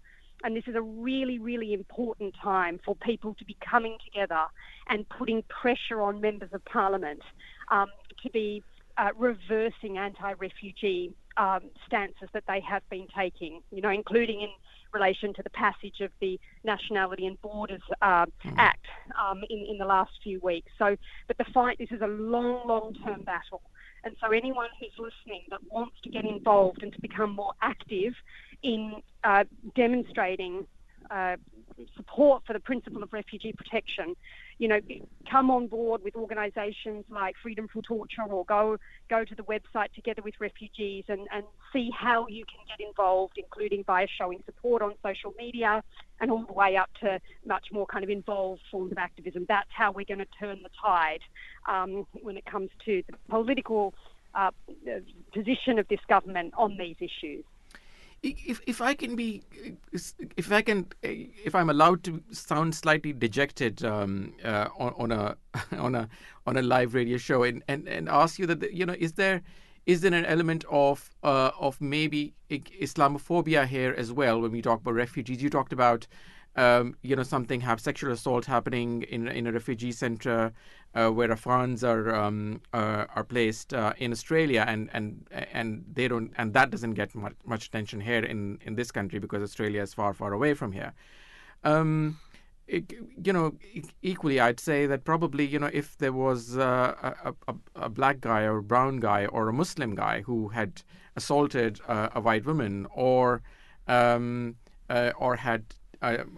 And 0.44 0.56
this 0.58 0.64
is 0.68 0.76
a 0.76 0.82
really, 0.82 1.40
really 1.40 1.74
important 1.74 2.36
time 2.42 2.80
for 2.84 2.96
people 2.96 3.34
to 3.36 3.46
be 3.46 3.56
coming 3.62 3.98
together 4.04 4.46
and 4.88 5.08
putting 5.08 5.44
pressure 5.44 6.02
on 6.02 6.20
members 6.20 6.50
of 6.54 6.64
parliament 6.66 7.22
um, 7.70 7.88
to 8.24 8.30
be 8.30 8.64
uh, 8.98 9.10
reversing 9.18 9.98
anti-refugee 9.98 11.14
um, 11.38 11.62
stances 11.86 12.30
that 12.34 12.44
they 12.48 12.62
have 12.62 12.88
been 12.90 13.08
taking. 13.16 13.62
You 13.72 13.82
know, 13.82 13.90
including 13.90 14.42
in 14.42 14.50
relation 14.94 15.34
to 15.34 15.44
the 15.44 15.50
passage 15.50 16.02
of 16.02 16.12
the 16.22 16.40
Nationality 16.64 17.26
and 17.26 17.42
Borders 17.42 17.82
uh, 18.02 18.26
Act 18.58 18.86
um, 19.20 19.42
in 19.50 19.66
in 19.70 19.78
the 19.78 19.86
last 19.86 20.12
few 20.24 20.40
weeks. 20.42 20.72
So, 20.78 20.96
but 21.28 21.38
the 21.38 21.46
fight 21.54 21.78
this 21.80 21.92
is 21.92 22.02
a 22.02 22.08
long, 22.08 22.68
long-term 22.68 23.24
battle. 23.24 23.62
And 24.04 24.16
so, 24.22 24.32
anyone 24.32 24.70
who's 24.80 24.92
listening 24.98 25.44
that 25.50 25.60
wants 25.72 25.96
to 26.04 26.10
get 26.10 26.26
involved 26.26 26.84
and 26.84 26.94
to 26.94 27.02
become 27.02 27.32
more 27.32 27.54
active 27.62 28.14
in 28.62 29.02
uh, 29.24 29.46
demonstrating 29.76 30.68
uh, 31.10 31.38
support 31.96 32.44
for 32.46 32.54
the 32.54 32.60
principle 32.60 33.04
of 33.04 33.14
refugee 33.14 33.54
protection, 33.54 34.16
you 34.58 34.68
know, 34.68 34.80
come 35.30 35.50
on 35.50 35.68
board 35.68 36.04
with 36.04 36.16
organisations 36.16 37.06
like 37.10 37.36
Freedom 37.42 37.68
from 37.68 37.82
Torture 37.82 38.24
or 38.30 38.46
go 38.46 38.78
go 39.10 39.24
to 39.24 39.36
the 39.36 39.44
website 39.44 39.92
together 39.94 40.22
with 40.22 40.36
refugees 40.40 41.06
and, 41.08 41.28
and 41.34 41.44
see 41.72 41.90
how 41.98 42.28
you 42.28 42.46
can 42.46 42.60
get 42.68 42.86
involved, 42.86 43.34
including 43.38 43.84
by 43.84 44.06
showing 44.18 44.42
support 44.46 44.82
on 44.82 44.94
social 45.04 45.34
media 45.38 45.84
and 46.20 46.32
all 46.32 46.46
the 46.46 46.54
way 46.54 46.78
up 46.78 46.90
to 47.02 47.20
much 47.46 47.68
more 47.72 47.86
kind 47.86 48.04
of 48.04 48.10
involved 48.10 48.62
forms 48.72 48.92
of 48.92 48.98
activism. 48.98 49.46
That's 49.48 49.70
how 49.72 49.92
we're 49.92 50.06
going 50.06 50.20
to 50.20 50.28
turn 50.40 50.60
the 50.64 50.70
tide 50.82 51.22
um, 51.68 52.06
when 52.22 52.38
it 52.38 52.46
comes 52.46 52.70
to 52.86 53.04
the 53.10 53.18
political 53.30 53.94
uh, 54.36 54.52
position 55.34 55.80
of 55.80 55.88
this 55.90 56.00
government 56.08 56.54
on 56.58 56.78
these 56.78 56.96
issues 57.00 57.44
if 58.24 58.62
if 58.66 58.82
I 58.82 58.94
can 58.94 59.16
be, 59.16 59.44
if 59.92 60.52
I 60.52 60.62
can, 60.62 60.88
if 61.02 61.54
I'm 61.54 61.70
allowed 61.70 62.04
to 62.06 62.24
sound 62.32 62.74
slightly 62.74 63.12
dejected 63.12 63.84
um, 63.84 64.34
uh, 64.44 64.70
on, 64.78 64.94
on, 64.98 65.12
a 65.12 65.38
on 65.78 65.96
a 65.96 66.10
on 66.48 66.58
a 66.58 66.62
live 66.62 66.94
radio 66.94 67.18
show, 67.18 67.44
and, 67.44 67.64
and, 67.68 67.88
and 67.88 68.08
ask 68.10 68.40
you 68.40 68.48
that 68.48 68.74
you 68.74 68.86
know, 68.86 68.96
is 68.98 69.14
there 69.14 69.42
is 69.86 70.02
there 70.02 70.14
an 70.14 70.26
element 70.26 70.64
of 70.72 71.10
uh, 71.24 71.52
of 71.60 71.80
maybe 71.82 72.34
Islamophobia 72.50 73.68
here 73.68 73.94
as 73.98 74.12
well 74.12 74.40
when 74.42 74.52
we 74.52 74.62
talk 74.62 74.80
about 74.80 74.94
refugees? 74.94 75.44
You 75.44 75.50
talked 75.50 75.74
about 75.74 76.08
um, 76.56 76.96
you 77.02 77.16
know 77.16 77.24
something 77.24 77.62
have 77.62 77.80
sexual 77.80 78.12
assault 78.12 78.46
happening 78.46 79.04
in 79.04 79.28
in 79.28 79.48
a 79.48 79.52
refugee 79.52 79.92
center 79.92 80.54
uh, 80.96 81.10
where 81.10 81.32
Afghans 81.32 81.84
are 81.84 82.14
um, 82.14 82.62
uh, 82.74 83.06
are 83.16 83.24
placed 83.24 83.74
uh, 83.74 83.94
in 83.98 84.12
Australia, 84.12 84.66
and 84.68 84.90
and 84.94 85.28
and 85.32 85.84
they 85.92 86.08
don't, 86.08 86.32
and 86.38 86.54
that 86.54 86.70
doesn't 86.70 86.94
get 86.94 87.16
much, 87.16 87.34
much 87.46 87.68
attention 87.68 88.00
here 88.00 88.24
in 88.24 88.60
in 88.62 88.76
this 88.76 88.92
country 88.92 89.20
because 89.20 89.42
Australia 89.42 89.82
is 89.82 89.94
far 89.94 90.14
far 90.14 90.34
away 90.34 90.54
from 90.54 90.72
here. 90.72 90.94
Um, 91.64 92.20
it, 92.68 92.94
you 93.24 93.34
know, 93.34 93.54
equally, 94.02 94.40
I'd 94.40 94.60
say 94.60 94.86
that 94.86 95.04
probably, 95.04 95.46
you 95.46 95.60
know, 95.60 95.70
if 95.74 95.98
there 95.98 96.14
was 96.14 96.58
uh, 96.58 97.14
a, 97.24 97.34
a, 97.48 97.56
a, 97.76 97.90
black 97.90 98.22
guy 98.22 98.44
or 98.44 98.58
a 98.58 98.64
brown 98.64 98.98
guy 98.98 99.26
or 99.26 99.50
a 99.50 99.54
Muslim 99.54 99.96
guy 99.96 100.22
who 100.22 100.48
had 100.50 100.82
assaulted 101.16 101.82
uh, 101.88 102.10
a 102.16 102.22
white 102.22 102.46
woman 102.46 102.88
or 102.94 103.42
um, 103.88 104.56
uh, 104.90 105.12
or 105.18 105.36
had 105.36 105.66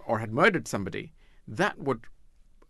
or 0.06 0.18
had 0.18 0.32
murdered 0.32 0.68
somebody, 0.68 1.12
that 1.48 1.78
would 1.78 2.06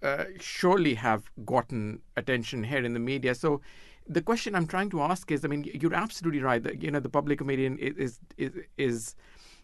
uh, 0.02 0.24
surely 0.40 0.94
have 0.94 1.30
gotten 1.44 2.00
attention 2.16 2.64
here 2.64 2.84
in 2.84 2.92
the 2.92 3.00
media. 3.00 3.34
So 3.34 3.60
the 4.08 4.22
question 4.22 4.54
I'm 4.54 4.66
trying 4.66 4.90
to 4.90 5.02
ask 5.02 5.30
is, 5.30 5.44
I 5.44 5.48
mean, 5.48 5.64
you're 5.64 5.94
absolutely 5.94 6.40
right 6.40 6.62
that 6.62 6.82
you 6.82 6.90
know 6.90 7.00
the 7.00 7.08
public 7.08 7.40
opinion 7.40 7.78
is 7.78 8.20
is 8.36 8.52
is 8.76 9.14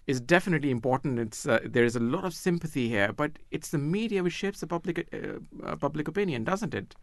is 0.07 0.21
definitely 0.21 0.71
important. 0.71 1.19
It's 1.19 1.47
uh, 1.47 1.61
there 1.65 1.85
is 1.85 1.97
a 1.97 2.01
lot 2.01 2.25
of 2.25 2.35
sympathy 2.35 2.89
here, 2.89 3.13
but 3.13 3.33
it's 3.51 3.71
the 3.71 3.79
media 3.79 4.23
which 4.23 4.33
shapes 4.33 4.61
the 4.61 4.67
public 4.67 5.09
uh, 5.13 5.67
uh 5.67 5.77
public 5.77 6.09
opinion, 6.09 6.45
doesn't 6.45 6.75
it? 6.75 6.95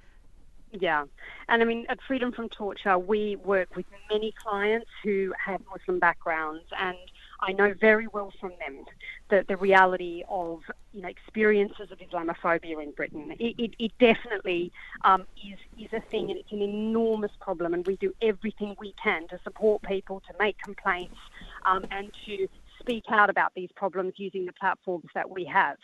Yeah, 0.72 1.06
and 1.48 1.62
I 1.64 1.66
mean, 1.66 1.86
at 1.90 2.00
Freedom 2.08 2.32
from 2.32 2.50
Torture, 2.50 3.00
we 3.00 3.38
work 3.38 3.76
with 3.76 3.86
many 4.12 4.34
clients 4.44 4.90
who 5.04 5.34
have 5.44 5.62
Muslim 5.72 6.00
backgrounds, 6.00 6.66
and 6.78 6.98
I 7.42 7.54
know 7.54 7.74
very 7.80 8.08
well 8.08 8.34
from 8.40 8.52
them 8.60 8.86
the, 9.30 9.46
the 9.48 9.58
reality 9.58 10.24
of 10.30 10.62
you 10.94 11.02
know 11.02 11.08
experiences 11.08 11.92
of 11.92 12.00
Islamophobia 12.00 12.82
in 12.84 12.92
Britain. 12.92 13.36
It, 13.40 13.56
it, 13.58 13.76
it 13.80 13.92
definitely 14.00 14.72
um, 15.04 15.26
is 15.38 15.58
is 15.78 15.94
a 15.94 16.02
thing, 16.02 16.30
and 16.30 16.40
it's 16.40 16.52
an 16.52 16.62
enormous 16.62 17.32
problem. 17.40 17.74
And 17.74 17.86
we 17.88 17.96
do 17.98 18.14
everything 18.22 18.76
we 18.80 18.94
can 19.02 19.28
to 19.30 19.40
support 19.44 19.82
people, 19.84 20.22
to 20.22 20.34
make 20.40 20.58
complaints, 20.60 21.18
um, 21.66 21.86
and 21.92 22.12
to 22.26 22.48
speak 22.80 23.06
out 23.10 23.30
about 23.30 23.54
these 23.56 23.70
problems 23.76 24.14
using 24.18 24.46
the 24.46 24.54
platforms 24.54 25.08
that 25.14 25.30
we 25.30 25.46
have. 25.46 25.78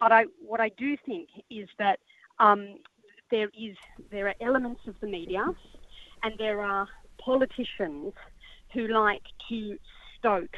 But 0.00 0.12
I, 0.12 0.24
what 0.40 0.60
I 0.60 0.70
do 0.70 0.96
think 1.06 1.28
is 1.50 1.68
that 1.78 2.00
um, 2.38 2.78
there 3.30 3.50
is 3.58 3.76
there 4.10 4.28
are 4.28 4.34
elements 4.40 4.80
of 4.86 4.94
the 5.00 5.06
media, 5.06 5.44
and 6.22 6.34
there 6.38 6.60
are 6.60 6.88
politicians 7.18 8.12
who 8.72 8.88
like 8.88 9.22
to 9.48 9.78
stoke 10.24 10.56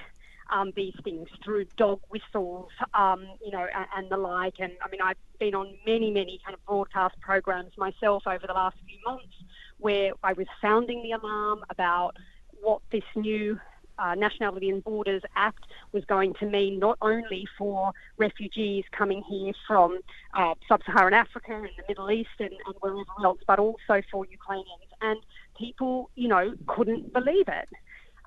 um, 0.50 0.72
these 0.76 0.94
things 1.02 1.28
through 1.44 1.66
dog 1.76 2.00
whistles, 2.08 2.68
um, 2.94 3.26
you 3.44 3.50
know, 3.50 3.66
and, 3.74 3.86
and, 3.96 4.10
the 4.10 4.16
like. 4.16 4.54
And 4.60 4.72
I 4.80 4.88
mean, 4.88 5.00
I've 5.02 5.16
been 5.40 5.56
on 5.56 5.74
many, 5.84 6.12
many 6.12 6.40
kind 6.44 6.54
of 6.54 6.64
broadcast 6.66 7.20
programs 7.20 7.72
myself 7.76 8.22
over 8.26 8.46
the 8.46 8.52
last 8.52 8.76
few 8.86 8.98
months 9.04 9.34
where 9.78 10.12
I 10.22 10.34
was 10.34 10.46
sounding 10.62 11.02
the 11.02 11.12
alarm 11.12 11.64
about 11.68 12.16
what 12.62 12.80
this 12.92 13.02
new 13.16 13.58
uh, 13.98 14.14
Nationality 14.14 14.70
and 14.70 14.84
Borders 14.84 15.22
Act 15.34 15.64
was 15.92 16.04
going 16.04 16.34
to 16.34 16.46
mean 16.46 16.78
not 16.78 16.96
only 17.02 17.46
for 17.58 17.92
refugees 18.16 18.84
coming 18.92 19.24
here 19.28 19.52
from 19.66 19.98
uh, 20.34 20.54
sub-Saharan 20.68 21.14
Africa 21.14 21.54
and 21.54 21.70
the 21.76 21.84
Middle 21.88 22.10
East 22.10 22.28
and, 22.38 22.50
and 22.50 22.74
wherever 22.80 23.04
else, 23.24 23.40
but 23.48 23.58
also 23.58 24.02
for 24.12 24.26
Ukrainians. 24.26 24.92
And 25.00 25.18
people, 25.58 26.10
you 26.14 26.28
know, 26.28 26.54
couldn't 26.66 27.12
believe 27.12 27.48
it. 27.48 27.68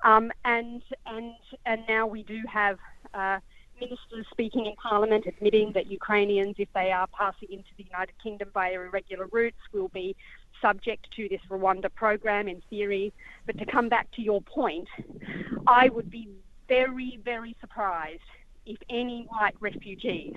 Um, 0.02 0.32
and 0.44 0.82
and 1.06 1.34
and 1.66 1.82
now 1.88 2.06
we 2.06 2.22
do 2.22 2.42
have 2.50 2.78
uh, 3.14 3.38
ministers 3.80 4.26
speaking 4.30 4.66
in 4.66 4.74
Parliament 4.76 5.24
admitting 5.26 5.72
that 5.72 5.90
Ukrainians, 5.90 6.56
if 6.58 6.68
they 6.74 6.92
are 6.92 7.06
passing 7.08 7.48
into 7.50 7.68
the 7.76 7.84
United 7.84 8.14
Kingdom 8.22 8.50
via 8.52 8.74
irregular 8.74 9.26
routes, 9.32 9.58
will 9.72 9.88
be 9.88 10.16
subject 10.60 11.06
to 11.16 11.28
this 11.28 11.40
Rwanda 11.48 11.92
program 11.92 12.48
in 12.48 12.62
theory. 12.70 13.12
But 13.46 13.58
to 13.58 13.66
come 13.66 13.88
back 13.88 14.10
to 14.12 14.22
your 14.22 14.40
point, 14.42 14.88
I 15.66 15.88
would 15.88 16.10
be 16.10 16.28
very, 16.68 17.18
very 17.24 17.56
surprised 17.60 18.20
if 18.66 18.78
any 18.88 19.26
white 19.28 19.54
refugees 19.60 20.34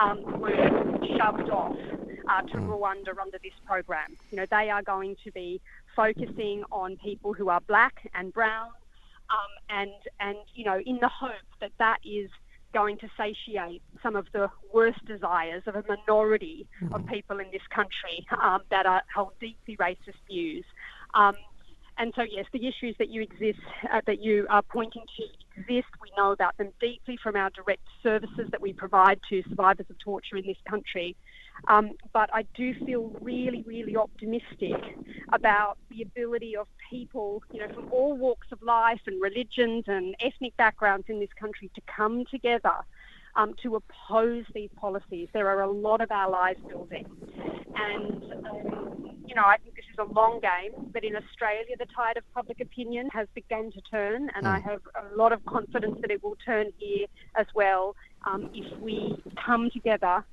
um, 0.00 0.40
were 0.40 0.54
shoved 1.18 1.50
off 1.50 1.76
uh, 2.28 2.42
to 2.42 2.58
hmm. 2.58 2.70
Rwanda 2.70 3.18
under 3.20 3.38
this 3.42 3.52
program. 3.66 4.16
You 4.30 4.38
know, 4.38 4.46
they 4.50 4.70
are 4.70 4.82
going 4.82 5.16
to 5.24 5.32
be 5.32 5.60
focusing 5.96 6.62
on 6.70 6.96
people 6.96 7.32
who 7.32 7.48
are 7.48 7.60
black 7.60 8.08
and 8.14 8.32
brown 8.32 8.70
um, 9.30 9.78
and 9.78 9.92
and 10.20 10.36
you 10.54 10.64
know 10.64 10.80
in 10.84 10.98
the 11.00 11.08
hope 11.08 11.32
that 11.60 11.72
that 11.78 11.98
is 12.04 12.30
going 12.74 12.98
to 12.98 13.08
satiate 13.16 13.82
some 14.02 14.14
of 14.14 14.26
the 14.32 14.48
worst 14.74 15.02
desires 15.06 15.62
of 15.66 15.74
a 15.74 15.82
minority 15.88 16.66
mm-hmm. 16.82 16.94
of 16.94 17.06
people 17.06 17.38
in 17.38 17.46
this 17.50 17.62
country 17.74 18.26
um, 18.42 18.60
that 18.70 18.84
are 18.84 19.02
hold 19.14 19.32
deeply 19.40 19.76
racist 19.76 20.20
views. 20.28 20.64
Um, 21.14 21.34
and 21.96 22.12
so, 22.14 22.22
yes, 22.22 22.46
the 22.52 22.66
issues 22.66 22.94
that 22.98 23.08
you 23.08 23.22
exist 23.22 23.58
uh, 23.92 24.00
that 24.06 24.22
you 24.22 24.46
are 24.48 24.62
pointing 24.62 25.02
to 25.16 25.60
exist. 25.60 25.88
We 26.00 26.10
know 26.16 26.30
about 26.30 26.56
them 26.56 26.68
deeply 26.80 27.18
from 27.20 27.34
our 27.34 27.50
direct 27.50 27.82
services 28.02 28.48
that 28.52 28.60
we 28.60 28.72
provide 28.72 29.18
to 29.30 29.42
survivors 29.48 29.86
of 29.90 29.98
torture 29.98 30.36
in 30.36 30.46
this 30.46 30.56
country. 30.68 31.16
Um, 31.66 31.92
but 32.12 32.30
I 32.32 32.44
do 32.54 32.72
feel 32.86 33.14
really, 33.20 33.62
really 33.66 33.96
optimistic 33.96 34.76
about 35.32 35.76
the 35.90 36.02
ability 36.02 36.56
of 36.56 36.66
people, 36.88 37.42
you 37.52 37.60
know, 37.60 37.72
from 37.74 37.92
all 37.92 38.16
walks 38.16 38.46
of 38.52 38.62
life 38.62 39.00
and 39.06 39.20
religions 39.20 39.84
and 39.86 40.14
ethnic 40.20 40.56
backgrounds 40.56 41.06
in 41.08 41.20
this 41.20 41.32
country 41.38 41.70
to 41.74 41.80
come 41.94 42.24
together 42.30 42.76
um, 43.36 43.54
to 43.62 43.76
oppose 43.76 44.44
these 44.54 44.70
policies. 44.76 45.28
There 45.32 45.48
are 45.48 45.62
a 45.62 45.70
lot 45.70 46.00
of 46.00 46.10
allies 46.10 46.56
building. 46.68 47.06
And, 47.76 48.22
um, 48.46 49.10
you 49.26 49.34
know, 49.34 49.44
I 49.44 49.58
think 49.58 49.76
this 49.76 49.84
is 49.92 49.98
a 49.98 50.12
long 50.12 50.40
game, 50.40 50.90
but 50.92 51.04
in 51.04 51.14
Australia, 51.14 51.76
the 51.78 51.86
tide 51.94 52.16
of 52.16 52.24
public 52.34 52.60
opinion 52.60 53.08
has 53.12 53.28
begun 53.34 53.70
to 53.72 53.80
turn, 53.82 54.30
and 54.34 54.46
I 54.46 54.58
hmm. 54.58 54.70
have 54.70 54.80
a 54.96 55.16
lot 55.16 55.32
of 55.32 55.44
confidence 55.44 55.98
that 56.00 56.10
it 56.10 56.22
will 56.22 56.36
turn 56.44 56.72
here 56.78 57.06
as 57.36 57.46
well 57.54 57.94
um, 58.26 58.50
if 58.54 58.78
we 58.80 59.22
come 59.44 59.70
together 59.70 60.24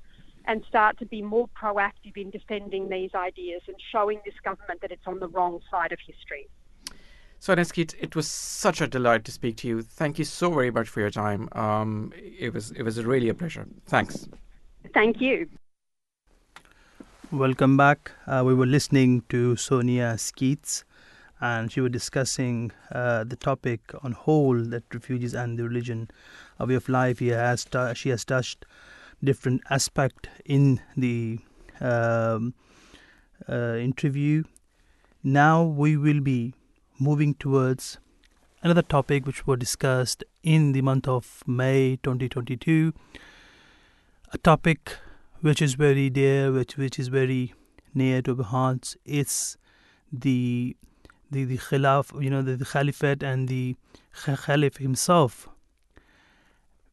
and 0.46 0.64
start 0.68 0.98
to 0.98 1.06
be 1.06 1.22
more 1.22 1.48
proactive 1.60 2.16
in 2.16 2.30
defending 2.30 2.88
these 2.88 3.10
ideas 3.14 3.62
and 3.66 3.76
showing 3.92 4.20
this 4.24 4.34
government 4.44 4.80
that 4.80 4.92
it's 4.92 5.06
on 5.06 5.18
the 5.18 5.28
wrong 5.28 5.60
side 5.70 5.92
of 5.92 5.98
history. 6.06 6.48
So, 7.38 7.54
Neskit, 7.54 7.94
it 8.00 8.16
was 8.16 8.26
such 8.26 8.80
a 8.80 8.86
delight 8.86 9.24
to 9.24 9.32
speak 9.32 9.56
to 9.58 9.68
you. 9.68 9.82
Thank 9.82 10.18
you 10.18 10.24
so 10.24 10.50
very 10.50 10.70
much 10.70 10.88
for 10.88 11.00
your 11.00 11.10
time. 11.10 11.48
Um, 11.52 12.12
it 12.16 12.54
was 12.54 12.70
it 12.72 12.82
was 12.82 13.04
really 13.04 13.28
a 13.28 13.34
pleasure. 13.34 13.66
Thanks. 13.86 14.28
Thank 14.94 15.20
you. 15.20 15.48
Welcome 17.30 17.76
back. 17.76 18.12
Uh, 18.26 18.42
we 18.46 18.54
were 18.54 18.66
listening 18.66 19.22
to 19.28 19.56
Sonya 19.56 20.16
Sceats, 20.16 20.84
and 21.40 21.70
she 21.70 21.80
was 21.80 21.92
discussing 21.92 22.72
uh, 22.90 23.24
the 23.24 23.36
topic 23.36 23.80
on 24.02 24.12
whole 24.12 24.58
that 24.62 24.84
refugees 24.94 25.34
and 25.34 25.58
the 25.58 25.64
religion, 25.64 26.08
a 26.58 26.66
way 26.66 26.74
of 26.74 26.88
life. 26.88 27.18
He 27.18 27.28
has 27.28 27.64
t- 27.64 27.94
she 27.94 28.08
has 28.08 28.24
touched 28.24 28.64
different 29.22 29.62
aspect 29.70 30.28
in 30.44 30.80
the 30.96 31.38
um, 31.80 32.54
uh, 33.48 33.76
interview. 33.76 34.44
Now 35.22 35.62
we 35.62 35.96
will 35.96 36.20
be 36.20 36.54
moving 36.98 37.34
towards 37.34 37.98
another 38.62 38.82
topic 38.82 39.26
which 39.26 39.46
was 39.46 39.58
discussed 39.58 40.24
in 40.42 40.72
the 40.72 40.82
month 40.82 41.08
of 41.08 41.42
May 41.46 41.98
2022. 42.02 42.92
A 44.32 44.38
topic 44.38 44.96
which 45.40 45.60
is 45.60 45.74
very 45.74 46.10
dear, 46.10 46.52
which 46.52 46.76
which 46.76 46.98
is 46.98 47.08
very 47.08 47.54
near 47.94 48.22
to 48.22 48.36
our 48.38 48.44
hearts. 48.44 48.96
It's 49.04 49.56
the 50.12 50.76
the, 51.30 51.44
the 51.44 51.58
khilaf, 51.58 52.22
you 52.22 52.30
know, 52.30 52.42
the, 52.42 52.56
the 52.56 52.64
caliphate 52.64 53.22
and 53.22 53.48
the 53.48 53.74
Khalif 54.14 54.78
himself, 54.78 55.48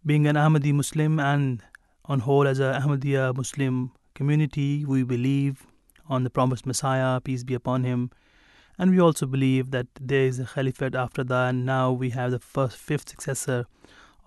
being 0.05 0.27
an 0.27 0.35
Ahmadi 0.35 0.73
Muslim 0.73 1.19
and 1.19 1.61
on 2.05 2.19
whole 2.19 2.47
as 2.47 2.59
a 2.59 2.79
Ahmadiyya 2.81 3.35
Muslim 3.35 3.91
community, 4.13 4.85
we 4.85 5.03
believe 5.03 5.65
on 6.07 6.23
the 6.23 6.29
promised 6.29 6.65
Messiah, 6.65 7.21
peace 7.21 7.43
be 7.43 7.53
upon 7.53 7.83
him, 7.83 8.11
and 8.77 8.91
we 8.91 8.99
also 8.99 9.25
believe 9.25 9.71
that 9.71 9.87
there 9.99 10.25
is 10.25 10.39
a 10.39 10.45
caliphate 10.45 10.95
after 10.95 11.23
that, 11.23 11.49
and 11.49 11.65
now 11.65 11.91
we 11.91 12.09
have 12.09 12.31
the 12.31 12.39
first, 12.39 12.77
fifth 12.77 13.09
successor 13.09 13.65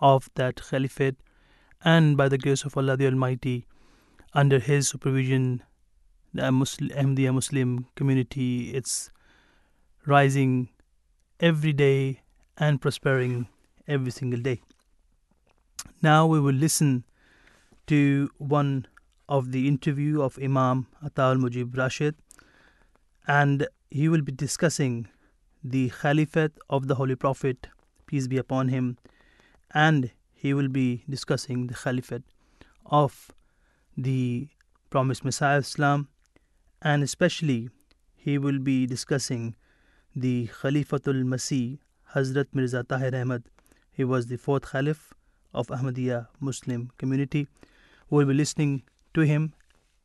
of 0.01 0.31
that 0.37 0.61
caliphate, 0.71 1.17
and 1.85 2.17
by 2.17 2.29
the 2.29 2.39
grace 2.39 2.65
of 2.65 2.77
Allah 2.77 2.97
the 2.97 3.07
Almighty, 3.07 3.67
under 4.33 4.59
His 4.59 4.89
supervision, 4.89 5.63
the 6.33 6.51
Muslim, 6.51 6.91
Ahmadiyya 6.91 7.35
Muslim 7.35 7.87
community, 7.95 8.71
is 8.75 9.11
rising 10.07 10.71
every 11.41 11.73
day 11.73 12.21
and 12.57 12.81
prospering 12.81 13.49
every 13.87 14.11
single 14.11 14.41
day. 14.41 14.63
Now 16.01 16.27
we 16.27 16.41
will 16.41 16.55
listen 16.55 17.05
to 17.87 18.31
one 18.39 18.87
of 19.29 19.53
the 19.53 19.67
interview 19.69 20.23
of 20.23 20.39
Imam 20.43 20.87
Ataul 21.05 21.37
Mujeeb 21.39 21.75
Rashed 21.75 22.15
and 23.27 23.67
he 23.91 24.09
will 24.09 24.23
be 24.23 24.33
discussing 24.33 25.09
the 25.63 25.91
Caliphate 26.01 26.53
of 26.71 26.87
the 26.87 26.95
Holy 26.95 27.17
Prophet, 27.17 27.69
peace 28.07 28.29
be 28.29 28.37
upon 28.39 28.69
him, 28.69 28.99
and 29.73 30.11
he 30.33 30.55
will 30.55 30.69
be 30.69 31.03
discussing 31.09 31.67
the 31.67 31.75
Caliphate 31.75 32.23
of 32.87 33.31
the 33.97 34.49
promised 34.91 35.25
Messiah 35.25 35.59
Islam, 35.59 36.09
and 36.83 37.03
especially 37.03 37.71
he 38.15 38.39
will 38.39 38.59
be 38.59 38.87
discussing 38.87 39.57
the 40.15 40.49
Khalifatul 40.61 41.25
Masih, 41.25 41.79
Hazrat 42.15 42.47
Mirza 42.53 42.85
Tahir 42.85 43.15
Ahmad. 43.15 43.45
He 43.93 44.05
was 44.05 44.27
the 44.27 44.37
fourth 44.37 44.71
Caliph 44.71 45.13
of 45.53 45.67
Ahmadiyya 45.69 46.29
Muslim 46.41 46.91
community. 46.99 47.49
We'll 48.09 48.27
be 48.27 48.35
listening 48.35 48.83
to 49.15 49.23
him 49.23 49.55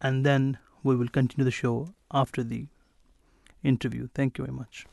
and 0.02 0.26
then 0.26 0.58
we 0.84 0.96
will 0.96 1.08
continue 1.08 1.46
the 1.46 1.52
show 1.52 1.94
after 2.12 2.44
the 2.44 2.66
interview. 3.64 4.08
Thank 4.16 4.38
you 4.38 4.46
very 4.46 4.56
much. 4.56 4.86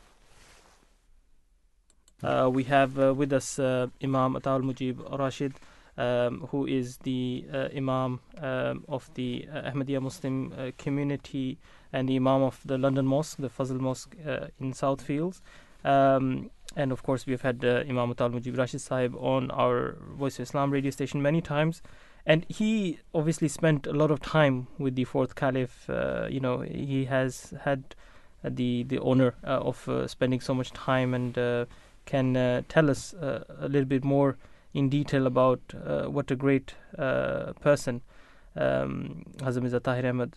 Uh, 2.22 2.50
we 2.52 2.64
have 2.64 2.98
uh, 2.98 3.14
with 3.14 3.32
us 3.32 3.58
uh, 3.58 3.86
Imam 4.02 4.34
Ataul 4.34 4.62
Mujeeb 4.62 4.96
Rashed, 5.18 5.54
um, 5.96 6.46
who 6.50 6.66
is 6.66 6.96
the 6.98 7.46
uh, 7.52 7.68
Imam 7.74 8.20
um, 8.38 8.84
of 8.88 9.08
the 9.14 9.48
uh, 9.52 9.70
Ahmadiyya 9.70 10.02
Muslim 10.02 10.52
uh, 10.58 10.70
community 10.76 11.58
and 11.92 12.08
the 12.08 12.16
Imam 12.16 12.42
of 12.42 12.60
the 12.64 12.76
London 12.76 13.06
Mosque, 13.06 13.38
the 13.38 13.48
Fazl 13.48 13.78
Mosque 13.78 14.16
in 14.60 14.72
Southfields. 14.72 15.40
Um, 15.84 16.50
and 16.76 16.92
of 16.92 17.02
course, 17.02 17.24
we 17.24 17.32
have 17.32 17.42
had 17.42 17.64
Imam 17.64 18.12
Ataul 18.12 18.32
Mujeeb 18.32 18.56
Rashed 18.56 18.80
Sahib 18.80 19.14
on 19.16 19.50
our 19.52 19.96
Voice 20.18 20.38
of 20.38 20.42
Islam 20.42 20.72
radio 20.72 20.90
station 20.90 21.22
many 21.22 21.40
times 21.40 21.82
and 22.28 22.44
he 22.48 22.98
obviously 23.14 23.48
spent 23.48 23.86
a 23.86 23.92
lot 23.92 24.10
of 24.10 24.20
time 24.20 24.66
with 24.78 24.94
the 24.94 25.04
fourth 25.04 25.34
caliph 25.34 25.88
uh, 25.88 26.26
you 26.30 26.38
know 26.38 26.60
he 26.60 27.06
has 27.06 27.54
had 27.64 27.96
the 28.44 28.84
the 28.84 29.00
honor 29.02 29.34
uh, 29.44 29.70
of 29.70 29.88
uh, 29.88 30.06
spending 30.06 30.40
so 30.40 30.54
much 30.54 30.70
time 30.72 31.14
and 31.14 31.38
uh, 31.38 31.64
can 32.04 32.36
uh, 32.36 32.62
tell 32.68 32.90
us 32.90 33.14
uh, 33.14 33.42
a 33.60 33.68
little 33.68 33.88
bit 33.88 34.04
more 34.04 34.36
in 34.74 34.88
detail 34.88 35.26
about 35.26 35.60
what 36.08 36.30
a 36.30 36.36
great 36.36 36.74
person 37.60 38.02
um, 38.56 39.24
Hazrat 39.38 39.62
Mirza 39.62 39.80
Tahir 39.80 40.06
Ahmad, 40.06 40.34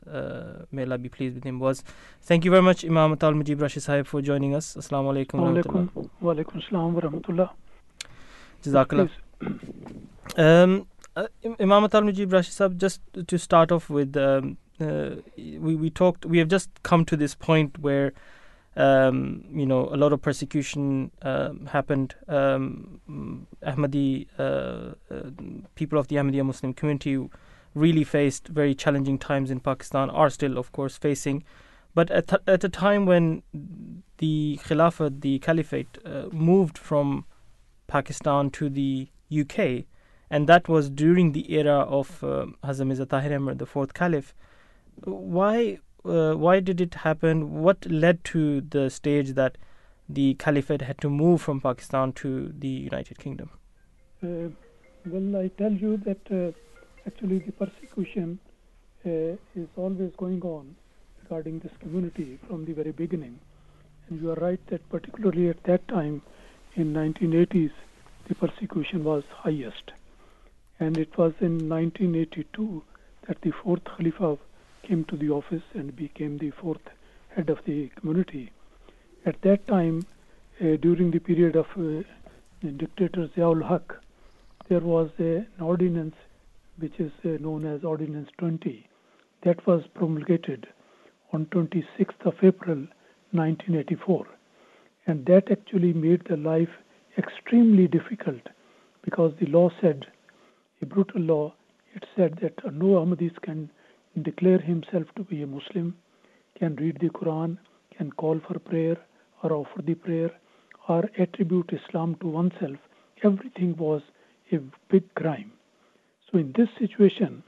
may 0.71 0.83
Allah 0.83 0.97
be 0.97 1.09
pleased 1.09 1.35
with 1.35 1.43
him, 1.43 1.59
was. 1.59 1.83
Thank 2.21 2.45
you 2.45 2.51
very 2.51 2.61
much, 2.61 2.85
Imam 2.85 3.15
Ataul 3.15 3.33
Mujeeb 3.41 3.57
Rashed 3.57 3.81
Sahib, 3.81 4.05
for 4.05 4.21
joining 4.21 4.53
us. 4.53 4.75
Assalamu 4.75 5.11
alaikum 5.13 5.39
wa 5.39 5.47
alaikum 6.33 6.93
wa 6.93 7.01
rahmatullah. 7.01 7.49
Jazakallah. 8.63 9.09
Um, 10.37 10.87
uh, 11.21 11.55
Imam 11.59 11.83
Ataul 11.83 12.11
Mujeeb 12.11 12.31
Rashed 12.31 12.51
Sahib, 12.51 12.77
just 12.77 13.01
to 13.27 13.37
start 13.37 13.71
off 13.71 13.89
with, 13.89 14.15
um, 14.17 14.57
uh, 14.79 15.15
we, 15.37 15.75
we 15.75 15.89
talked, 15.89 16.25
we 16.25 16.37
have 16.37 16.47
just 16.47 16.69
come 16.83 17.05
to 17.05 17.17
this 17.17 17.35
point 17.35 17.77
where, 17.79 18.13
um, 18.75 19.43
you 19.53 19.65
know, 19.65 19.89
a 19.91 19.97
lot 19.97 20.13
of 20.13 20.21
persecution 20.21 21.11
uh, 21.21 21.51
happened. 21.67 22.15
Um, 22.27 23.47
Ahmadi, 23.65 24.27
uh, 24.39 24.93
uh, 25.13 25.29
people 25.75 25.99
of 25.99 26.07
the 26.07 26.15
Ahmadiyya 26.15 26.45
Muslim 26.45 26.73
community 26.73 27.29
really 27.73 28.03
faced 28.03 28.47
very 28.47 28.75
challenging 28.75 29.17
times 29.17 29.51
in 29.51 29.59
Pakistan, 29.59 30.09
are 30.09 30.29
still, 30.29 30.57
of 30.57 30.71
course, 30.71 30.97
facing. 30.97 31.43
But 31.93 32.09
at, 32.11 32.27
th- 32.27 32.41
at 32.47 32.63
a 32.63 32.69
time 32.69 33.05
when 33.05 33.43
the 34.17 34.59
Khilafat, 34.63 35.21
the 35.21 35.39
Caliphate, 35.39 35.97
uh, 36.05 36.25
moved 36.31 36.77
from 36.77 37.25
Pakistan 37.87 38.49
to 38.51 38.69
the 38.69 39.09
UK, 39.31 39.85
and 40.31 40.47
that 40.47 40.69
was 40.69 40.89
during 40.89 41.33
the 41.33 41.53
era 41.53 41.79
of 41.99 42.23
uh, 42.23 42.45
Hazrat 42.63 42.87
Mirza 42.87 43.05
Tahir 43.05 43.35
Ahmad, 43.35 43.59
the 43.59 43.65
fourth 43.65 43.93
caliph. 43.93 44.33
Why, 45.03 45.79
uh, 46.05 46.35
why 46.35 46.61
did 46.61 46.79
it 46.79 46.93
happen? 46.95 47.61
What 47.61 47.85
led 47.85 48.23
to 48.25 48.61
the 48.61 48.89
stage 48.89 49.33
that 49.33 49.57
the 50.07 50.35
caliphate 50.35 50.83
had 50.83 50.99
to 50.99 51.09
move 51.09 51.41
from 51.41 51.59
Pakistan 51.59 52.13
to 52.13 52.53
the 52.57 52.69
United 52.69 53.19
Kingdom? 53.19 53.49
Uh, 54.23 54.55
well, 55.05 55.41
I 55.41 55.49
tell 55.49 55.73
you 55.73 55.97
that 55.97 56.31
uh, 56.31 56.53
actually 57.05 57.39
the 57.39 57.51
persecution 57.51 58.39
uh, 59.05 59.35
is 59.53 59.67
always 59.75 60.13
going 60.15 60.41
on 60.43 60.75
regarding 61.23 61.59
this 61.59 61.73
community 61.81 62.39
from 62.47 62.63
the 62.63 62.71
very 62.71 62.93
beginning. 62.93 63.37
And 64.07 64.21
you 64.21 64.31
are 64.31 64.35
right 64.35 64.65
that 64.67 64.87
particularly 64.89 65.49
at 65.49 65.61
that 65.65 65.85
time 65.89 66.21
in 66.75 66.93
1980s, 66.93 67.71
the 68.29 68.35
persecution 68.35 69.03
was 69.03 69.23
highest 69.29 69.91
and 70.81 70.97
it 70.97 71.15
was 71.15 71.31
in 71.41 71.69
1982 71.69 72.83
that 73.27 73.39
the 73.41 73.51
fourth 73.63 73.83
Khalifa 73.83 74.35
came 74.81 75.05
to 75.05 75.15
the 75.15 75.29
office 75.29 75.61
and 75.75 75.95
became 75.95 76.39
the 76.39 76.49
fourth 76.59 76.87
head 77.35 77.51
of 77.51 77.59
the 77.65 77.89
community. 77.99 78.51
At 79.23 79.39
that 79.43 79.67
time, 79.67 80.07
uh, 80.59 80.77
during 80.81 81.11
the 81.11 81.19
period 81.19 81.55
of 81.55 81.67
uh, 81.77 82.01
dictator 82.77 83.29
Ziaul 83.37 83.61
Haq, 83.69 83.93
there 84.69 84.79
was 84.79 85.11
a, 85.19 85.45
an 85.57 85.61
ordinance 85.61 86.15
which 86.79 86.99
is 86.99 87.11
uh, 87.23 87.37
known 87.39 87.63
as 87.67 87.83
Ordinance 87.83 88.29
20 88.39 88.87
that 89.43 89.65
was 89.67 89.83
promulgated 89.93 90.65
on 91.31 91.45
26th 91.47 92.25
of 92.25 92.33
April 92.41 92.87
1984 93.33 94.25
and 95.05 95.25
that 95.27 95.51
actually 95.51 95.93
made 95.93 96.23
the 96.27 96.37
life 96.37 96.73
extremely 97.19 97.87
difficult 97.87 98.41
because 99.03 99.31
the 99.39 99.45
law 99.45 99.69
said 99.79 100.07
brutal 100.85 101.21
law, 101.21 101.53
it 101.93 102.05
said 102.15 102.39
that 102.41 102.73
no 102.73 102.99
Ahmadis 103.03 103.39
can 103.41 103.69
declare 104.21 104.59
himself 104.59 105.05
to 105.15 105.23
be 105.23 105.41
a 105.41 105.47
Muslim, 105.47 105.95
can 106.57 106.75
read 106.75 106.97
the 106.99 107.09
Quran, 107.09 107.57
can 107.97 108.11
call 108.11 108.39
for 108.47 108.59
prayer 108.59 108.97
or 109.43 109.53
offer 109.53 109.81
the 109.81 109.95
prayer 109.95 110.31
or 110.87 111.09
attribute 111.17 111.71
Islam 111.71 112.15
to 112.21 112.27
oneself. 112.27 112.77
Everything 113.23 113.75
was 113.77 114.01
a 114.51 114.59
big 114.89 115.13
crime. 115.15 115.51
So 116.31 116.37
in 116.39 116.53
this 116.57 116.69
situation, 116.79 117.43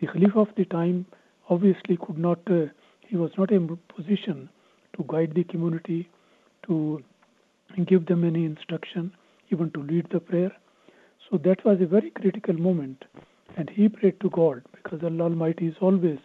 the 0.00 0.06
Caliph 0.06 0.36
of 0.36 0.48
the 0.56 0.64
time 0.64 1.06
obviously 1.48 1.96
could 1.96 2.18
not, 2.18 2.38
uh, 2.50 2.66
he 3.06 3.16
was 3.16 3.30
not 3.36 3.50
in 3.50 3.78
position 3.94 4.48
to 4.96 5.04
guide 5.08 5.32
the 5.34 5.44
community, 5.44 6.08
to 6.66 7.02
give 7.86 8.06
them 8.06 8.24
any 8.24 8.44
instruction, 8.44 9.12
even 9.50 9.70
to 9.72 9.82
lead 9.82 10.06
the 10.12 10.20
prayer. 10.20 10.52
So 11.32 11.38
that 11.38 11.64
was 11.64 11.78
a 11.80 11.86
very 11.86 12.10
critical 12.10 12.52
moment. 12.52 13.06
And 13.56 13.70
he 13.70 13.88
prayed 13.88 14.20
to 14.20 14.28
God 14.28 14.64
because 14.74 15.02
Allah 15.02 15.24
Almighty 15.24 15.66
is 15.66 15.74
always 15.80 16.18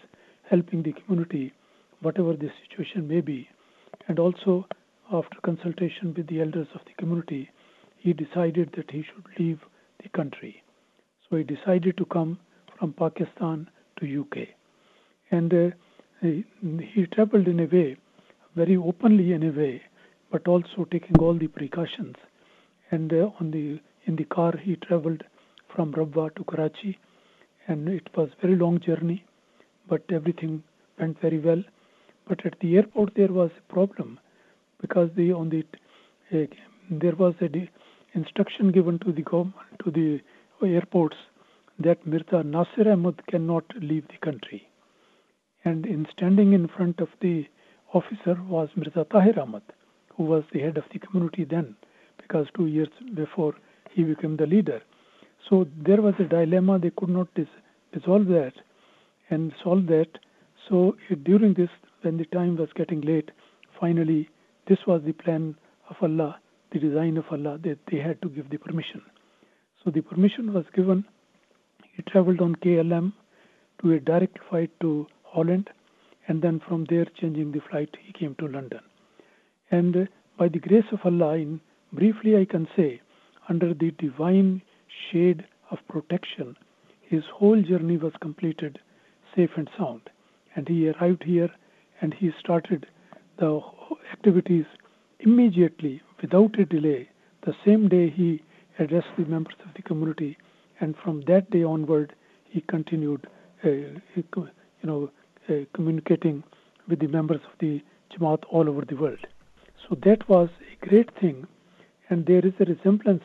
helping 0.50 0.84
the 0.84 0.92
community, 0.92 1.54
whatever 2.02 2.34
the 2.34 2.50
situation 2.62 3.08
may 3.08 3.22
be. 3.22 3.48
And 4.10 4.20
also, 4.20 4.68
after 5.10 5.38
consultation 5.46 6.14
with 6.14 6.28
the 6.28 6.42
elders 6.42 6.68
of 6.76 6.82
the 6.86 6.92
community, 7.00 7.50
he 7.98 8.12
decided 8.12 8.74
that 8.76 8.92
he 8.92 9.04
should 9.04 9.26
leave 9.40 9.62
the 10.04 10.10
country. 10.10 10.62
So 11.30 11.38
he 11.38 11.44
decided 11.44 11.96
to 11.96 12.06
come 12.06 12.38
from 12.78 12.92
Pakistan 12.92 13.70
to 14.02 14.22
UK. 14.22 14.50
And 15.32 15.54
uh, 15.54 15.76
he, 16.22 16.44
he 16.94 17.06
traveled 17.06 17.48
in 17.48 17.62
a 17.62 17.66
way, 17.66 17.96
very 18.58 18.76
openly 18.76 19.32
in 19.32 19.44
a 19.44 19.52
way, 19.58 19.84
but 20.34 20.50
also 20.50 20.86
taking 20.92 21.18
all 21.20 21.34
the 21.34 21.48
precautions. 21.48 22.16
And 22.92 23.14
uh, 23.14 23.30
on 23.40 23.52
the 23.52 23.80
in 24.08 24.16
the 24.16 24.24
car, 24.24 24.56
he 24.58 24.76
traveled 24.78 25.24
from 25.76 25.94
Rabwa 25.94 26.34
to 26.36 26.44
Karachi, 26.46 26.98
and 27.68 27.88
it 27.90 28.08
was 28.16 28.30
a 28.30 28.42
very 28.42 28.56
long 28.56 28.80
journey, 28.80 29.24
but 29.90 30.02
everything 30.10 30.64
went 31.00 31.20
very 31.22 31.40
well. 31.40 31.64
But 32.28 32.46
at 32.46 32.60
the 32.62 32.78
airport, 32.78 33.14
there 33.16 33.32
was 33.32 33.52
a 33.58 33.74
problem 33.74 34.20
because 34.82 35.10
the 35.16 35.32
on 35.34 35.50
the 35.50 35.66
uh, 36.34 36.46
there 36.90 37.16
was 37.16 37.36
a 37.42 37.50
de- 37.50 37.70
instruction 38.14 38.72
given 38.72 39.00
to 39.00 39.12
the 39.12 39.22
government 39.22 39.56
to 39.84 39.92
the 39.92 40.22
airports 40.66 41.18
that 41.80 42.06
Mirza 42.08 42.44
Nasir 42.44 42.92
Ahmad 42.92 43.22
cannot 43.28 43.66
leave 43.82 44.08
the 44.08 44.18
country. 44.26 44.68
And 45.64 45.86
in 45.86 46.08
standing 46.16 46.54
in 46.54 46.68
front 46.68 47.00
of 47.00 47.10
the 47.22 47.46
officer 47.94 48.38
was 48.48 48.70
Mirza 48.76 49.06
Tahir 49.12 49.40
Ahmad, 49.40 49.64
who 50.16 50.24
was 50.24 50.44
the 50.54 50.60
head 50.60 50.78
of 50.78 50.86
the 50.92 51.00
community 51.00 51.44
then, 51.44 51.76
because 52.22 52.48
two 52.56 52.68
years 52.68 52.90
before 53.14 53.54
he 53.98 54.04
became 54.04 54.38
the 54.38 54.46
leader. 54.46 54.82
So 55.50 55.66
there 55.86 56.02
was 56.02 56.14
a 56.20 56.24
dilemma. 56.24 56.78
They 56.78 56.92
could 56.96 57.10
not 57.10 57.34
dis- 57.34 57.58
dissolve 57.92 58.28
that 58.28 58.54
and 59.32 59.52
solve 59.64 59.88
that. 59.88 60.20
So 60.70 60.96
uh, 61.12 61.16
during 61.24 61.56
this, 61.56 61.70
when 62.02 62.18
the 62.18 62.26
time 62.26 62.58
was 62.58 62.70
getting 62.76 63.02
late, 63.02 63.32
finally, 63.80 64.30
this 64.68 64.78
was 64.86 65.02
the 65.04 65.14
plan 65.14 65.56
of 65.90 65.96
Allah, 66.02 66.40
the 66.72 66.80
design 66.80 67.18
of 67.18 67.26
Allah, 67.32 67.58
that 67.64 67.80
they 67.92 67.98
had 67.98 68.22
to 68.22 68.30
give 68.30 68.50
the 68.52 68.58
permission. 68.58 69.02
So 69.84 69.90
the 69.90 70.02
permission 70.02 70.54
was 70.54 70.66
given. 70.76 71.04
He 71.96 72.04
traveled 72.04 72.40
on 72.42 72.56
KLM 72.56 73.14
to 73.82 73.94
a 73.94 74.00
direct 74.00 74.38
flight 74.50 74.70
to 74.82 75.08
Holland, 75.24 75.70
and 76.28 76.42
then 76.42 76.62
from 76.68 76.86
there, 76.90 77.06
changing 77.20 77.52
the 77.52 77.62
flight, 77.72 77.90
he 78.06 78.14
came 78.14 78.36
to 78.36 78.48
London. 78.48 78.82
And 79.72 79.96
uh, 79.96 80.06
by 80.38 80.50
the 80.50 80.60
grace 80.60 80.92
of 80.92 81.00
Allah, 81.04 81.36
in 81.36 81.62
briefly 81.94 82.38
I 82.38 82.46
can 82.46 82.68
say, 82.76 83.02
under 83.50 83.74
the 83.74 83.92
divine 83.92 84.62
shade 85.12 85.46
of 85.72 85.78
protection, 85.88 86.56
his 87.02 87.24
whole 87.34 87.62
journey 87.62 87.98
was 87.98 88.14
completed 88.22 88.80
safe 89.36 89.52
and 89.56 89.70
sound. 89.78 90.10
And 90.56 90.68
he 90.68 90.90
arrived 90.90 91.24
here 91.24 91.50
and 92.02 92.14
he 92.14 92.32
started 92.40 92.88
the 93.38 93.62
activities 94.12 94.66
immediately 95.20 96.02
without 96.22 96.60
a 96.60 96.66
delay. 96.66 97.10
The 97.46 97.54
same 97.66 97.88
day 97.88 98.10
he 98.10 98.44
addressed 98.80 99.08
the 99.18 99.26
members 99.26 99.56
of 99.66 99.74
the 99.76 99.82
community, 99.82 100.38
and 100.80 100.96
from 101.04 101.22
that 101.28 101.50
day 101.50 101.64
onward, 101.64 102.14
he 102.50 102.62
continued, 102.62 103.28
uh, 103.64 103.70
you 103.70 104.24
know, 104.84 105.10
uh, 105.50 105.54
communicating 105.74 106.44
with 106.88 107.00
the 107.00 107.08
members 107.08 107.42
of 107.46 107.58
the 107.60 107.82
Jamaat 108.12 108.44
all 108.50 108.70
over 108.70 108.86
the 108.86 108.96
world. 108.96 109.26
So 109.88 109.96
that 110.04 110.28
was 110.30 110.50
a 110.72 110.86
great 110.88 111.10
thing, 111.20 111.48
and 112.10 112.26
there 112.26 112.46
is 112.46 112.54
a 112.60 112.66
resemblance 112.66 113.24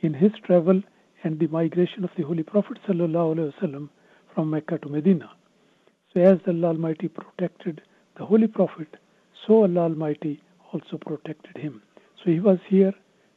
in 0.00 0.14
his 0.14 0.32
travel 0.44 0.82
and 1.22 1.38
the 1.38 1.46
migration 1.48 2.04
of 2.04 2.10
the 2.16 2.22
Holy 2.22 2.42
Prophet 2.42 2.78
ﷺ 2.88 3.88
from 4.34 4.50
Mecca 4.50 4.78
to 4.78 4.88
Medina. 4.88 5.30
So 6.12 6.20
as 6.20 6.38
Allah 6.46 6.68
Almighty 6.68 7.08
protected 7.08 7.82
the 8.16 8.24
Holy 8.24 8.46
Prophet, 8.46 8.88
so 9.46 9.62
Allah 9.62 9.82
Almighty 9.82 10.42
also 10.72 10.98
protected 10.98 11.56
him. 11.56 11.82
So 12.22 12.30
he 12.30 12.40
was 12.40 12.58
here, 12.68 12.92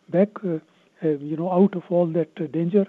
back, 0.09 0.29
uh, 0.43 0.59
uh, 1.03 1.09
you 1.19 1.37
know, 1.37 1.51
out 1.51 1.75
of 1.75 1.83
all 1.89 2.07
that 2.07 2.29
uh, 2.39 2.47
danger, 2.47 2.85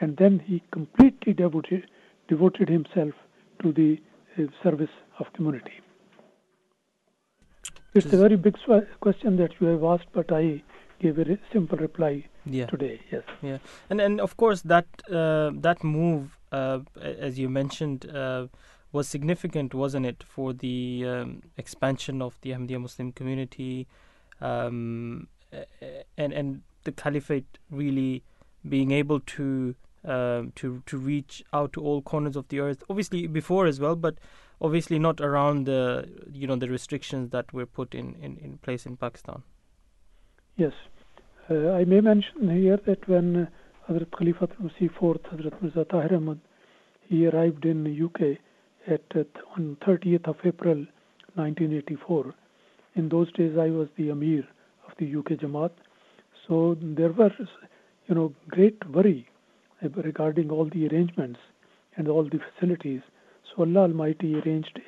and 0.00 0.16
then 0.16 0.40
he 0.44 0.62
completely 0.72 1.32
devoted, 1.32 1.86
devoted 2.28 2.68
himself 2.68 3.12
to 3.62 3.72
the 3.72 4.00
uh, 4.38 4.46
service 4.62 4.90
of 5.18 5.32
community. 5.32 5.72
It's 7.94 8.12
a 8.12 8.16
very 8.16 8.36
big 8.36 8.56
question 9.00 9.36
that 9.36 9.52
you 9.60 9.68
have 9.68 9.84
asked, 9.84 10.08
but 10.12 10.32
I 10.32 10.62
gave 11.00 11.18
a 11.18 11.24
re- 11.24 11.38
simple 11.52 11.78
reply 11.78 12.24
Yeah. 12.46 12.66
today. 12.66 13.00
Yes. 13.10 13.22
Yeah, 13.42 13.58
and 13.90 14.00
and 14.00 14.20
of 14.20 14.36
course 14.36 14.62
that 14.62 14.86
uh, 15.10 15.50
that 15.66 15.82
move, 15.82 16.38
uh, 16.52 16.80
as 17.00 17.38
you 17.38 17.48
mentioned, 17.48 18.06
uh, 18.10 18.46
was 18.92 19.08
significant, 19.08 19.74
wasn't 19.74 20.06
it, 20.06 20.22
for 20.22 20.52
the 20.52 21.04
um, 21.06 21.42
expansion 21.56 22.22
of 22.22 22.38
the 22.42 22.50
Ahmadiyya 22.52 22.80
Muslim 22.80 23.12
community, 23.12 23.86
um, 24.40 25.28
and 26.18 26.32
and 26.32 26.62
the 26.84 26.92
caliphate 26.92 27.58
really 27.70 28.22
being 28.68 28.90
able 28.92 29.20
to 29.20 29.74
um, 30.04 30.52
to 30.56 30.82
to 30.86 30.98
reach 30.98 31.42
out 31.52 31.72
to 31.72 31.80
all 31.80 32.02
corners 32.02 32.36
of 32.36 32.48
the 32.48 32.60
earth. 32.60 32.82
Obviously 32.90 33.26
before 33.26 33.66
as 33.66 33.80
well, 33.80 33.96
but 33.96 34.16
obviously 34.60 34.98
not 34.98 35.20
around 35.20 35.64
the 35.66 36.08
you 36.32 36.46
know 36.46 36.56
the 36.56 36.68
restrictions 36.68 37.30
that 37.30 37.52
were 37.52 37.66
put 37.66 37.94
in 37.94 38.14
in, 38.16 38.36
in 38.36 38.58
place 38.58 38.86
in 38.86 38.96
Pakistan. 38.96 39.42
Yes. 40.56 40.72
Uh, 41.50 41.70
I 41.72 41.84
may 41.84 42.00
mention 42.00 42.48
here 42.48 42.78
that 42.86 43.08
when 43.08 43.36
uh, 43.36 43.46
Hazrat 43.92 44.12
Khalifa 44.16 44.44
IV, 44.44 44.92
Hazrat 44.92 45.60
Mirza 45.60 45.84
Tahir 45.84 46.14
Ahmad, 46.14 46.38
he 47.08 47.26
arrived 47.26 47.64
in 47.64 47.84
UK 48.04 48.38
at 48.86 49.02
uh, 49.16 49.24
on 49.56 49.76
30th 49.84 50.28
of 50.28 50.36
April 50.44 50.86
1984. 51.34 52.32
In 52.94 53.08
those 53.08 53.32
days, 53.32 53.58
I 53.58 53.70
was 53.70 53.88
the 53.96 54.10
Amir 54.10 54.44
of 54.86 54.92
the 55.00 55.16
UK 55.16 55.40
Jamaat. 55.40 55.72
So 56.46 56.76
there 56.80 57.10
was, 57.10 57.32
you 58.06 58.14
know, 58.14 58.32
great 58.48 58.78
worry 58.88 59.28
regarding 59.82 60.50
all 60.50 60.70
the 60.72 60.86
arrangements 60.86 61.40
and 61.96 62.06
all 62.06 62.22
the 62.22 62.38
facilities. 62.38 63.00
So 63.50 63.64
Allah 63.64 63.88
Almighty 63.88 64.36
arranged 64.36 64.78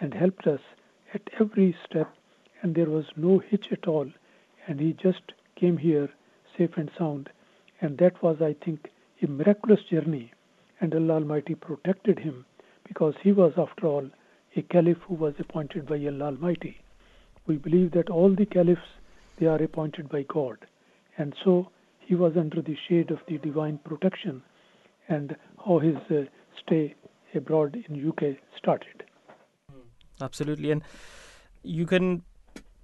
and 0.00 0.12
helped 0.12 0.46
us 0.46 0.60
at 1.14 1.22
every 1.40 1.74
step, 1.88 2.12
and 2.60 2.74
there 2.74 2.90
was 2.90 3.06
no 3.16 3.38
hitch 3.38 3.68
at 3.72 3.88
all. 3.88 4.10
And 4.70 4.78
he 4.78 4.92
just 4.92 5.32
came 5.56 5.76
here 5.76 6.08
safe 6.56 6.70
and 6.76 6.88
sound. 6.96 7.28
And 7.80 7.98
that 7.98 8.22
was, 8.22 8.36
I 8.40 8.54
think, 8.64 8.88
a 9.20 9.26
miraculous 9.26 9.80
journey. 9.90 10.30
And 10.80 10.94
Allah 10.94 11.14
Almighty 11.14 11.56
protected 11.56 12.20
him 12.20 12.46
because 12.86 13.14
he 13.20 13.32
was, 13.32 13.52
after 13.56 13.88
all, 13.88 14.08
a 14.54 14.62
caliph 14.62 14.98
who 15.08 15.14
was 15.14 15.34
appointed 15.40 15.88
by 15.88 15.96
Allah 15.96 16.26
Almighty. 16.26 16.76
We 17.48 17.56
believe 17.56 17.90
that 17.92 18.10
all 18.10 18.32
the 18.32 18.46
caliphs, 18.46 18.92
they 19.40 19.46
are 19.46 19.60
appointed 19.60 20.08
by 20.08 20.22
God. 20.22 20.58
And 21.18 21.34
so 21.44 21.70
he 21.98 22.14
was 22.14 22.36
under 22.36 22.62
the 22.62 22.76
shade 22.88 23.10
of 23.10 23.18
the 23.26 23.38
divine 23.38 23.78
protection 23.84 24.40
and 25.08 25.36
how 25.66 25.80
his 25.80 25.96
uh, 26.12 26.26
stay 26.64 26.94
abroad 27.34 27.76
in 27.88 28.08
UK 28.08 28.36
started. 28.56 29.02
Absolutely, 30.20 30.70
and 30.70 30.84
you 31.64 31.86
can, 31.86 32.22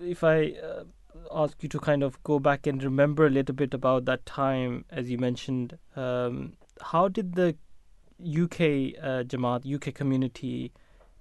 if 0.00 0.24
I 0.24 0.54
uh, 0.62 0.84
ask 1.32 1.62
you 1.62 1.68
to 1.70 1.78
kind 1.78 2.02
of 2.02 2.22
go 2.22 2.38
back 2.38 2.66
and 2.66 2.82
remember 2.82 3.26
a 3.26 3.30
little 3.30 3.54
bit 3.54 3.74
about 3.74 4.04
that 4.06 4.26
time, 4.26 4.84
as 4.90 5.10
you 5.10 5.18
mentioned, 5.18 5.78
um, 5.94 6.54
how 6.80 7.08
did 7.08 7.34
the 7.34 7.56
UK 8.20 8.94
uh, 9.02 9.22
Jamaat, 9.24 9.72
UK 9.72 9.94
community 9.94 10.72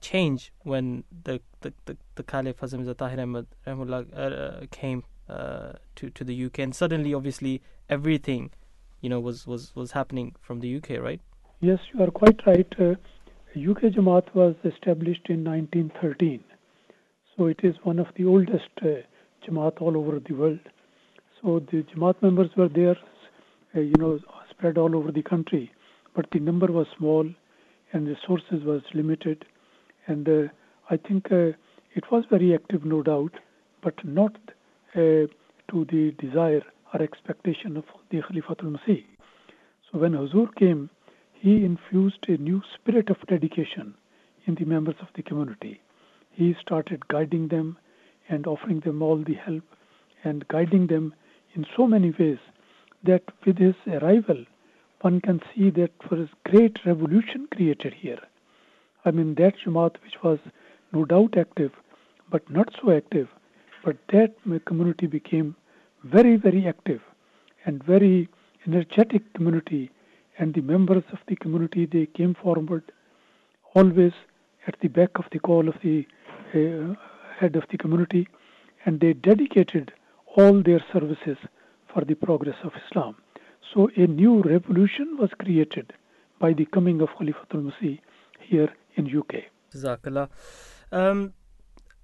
change 0.01 0.51
when 0.63 1.03
the 1.23 1.41
the, 1.61 1.73
the, 1.85 1.97
the 2.15 2.23
Caliph 2.23 2.59
Hazrat 2.59 2.79
Mirza 2.79 2.93
Tahir 2.93 3.19
Ahmad 3.19 3.47
rahimahullah, 3.65 4.01
uh, 4.17 4.65
came 4.71 5.03
uh, 5.29 5.73
to 5.95 6.09
to 6.11 6.23
the 6.23 6.45
UK, 6.45 6.59
and 6.59 6.75
suddenly, 6.75 7.13
obviously, 7.13 7.61
everything, 7.89 8.51
you 9.01 9.09
know, 9.09 9.19
was 9.19 9.47
was 9.47 9.75
was 9.75 9.91
happening 9.91 10.35
from 10.41 10.59
the 10.59 10.75
UK, 10.77 11.01
right? 11.01 11.21
Yes, 11.61 11.79
you 11.93 12.01
are 12.03 12.11
quite 12.11 12.45
right. 12.45 12.71
Uh, 12.79 12.95
UK 13.55 13.93
Jamaat 13.97 14.33
was 14.35 14.55
established 14.63 15.27
in 15.29 15.43
1913, 15.43 16.43
so 17.35 17.47
it 17.47 17.59
is 17.63 17.75
one 17.83 17.99
of 17.99 18.07
the 18.15 18.25
oldest 18.25 18.69
uh, 18.81 19.01
Jamaat 19.47 19.81
all 19.81 19.97
over 19.97 20.19
the 20.19 20.33
world. 20.33 20.59
So 21.41 21.59
the 21.71 21.83
Jamaat 21.83 22.21
members 22.21 22.49
were 22.55 22.69
there, 22.69 22.97
uh, 23.75 23.79
you 23.79 23.93
know, 23.99 24.19
spread 24.49 24.77
all 24.77 24.95
over 24.95 25.11
the 25.11 25.21
country, 25.21 25.71
but 26.15 26.25
the 26.31 26.39
number 26.39 26.67
was 26.67 26.87
small, 26.97 27.25
and 27.93 28.07
the 28.07 28.15
sources 28.25 28.63
was 28.63 28.81
limited, 28.93 29.45
and 30.07 30.27
uh, 30.27 30.47
I 30.89 30.97
think 30.97 31.31
uh, 31.31 31.51
it 31.93 32.11
was 32.11 32.25
very 32.29 32.53
active, 32.53 32.85
no 32.85 33.01
doubt, 33.03 33.33
but 33.81 33.93
not 34.03 34.35
uh, 34.95 35.27
to 35.71 35.85
the 35.91 36.13
desire 36.19 36.63
or 36.93 37.01
expectation 37.01 37.77
of 37.77 37.85
the 38.09 38.21
Khalifatul 38.21 38.77
Masih. 38.77 39.03
So 39.91 39.99
when 39.99 40.13
Huzur 40.13 40.53
came, 40.55 40.89
he 41.33 41.63
infused 41.63 42.25
a 42.27 42.37
new 42.37 42.61
spirit 42.73 43.09
of 43.09 43.17
dedication 43.27 43.93
in 44.45 44.55
the 44.55 44.65
members 44.65 44.95
of 45.01 45.07
the 45.15 45.23
community. 45.23 45.81
He 46.31 46.55
started 46.61 47.07
guiding 47.07 47.47
them 47.49 47.77
and 48.29 48.47
offering 48.47 48.79
them 48.81 49.01
all 49.01 49.17
the 49.17 49.33
help 49.33 49.63
and 50.23 50.47
guiding 50.47 50.87
them 50.87 51.13
in 51.53 51.65
so 51.75 51.87
many 51.87 52.11
ways 52.19 52.39
that 53.03 53.23
with 53.45 53.57
his 53.57 53.75
arrival, 53.87 54.43
one 55.01 55.21
can 55.21 55.41
see 55.53 55.69
that 55.69 55.91
there 56.09 56.21
is 56.21 56.29
great 56.45 56.79
revolution 56.85 57.47
created 57.53 57.93
here. 57.93 58.19
I 59.05 59.11
mean, 59.11 59.35
that 59.35 59.53
Jamaat 59.63 59.95
which 60.03 60.23
was 60.23 60.39
no 60.91 61.05
doubt 61.05 61.37
active, 61.37 61.71
but 62.31 62.49
not 62.49 62.73
so 62.81 62.91
active, 62.91 63.27
but 63.83 63.97
that 64.11 64.33
community 64.65 65.05
became 65.05 65.55
very, 66.03 66.37
very 66.37 66.67
active 66.67 67.01
and 67.65 67.83
very 67.83 68.27
energetic 68.65 69.33
community 69.33 69.91
and 70.37 70.53
the 70.53 70.61
members 70.61 71.03
of 71.11 71.19
the 71.27 71.35
community 71.35 71.85
they 71.85 72.05
came 72.07 72.35
forward 72.35 72.91
always 73.73 74.13
at 74.67 74.75
the 74.81 74.87
back 74.87 75.11
of 75.15 75.25
the 75.31 75.39
call 75.39 75.67
of 75.69 75.75
the 75.83 76.05
uh, 76.53 76.95
head 77.39 77.55
of 77.55 77.63
the 77.71 77.77
community 77.77 78.27
and 78.85 78.99
they 78.99 79.13
dedicated 79.13 79.91
all 80.35 80.61
their 80.61 80.83
services 80.91 81.37
for 81.93 82.03
the 82.05 82.15
progress 82.15 82.57
of 82.63 82.71
Islam. 82.85 83.15
So 83.73 83.89
a 83.95 84.07
new 84.07 84.41
revolution 84.41 85.17
was 85.19 85.29
created 85.39 85.93
by 86.39 86.53
the 86.53 86.65
coming 86.65 87.01
of 87.01 87.09
Khalifatul 87.09 87.71
Masih 87.71 87.99
here 88.39 88.69
in 88.95 89.05
UK. 89.05 89.45
Jazakallah. 89.73 90.29
Um, 90.91 91.33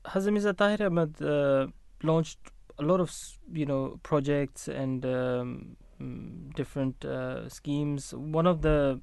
Hazrat 0.05 0.57
Tahir 0.57 0.87
Ahmad 0.87 1.21
uh, 1.21 1.67
launched 2.03 2.39
a 2.79 2.83
lot 2.83 2.99
of 2.99 3.11
you 3.53 3.65
know 3.65 3.99
projects 4.03 4.67
and 4.67 5.05
um, 5.05 5.75
different 6.55 7.05
uh, 7.05 7.47
schemes. 7.49 8.13
One 8.13 8.47
of 8.47 8.61
the 8.61 9.01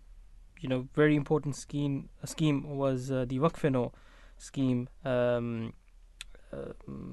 you 0.61 0.69
know 0.69 0.89
very 0.95 1.15
important 1.17 1.57
scheme 1.57 2.09
scheme 2.25 2.77
was 2.77 3.11
uh, 3.11 3.25
the 3.29 3.39
Waqf-e-Nau 3.39 3.91
scheme. 4.37 4.89
Um, 5.05 5.73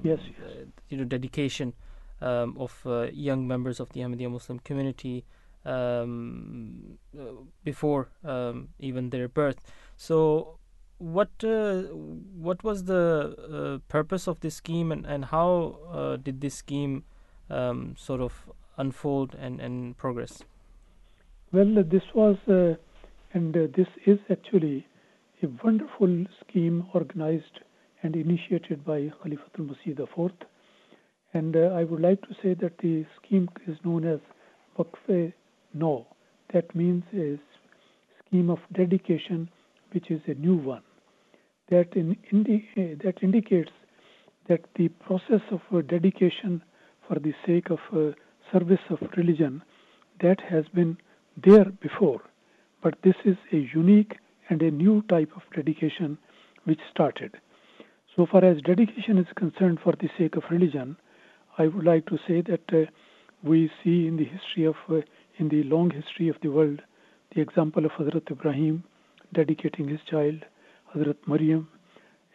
yes, 0.02 0.18
yes. 0.18 0.18
Uh, 0.40 0.64
you 0.88 0.96
know 0.96 1.04
dedication 1.04 1.74
um, 2.20 2.56
of 2.58 2.80
uh, 2.86 3.08
young 3.12 3.46
members 3.46 3.80
of 3.80 3.92
the 3.92 4.00
Ahmadiyya 4.00 4.30
Muslim 4.30 4.58
community 4.60 5.24
um, 5.64 6.98
uh, 7.18 7.22
before 7.64 8.08
um, 8.24 8.68
even 8.78 9.10
their 9.10 9.28
birth. 9.28 9.60
So, 9.96 10.58
what 10.98 11.30
uh, 11.44 11.82
what 11.82 12.62
was 12.64 12.84
the 12.84 13.80
uh, 13.82 13.88
purpose 13.88 14.26
of 14.26 14.40
this 14.40 14.54
scheme, 14.54 14.92
and 14.92 15.04
and 15.04 15.26
how 15.26 15.78
uh, 15.90 16.16
did 16.16 16.40
this 16.40 16.54
scheme 16.54 17.04
um, 17.50 17.94
sort 17.98 18.20
of 18.20 18.50
unfold 18.78 19.34
and 19.34 19.60
and 19.60 19.96
progress? 19.96 20.42
Well, 21.52 21.84
this 21.84 22.02
was, 22.14 22.36
and 23.32 23.54
this 23.54 23.86
is 24.04 24.18
actually 24.28 24.86
a 25.42 25.46
wonderful 25.64 26.26
scheme 26.40 26.86
organized 26.92 27.60
and 28.06 28.14
initiated 28.14 28.84
by 28.84 29.10
Khalifatul 29.20 29.68
Masih 29.70 29.98
IV. 30.00 30.32
And 31.34 31.56
uh, 31.56 31.74
I 31.74 31.82
would 31.82 32.00
like 32.00 32.22
to 32.22 32.34
say 32.42 32.54
that 32.54 32.78
the 32.78 33.04
scheme 33.16 33.48
is 33.66 33.76
known 33.84 34.06
as 34.06 34.20
Waqf 34.78 35.32
No. 35.74 36.06
That 36.54 36.72
means 36.74 37.02
a 37.12 37.38
scheme 38.20 38.48
of 38.48 38.60
dedication, 38.72 39.50
which 39.92 40.10
is 40.10 40.20
a 40.28 40.34
new 40.34 40.56
one. 40.56 40.82
That, 41.68 41.88
in, 41.96 42.16
indi- 42.32 42.68
uh, 42.76 43.02
that 43.04 43.22
indicates 43.22 43.72
that 44.48 44.60
the 44.76 44.88
process 45.06 45.42
of 45.50 45.60
uh, 45.74 45.80
dedication 45.80 46.62
for 47.08 47.18
the 47.18 47.34
sake 47.44 47.70
of 47.70 47.80
uh, 47.92 48.12
service 48.52 48.86
of 48.88 48.98
religion 49.16 49.62
that 50.22 50.40
has 50.48 50.64
been 50.72 50.96
there 51.44 51.66
before, 51.82 52.22
but 52.82 52.94
this 53.02 53.16
is 53.24 53.36
a 53.52 53.68
unique 53.74 54.14
and 54.48 54.62
a 54.62 54.70
new 54.70 55.02
type 55.08 55.32
of 55.34 55.42
dedication 55.54 56.16
which 56.64 56.78
started. 56.92 57.34
So 58.16 58.24
far 58.24 58.42
as 58.46 58.62
dedication 58.62 59.18
is 59.18 59.26
concerned 59.36 59.78
for 59.84 59.92
the 59.92 60.08
sake 60.16 60.36
of 60.36 60.44
religion, 60.50 60.96
I 61.58 61.66
would 61.66 61.84
like 61.84 62.06
to 62.06 62.18
say 62.26 62.40
that 62.40 62.62
uh, 62.72 62.90
we 63.42 63.70
see 63.84 64.06
in 64.06 64.16
the 64.16 64.24
history 64.24 64.64
of, 64.64 64.76
uh, 64.88 65.02
in 65.36 65.50
the 65.50 65.62
long 65.64 65.90
history 65.90 66.30
of 66.30 66.36
the 66.40 66.48
world, 66.48 66.80
the 67.34 67.42
example 67.42 67.84
of 67.84 67.90
Hazrat 67.92 68.30
Ibrahim 68.30 68.84
dedicating 69.34 69.88
his 69.88 70.00
child, 70.10 70.46
Hazrat 70.94 71.16
Maryam, 71.26 71.68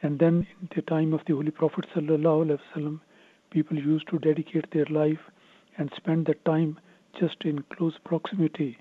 and 0.04 0.20
then 0.20 0.46
in 0.62 0.70
the 0.76 0.84
time 0.84 1.16
of 1.16 1.22
the 1.26 1.34
Holy 1.34 1.50
Prophet 1.50 1.86
wasallam, 1.96 3.00
people 3.50 3.76
used 3.76 4.08
to 4.10 4.20
dedicate 4.20 4.70
their 4.72 4.86
life 4.86 5.32
and 5.80 5.92
spend 5.98 6.28
that 6.28 6.46
time 6.46 6.80
just 7.20 7.38
in 7.44 7.64
close 7.76 7.96
proximity, 8.06 8.78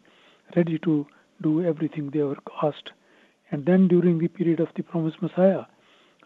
ready 0.55 0.79
to 0.81 1.07
do 1.41 1.65
everything 1.65 2.11
they 2.11 2.23
were 2.23 2.37
asked. 2.63 2.91
And 3.51 3.65
then 3.65 3.89
during 3.89 4.19
the 4.19 4.29
period 4.29 4.61
of 4.61 4.69
the 4.77 4.83
promised 4.83 5.23
Messiah, 5.23 5.65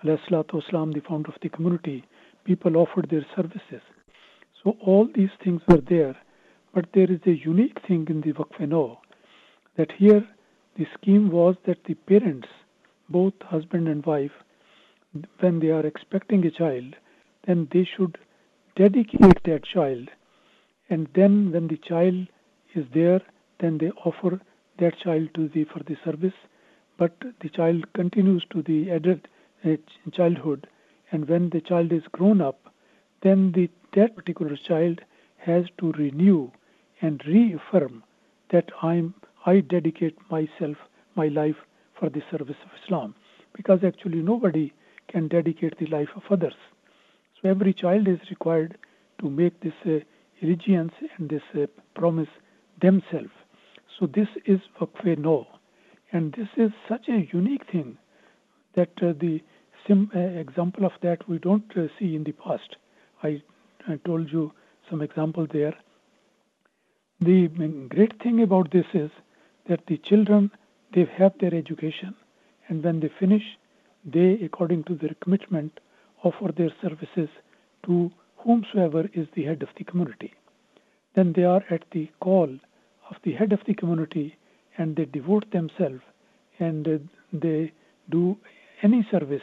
Alayhi 0.04 0.94
the 0.94 1.00
founder 1.08 1.30
of 1.30 1.40
the 1.40 1.48
community, 1.48 2.04
people 2.44 2.76
offered 2.76 3.08
their 3.10 3.26
services. 3.34 3.80
So 4.62 4.76
all 4.80 5.08
these 5.14 5.30
things 5.42 5.62
were 5.68 5.80
there, 5.80 6.16
but 6.74 6.86
there 6.92 7.10
is 7.10 7.20
a 7.26 7.36
unique 7.36 7.78
thing 7.86 8.06
in 8.08 8.20
the 8.20 8.32
Waqf 8.32 8.98
that 9.76 9.92
here 9.92 10.26
the 10.76 10.86
scheme 10.94 11.30
was 11.30 11.56
that 11.66 11.84
the 11.84 11.94
parents, 11.94 12.48
both 13.08 13.34
husband 13.42 13.88
and 13.88 14.04
wife, 14.04 14.32
when 15.40 15.60
they 15.60 15.68
are 15.68 15.86
expecting 15.86 16.44
a 16.44 16.50
child, 16.50 16.96
then 17.46 17.68
they 17.72 17.84
should 17.96 18.18
dedicate 18.76 19.42
that 19.44 19.64
child. 19.64 20.08
And 20.90 21.08
then 21.14 21.52
when 21.52 21.68
the 21.68 21.76
child 21.76 22.26
is 22.74 22.84
there, 22.92 23.20
then 23.60 23.78
they 23.78 23.90
offer 24.04 24.40
that 24.80 24.98
child 24.98 25.28
to 25.34 25.48
the 25.48 25.64
for 25.64 25.82
the 25.84 25.96
service, 26.04 26.34
but 26.98 27.14
the 27.40 27.48
child 27.48 27.92
continues 27.94 28.44
to 28.52 28.62
the 28.62 28.90
adult 28.90 29.20
childhood, 30.12 30.66
and 31.12 31.28
when 31.28 31.50
the 31.50 31.60
child 31.60 31.92
is 31.92 32.02
grown 32.12 32.40
up, 32.40 32.72
then 33.22 33.52
the, 33.52 33.68
that 33.94 34.16
particular 34.16 34.56
child 34.56 35.00
has 35.38 35.64
to 35.78 35.92
renew 35.92 36.50
and 37.00 37.22
reaffirm 37.26 38.02
that 38.50 38.70
I'm 38.82 39.14
I 39.46 39.60
dedicate 39.60 40.16
myself, 40.30 40.76
my 41.16 41.28
life 41.28 41.56
for 41.98 42.08
the 42.08 42.22
service 42.30 42.56
of 42.64 42.70
Islam, 42.82 43.14
because 43.54 43.80
actually 43.84 44.22
nobody 44.22 44.72
can 45.08 45.28
dedicate 45.28 45.78
the 45.78 45.86
life 45.86 46.08
of 46.16 46.22
others. 46.30 46.54
So 47.40 47.50
every 47.50 47.74
child 47.74 48.08
is 48.08 48.18
required 48.30 48.78
to 49.20 49.28
make 49.28 49.60
this 49.60 49.74
uh, 49.86 49.98
allegiance 50.42 50.92
and 51.18 51.28
this 51.28 51.42
uh, 51.54 51.66
promise 51.94 52.28
themselves. 52.80 53.30
So 53.98 54.06
this 54.06 54.28
is 54.46 54.60
Waqf-e-Nau, 54.80 55.44
and 56.12 56.32
this 56.32 56.48
is 56.56 56.70
such 56.88 57.08
a 57.08 57.28
unique 57.32 57.70
thing 57.70 57.98
that 58.74 58.90
uh, 59.02 59.12
the 59.20 59.40
sim- 59.86 60.10
uh, 60.14 60.18
example 60.18 60.84
of 60.84 60.92
that 61.02 61.28
we 61.28 61.38
don't 61.38 61.70
uh, 61.76 61.86
see 61.98 62.14
in 62.14 62.24
the 62.24 62.32
past. 62.32 62.76
I, 63.22 63.42
I 63.88 63.96
told 64.04 64.30
you 64.30 64.52
some 64.90 65.02
example 65.02 65.46
there. 65.50 65.74
The 67.20 67.48
great 67.88 68.22
thing 68.22 68.42
about 68.42 68.70
this 68.70 68.86
is 68.92 69.10
that 69.68 69.86
the 69.86 69.98
children 69.98 70.50
they 70.92 71.08
have 71.16 71.32
their 71.40 71.54
education, 71.54 72.14
and 72.68 72.82
when 72.84 73.00
they 73.00 73.10
finish, 73.18 73.42
they, 74.04 74.38
according 74.42 74.84
to 74.84 74.94
their 74.94 75.14
commitment, 75.22 75.80
offer 76.22 76.52
their 76.52 76.72
services 76.80 77.28
to 77.86 78.10
whomsoever 78.36 79.08
is 79.12 79.26
the 79.34 79.44
head 79.44 79.62
of 79.62 79.70
the 79.76 79.84
community. 79.84 80.34
Then 81.14 81.32
they 81.32 81.44
are 81.44 81.64
at 81.70 81.84
the 81.92 82.10
call 82.20 82.50
of 83.10 83.16
the 83.22 83.32
head 83.32 83.52
of 83.52 83.60
the 83.66 83.74
community, 83.74 84.36
and 84.76 84.96
they 84.96 85.04
devote 85.06 85.50
themselves 85.50 86.02
and 86.58 86.86
uh, 86.86 86.98
they 87.32 87.72
do 88.10 88.36
any 88.82 89.06
service 89.10 89.42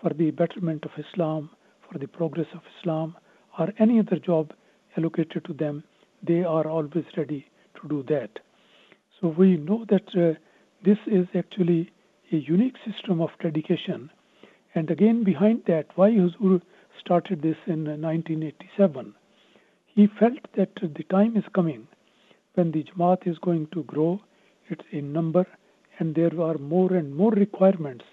for 0.00 0.10
the 0.14 0.30
betterment 0.30 0.84
of 0.84 0.90
Islam, 0.96 1.50
for 1.88 1.98
the 1.98 2.08
progress 2.08 2.46
of 2.54 2.60
Islam, 2.78 3.16
or 3.58 3.72
any 3.78 3.98
other 3.98 4.18
job 4.18 4.52
allocated 4.96 5.44
to 5.44 5.52
them, 5.52 5.84
they 6.22 6.42
are 6.42 6.66
always 6.66 7.04
ready 7.16 7.46
to 7.80 7.88
do 7.88 8.02
that. 8.08 8.30
So 9.20 9.28
we 9.28 9.56
know 9.56 9.84
that 9.88 10.08
uh, 10.16 10.38
this 10.84 10.98
is 11.06 11.26
actually 11.34 11.92
a 12.32 12.36
unique 12.36 12.76
system 12.86 13.20
of 13.20 13.30
dedication. 13.42 14.10
And 14.74 14.90
again, 14.90 15.24
behind 15.24 15.64
that, 15.66 15.86
why 15.96 16.10
Huzur 16.10 16.62
started 16.98 17.42
this 17.42 17.56
in 17.66 17.84
1987? 17.84 19.14
He 19.86 20.08
felt 20.18 20.38
that 20.56 20.74
the 20.76 21.04
time 21.10 21.36
is 21.36 21.44
coming 21.54 21.88
when 22.54 22.70
the 22.70 22.84
Jamaat 22.84 23.26
is 23.26 23.38
going 23.38 23.66
to 23.72 23.82
grow, 23.84 24.20
it's 24.68 24.84
in 24.90 25.12
number, 25.12 25.46
and 25.98 26.14
there 26.14 26.40
are 26.40 26.58
more 26.58 26.92
and 26.92 27.14
more 27.14 27.32
requirements 27.32 28.04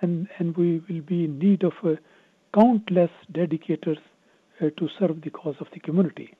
and, 0.00 0.28
and 0.38 0.56
we 0.56 0.82
will 0.88 1.00
be 1.02 1.24
in 1.24 1.38
need 1.38 1.64
of 1.64 1.72
uh, 1.84 1.94
countless 2.54 3.10
dedicators 3.32 3.98
uh, 4.60 4.66
to 4.76 4.88
serve 4.98 5.20
the 5.22 5.30
cause 5.30 5.56
of 5.60 5.66
the 5.72 5.80
community. 5.80 6.34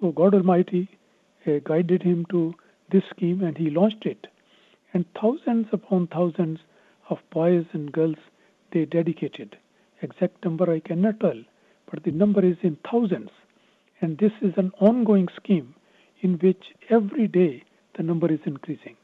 So 0.00 0.12
God 0.12 0.34
Almighty 0.34 0.88
uh, 1.46 1.58
guided 1.64 2.02
him 2.02 2.26
to 2.30 2.54
this 2.90 3.02
scheme 3.10 3.42
and 3.42 3.56
he 3.56 3.70
launched 3.70 4.06
it. 4.06 4.26
And 4.94 5.04
thousands 5.20 5.66
upon 5.72 6.08
thousands 6.08 6.60
of 7.10 7.18
boys 7.30 7.66
and 7.72 7.92
girls 7.92 8.16
they 8.72 8.84
dedicated. 8.84 9.56
Exact 10.02 10.44
number 10.44 10.70
I 10.72 10.80
cannot 10.80 11.20
tell, 11.20 11.42
but 11.90 12.04
the 12.04 12.10
number 12.10 12.44
is 12.44 12.56
in 12.62 12.76
thousands. 12.90 13.30
And 14.00 14.16
this 14.18 14.32
is 14.40 14.52
an 14.56 14.72
ongoing 14.80 15.28
scheme 15.36 15.74
in 16.20 16.34
which 16.34 16.62
every 16.88 17.26
day 17.26 17.64
the 17.96 18.02
number 18.02 18.32
is 18.32 18.40
increasing. 18.46 18.96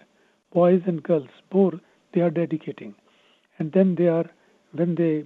Boys 0.52 0.82
and 0.86 1.02
girls, 1.02 1.28
both 1.50 1.74
they 2.12 2.20
are 2.20 2.30
dedicating 2.30 2.94
and 3.58 3.72
then 3.72 3.94
they 3.94 4.08
are 4.08 4.28
when 4.72 4.94
they 4.94 5.24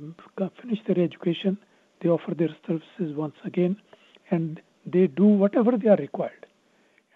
finish 0.60 0.78
their 0.86 1.02
education 1.02 1.58
they 2.00 2.08
offer 2.08 2.34
their 2.34 2.54
services 2.66 3.16
once 3.16 3.34
again 3.44 3.76
and 4.30 4.60
they 4.86 5.06
do 5.06 5.24
whatever 5.24 5.72
they 5.76 5.88
are 5.88 5.96
required. 5.96 6.46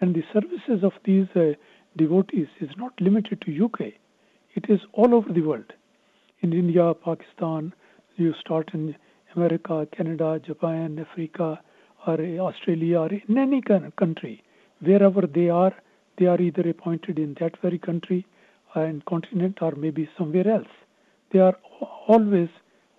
And 0.01 0.13
the 0.13 0.23
services 0.33 0.83
of 0.83 0.93
these 1.05 1.27
uh, 1.35 1.53
devotees 1.95 2.47
is 2.59 2.69
not 2.77 2.93
limited 2.99 3.41
to 3.41 3.65
uk 3.65 3.79
it 4.55 4.65
is 4.69 4.79
all 4.93 5.13
over 5.15 5.31
the 5.31 5.41
world. 5.41 5.71
In 6.41 6.53
india 6.53 6.93
pakistan 7.05 7.73
you 8.15 8.33
start 8.39 8.71
in 8.73 8.95
america 9.35 9.87
canada 9.95 10.29
japan 10.47 10.99
africa 11.05 11.49
or 12.07 12.17
australia 12.47 12.99
or 12.99 13.11
in 13.13 13.37
any 13.37 13.61
country 14.01 14.43
wherever 14.79 15.21
they 15.37 15.49
are 15.49 15.73
they 16.17 16.25
are 16.25 16.41
either 16.41 16.67
appointed 16.69 17.17
in 17.25 17.35
that 17.39 17.59
very 17.61 17.79
country 17.79 18.25
and 18.75 19.05
continent 19.05 19.59
or 19.61 19.71
maybe 19.85 20.09
somewhere 20.17 20.47
else 20.57 20.73
they 21.33 21.39
are 21.39 21.57
always 22.07 22.49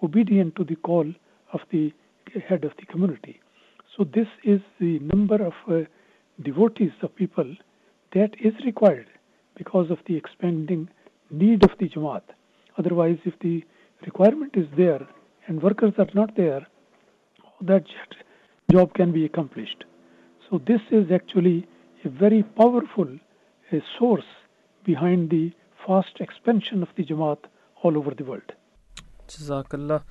obedient 0.02 0.56
to 0.56 0.64
the 0.64 0.76
call 0.76 1.06
of 1.52 1.60
the 1.70 1.92
head 2.48 2.64
of 2.64 2.72
the 2.78 2.86
community. 2.86 3.40
So 3.96 4.04
this 4.04 4.26
is 4.42 4.60
the 4.80 4.98
number 4.98 5.36
of 5.36 5.54
uh, 5.68 5.84
devotees 6.42 6.92
of 7.02 7.14
people 7.14 7.56
that 8.12 8.30
is 8.40 8.52
required 8.64 9.06
because 9.56 9.90
of 9.90 9.98
the 10.06 10.16
expanding 10.16 10.88
need 11.30 11.64
of 11.64 11.70
the 11.78 11.88
Jamaat. 11.88 12.22
Otherwise, 12.76 13.18
if 13.24 13.38
the 13.38 13.64
requirement 14.04 14.56
is 14.56 14.66
there 14.76 15.06
and 15.46 15.62
workers 15.62 15.94
are 15.98 16.08
not 16.12 16.36
there, 16.36 16.66
that 17.60 17.84
job 18.70 18.92
can 18.94 19.12
be 19.12 19.24
accomplished. 19.24 19.84
So 20.50 20.60
this 20.66 20.80
is 20.90 21.12
actually 21.12 21.66
a 22.04 22.08
very 22.08 22.42
powerful 22.42 23.08
uh, 23.72 23.76
source 23.98 24.24
behind 24.84 25.30
the 25.30 25.52
fast 25.86 26.20
expansion 26.20 26.82
of 26.82 26.88
the 26.96 27.04
Jamaat 27.04 27.38
all 27.84 27.96
over 27.96 28.12
the 28.12 28.24
world. 28.24 28.54
Jazakallah. 29.28 30.02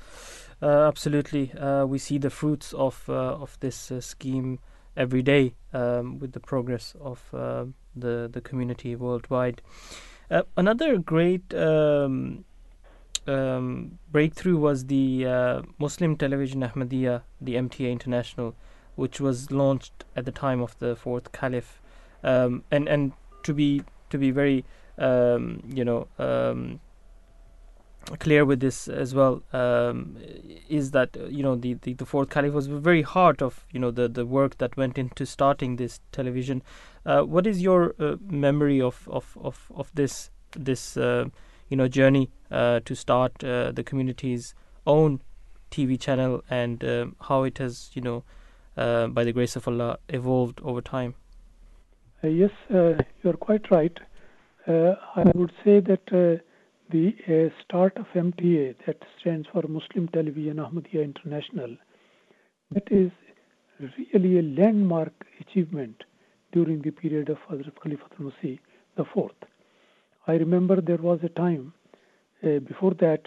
Uh, 0.61 0.87
absolutely, 0.87 1.51
uh, 1.53 1.85
we 1.85 1.97
see 1.97 2.17
the 2.17 2.29
fruits 2.29 2.71
of 2.73 3.03
uh, 3.09 3.35
of 3.45 3.59
this 3.59 3.91
uh, 3.91 3.99
scheme 3.99 4.59
every 4.95 5.21
day 5.21 5.55
um, 5.73 6.19
with 6.19 6.31
the 6.31 6.39
progress 6.39 6.95
of 7.01 7.21
uh, 7.33 7.65
the 7.95 8.29
the 8.31 8.39
community 8.39 8.95
worldwide. 8.95 9.61
Another 10.57 10.97
great 10.97 11.53
um, 11.53 12.43
um, 13.27 13.99
breakthrough 14.11 14.57
was 14.57 14.85
the 14.85 15.25
Muslim 15.77 16.15
Television 16.15 16.61
Ahmadiyya, 16.61 17.21
the 17.39 17.53
MTA 17.55 17.91
International, 17.91 18.55
which 18.95 19.19
was 19.19 19.51
launched 19.51 20.05
at 20.15 20.25
the 20.25 20.31
time 20.31 20.59
of 20.61 20.79
the 20.79 20.95
fourth 20.95 21.31
Caliph, 21.33 21.81
um, 22.23 22.63
and 22.71 22.87
and 22.87 23.11
to 23.43 23.53
be 23.53 23.83
to 24.09 24.17
be 24.17 24.31
very 24.31 24.63
um, 24.97 25.61
you 25.67 25.85
know 25.85 26.07
um, 26.17 26.79
clear 28.19 28.45
with 28.45 28.59
this 28.59 28.87
as 28.87 29.15
well 29.15 29.41
um, 29.53 30.17
is 30.69 30.91
that 30.91 31.15
uh, 31.17 31.25
you 31.25 31.43
know 31.43 31.55
the, 31.55 31.73
the, 31.75 31.93
the 31.93 32.05
fourth 32.05 32.29
caliph 32.29 32.53
was 32.53 32.67
the 32.67 32.77
very 32.77 33.01
heart 33.01 33.41
of 33.41 33.65
you 33.71 33.79
know 33.79 33.91
the, 33.91 34.07
the 34.07 34.25
work 34.25 34.57
that 34.57 34.75
went 34.77 34.97
into 34.97 35.25
starting 35.25 35.77
this 35.77 35.99
television. 36.11 36.61
Uh, 37.05 37.21
what 37.21 37.47
is 37.47 37.61
your 37.61 37.95
uh, 37.99 38.15
memory 38.29 38.81
of, 38.81 39.07
of, 39.11 39.37
of, 39.41 39.71
of 39.75 39.91
this 39.93 40.29
this 40.51 40.97
uh, 40.97 41.25
you 41.69 41.77
know 41.77 41.87
journey 41.87 42.29
uh, 42.51 42.79
to 42.85 42.95
start 42.95 43.43
uh, 43.43 43.71
the 43.71 43.83
community's 43.83 44.53
own 44.85 45.21
TV 45.71 45.99
channel 45.99 46.43
and 46.49 46.83
um, 46.83 47.15
how 47.21 47.43
it 47.43 47.57
has 47.57 47.89
you 47.93 48.01
know 48.01 48.23
by 48.75 49.23
the 49.23 49.31
grace 49.31 49.55
of 49.55 49.67
Allah 49.67 49.97
evolved 50.09 50.59
over 50.63 50.81
time? 50.81 51.15
yes, 52.23 52.51
you 52.69 52.95
are 53.25 53.33
quite 53.33 53.69
right. 53.69 53.95
I 54.65 55.31
would 55.35 55.51
say 55.63 55.79
that 55.81 56.41
the 56.93 57.15
uh, 57.27 57.49
start 57.63 57.97
of 57.97 58.05
MTA, 58.13 58.75
that 58.85 58.97
stands 59.19 59.47
for 59.51 59.63
Muslim 59.63 60.07
Television 60.09 60.57
Ahmadiyya 60.57 61.03
International, 61.03 61.75
that 62.69 62.87
is 62.91 63.11
really 64.13 64.37
a 64.37 64.43
landmark 64.43 65.25
achievement 65.41 66.03
during 66.51 66.83
the 66.83 66.91
period 66.91 67.29
of 67.29 67.37
Hazrat 67.49 67.73
Masih 68.19 68.59
the 68.95 69.05
fourth. 69.11 69.41
I 70.27 70.33
remember 70.33 70.81
there 70.81 70.97
was 71.09 71.19
a 71.23 71.29
time 71.29 71.73
uh, 72.43 72.59
before 72.59 72.93
that 72.99 73.23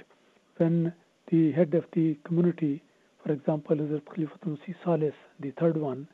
when 0.59 0.93
the 1.33 1.51
head 1.51 1.75
of 1.75 1.87
the 1.93 2.17
community, 2.25 2.85
for 3.25 3.33
example, 3.33 3.75
Hazrat 3.75 4.03
Khalifatul 4.05 4.59
Masih 4.59 5.13
the 5.41 5.51
third 5.59 5.77
one, 5.77 6.07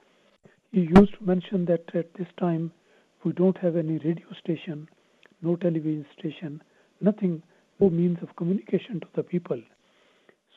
he 0.70 0.88
used 0.96 1.18
to 1.18 1.24
mention 1.24 1.66
that 1.66 1.84
at 1.94 2.14
this 2.14 2.28
time 2.40 2.72
we 3.24 3.32
don't 3.32 3.58
have 3.58 3.76
any 3.76 3.98
radio 3.98 4.26
station, 4.42 4.88
no 5.42 5.54
television 5.56 6.06
station, 6.18 6.62
nothing, 7.02 7.42
no 7.80 7.90
means 7.90 8.18
of 8.22 8.34
communication 8.36 9.00
to 9.00 9.06
the 9.14 9.22
people. 9.22 9.60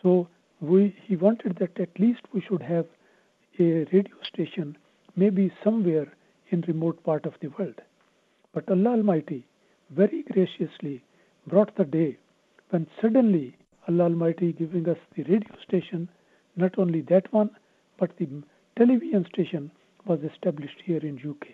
So 0.01 0.27
we, 0.61 0.95
he 1.03 1.15
wanted 1.15 1.57
that 1.59 1.79
at 1.79 1.99
least 1.99 2.21
we 2.33 2.41
should 2.41 2.61
have 2.61 2.85
a 3.59 3.85
radio 3.91 4.15
station, 4.31 4.77
maybe 5.15 5.51
somewhere 5.63 6.11
in 6.49 6.61
remote 6.67 7.03
part 7.03 7.25
of 7.25 7.33
the 7.41 7.47
world. 7.57 7.81
But 8.53 8.69
Allah 8.69 8.91
Almighty 8.91 9.45
very 9.89 10.23
graciously 10.31 11.03
brought 11.47 11.75
the 11.75 11.85
day 11.85 12.17
when 12.69 12.87
suddenly 13.01 13.57
Allah 13.87 14.05
Almighty 14.05 14.53
giving 14.53 14.87
us 14.89 14.97
the 15.15 15.23
radio 15.23 15.55
station, 15.67 16.09
not 16.55 16.77
only 16.77 17.01
that 17.01 17.31
one, 17.33 17.51
but 17.99 18.11
the 18.17 18.27
television 18.77 19.25
station 19.33 19.71
was 20.05 20.19
established 20.23 20.81
here 20.83 20.99
in 20.99 21.17
UK. 21.17 21.47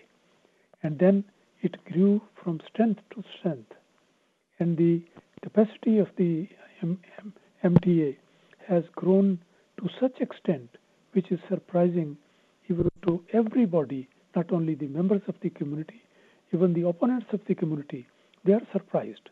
And 0.83 0.97
then 0.99 1.23
it 1.61 1.83
grew 1.85 2.21
from 2.43 2.59
strength 2.71 3.01
to 3.13 3.23
strength 3.39 3.71
and 4.61 4.77
the 4.77 5.01
capacity 5.41 5.97
of 5.97 6.07
the 6.17 6.47
MTA 7.63 8.15
has 8.67 8.83
grown 8.95 9.39
to 9.79 9.89
such 9.99 10.21
extent 10.21 10.69
which 11.13 11.31
is 11.31 11.39
surprising 11.49 12.15
even 12.69 12.87
to 13.07 13.23
everybody, 13.33 14.07
not 14.35 14.51
only 14.51 14.75
the 14.75 14.87
members 14.87 15.23
of 15.27 15.33
the 15.41 15.49
community, 15.49 16.01
even 16.53 16.73
the 16.73 16.87
opponents 16.87 17.25
of 17.33 17.41
the 17.47 17.55
community, 17.55 18.05
they 18.45 18.53
are 18.53 18.61
surprised. 18.71 19.29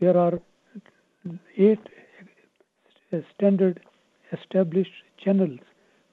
There 0.00 0.16
are 0.16 0.40
eight 1.58 1.86
standard 3.34 3.80
established 4.32 4.96
channels 5.22 5.60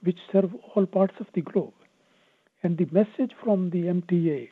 which 0.03 0.19
serve 0.31 0.51
all 0.75 0.85
parts 0.85 1.15
of 1.21 1.27
the 1.35 1.41
globe. 1.41 1.73
And 2.63 2.77
the 2.77 2.87
message 2.91 3.31
from 3.41 3.69
the 3.69 3.83
MTA 3.83 4.49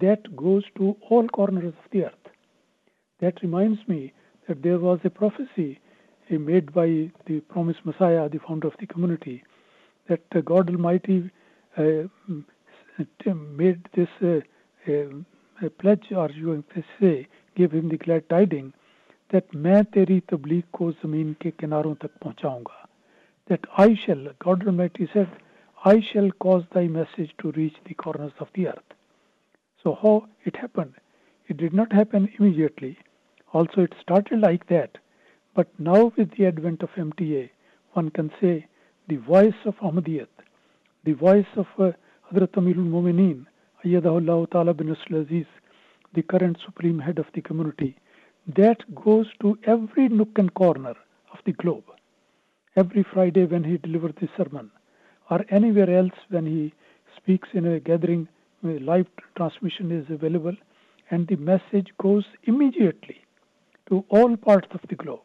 that 0.00 0.36
goes 0.36 0.64
to 0.76 0.96
all 1.08 1.28
corners 1.28 1.72
of 1.84 1.90
the 1.92 2.06
earth 2.06 2.21
that 3.21 3.41
reminds 3.41 3.87
me 3.87 4.13
that 4.47 4.61
there 4.63 4.79
was 4.79 4.99
a 5.03 5.09
prophecy 5.09 5.79
made 6.29 6.73
by 6.73 7.09
the 7.25 7.39
promised 7.49 7.85
Messiah, 7.85 8.29
the 8.29 8.39
founder 8.39 8.67
of 8.67 8.73
the 8.79 8.87
community, 8.87 9.43
that 10.07 10.21
uh, 10.35 10.41
God 10.41 10.69
Almighty 10.69 11.29
uh, 11.77 12.03
made 13.33 13.87
this 13.95 14.09
uh, 14.21 15.69
pledge, 15.79 16.11
or 16.11 16.29
you 16.31 16.63
can 16.73 16.83
say, 16.99 17.27
gave 17.55 17.71
him 17.71 17.89
the 17.89 17.97
glad 17.97 18.27
tiding 18.29 18.73
that 19.29 19.49
मैं 19.55 19.83
तेरी 19.91 20.19
तबलीग 20.31 20.63
को 20.73 20.91
ज़मीन 20.91 21.33
के 21.41 21.51
किनारों 21.59 21.95
तक 21.95 22.11
पहुंचाऊंगा 22.23 22.85
that 23.49 23.65
I 23.77 23.95
shall, 23.95 24.27
God 24.39 24.65
Almighty 24.67 25.09
said, 25.13 25.29
I 25.85 26.01
shall 26.01 26.29
cause 26.31 26.63
thy 26.73 26.87
message 26.87 27.33
to 27.41 27.51
reach 27.51 27.75
the 27.85 27.93
corners 27.93 28.33
of 28.39 28.47
the 28.53 28.67
earth. 28.67 28.93
So 29.83 29.97
how 30.01 30.27
it 30.43 30.55
happened? 30.55 30.93
It 31.47 31.57
did 31.57 31.73
not 31.73 31.93
happen 31.93 32.29
immediately. 32.37 32.97
Also, 33.52 33.82
it 33.82 33.92
started 34.00 34.40
like 34.40 34.66
that. 34.68 34.96
But 35.54 35.68
now, 35.78 36.12
with 36.16 36.30
the 36.36 36.46
advent 36.46 36.82
of 36.82 36.88
MTA, 36.96 37.50
one 37.92 38.08
can 38.10 38.30
say 38.40 38.66
the 39.08 39.16
voice 39.16 39.60
of 39.66 39.76
Ahmadiyyat, 39.76 40.28
the 41.04 41.12
voice 41.12 41.52
of 41.56 41.66
uh, 41.78 41.92
Hazrat 42.30 42.52
Amirul 42.52 42.88
Mumineen, 42.88 43.44
Ayyadahullah 43.84 44.50
Ta'ala 44.50 44.72
bin 44.72 44.88
Aziz, 44.90 45.44
the 46.14 46.22
current 46.22 46.56
supreme 46.64 46.98
head 46.98 47.18
of 47.18 47.26
the 47.34 47.42
community, 47.42 47.94
that 48.56 48.78
goes 48.94 49.26
to 49.42 49.58
every 49.66 50.08
nook 50.08 50.30
and 50.36 50.54
corner 50.54 50.94
of 51.32 51.38
the 51.44 51.52
globe. 51.52 51.84
Every 52.76 53.04
Friday 53.12 53.44
when 53.44 53.64
he 53.64 53.76
delivers 53.76 54.14
the 54.18 54.28
sermon, 54.34 54.70
or 55.30 55.44
anywhere 55.50 55.90
else 55.94 56.14
when 56.30 56.46
he 56.46 56.72
speaks 57.18 57.48
in 57.52 57.66
a 57.66 57.80
gathering, 57.80 58.28
live 58.62 59.08
transmission 59.36 59.92
is 59.92 60.06
available, 60.08 60.56
and 61.10 61.28
the 61.28 61.36
message 61.36 61.88
goes 61.98 62.24
immediately 62.44 63.20
to 63.88 64.04
all 64.08 64.36
parts 64.36 64.68
of 64.72 64.80
the 64.88 64.94
globe 64.94 65.20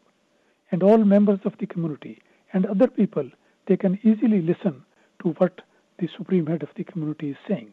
and 0.71 0.83
all 0.83 0.97
members 0.97 1.39
of 1.45 1.53
the 1.59 1.67
community 1.67 2.21
and 2.53 2.65
other 2.65 2.87
people, 2.87 3.29
they 3.67 3.77
can 3.77 3.99
easily 4.03 4.41
listen 4.41 4.83
to 5.21 5.29
what 5.37 5.61
the 5.99 6.09
supreme 6.17 6.45
head 6.45 6.63
of 6.63 6.69
the 6.75 6.83
community 6.83 7.31
is 7.31 7.37
saying. 7.47 7.71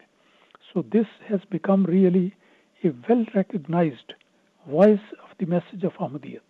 So 0.73 0.83
this 0.91 1.07
has 1.27 1.39
become 1.49 1.83
really 1.85 2.35
a 2.83 2.91
well 3.07 3.25
recognized 3.33 4.13
voice 4.67 4.99
of 5.23 5.37
the 5.39 5.45
message 5.45 5.83
of 5.83 5.93
Ahmadiyyat. 5.93 6.41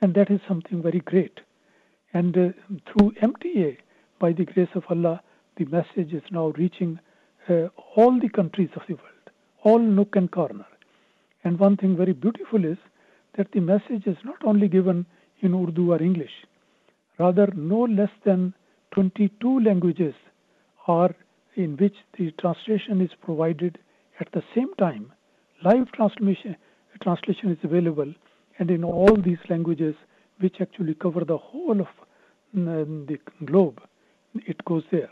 And 0.00 0.14
that 0.14 0.30
is 0.30 0.40
something 0.46 0.82
very 0.82 1.00
great. 1.00 1.40
And 2.12 2.36
uh, 2.36 2.48
through 2.86 3.12
MTA, 3.22 3.78
by 4.18 4.32
the 4.32 4.44
grace 4.44 4.68
of 4.74 4.84
Allah, 4.90 5.22
the 5.56 5.64
message 5.66 6.12
is 6.12 6.22
now 6.30 6.48
reaching 6.56 6.98
uh, 7.48 7.68
all 7.96 8.18
the 8.18 8.28
countries 8.28 8.70
of 8.76 8.82
the 8.88 8.94
world, 8.94 9.30
all 9.62 9.78
nook 9.78 10.16
and 10.16 10.30
corner. 10.30 10.66
And 11.44 11.58
one 11.58 11.76
thing 11.76 11.96
very 11.96 12.12
beautiful 12.12 12.64
is 12.64 12.78
that 13.38 13.52
the 13.52 13.60
message 13.60 14.06
is 14.06 14.16
not 14.24 14.44
only 14.44 14.68
given 14.68 15.06
in 15.40 15.54
Urdu 15.54 15.92
or 15.92 16.02
English, 16.02 16.44
rather, 17.18 17.46
no 17.54 17.82
less 17.84 18.10
than 18.24 18.52
22 18.90 19.60
languages 19.60 20.14
are 20.88 21.14
in 21.54 21.76
which 21.76 21.94
the 22.18 22.32
translation 22.32 23.00
is 23.00 23.10
provided 23.22 23.78
at 24.20 24.30
the 24.32 24.42
same 24.54 24.74
time. 24.74 25.12
Live 25.64 25.90
translation, 25.92 26.56
translation 27.00 27.52
is 27.52 27.58
available, 27.62 28.12
and 28.58 28.70
in 28.70 28.82
all 28.82 29.16
these 29.16 29.38
languages, 29.48 29.94
which 30.40 30.56
actually 30.60 30.94
cover 30.94 31.24
the 31.24 31.38
whole 31.38 31.80
of 31.80 31.86
mm, 32.56 33.06
the 33.06 33.18
globe, 33.46 33.80
it 34.34 34.64
goes 34.64 34.82
there. 34.90 35.10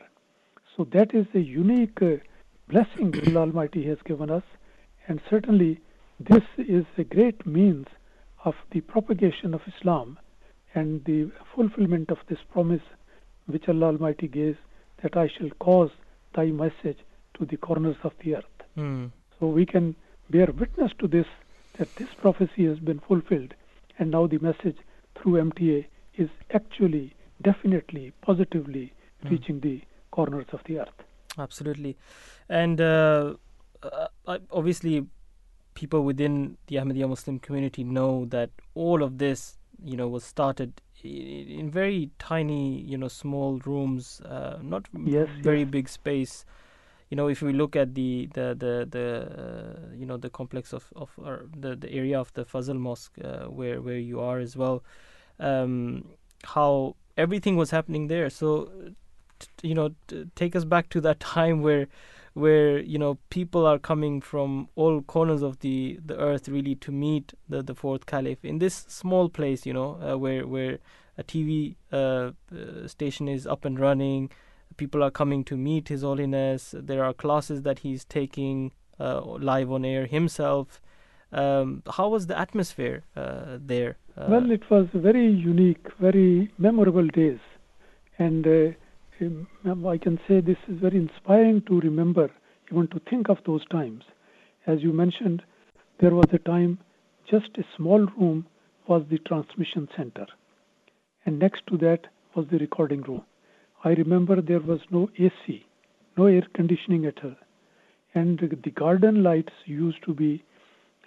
So 0.77 0.87
that 0.93 1.15
is 1.15 1.27
a 1.35 1.41
unique 1.41 2.03
uh, 2.03 2.17
blessing 2.69 3.11
the 3.25 3.37
Almighty 3.37 3.87
has 3.87 3.99
given 4.05 4.31
us, 4.31 4.45
and 5.07 5.21
certainly 5.31 5.81
this 6.19 6.43
is 6.59 6.85
a 6.99 7.05
great 7.05 7.47
means 7.47 7.87
of 8.47 8.55
the 8.71 8.81
propagation 8.81 9.53
of 9.53 9.61
Islam 9.67 10.19
and 10.75 11.05
the 11.05 11.31
fulfillment 11.55 12.11
of 12.11 12.19
this 12.29 12.39
promise 12.51 12.87
which 13.47 13.69
Allah 13.69 13.87
Almighty 13.87 14.29
gave 14.29 14.57
that 15.03 15.17
I 15.17 15.29
shall 15.29 15.51
cause 15.59 15.91
thy 16.35 16.47
message 16.47 16.99
to 17.39 17.45
the 17.45 17.57
corners 17.57 17.97
of 18.05 18.13
the 18.23 18.37
earth. 18.37 18.57
Mm. 18.79 19.11
So 19.39 19.47
we 19.49 19.67
can 19.67 19.97
bear 20.31 20.47
witness 20.47 20.93
to 21.01 21.09
this 21.09 21.27
that 21.79 21.95
this 21.97 22.09
prophecy 22.21 22.65
has 22.65 22.79
been 22.79 23.01
fulfilled 23.01 23.53
and 23.99 24.11
now 24.11 24.27
the 24.27 24.39
message 24.39 24.79
through 25.17 25.35
MTA 25.51 25.87
is 26.17 26.31
actually 26.55 27.15
definitely 27.43 28.13
positively 28.23 28.93
mm. 29.25 29.31
reaching 29.31 29.61
the 29.61 29.83
corners 30.13 30.47
of 30.53 30.61
the 30.67 30.79
earth. 30.81 30.99
Absolutely. 31.39 31.97
And 32.49 32.81
uh, 32.81 33.35
uh, 33.83 34.39
obviously 34.51 35.07
people 35.77 36.03
within 36.03 36.57
the 36.67 36.77
Ahmadiyya 36.77 37.09
Muslim 37.09 37.39
community 37.39 37.85
know 37.85 38.25
that 38.27 38.51
all 38.75 39.03
of 39.05 39.19
this, 39.19 39.59
you 39.85 39.97
know, 39.97 40.09
was 40.09 40.25
started 40.25 40.73
in 41.05 41.71
very 41.71 42.11
tiny, 42.19 42.81
you 42.81 42.99
know, 42.99 43.09
small 43.09 43.59
rooms, 43.61 44.21
uh, 44.23 44.59
not 44.63 44.89
Yes, 45.05 45.29
very 45.43 45.63
yes. 45.63 45.71
big 45.77 45.89
space. 45.89 46.45
You 47.11 47.17
know, 47.17 47.29
if 47.29 47.43
we 47.43 47.53
look 47.53 47.77
at 47.77 47.95
the 47.95 48.29
the 48.35 48.47
the, 48.59 48.89
the 48.91 49.07
uh, 49.45 49.95
you 49.95 50.07
know 50.07 50.17
the 50.17 50.31
complex 50.31 50.73
of 50.73 50.93
of 50.97 51.11
the 51.57 51.77
the 51.77 51.91
area 51.93 52.19
of 52.19 52.33
the 52.33 52.45
Fazl 52.45 52.77
Mosque 52.79 53.17
uh, 53.23 53.45
where 53.47 53.81
where 53.81 53.99
you 53.99 54.19
are 54.21 54.41
as 54.41 54.57
well, 54.57 54.83
um, 55.39 56.05
how 56.45 56.97
everything 57.17 57.57
was 57.57 57.71
happening 57.71 58.09
there. 58.09 58.29
So, 58.31 58.71
t- 59.39 59.69
you 59.69 59.75
know, 59.75 59.91
t- 60.09 60.25
take 60.35 60.57
us 60.57 60.65
back 60.65 60.89
to 60.91 61.01
that 61.03 61.21
time 61.37 61.63
where 61.63 61.87
where 62.37 62.79
you 62.81 62.99
know 62.99 63.17
people 63.31 63.67
are 63.67 63.79
coming 63.79 64.21
from 64.21 64.69
all 64.75 65.01
corners 65.01 65.43
of 65.43 65.59
the 65.61 65.99
the 66.05 66.17
earth 66.19 66.49
really 66.49 66.75
to 66.75 66.93
meet 66.93 67.33
the 67.49 67.63
the 67.63 67.75
fourth 67.75 68.05
caliph. 68.05 68.45
In 68.45 68.59
this 68.59 68.85
small 68.89 69.31
place 69.31 69.65
you 69.65 69.73
know 69.73 69.99
uh, 70.03 70.19
where 70.19 70.47
where 70.47 70.79
a 71.17 71.25
tv 71.25 71.77
uh, 71.93 71.97
uh, 71.97 72.87
station 72.87 73.27
is 73.27 73.47
up 73.47 73.65
and 73.65 73.81
running 73.81 74.31
people 74.77 75.03
are 75.03 75.11
coming 75.11 75.45
to 75.45 75.57
meet 75.57 75.89
his 75.89 76.03
holiness. 76.03 76.75
There 76.77 77.03
are 77.05 77.15
classes 77.15 77.63
that 77.63 77.79
he's 77.79 78.05
taking 78.05 78.73
uh, 79.01 79.23
live 79.23 79.73
on 79.73 79.87
air 79.87 80.05
himself. 80.05 80.81
Um, 81.33 81.83
how 81.91 82.09
was 82.09 82.27
the 82.27 82.39
atmosphere 82.39 83.05
uh, 83.17 83.57
there? 83.59 83.97
Uh, 84.17 84.27
well, 84.29 84.51
it 84.51 84.69
was 84.71 84.87
very 84.93 85.27
unique, 85.27 85.87
very 85.99 86.53
memorable 86.59 87.07
days, 87.07 87.39
and 88.19 88.47
I 89.19 89.97
can 89.97 90.21
say 90.29 90.41
this 90.41 90.59
is 90.69 90.79
very 90.79 90.99
inspiring 90.99 91.63
to 91.69 91.81
remember, 91.81 92.31
even 92.71 92.87
to 92.89 93.01
think 93.09 93.31
of 93.31 93.39
those 93.47 93.65
times. 93.69 94.05
As 94.67 94.83
you 94.83 94.93
mentioned, 94.93 95.43
there 96.01 96.15
was 96.15 96.27
a 96.35 96.39
time 96.39 96.79
just 97.31 97.57
a 97.57 97.65
small 97.77 98.01
room 98.19 98.47
was 98.87 99.05
the 99.11 99.19
transmission 99.21 99.89
center, 99.97 100.27
and 101.25 101.39
next 101.39 101.67
to 101.69 101.79
that 101.79 102.09
was 102.35 102.47
the 102.51 102.59
recording 102.59 103.01
room. 103.03 103.23
I 103.85 103.91
remember 103.91 104.43
there 104.43 104.61
was 104.61 104.81
no 104.91 105.09
AC, 105.19 105.65
no 106.19 106.27
air 106.27 106.47
conditioning 106.55 107.07
at 107.07 107.25
all, 107.25 107.37
and 108.15 108.39
the 108.39 108.71
garden 108.71 109.23
lights 109.23 109.55
used 109.65 110.03
to 110.05 110.13
be, 110.13 110.45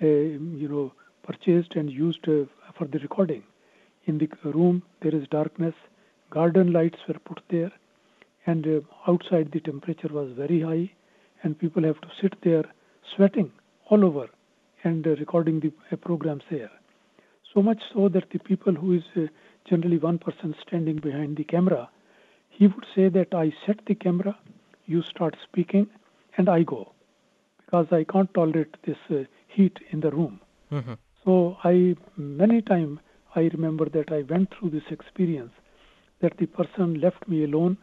uh, 0.02 0.08
you 0.08 0.68
know, 0.68 0.94
purchased 1.24 1.76
and 1.76 1.92
used 1.92 2.28
uh, 2.28 2.46
for 2.76 2.88
the 2.88 2.98
recording. 3.00 3.44
In 4.06 4.18
the 4.18 4.28
room, 4.50 4.82
there 5.04 5.14
is 5.14 5.28
darkness. 5.28 5.76
Garden 6.32 6.74
lights 6.74 6.98
were 7.08 7.20
put 7.20 7.42
there, 7.52 7.72
and 8.50 8.68
uh, 8.68 8.80
outside 9.12 9.48
the 9.52 9.62
temperature 9.70 10.12
was 10.20 10.30
very 10.44 10.60
high, 10.70 10.86
and 11.44 11.60
people 11.64 11.84
have 11.90 12.00
to 12.02 12.12
sit 12.22 12.34
there 12.48 12.66
sweating 13.14 13.52
all 13.90 14.04
over 14.10 14.28
and 14.84 15.06
uh, 15.08 15.12
recording 15.24 15.60
the 15.60 15.72
uh, 15.92 15.96
programs 16.08 16.44
there. 16.50 16.72
So 17.54 17.62
much 17.70 17.82
so 17.94 18.10
that 18.10 18.30
the 18.32 18.40
people 18.40 18.74
who 18.74 18.94
is 19.00 19.04
uh, 19.16 19.22
generally 19.70 19.98
one 19.98 20.20
person 20.26 20.56
standing 20.66 20.98
behind 20.98 21.38
the 21.38 21.44
camera, 21.44 21.90
he 22.50 22.68
would 22.68 22.86
say 22.96 23.10
that 23.10 23.34
I 23.34 23.52
set 23.66 23.80
the 23.88 23.96
camera, 23.96 24.38
you 24.86 25.02
start 25.04 25.36
speaking, 25.48 25.88
and 26.38 26.50
I 26.50 26.64
go 26.64 26.82
because 27.66 27.88
I 27.92 28.04
can't 28.04 28.34
tolerate 28.34 28.76
this 28.86 28.98
uh, 29.12 29.24
heat 29.56 29.78
in 29.92 30.00
the 30.06 30.12
room. 30.12 30.40
Mhm. 30.72 30.98
So 31.24 31.34
I 31.64 31.96
many 32.18 32.62
time 32.62 33.00
I 33.36 33.42
remember 33.56 33.86
that 33.98 34.12
I 34.18 34.22
went 34.34 34.48
through 34.54 34.72
this 34.76 34.88
experience 34.98 35.54
that 36.22 36.38
the 36.38 36.48
person 36.60 36.96
left 37.06 37.28
me 37.34 37.44
alone 37.50 37.78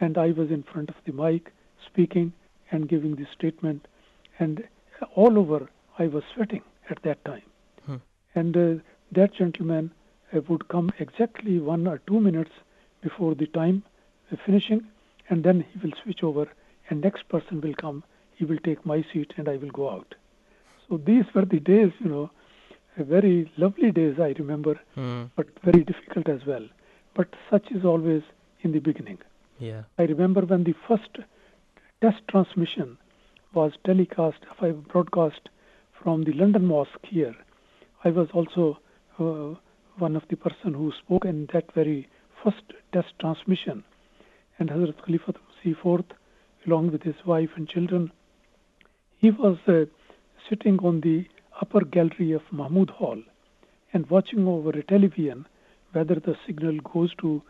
and 0.00 0.16
I 0.18 0.32
was 0.32 0.50
in 0.50 0.62
front 0.62 0.88
of 0.90 0.96
the 1.06 1.12
mic 1.12 1.52
speaking 1.86 2.32
and 2.70 2.88
giving 2.88 3.16
the 3.16 3.26
statement 3.36 3.86
and 4.38 4.62
all 5.14 5.38
over 5.38 5.68
I 5.98 6.06
was 6.06 6.22
sweating 6.34 6.62
at 6.90 7.02
that 7.02 7.24
time. 7.24 7.42
Hmm. 7.86 7.96
And 8.34 8.56
uh, 8.56 8.82
that 9.12 9.34
gentleman 9.34 9.92
uh, 10.32 10.40
would 10.48 10.68
come 10.68 10.90
exactly 10.98 11.58
one 11.58 11.86
or 11.86 11.98
two 12.06 12.20
minutes 12.20 12.50
before 13.02 13.34
the 13.34 13.46
time 13.46 13.82
uh, 14.32 14.36
finishing 14.44 14.86
and 15.28 15.44
then 15.44 15.64
he 15.72 15.78
will 15.80 15.94
switch 16.02 16.22
over 16.22 16.48
and 16.88 17.00
next 17.00 17.28
person 17.28 17.60
will 17.60 17.74
come 17.74 18.04
he 18.34 18.44
will 18.44 18.58
take 18.64 18.86
my 18.86 19.04
seat 19.12 19.32
and 19.36 19.48
I 19.48 19.56
will 19.56 19.70
go 19.70 19.90
out. 19.90 20.14
So 20.88 20.96
these 20.96 21.24
were 21.34 21.44
the 21.44 21.58
days, 21.58 21.90
you 21.98 22.08
know, 22.08 22.30
very 22.96 23.50
lovely 23.56 23.90
days 23.90 24.16
I 24.20 24.34
remember, 24.38 24.78
Hmm. 24.94 25.24
but 25.36 25.46
very 25.64 25.84
difficult 25.84 26.28
as 26.28 26.46
well. 26.46 26.66
But 27.14 27.28
such 27.50 27.70
is 27.72 27.84
always 27.84 28.22
in 28.62 28.72
the 28.72 28.78
beginning. 28.78 29.18
Yeah 29.58 29.82
I 29.98 30.02
remember 30.02 30.42
when 30.42 30.64
the 30.64 30.74
first 30.86 31.18
test 32.00 32.22
transmission 32.28 32.98
was 33.54 33.72
telecast, 33.84 34.38
uh, 34.60 34.68
broadcast 34.68 35.48
from 36.02 36.22
the 36.24 36.32
London 36.32 36.66
Mosque 36.66 37.04
here. 37.04 37.34
I 38.04 38.10
was 38.10 38.28
also 38.32 38.78
uh, 39.18 39.58
one 39.98 40.14
of 40.14 40.22
the 40.28 40.36
person 40.36 40.74
who 40.74 40.92
spoke 40.92 41.24
in 41.24 41.48
that 41.52 41.72
very 41.74 42.08
first 42.42 42.62
test 42.92 43.08
transmission. 43.18 43.84
And 44.58 44.70
Hazrat 44.70 45.04
Khalifa 45.04 45.34
IV, 45.64 46.04
along 46.66 46.92
with 46.92 47.02
his 47.02 47.16
wife 47.26 47.50
and 47.56 47.68
children, 47.68 48.12
he 49.18 49.30
was 49.30 49.56
uh, 49.66 49.86
sitting 50.48 50.78
on 50.80 51.00
the 51.00 51.26
upper 51.60 51.84
gallery 51.84 52.32
of 52.32 52.42
Mahmud 52.52 52.90
Hall 52.90 53.20
and 53.92 54.08
watching 54.08 54.46
over 54.46 54.70
a 54.70 54.82
television 54.82 55.46
whether 55.92 56.14
the 56.16 56.36
signal 56.46 56.78
goes 56.92 57.12
to 57.20 57.42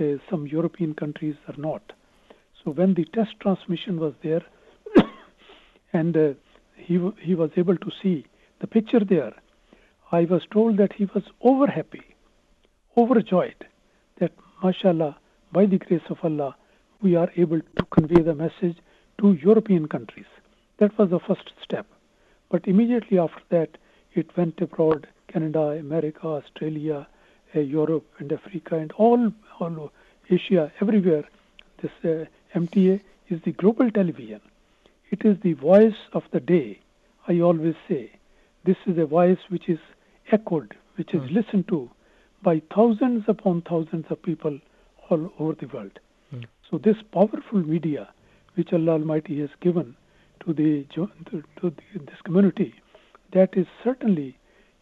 uh, 0.00 0.04
some 0.30 0.46
European 0.46 0.94
countries 0.94 1.36
or 1.48 1.54
not. 1.56 1.92
So 2.62 2.70
when 2.70 2.94
the 2.94 3.04
test 3.06 3.38
transmission 3.40 4.00
was 4.00 4.14
there, 4.22 4.42
and 5.92 6.16
uh, 6.16 6.28
he 6.76 6.94
w- 6.94 7.14
he 7.20 7.34
was 7.34 7.50
able 7.56 7.76
to 7.76 7.90
see 8.02 8.26
the 8.60 8.66
picture 8.66 9.04
there, 9.04 9.32
I 10.12 10.24
was 10.24 10.42
told 10.52 10.76
that 10.78 10.92
he 10.92 11.06
was 11.06 11.24
over 11.42 11.66
happy, 11.66 12.02
overjoyed 12.96 13.66
that 14.20 14.32
mashallah 14.62 15.16
by 15.52 15.66
the 15.66 15.78
grace 15.78 16.08
of 16.10 16.18
Allah 16.22 16.56
we 17.02 17.16
are 17.16 17.30
able 17.36 17.60
to 17.60 17.84
convey 17.92 18.22
the 18.22 18.34
message 18.34 18.78
to 19.20 19.34
European 19.34 19.86
countries. 19.88 20.26
That 20.78 20.96
was 20.98 21.10
the 21.10 21.20
first 21.20 21.50
step. 21.62 21.86
But 22.50 22.66
immediately 22.66 23.18
after 23.18 23.42
that, 23.50 23.76
it 24.14 24.36
went 24.36 24.60
abroad 24.60 25.06
Canada, 25.32 25.76
America, 25.78 26.26
Australia, 26.26 27.06
Uh, 27.54 27.60
Europe, 27.60 28.04
and 28.18 28.32
Africa, 28.32 28.76
and 28.76 28.90
all, 28.92 29.32
all 29.60 29.92
Asia, 30.28 30.72
everywhere. 30.80 31.24
This 31.80 31.92
uh, 32.02 32.24
MTA 32.58 33.00
is 33.28 33.40
the 33.44 33.52
global 33.52 33.92
television. 33.92 34.40
It 35.10 35.24
is 35.24 35.36
the 35.42 35.52
voice 35.52 35.94
of 36.14 36.24
the 36.32 36.40
day. 36.40 36.80
I 37.28 37.38
always 37.40 37.76
say 37.86 38.10
this 38.64 38.76
is 38.86 38.98
a 38.98 39.06
voice 39.06 39.38
which 39.50 39.68
is 39.68 39.78
echoed, 40.32 40.74
which 40.96 41.14
is 41.14 41.22
hmm. 41.22 41.34
listened 41.34 41.68
to 41.68 41.90
by 42.42 42.60
thousands 42.74 43.24
upon 43.28 43.62
thousands 43.62 44.06
of 44.10 44.20
people 44.20 44.58
all 45.08 45.32
over 45.38 45.52
the 45.52 45.68
world. 45.68 46.00
Hmm. 46.30 46.40
So 46.68 46.78
this 46.78 46.96
powerful 47.12 47.60
media, 47.60 48.08
which 48.56 48.72
Allah 48.72 48.92
Almighty 48.92 49.38
has 49.42 49.50
given 49.60 49.94
to 50.44 50.52
the 50.52 50.86
to, 50.94 51.08
to 51.30 51.70
the, 51.70 51.98
this 52.00 52.20
community, 52.24 52.74
that 53.32 53.56
is 53.56 53.66
certainly 53.84 54.38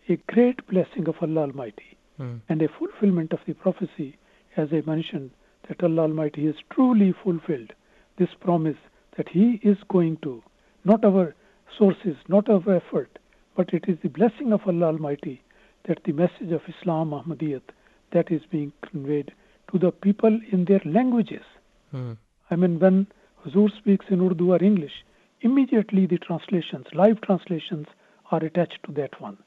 a 0.09 0.17
great 0.33 0.67
blessing 0.69 1.07
of 1.07 1.17
Allah 1.21 1.43
Almighty 1.43 1.99
Hmm. 2.23 2.37
and 2.49 2.63
a 2.63 2.69
fulfillment 2.69 3.33
of 3.33 3.41
the 3.49 3.55
prophecy, 3.55 4.17
as 4.57 4.69
I 4.73 4.83
mentioned, 4.87 5.33
that 5.67 5.83
Allah 5.83 6.03
Almighty 6.03 6.47
has 6.47 6.55
truly 6.71 7.13
fulfilled 7.25 7.73
this 8.17 8.29
promise 8.39 8.77
that 9.17 9.29
He 9.29 9.59
is 9.65 9.79
going 9.89 10.19
to, 10.19 10.41
not 10.85 11.05
our 11.05 11.35
sources, 11.77 12.17
not 12.29 12.49
our 12.49 12.77
effort, 12.77 13.19
but 13.57 13.75
it 13.75 13.87
is 13.89 13.99
the 14.03 14.09
blessing 14.09 14.53
of 14.53 14.61
Allah 14.69 14.87
Almighty 14.87 15.43
that 15.89 16.05
the 16.05 16.13
message 16.13 16.53
of 16.53 16.61
Islam, 16.69 17.11
Ahmadiyyat, 17.11 17.75
that 18.13 18.31
is 18.31 18.43
being 18.53 18.73
conveyed 18.89 19.33
to 19.73 19.81
the 19.81 19.91
people 19.91 20.39
in 20.53 20.67
their 20.67 20.83
languages. 20.85 21.43
Hmm. 21.91 22.13
I 22.53 22.55
mean, 22.55 22.79
when 22.79 23.09
Huzur 23.45 23.77
speaks 23.79 24.07
in 24.11 24.25
Urdu 24.25 24.53
or 24.53 24.63
English, 24.63 25.05
immediately 25.41 26.07
the 26.07 26.19
translations, 26.19 26.87
live 26.95 27.21
translations, 27.23 27.89
are 28.31 28.45
attached 28.45 28.79
to 28.87 28.93
that 28.93 29.21
one. 29.21 29.39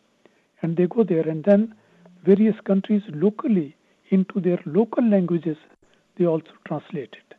And 0.62 0.76
they 0.76 0.88
go 0.88 1.06
there, 1.06 1.28
and 1.30 1.46
then 1.46 1.74
various 2.26 2.56
countries 2.66 3.04
locally, 3.10 3.76
into 4.10 4.40
their 4.40 4.60
local 4.66 5.04
languages, 5.04 5.58
they 6.18 6.26
also 6.26 6.52
translate 6.68 7.14
it. 7.14 7.36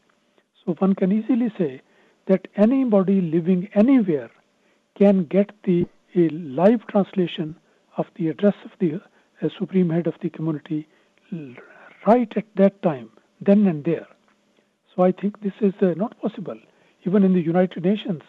So 0.65 0.75
one 0.75 0.95
can 0.95 1.13
easily 1.13 1.53
say 1.57 1.81
that 2.27 2.49
anybody 2.57 3.21
living 3.21 3.69
anywhere 3.75 4.31
can 4.99 5.25
get 5.25 5.51
the 5.65 5.87
a 6.17 6.29
live 6.31 6.87
translation 6.87 7.57
of 7.99 8.07
the 8.17 8.29
address 8.29 8.55
of 8.65 8.71
the 8.81 8.95
uh, 8.95 9.49
supreme 9.59 9.91
head 9.91 10.07
of 10.07 10.15
the 10.23 10.31
community 10.31 10.89
right 12.07 12.33
at 12.37 12.47
that 12.57 12.81
time, 12.83 13.11
then 13.41 13.67
and 13.67 13.85
there. 13.85 14.07
So 14.95 15.03
I 15.03 15.13
think 15.13 15.43
this 15.43 15.53
is 15.61 15.75
uh, 15.83 15.93
not 15.97 16.19
possible. 16.21 16.59
Even 17.05 17.23
in 17.23 17.35
the 17.35 17.41
United 17.41 17.85
Nations, 17.85 18.23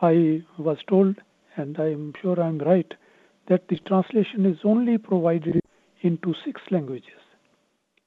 I 0.00 0.42
was 0.58 0.78
told, 0.88 1.16
and 1.56 1.78
I 1.78 1.90
am 1.90 2.14
sure 2.20 2.40
I 2.40 2.48
am 2.48 2.58
right, 2.58 2.92
that 3.48 3.68
the 3.68 3.78
translation 3.78 4.46
is 4.46 4.58
only 4.64 4.96
provided 4.96 5.60
into 6.02 6.34
six 6.44 6.60
languages. 6.70 7.20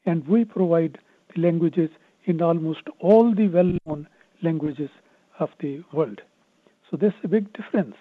And 0.05 0.27
we 0.27 0.45
provide 0.45 0.97
the 1.33 1.41
languages 1.41 1.89
in 2.25 2.41
almost 2.41 2.81
all 2.99 3.33
the 3.33 3.47
well 3.47 3.77
known 3.85 4.07
languages 4.41 4.89
of 5.39 5.49
the 5.59 5.83
world. 5.93 6.21
So 6.89 6.97
there's 6.97 7.13
a 7.23 7.27
big 7.27 7.51
difference. 7.53 7.95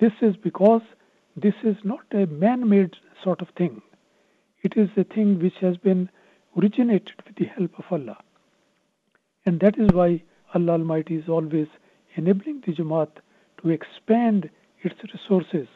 This 0.00 0.12
is 0.20 0.36
because 0.36 0.82
this 1.36 1.54
is 1.62 1.76
not 1.84 2.04
a 2.12 2.26
man 2.26 2.68
made 2.68 2.94
sort 3.22 3.40
of 3.40 3.48
thing. 3.56 3.82
It 4.62 4.74
is 4.76 4.88
a 4.96 5.04
thing 5.04 5.40
which 5.40 5.54
has 5.60 5.76
been 5.76 6.08
originated 6.56 7.12
with 7.26 7.36
the 7.36 7.46
help 7.46 7.78
of 7.78 7.84
Allah. 7.90 8.18
And 9.44 9.60
that 9.60 9.78
is 9.78 9.90
why 9.92 10.22
Allah 10.54 10.72
Almighty 10.72 11.16
is 11.16 11.28
always 11.28 11.68
enabling 12.16 12.62
the 12.66 12.72
Jamaat 12.72 13.10
to 13.62 13.70
expand 13.70 14.50
its 14.82 14.94
resources 15.12 15.68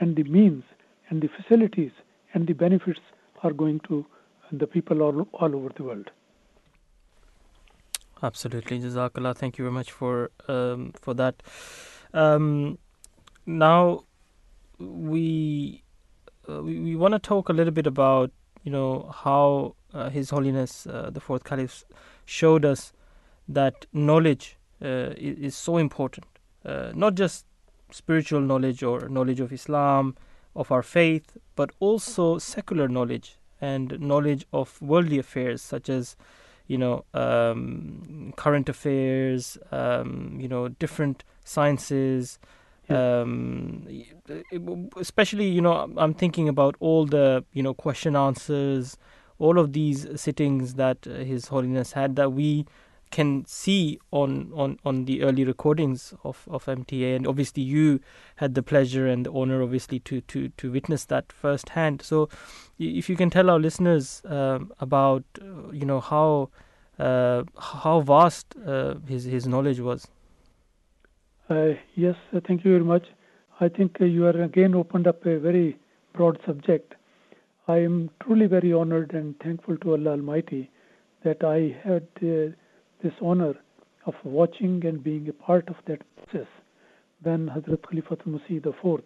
and 0.00 0.16
the 0.16 0.24
means 0.24 0.64
and 1.08 1.22
the 1.22 1.28
facilities 1.28 1.92
and 2.34 2.46
the 2.46 2.52
benefits 2.52 3.00
are 3.42 3.52
going 3.52 3.80
to 3.88 4.04
the 4.52 4.66
people 4.66 5.02
all, 5.02 5.26
all 5.32 5.56
over 5.56 5.70
the 5.76 5.84
world. 5.84 6.10
Absolutely, 8.22 8.80
Jazakallah. 8.80 9.36
Thank 9.36 9.58
you 9.58 9.64
very 9.64 9.72
much 9.72 9.90
for 9.92 10.30
um, 10.48 10.92
for 11.00 11.14
that. 11.14 11.42
Um, 12.12 12.78
now 13.46 14.04
we 14.78 15.82
uh, 16.48 16.62
we, 16.62 16.80
we 16.80 16.96
want 16.96 17.12
to 17.12 17.18
talk 17.18 17.48
a 17.48 17.52
little 17.52 17.72
bit 17.72 17.86
about 17.86 18.30
you 18.62 18.72
know 18.72 19.10
how 19.14 19.74
uh, 19.92 20.08
His 20.08 20.30
Holiness 20.30 20.86
uh, 20.86 21.10
the 21.10 21.20
Fourth 21.20 21.44
Caliph 21.44 21.84
showed 22.24 22.64
us 22.64 22.92
that 23.48 23.86
knowledge 23.92 24.56
uh, 24.82 25.12
is, 25.16 25.38
is, 25.38 25.56
so 25.56 25.76
important, 25.76 26.26
uh, 26.64 26.92
not 26.94 27.14
just 27.14 27.44
spiritual 27.90 28.40
knowledge 28.40 28.82
or 28.82 29.08
knowledge 29.08 29.40
of 29.40 29.52
Islam, 29.52 30.16
of 30.56 30.70
our 30.70 30.82
faith, 30.82 31.36
but 31.56 31.70
also 31.80 32.38
secular 32.38 32.88
knowledge 32.88 33.36
and 33.60 33.98
knowledge 34.00 34.46
of 34.52 34.80
worldly 34.82 35.18
affairs 35.18 35.62
such 35.62 35.88
as 35.88 36.16
you 36.66 36.78
know 36.78 37.04
um, 37.14 38.32
current 38.36 38.68
affairs, 38.68 39.58
um, 39.72 40.38
you 40.40 40.48
know 40.48 40.68
different 40.68 41.24
sciences. 41.44 42.38
Um, 42.90 43.88
especially, 44.98 45.48
you 45.48 45.62
know, 45.62 45.90
I'm 45.96 46.12
thinking 46.12 46.50
about 46.50 46.76
all 46.80 47.06
the, 47.06 47.42
you 47.54 47.62
know, 47.62 47.72
question 47.72 48.14
answers, 48.14 48.98
all 49.38 49.58
of 49.58 49.72
these 49.72 50.06
sittings 50.20 50.74
that 50.74 51.02
His 51.04 51.46
Holiness 51.48 51.92
had 51.92 52.16
that 52.16 52.32
we 52.34 52.66
can 53.10 53.44
see 53.46 53.98
on, 54.10 54.50
on, 54.54 54.78
on 54.84 55.04
the 55.04 55.22
early 55.22 55.44
recordings 55.44 56.14
of, 56.24 56.46
of 56.50 56.64
MTA. 56.66 57.16
And 57.16 57.26
obviously, 57.26 57.62
you 57.62 58.00
had 58.36 58.54
the 58.54 58.62
pleasure 58.62 59.06
and 59.06 59.26
the 59.26 59.32
honor, 59.32 59.62
obviously, 59.62 60.00
to, 60.00 60.20
to, 60.22 60.48
to 60.48 60.72
witness 60.72 61.04
that 61.06 61.32
firsthand. 61.32 62.02
So, 62.02 62.28
if 62.78 63.08
you 63.08 63.16
can 63.16 63.30
tell 63.30 63.50
our 63.50 63.58
listeners 63.58 64.22
um, 64.26 64.72
about, 64.80 65.24
uh, 65.40 65.70
you 65.70 65.84
know, 65.84 66.00
how 66.00 66.50
uh, 66.98 67.42
how 67.58 68.00
vast 68.00 68.54
uh, 68.66 68.94
his 69.08 69.24
his 69.24 69.46
knowledge 69.46 69.80
was. 69.80 70.08
Uh, 71.50 71.70
yes, 71.94 72.14
uh, 72.32 72.40
thank 72.46 72.64
you 72.64 72.70
very 72.72 72.84
much. 72.84 73.06
I 73.60 73.68
think 73.68 74.00
uh, 74.00 74.04
you 74.04 74.26
are 74.26 74.42
again 74.42 74.74
opened 74.74 75.06
up 75.06 75.26
a 75.26 75.38
very 75.38 75.78
broad 76.12 76.38
subject. 76.46 76.94
I 77.66 77.78
am 77.78 78.10
truly 78.22 78.46
very 78.46 78.72
honored 78.72 79.12
and 79.12 79.38
thankful 79.40 79.76
to 79.78 79.92
Allah 79.92 80.10
Almighty 80.12 80.70
that 81.24 81.42
I 81.42 81.76
had 81.82 82.06
this 83.04 83.12
honor 83.20 83.54
of 84.06 84.14
watching 84.24 84.84
and 84.86 85.04
being 85.04 85.28
a 85.28 85.32
part 85.32 85.68
of 85.68 85.76
that 85.86 86.00
process 86.16 86.48
when 87.22 87.48
Hazrat 87.48 87.82
Khalifatul 87.82 88.40
Masih 88.40 88.66
IV 88.66 89.04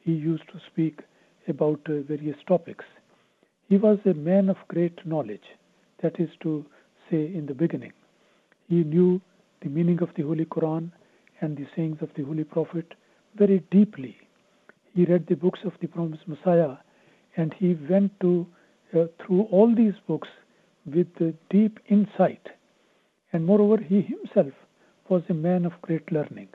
he 0.00 0.12
used 0.12 0.48
to 0.48 0.58
speak 0.72 1.00
about 1.46 1.80
uh, 1.88 2.00
various 2.08 2.36
topics. 2.48 2.84
He 3.68 3.76
was 3.76 3.98
a 4.06 4.14
man 4.14 4.48
of 4.48 4.56
great 4.68 5.04
knowledge, 5.04 5.44
that 6.02 6.18
is 6.18 6.30
to 6.42 6.64
say, 7.10 7.26
in 7.26 7.44
the 7.46 7.54
beginning. 7.54 7.92
He 8.68 8.84
knew 8.84 9.20
the 9.62 9.68
meaning 9.68 10.00
of 10.00 10.08
the 10.16 10.22
Holy 10.22 10.46
Quran 10.46 10.90
and 11.40 11.56
the 11.56 11.66
sayings 11.76 11.98
of 12.00 12.08
the 12.16 12.24
Holy 12.24 12.44
Prophet 12.44 12.94
very 13.36 13.62
deeply. 13.70 14.16
He 14.94 15.04
read 15.04 15.26
the 15.28 15.36
books 15.36 15.60
of 15.64 15.72
the 15.82 15.88
promised 15.88 16.26
Messiah 16.26 16.76
and 17.36 17.52
he 17.58 17.76
went 17.90 18.18
to 18.20 18.46
uh, 18.94 19.04
through 19.20 19.42
all 19.50 19.74
these 19.74 19.94
books 20.06 20.28
with 20.86 21.08
deep 21.50 21.78
insight 21.90 22.46
and 23.36 23.44
moreover, 23.44 23.76
he 23.76 24.00
himself 24.00 24.54
was 25.10 25.22
a 25.28 25.34
man 25.34 25.66
of 25.66 25.82
great 25.82 26.10
learning. 26.10 26.48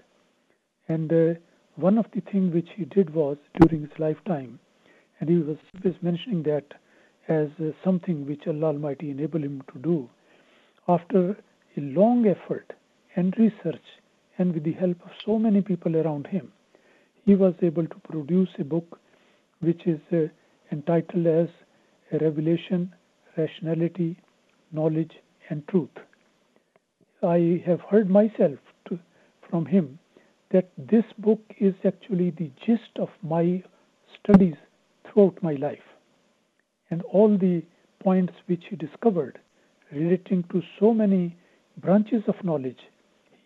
And 0.88 1.14
uh, 1.14 1.40
one 1.76 2.00
of 2.00 2.08
the 2.16 2.22
things 2.22 2.56
which 2.56 2.70
he 2.76 2.86
did 2.86 3.14
was 3.14 3.38
during 3.60 3.82
his 3.84 4.00
lifetime, 4.00 4.60
and 5.20 5.30
he 5.30 5.36
was, 5.36 5.58
was 5.84 5.94
mentioning 6.02 6.42
that 6.42 6.66
as 7.28 7.50
uh, 7.60 7.70
something 7.86 8.26
which 8.26 8.48
Allah 8.48 8.70
Almighty 8.74 9.12
enabled 9.12 9.44
him 9.44 9.62
to 9.72 9.80
do, 9.80 10.10
after 10.88 11.38
a 11.78 11.82
long 11.82 12.26
effort 12.26 12.74
and 13.16 13.36
research, 13.38 13.86
and 14.40 14.52
with 14.52 14.64
the 14.64 14.74
help 14.74 14.98
of 15.06 15.12
so 15.24 15.38
many 15.38 15.62
people 15.62 15.96
around 15.96 16.26
him, 16.26 16.52
he 17.28 17.36
was 17.36 17.54
able 17.62 17.86
to 17.86 17.96
produce 18.10 18.50
a 18.58 18.64
book 18.64 19.00
which 19.60 19.86
is 19.86 20.00
uh, 20.12 20.26
entitled 20.72 21.28
as 21.28 21.48
a 22.12 22.18
Revelation, 22.18 22.92
Rationality, 23.38 24.18
Knowledge, 24.72 25.12
and 25.52 25.68
Truth. 25.68 25.92
I 27.24 27.62
have 27.68 27.82
heard 27.82 28.10
myself 28.10 28.58
to, 28.90 28.98
from 29.50 29.66
him 29.68 30.00
that 30.52 30.72
this 30.78 31.06
book 31.20 31.40
is 31.60 31.76
actually 31.86 32.32
the 32.32 32.52
gist 32.66 32.98
of 33.00 33.10
my 33.22 33.64
studies 34.20 34.56
throughout 35.06 35.42
my 35.44 35.54
life. 35.54 35.84
And 36.90 37.04
all 37.04 37.38
the 37.38 37.64
points 38.04 38.34
which 38.48 38.64
he 38.70 38.76
discovered 38.76 39.40
relating 39.92 40.44
to 40.52 40.64
so 40.80 40.94
many 40.94 41.38
branches 41.78 42.24
of 42.28 42.44
knowledge, 42.44 42.80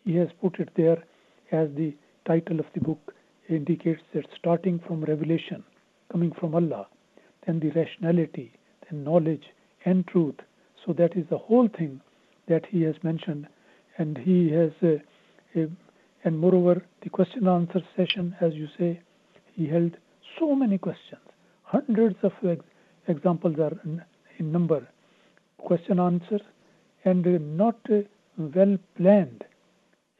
he 0.05 0.15
has 0.15 0.29
put 0.41 0.59
it 0.59 0.69
there 0.77 1.03
as 1.51 1.69
the 1.75 1.93
title 2.25 2.59
of 2.59 2.65
the 2.73 2.79
book 2.79 3.13
indicates 3.49 4.01
that 4.13 4.25
starting 4.37 4.79
from 4.87 5.03
revelation, 5.03 5.63
coming 6.11 6.31
from 6.39 6.55
Allah, 6.55 6.87
then 7.45 7.59
the 7.59 7.71
rationality, 7.71 8.53
then 8.89 9.03
knowledge 9.03 9.43
and 9.83 10.07
truth. 10.07 10.35
So 10.85 10.93
that 10.93 11.17
is 11.17 11.25
the 11.29 11.37
whole 11.37 11.67
thing 11.67 12.01
that 12.47 12.65
he 12.67 12.81
has 12.83 12.95
mentioned 13.03 13.47
and 13.97 14.17
he 14.17 14.49
has 14.51 14.71
a, 14.81 15.01
a, 15.59 15.67
and 16.23 16.37
moreover 16.37 16.81
the 17.03 17.09
question 17.09 17.47
answer 17.47 17.81
session 17.95 18.35
as 18.41 18.53
you 18.53 18.67
say 18.77 18.99
he 19.53 19.67
held 19.67 19.95
so 20.39 20.55
many 20.55 20.77
questions. 20.77 21.21
Hundreds 21.63 22.17
of 22.23 22.33
ex- 22.47 22.65
examples 23.07 23.57
are 23.59 23.73
in, 23.85 24.03
in, 24.37 24.51
number. 24.51 24.87
Question 25.57 25.99
answer 25.99 26.39
and 27.05 27.25
not 27.57 27.79
well 28.37 28.77
planned. 28.97 29.45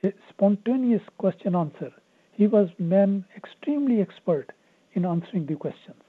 A 0.04 0.14
spontaneous 0.30 1.02
question 1.18 1.56
answer. 1.56 1.92
He 2.32 2.48
was 2.48 2.70
man 2.80 3.26
extremely 3.36 4.02
expert 4.02 4.52
in 4.94 5.06
answering 5.06 5.46
the 5.46 5.56
questions. 5.56 6.02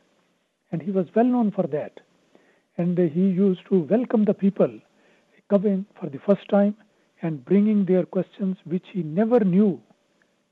And 0.70 0.82
he 0.82 0.90
was 0.90 1.06
well 1.14 1.24
known 1.24 1.50
for 1.50 1.66
that. 1.68 2.00
And 2.78 2.98
he 2.98 3.20
used 3.20 3.60
to 3.70 3.80
welcome 3.80 4.24
the 4.24 4.34
people 4.34 4.70
coming 5.48 5.86
for 5.98 6.08
the 6.08 6.18
first 6.26 6.48
time 6.48 6.76
and 7.22 7.44
bringing 7.44 7.84
their 7.84 8.04
questions 8.04 8.56
which 8.64 8.84
he 8.92 9.02
never 9.02 9.40
knew, 9.40 9.80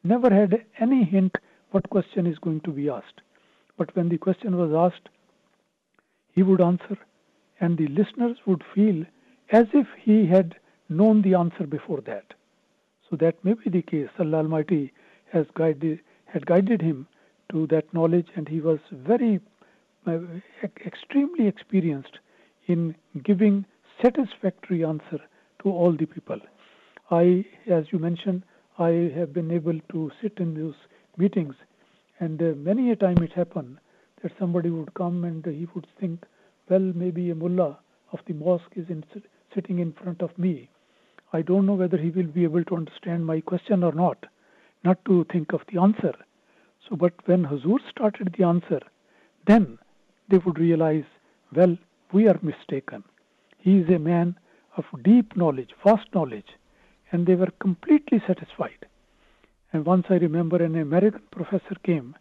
never 0.02 0.30
had 0.32 0.64
any 0.80 1.04
hint 1.04 1.36
what 1.70 1.90
question 1.90 2.26
is 2.26 2.38
going 2.38 2.60
to 2.60 2.70
be 2.70 2.88
asked. 2.88 3.20
But 3.76 3.94
when 3.96 4.08
the 4.08 4.18
question 4.18 4.56
was 4.56 4.72
asked, 4.72 5.08
he 6.32 6.42
would 6.42 6.60
answer, 6.60 6.96
and 7.60 7.76
the 7.76 7.88
listeners 7.88 8.38
would 8.46 8.62
feel 8.74 9.04
as 9.50 9.66
if 9.72 9.86
he 10.00 10.26
had 10.26 10.56
known 10.88 11.22
the 11.22 11.34
answer 11.34 11.66
before 11.66 12.00
that. 12.02 12.34
So 13.08 13.16
that 13.16 13.44
may 13.44 13.54
be 13.54 13.70
the 13.70 13.82
case. 13.82 14.08
Allah 14.18 14.38
Almighty 14.38 14.92
has 15.32 15.46
guided, 15.54 16.00
had 16.26 16.46
guided 16.46 16.80
him 16.80 17.06
to 17.50 17.66
that 17.68 17.92
knowledge, 17.92 18.28
and 18.36 18.48
he 18.48 18.60
was 18.60 18.78
very, 18.90 19.40
uh, 20.06 20.18
extremely 20.84 21.46
experienced 21.46 22.18
in 22.66 22.94
giving 23.22 23.64
satisfactory 24.02 24.84
answer 24.84 25.20
to 25.62 25.70
all 25.70 25.92
the 25.92 26.06
people. 26.06 26.40
I, 27.10 27.44
as 27.70 27.84
you 27.90 27.98
mentioned, 27.98 28.42
I 28.78 29.12
have 29.14 29.32
been 29.32 29.50
able 29.50 29.78
to 29.92 30.10
sit 30.22 30.38
in 30.38 30.54
those 30.54 30.74
meetings, 31.16 31.54
and 32.18 32.40
uh, 32.40 32.52
many 32.56 32.90
a 32.90 32.96
time 32.96 33.18
it 33.18 33.32
happened 33.32 33.78
that 34.22 34.32
somebody 34.38 34.70
would 34.70 34.94
come 34.94 35.24
and 35.24 35.44
he 35.44 35.68
would 35.74 35.86
think, 36.00 36.24
well, 36.68 36.92
maybe 36.94 37.30
a 37.30 37.34
mullah 37.34 37.78
of 38.12 38.20
the 38.26 38.32
mosque 38.32 38.72
is 38.74 38.88
in, 38.88 39.04
sitting 39.54 39.78
in 39.80 39.92
front 39.92 40.22
of 40.22 40.36
me. 40.38 40.70
I 41.32 41.42
don't 41.42 41.66
know 41.66 41.74
whether 41.74 41.98
he 41.98 42.10
will 42.10 42.26
be 42.26 42.44
able 42.44 42.64
to 42.64 42.76
understand 42.76 43.26
my 43.26 43.40
question 43.40 43.82
or 43.82 43.92
not, 43.92 44.24
not 44.82 45.04
to 45.04 45.24
think 45.30 45.52
of 45.52 45.60
the 45.70 45.80
answer. 45.80 46.14
So, 46.88 46.96
but 46.96 47.12
when 47.26 47.44
Hazur 47.44 47.78
started 47.90 48.34
the 48.38 48.44
answer, 48.44 48.80
then 49.46 49.78
they 50.28 50.38
would 50.38 50.58
realize, 50.58 51.04
well, 51.54 51.76
we 52.12 52.28
are 52.28 52.38
mistaken. 52.42 53.04
He 53.58 53.78
is 53.78 53.88
a 53.90 53.98
man 53.98 54.36
of 54.76 54.84
deep 55.02 55.36
knowledge, 55.36 55.70
vast 55.84 56.06
knowledge, 56.14 56.48
and 57.14 57.28
they 57.28 57.36
were 57.36 57.52
completely 57.60 58.20
satisfied. 58.26 58.86
And 59.72 59.86
once 59.86 60.06
I 60.10 60.14
remember 60.14 60.56
an 60.56 60.74
American 60.76 61.22
professor 61.30 61.76
came 61.84 62.16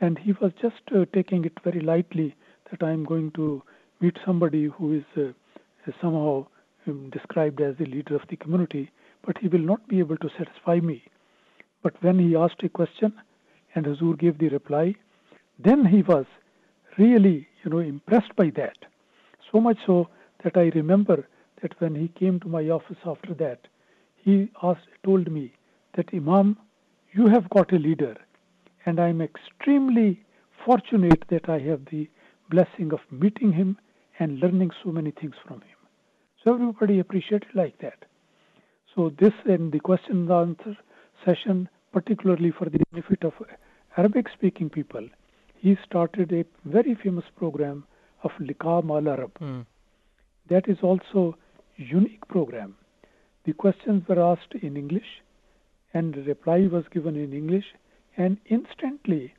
and 0.00 0.16
he 0.16 0.32
was 0.40 0.52
just 0.62 0.82
uh, 0.94 1.06
taking 1.12 1.44
it 1.44 1.58
very 1.64 1.80
lightly 1.80 2.36
that 2.70 2.84
I 2.84 2.92
am 2.92 3.04
going 3.04 3.32
to 3.32 3.64
meet 4.00 4.16
somebody 4.24 4.66
who 4.66 4.94
is 4.98 5.04
uh, 5.16 5.32
somehow 6.00 6.46
um, 6.86 7.10
described 7.10 7.60
as 7.60 7.74
the 7.78 7.86
leader 7.86 8.14
of 8.14 8.28
the 8.30 8.36
community, 8.36 8.92
but 9.26 9.36
he 9.38 9.48
will 9.48 9.66
not 9.72 9.88
be 9.88 9.98
able 9.98 10.16
to 10.18 10.30
satisfy 10.38 10.78
me. 10.78 11.02
But 11.82 12.00
when 12.00 12.20
he 12.20 12.36
asked 12.36 12.62
a 12.62 12.68
question 12.68 13.12
and 13.74 13.86
Hazur 13.86 14.16
gave 14.16 14.38
the 14.38 14.50
reply, 14.50 14.94
then 15.58 15.84
he 15.84 16.02
was 16.02 16.26
really, 16.96 17.48
you 17.64 17.70
know, 17.72 17.80
impressed 17.80 18.36
by 18.36 18.50
that. 18.50 18.78
So 19.50 19.60
much 19.60 19.78
so 19.84 20.08
that 20.44 20.56
I 20.56 20.70
remember 20.76 21.26
that 21.60 21.80
when 21.80 21.96
he 21.96 22.06
came 22.06 22.38
to 22.40 22.48
my 22.48 22.68
office 22.68 23.02
after 23.04 23.34
that, 23.34 23.66
he 24.28 24.50
asked, 24.62 24.88
told 25.04 25.30
me 25.32 25.52
that 25.96 26.12
Imam, 26.12 26.58
you 27.12 27.28
have 27.28 27.48
got 27.48 27.72
a 27.72 27.78
leader, 27.78 28.14
and 28.84 29.00
I'm 29.00 29.22
extremely 29.22 30.22
fortunate 30.66 31.24
that 31.30 31.48
I 31.48 31.58
have 31.60 31.86
the 31.90 32.10
blessing 32.50 32.92
of 32.92 33.00
meeting 33.10 33.52
him 33.52 33.78
and 34.18 34.38
learning 34.38 34.72
so 34.82 34.90
many 34.90 35.12
things 35.12 35.34
from 35.46 35.62
him. 35.62 35.78
So 36.44 36.54
everybody 36.54 36.98
appreciated 36.98 37.48
like 37.54 37.78
that. 37.78 38.04
So 38.94 39.10
this 39.18 39.32
and 39.46 39.72
the 39.72 39.80
question 39.80 40.28
and 40.28 40.30
answer 40.30 40.76
session, 41.24 41.68
particularly 41.92 42.50
for 42.50 42.66
the 42.68 42.80
benefit 42.90 43.24
of 43.24 43.32
Arabic 43.96 44.26
speaking 44.34 44.68
people, 44.68 45.08
he 45.56 45.78
started 45.86 46.32
a 46.32 46.44
very 46.66 46.94
famous 47.02 47.24
program 47.34 47.84
of 48.24 48.32
Liqa 48.40 48.84
Ma'al 48.84 49.08
Arab. 49.10 49.32
Mm. 49.40 49.64
That 50.50 50.68
is 50.68 50.78
also 50.82 51.38
unique 51.76 52.28
program. 52.28 52.76
The 53.48 53.54
questions 53.54 54.06
were 54.06 54.20
asked 54.20 54.56
in 54.60 54.76
English 54.76 55.22
and 55.94 56.14
reply 56.26 56.66
was 56.70 56.84
given 56.92 57.16
in 57.16 57.32
English 57.32 57.64
and 58.18 58.36
instantly 58.50 59.32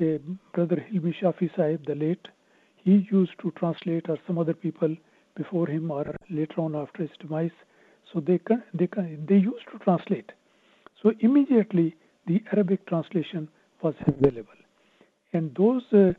uh, 0.00 0.18
brother 0.54 0.76
Hilmi 0.76 1.12
Shafi 1.20 1.50
Sahib 1.56 1.84
the 1.84 1.96
late 1.96 2.28
he 2.76 3.08
used 3.10 3.32
to 3.42 3.50
translate 3.58 4.08
or 4.08 4.16
some 4.28 4.38
other 4.38 4.54
people 4.54 4.94
before 5.34 5.66
him 5.66 5.90
or 5.90 6.14
later 6.30 6.60
on 6.60 6.76
after 6.76 7.02
his 7.02 7.10
demise. 7.18 7.56
So 8.12 8.20
they 8.20 8.38
they 8.74 8.88
they 9.26 9.38
used 9.38 9.66
to 9.72 9.80
translate. 9.80 10.30
So 11.02 11.12
immediately 11.18 11.96
the 12.28 12.40
Arabic 12.52 12.86
translation 12.86 13.48
was 13.82 13.94
available. 14.06 14.60
And 15.32 15.52
those 15.56 15.82
uh, 15.92 16.12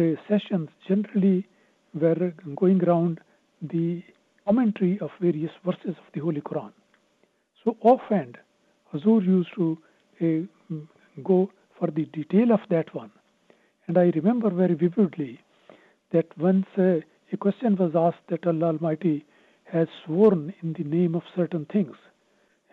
uh, 0.00 0.14
sessions 0.28 0.68
generally 0.86 1.48
were 1.92 2.32
going 2.54 2.84
around 2.84 3.18
the 3.60 4.04
commentary 4.46 5.00
of 5.00 5.10
various 5.20 5.50
verses 5.64 5.96
of 5.98 6.08
the 6.14 6.20
Holy 6.20 6.40
Quran. 6.40 6.72
So 7.64 7.76
offhand, 7.80 8.38
Hazur 8.92 9.24
used 9.24 9.54
to 9.54 9.78
uh, 10.20 10.74
go 11.22 11.50
for 11.78 11.90
the 11.90 12.04
detail 12.06 12.52
of 12.52 12.60
that 12.70 12.94
one. 12.94 13.10
And 13.86 13.98
I 13.98 14.10
remember 14.14 14.50
very 14.50 14.74
vividly 14.74 15.40
that 16.12 16.26
once 16.38 16.66
uh, 16.78 17.00
a 17.32 17.36
question 17.38 17.76
was 17.76 17.92
asked 17.94 18.26
that 18.28 18.46
Allah 18.46 18.66
Almighty 18.66 19.24
has 19.64 19.88
sworn 20.04 20.54
in 20.62 20.74
the 20.74 20.84
name 20.84 21.14
of 21.14 21.22
certain 21.34 21.66
things, 21.66 21.96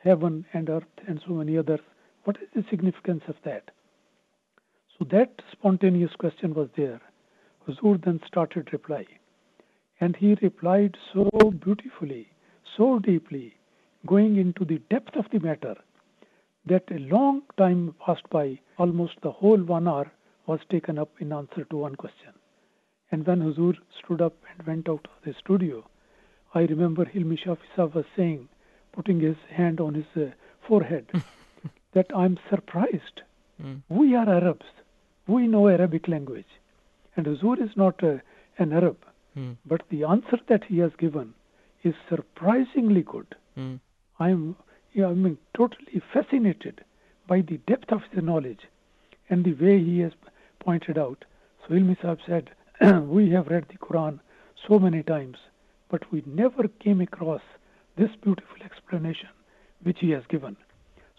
heaven 0.03 0.45
and 0.53 0.69
earth 0.69 0.83
and 1.07 1.21
so 1.25 1.33
many 1.33 1.57
others, 1.57 1.79
what 2.25 2.37
is 2.37 2.49
the 2.53 2.63
significance 2.69 3.23
of 3.27 3.35
that? 3.45 3.71
So 4.97 5.05
that 5.11 5.41
spontaneous 5.51 6.11
question 6.19 6.53
was 6.53 6.69
there. 6.77 7.01
Huzur 7.67 8.03
then 8.03 8.19
started 8.27 8.71
reply. 8.71 9.05
And 9.99 10.15
he 10.15 10.35
replied 10.41 10.97
so 11.13 11.29
beautifully, 11.63 12.27
so 12.77 12.99
deeply, 12.99 13.55
going 14.05 14.37
into 14.37 14.65
the 14.65 14.79
depth 14.89 15.15
of 15.15 15.25
the 15.31 15.39
matter, 15.39 15.75
that 16.65 16.83
a 16.91 16.99
long 16.99 17.41
time 17.57 17.95
passed 18.05 18.29
by, 18.29 18.59
almost 18.77 19.13
the 19.21 19.31
whole 19.31 19.57
one 19.57 19.87
hour 19.87 20.11
was 20.45 20.59
taken 20.69 20.97
up 20.97 21.09
in 21.19 21.33
answer 21.33 21.63
to 21.65 21.77
one 21.77 21.95
question. 21.95 22.33
And 23.11 23.25
when 23.25 23.41
Huzur 23.41 23.77
stood 24.03 24.21
up 24.21 24.35
and 24.51 24.67
went 24.67 24.89
out 24.89 25.05
of 25.05 25.25
the 25.25 25.33
studio, 25.39 25.85
I 26.53 26.61
remember 26.61 27.05
Hilmi 27.05 27.37
Shafi 27.39 27.93
was 27.93 28.05
saying, 28.15 28.47
putting 28.91 29.19
his 29.19 29.37
hand 29.49 29.79
on 29.79 29.93
his 29.93 30.05
uh, 30.15 30.31
forehead, 30.67 31.07
that 31.93 32.07
I'm 32.15 32.37
surprised. 32.49 33.21
Mm. 33.61 33.81
We 33.89 34.15
are 34.15 34.29
Arabs. 34.29 34.65
We 35.27 35.47
know 35.47 35.67
Arabic 35.67 36.07
language. 36.07 36.45
And 37.15 37.25
Huzur 37.25 37.61
is 37.61 37.75
not 37.75 38.03
uh, 38.03 38.17
an 38.57 38.73
Arab. 38.73 38.97
Mm. 39.37 39.57
But 39.65 39.83
the 39.89 40.03
answer 40.03 40.39
that 40.49 40.63
he 40.65 40.79
has 40.79 40.91
given 40.97 41.33
is 41.83 41.93
surprisingly 42.09 43.01
good. 43.01 43.35
Mm. 43.57 43.79
I'm, 44.21 44.55
yeah, 44.93 45.07
I 45.07 45.13
mean, 45.13 45.37
totally 45.55 46.01
fascinated 46.13 46.83
by 47.27 47.41
the 47.41 47.57
depth 47.67 47.91
of 47.91 48.01
his 48.11 48.23
knowledge 48.23 48.61
and 49.29 49.43
the 49.43 49.53
way 49.53 49.83
he 49.83 49.99
has 49.99 50.11
pointed 50.59 50.97
out. 50.97 51.25
So 51.63 51.73
Hilmi 51.73 51.99
Sahib 52.01 52.19
said, 52.27 52.51
we 53.07 53.31
have 53.31 53.47
read 53.47 53.65
the 53.69 53.77
Quran 53.77 54.19
so 54.67 54.77
many 54.77 55.01
times, 55.01 55.37
but 55.89 56.11
we 56.11 56.23
never 56.27 56.67
came 56.67 57.01
across 57.01 57.41
this 57.97 58.11
beautiful 58.21 58.57
explanation 58.63 59.29
which 59.81 59.97
he 59.99 60.11
has 60.11 60.23
given. 60.29 60.55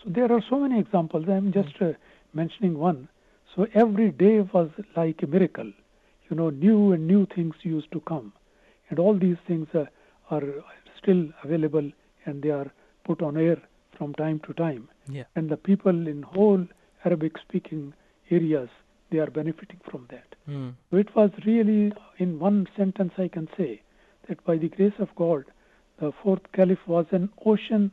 So 0.03 0.11
there 0.11 0.31
are 0.33 0.43
so 0.49 0.61
many 0.61 0.79
examples. 0.79 1.27
I'm 1.29 1.53
just 1.53 1.75
uh, 1.81 1.93
mentioning 2.33 2.79
one. 2.79 3.09
So 3.57 3.67
every 3.75 4.11
day 4.13 4.41
was 4.41 4.71
like 4.97 5.23
a 5.23 5.27
miracle. 5.27 5.73
You 6.31 6.37
know, 6.37 6.51
new 6.51 6.93
and 6.93 7.07
new 7.07 7.27
things 7.35 7.55
used 7.63 7.91
to 7.93 8.01
come. 8.01 8.33
And 8.89 8.99
all 9.01 9.19
these 9.19 9.37
things 9.49 9.67
uh, 9.75 9.87
are 10.31 10.43
still 11.01 11.27
available 11.43 11.91
and 12.25 12.43
they 12.43 12.51
are 12.51 12.71
put 13.05 13.23
on 13.23 13.37
air 13.37 13.61
from 13.97 14.15
time 14.15 14.41
to 14.47 14.53
time. 14.55 14.89
Yeah. 15.09 15.25
And 15.37 15.51
the 15.51 15.57
people 15.57 16.07
in 16.09 16.23
whole 16.23 16.67
Arabic 17.05 17.39
speaking 17.39 17.93
areas, 18.31 18.69
they 19.11 19.19
are 19.19 19.31
benefiting 19.31 19.81
from 19.91 20.07
that. 20.11 20.35
Mm. 20.49 20.75
So 20.91 20.97
it 20.97 21.15
was 21.15 21.31
really, 21.45 21.93
in 22.19 22.39
one 22.39 22.67
sentence, 22.77 23.13
I 23.19 23.29
can 23.29 23.49
say 23.57 23.83
that 24.29 24.43
by 24.45 24.57
the 24.57 24.69
grace 24.69 24.99
of 24.99 25.15
God, 25.17 25.45
the 25.99 26.13
fourth 26.23 26.41
caliph 26.53 26.87
was 26.87 27.07
an 27.11 27.29
ocean 27.45 27.91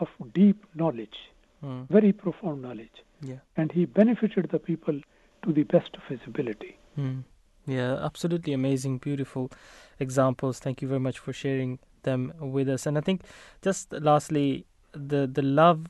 of 0.00 0.08
deep 0.34 0.64
knowledge, 0.74 1.18
Mm. 1.64 1.88
very 1.88 2.12
profound 2.12 2.62
knowledge. 2.62 3.02
Yeah. 3.20 3.40
And 3.56 3.72
he 3.72 3.84
benefited 3.84 4.48
the 4.50 4.60
people 4.60 5.00
to 5.42 5.52
the 5.52 5.64
best 5.64 5.96
of 5.96 6.02
his 6.08 6.20
ability. 6.26 6.76
Mm. 6.96 7.24
Yeah, 7.66 7.94
absolutely 7.94 8.52
amazing, 8.52 8.98
beautiful 8.98 9.50
examples. 9.98 10.60
Thank 10.60 10.82
you 10.82 10.88
very 10.88 11.00
much 11.00 11.18
for 11.18 11.32
sharing 11.32 11.80
them 12.02 12.32
with 12.40 12.68
us. 12.68 12.86
And 12.86 12.98
I 12.98 13.00
think, 13.00 13.22
just 13.62 13.92
lastly, 13.92 14.66
the 14.92 15.26
the 15.26 15.42
love, 15.42 15.86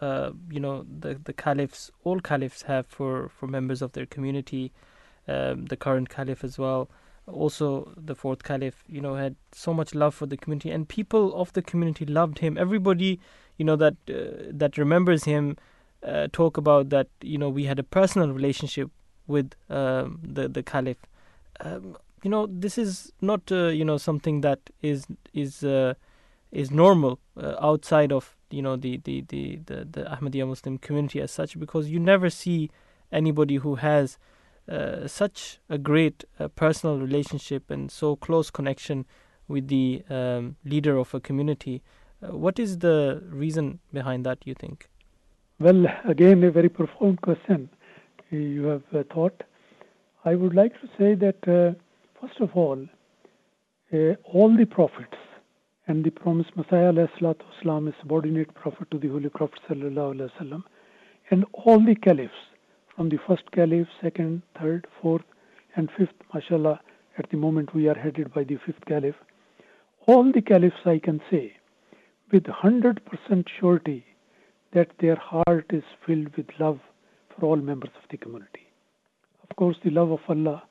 uh, 0.00 0.30
you 0.50 0.60
know, 0.60 0.84
the 1.00 1.20
the 1.24 1.32
caliphs, 1.32 1.90
all 2.04 2.20
caliphs 2.20 2.62
have 2.62 2.86
for 2.86 3.28
for 3.28 3.46
members 3.46 3.82
of 3.82 3.92
their 3.92 4.06
community, 4.06 4.72
um, 5.26 5.66
the 5.66 5.76
current 5.76 6.08
caliph 6.08 6.44
as 6.44 6.58
well. 6.58 6.88
Also, 7.26 7.92
the 7.96 8.14
fourth 8.14 8.42
caliph, 8.42 8.84
you 8.88 9.02
know, 9.02 9.14
had 9.14 9.36
so 9.52 9.74
much 9.74 9.94
love 9.94 10.14
for 10.14 10.26
the 10.26 10.36
community, 10.36 10.70
and 10.70 10.88
people 10.88 11.34
of 11.34 11.52
the 11.52 11.60
community 11.60 12.06
loved 12.06 12.38
him. 12.38 12.56
Everybody, 12.56 13.20
you 13.58 13.64
know, 13.66 13.76
that 13.76 13.96
uh, 14.08 14.50
that 14.50 14.78
remembers 14.78 15.24
him, 15.24 15.56
uh, 16.02 16.28
talk 16.32 16.56
about 16.56 16.88
that. 16.88 17.08
You 17.20 17.36
know, 17.36 17.50
we 17.50 17.64
had 17.64 17.78
a 17.78 17.82
personal 17.82 18.32
relationship 18.32 18.90
with 19.26 19.52
um, 19.68 20.20
the 20.22 20.48
the 20.48 20.62
caliph. 20.62 21.04
Um, 21.60 21.96
you 22.22 22.30
know, 22.30 22.46
this 22.46 22.78
is 22.78 23.12
not 23.20 23.50
uh, 23.50 23.66
you 23.68 23.84
know 23.84 23.96
something 23.96 24.40
that 24.42 24.60
is 24.82 25.06
is 25.34 25.64
uh, 25.64 25.94
is 26.52 26.70
normal 26.70 27.18
uh, 27.36 27.54
outside 27.60 28.12
of 28.12 28.36
you 28.50 28.62
know 28.62 28.76
the 28.76 28.98
the, 29.04 29.24
the 29.28 29.60
the 29.66 29.84
the 29.90 30.02
Ahmadiyya 30.04 30.46
Muslim 30.46 30.78
community 30.78 31.20
as 31.20 31.30
such 31.30 31.58
because 31.58 31.88
you 31.88 31.98
never 31.98 32.30
see 32.30 32.70
anybody 33.12 33.56
who 33.56 33.76
has 33.76 34.18
uh, 34.68 35.06
such 35.06 35.58
a 35.68 35.78
great 35.78 36.24
uh, 36.38 36.48
personal 36.48 36.98
relationship 36.98 37.70
and 37.70 37.90
so 37.90 38.16
close 38.16 38.50
connection 38.50 39.06
with 39.48 39.68
the 39.68 40.02
um, 40.10 40.56
leader 40.64 40.98
of 40.98 41.14
a 41.14 41.20
community. 41.20 41.82
Uh, 42.22 42.36
what 42.36 42.58
is 42.58 42.78
the 42.78 43.22
reason 43.30 43.78
behind 43.92 44.26
that? 44.26 44.38
You 44.44 44.54
think? 44.54 44.88
Well, 45.58 45.86
again, 46.04 46.44
a 46.44 46.50
very 46.50 46.68
profound 46.68 47.20
question 47.22 47.70
you 48.30 48.64
have 48.64 49.06
thought. 49.08 49.42
I 50.24 50.34
would 50.34 50.54
like 50.54 50.74
to 50.80 50.88
say 50.98 51.14
that, 51.14 51.76
first 52.19 52.39
of 52.39 52.49
all, 52.55 52.79
uh, 53.93 54.15
all 54.25 54.55
the 54.55 54.65
prophets 54.65 55.17
and 55.87 56.03
the 56.03 56.09
promised 56.09 56.55
Messiah 56.55 56.93
والسلام, 56.93 57.87
is 57.89 57.93
subordinate 57.99 58.53
prophet 58.53 58.89
to 58.91 58.97
the 58.97 59.09
Holy 59.09 59.29
Prophet 59.29 59.59
وسلم, 59.69 60.63
and 61.29 61.45
all 61.53 61.79
the 61.79 61.95
caliphs, 61.95 62.33
from 62.95 63.09
the 63.09 63.19
first 63.27 63.49
caliph, 63.51 63.87
second, 64.01 64.41
third, 64.59 64.87
fourth, 65.01 65.25
and 65.75 65.89
fifth, 65.97 66.13
mashallah, 66.33 66.79
at 67.17 67.29
the 67.29 67.37
moment 67.37 67.73
we 67.75 67.87
are 67.87 67.95
headed 67.95 68.33
by 68.33 68.43
the 68.43 68.57
fifth 68.65 68.83
caliph, 68.87 69.15
all 70.07 70.31
the 70.31 70.41
caliphs 70.41 70.85
I 70.85 70.99
can 70.99 71.21
say 71.29 71.55
with 72.31 72.43
100% 72.43 72.99
surety 73.59 74.05
that 74.73 74.89
their 74.99 75.15
heart 75.15 75.65
is 75.69 75.83
filled 76.05 76.35
with 76.35 76.47
love 76.59 76.79
for 77.29 77.45
all 77.45 77.55
members 77.57 77.91
of 78.01 78.09
the 78.09 78.17
community. 78.17 78.67
Of 79.49 79.55
course, 79.55 79.77
the 79.83 79.91
love 79.91 80.11
of 80.11 80.19
Allah, 80.27 80.63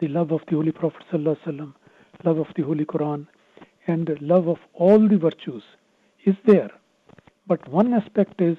the 0.00 0.08
love 0.08 0.30
of 0.30 0.40
the 0.48 0.54
Holy 0.54 0.70
Prophet, 0.70 1.02
ﷺ, 1.12 1.74
love 2.24 2.38
of 2.38 2.46
the 2.56 2.62
Holy 2.62 2.84
Quran, 2.84 3.26
and 3.88 4.16
love 4.20 4.46
of 4.46 4.58
all 4.74 5.08
the 5.08 5.16
virtues 5.16 5.62
is 6.24 6.36
there. 6.46 6.70
But 7.48 7.66
one 7.68 7.92
aspect 7.92 8.40
is 8.40 8.56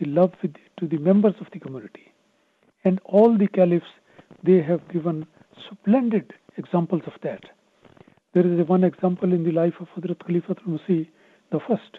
the 0.00 0.06
love 0.06 0.32
with, 0.42 0.54
to 0.78 0.88
the 0.88 0.98
members 0.98 1.34
of 1.40 1.46
the 1.52 1.60
community. 1.60 2.12
And 2.84 3.00
all 3.04 3.36
the 3.38 3.46
caliphs, 3.46 3.86
they 4.42 4.62
have 4.62 4.88
given 4.88 5.26
splendid 5.70 6.32
examples 6.56 7.02
of 7.06 7.12
that. 7.22 7.44
There 8.32 8.46
is 8.46 8.66
one 8.66 8.82
example 8.82 9.32
in 9.32 9.44
the 9.44 9.52
life 9.52 9.74
of 9.80 9.88
Hazrat 9.96 10.18
Khalifatul 10.18 10.78
Masih, 10.78 11.06
the 11.52 11.60
first. 11.68 11.98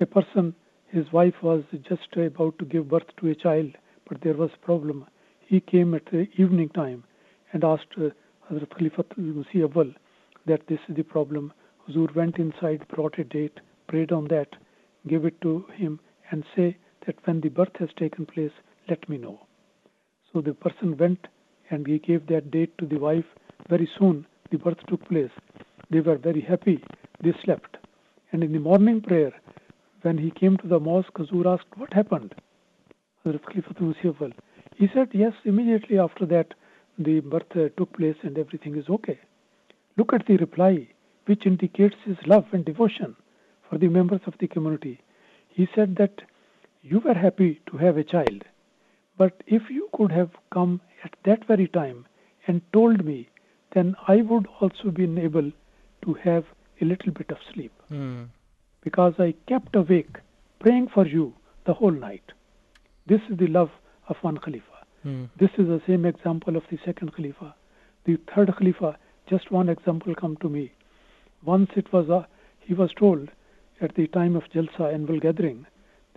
A 0.00 0.06
person, 0.06 0.54
his 0.88 1.12
wife 1.12 1.34
was 1.42 1.62
just 1.88 2.16
about 2.16 2.58
to 2.58 2.64
give 2.64 2.88
birth 2.88 3.14
to 3.20 3.28
a 3.28 3.34
child, 3.34 3.76
but 4.08 4.20
there 4.22 4.34
was 4.34 4.50
a 4.54 4.64
problem. 4.64 5.06
He 5.40 5.60
came 5.60 5.94
at 5.94 6.06
the 6.06 6.26
evening 6.36 6.70
time 6.70 7.04
and 7.52 7.64
asked 7.64 7.94
uh, 7.96 8.10
Hazrat 8.50 8.68
Khalifatul 8.78 9.32
Masih 9.34 9.70
Awal 9.70 9.92
that 10.46 10.66
this 10.68 10.78
is 10.88 10.96
the 10.96 11.02
problem. 11.02 11.52
Huzur 11.88 12.14
went 12.14 12.38
inside, 12.38 12.86
brought 12.88 13.18
a 13.18 13.24
date, 13.24 13.60
prayed 13.86 14.12
on 14.12 14.26
that, 14.28 14.48
gave 15.06 15.24
it 15.24 15.40
to 15.42 15.64
him, 15.74 16.00
and 16.30 16.44
say 16.54 16.76
that 17.06 17.16
when 17.24 17.40
the 17.40 17.48
birth 17.48 17.76
has 17.78 17.88
taken 17.98 18.26
place, 18.26 18.52
let 18.88 19.08
me 19.08 19.18
know. 19.18 19.40
So 20.32 20.40
the 20.40 20.54
person 20.54 20.96
went 20.96 21.26
and 21.70 21.86
he 21.86 21.98
gave 21.98 22.26
that 22.26 22.50
date 22.50 22.76
to 22.78 22.86
the 22.86 22.98
wife. 22.98 23.24
Very 23.68 23.88
soon 23.98 24.26
the 24.50 24.58
birth 24.58 24.78
took 24.88 25.06
place. 25.08 25.30
They 25.90 26.00
were 26.00 26.16
very 26.16 26.40
happy. 26.40 26.82
They 27.22 27.32
slept. 27.44 27.76
And 28.32 28.42
in 28.42 28.52
the 28.52 28.58
morning 28.58 29.00
prayer, 29.00 29.32
when 30.02 30.18
he 30.18 30.30
came 30.30 30.56
to 30.58 30.68
the 30.68 30.78
mosque, 30.78 31.12
Huzur 31.14 31.46
asked, 31.46 31.76
What 31.76 31.92
happened? 31.92 32.34
Hazrat 33.24 33.40
Khalifatul 33.42 33.94
Masih 33.94 34.16
Awal. 34.18 34.32
He 34.76 34.88
said, 34.94 35.08
Yes, 35.12 35.32
immediately 35.44 35.98
after 35.98 36.26
that, 36.26 36.54
the 36.98 37.20
birth 37.20 37.54
uh, 37.56 37.68
took 37.76 37.92
place 37.96 38.16
and 38.22 38.36
everything 38.38 38.76
is 38.76 38.88
okay. 38.88 39.18
Look 39.96 40.12
at 40.12 40.26
the 40.26 40.36
reply, 40.36 40.88
which 41.26 41.46
indicates 41.46 41.96
his 42.04 42.16
love 42.26 42.46
and 42.52 42.64
devotion 42.64 43.16
for 43.68 43.78
the 43.78 43.88
members 43.88 44.20
of 44.26 44.34
the 44.40 44.48
community. 44.48 45.00
He 45.48 45.68
said 45.74 45.96
that 45.96 46.22
you 46.82 47.00
were 47.00 47.14
happy 47.14 47.60
to 47.70 47.76
have 47.78 47.96
a 47.96 48.04
child, 48.04 48.44
but 49.16 49.42
if 49.46 49.62
you 49.70 49.88
could 49.92 50.12
have 50.12 50.30
come 50.52 50.80
at 51.04 51.14
that 51.24 51.46
very 51.46 51.68
time 51.68 52.06
and 52.46 52.62
told 52.72 53.04
me, 53.04 53.28
then 53.74 53.94
I 54.06 54.16
would 54.22 54.46
also 54.60 54.90
be 54.90 55.04
able 55.20 55.50
to 56.04 56.14
have 56.14 56.44
a 56.80 56.84
little 56.84 57.12
bit 57.12 57.30
of 57.30 57.38
sleep 57.52 57.72
Hmm. 57.88 58.24
because 58.82 59.14
I 59.18 59.34
kept 59.46 59.74
awake 59.76 60.16
praying 60.60 60.88
for 60.94 61.06
you 61.06 61.34
the 61.66 61.74
whole 61.74 61.90
night. 61.90 62.32
This 63.06 63.20
is 63.30 63.36
the 63.36 63.48
love 63.48 63.70
of 64.08 64.16
one 64.22 64.38
Khalifa. 64.38 64.77
Hmm. 65.08 65.24
This 65.40 65.48
is 65.56 65.68
the 65.68 65.80
same 65.86 66.04
example 66.04 66.54
of 66.54 66.64
the 66.70 66.78
second 66.84 67.14
Khalifa. 67.14 67.54
The 68.04 68.18
third 68.34 68.54
Khalifa, 68.58 68.98
just 69.26 69.50
one 69.50 69.70
example 69.70 70.14
come 70.14 70.36
to 70.42 70.50
me. 70.50 70.72
Once 71.42 71.70
it 71.76 71.90
was, 71.94 72.10
uh, 72.10 72.24
he 72.60 72.74
was 72.74 72.90
told 72.92 73.30
at 73.80 73.94
the 73.94 74.06
time 74.08 74.36
of 74.36 74.42
Jalsa 74.54 74.92
annual 74.92 75.18
gathering 75.18 75.64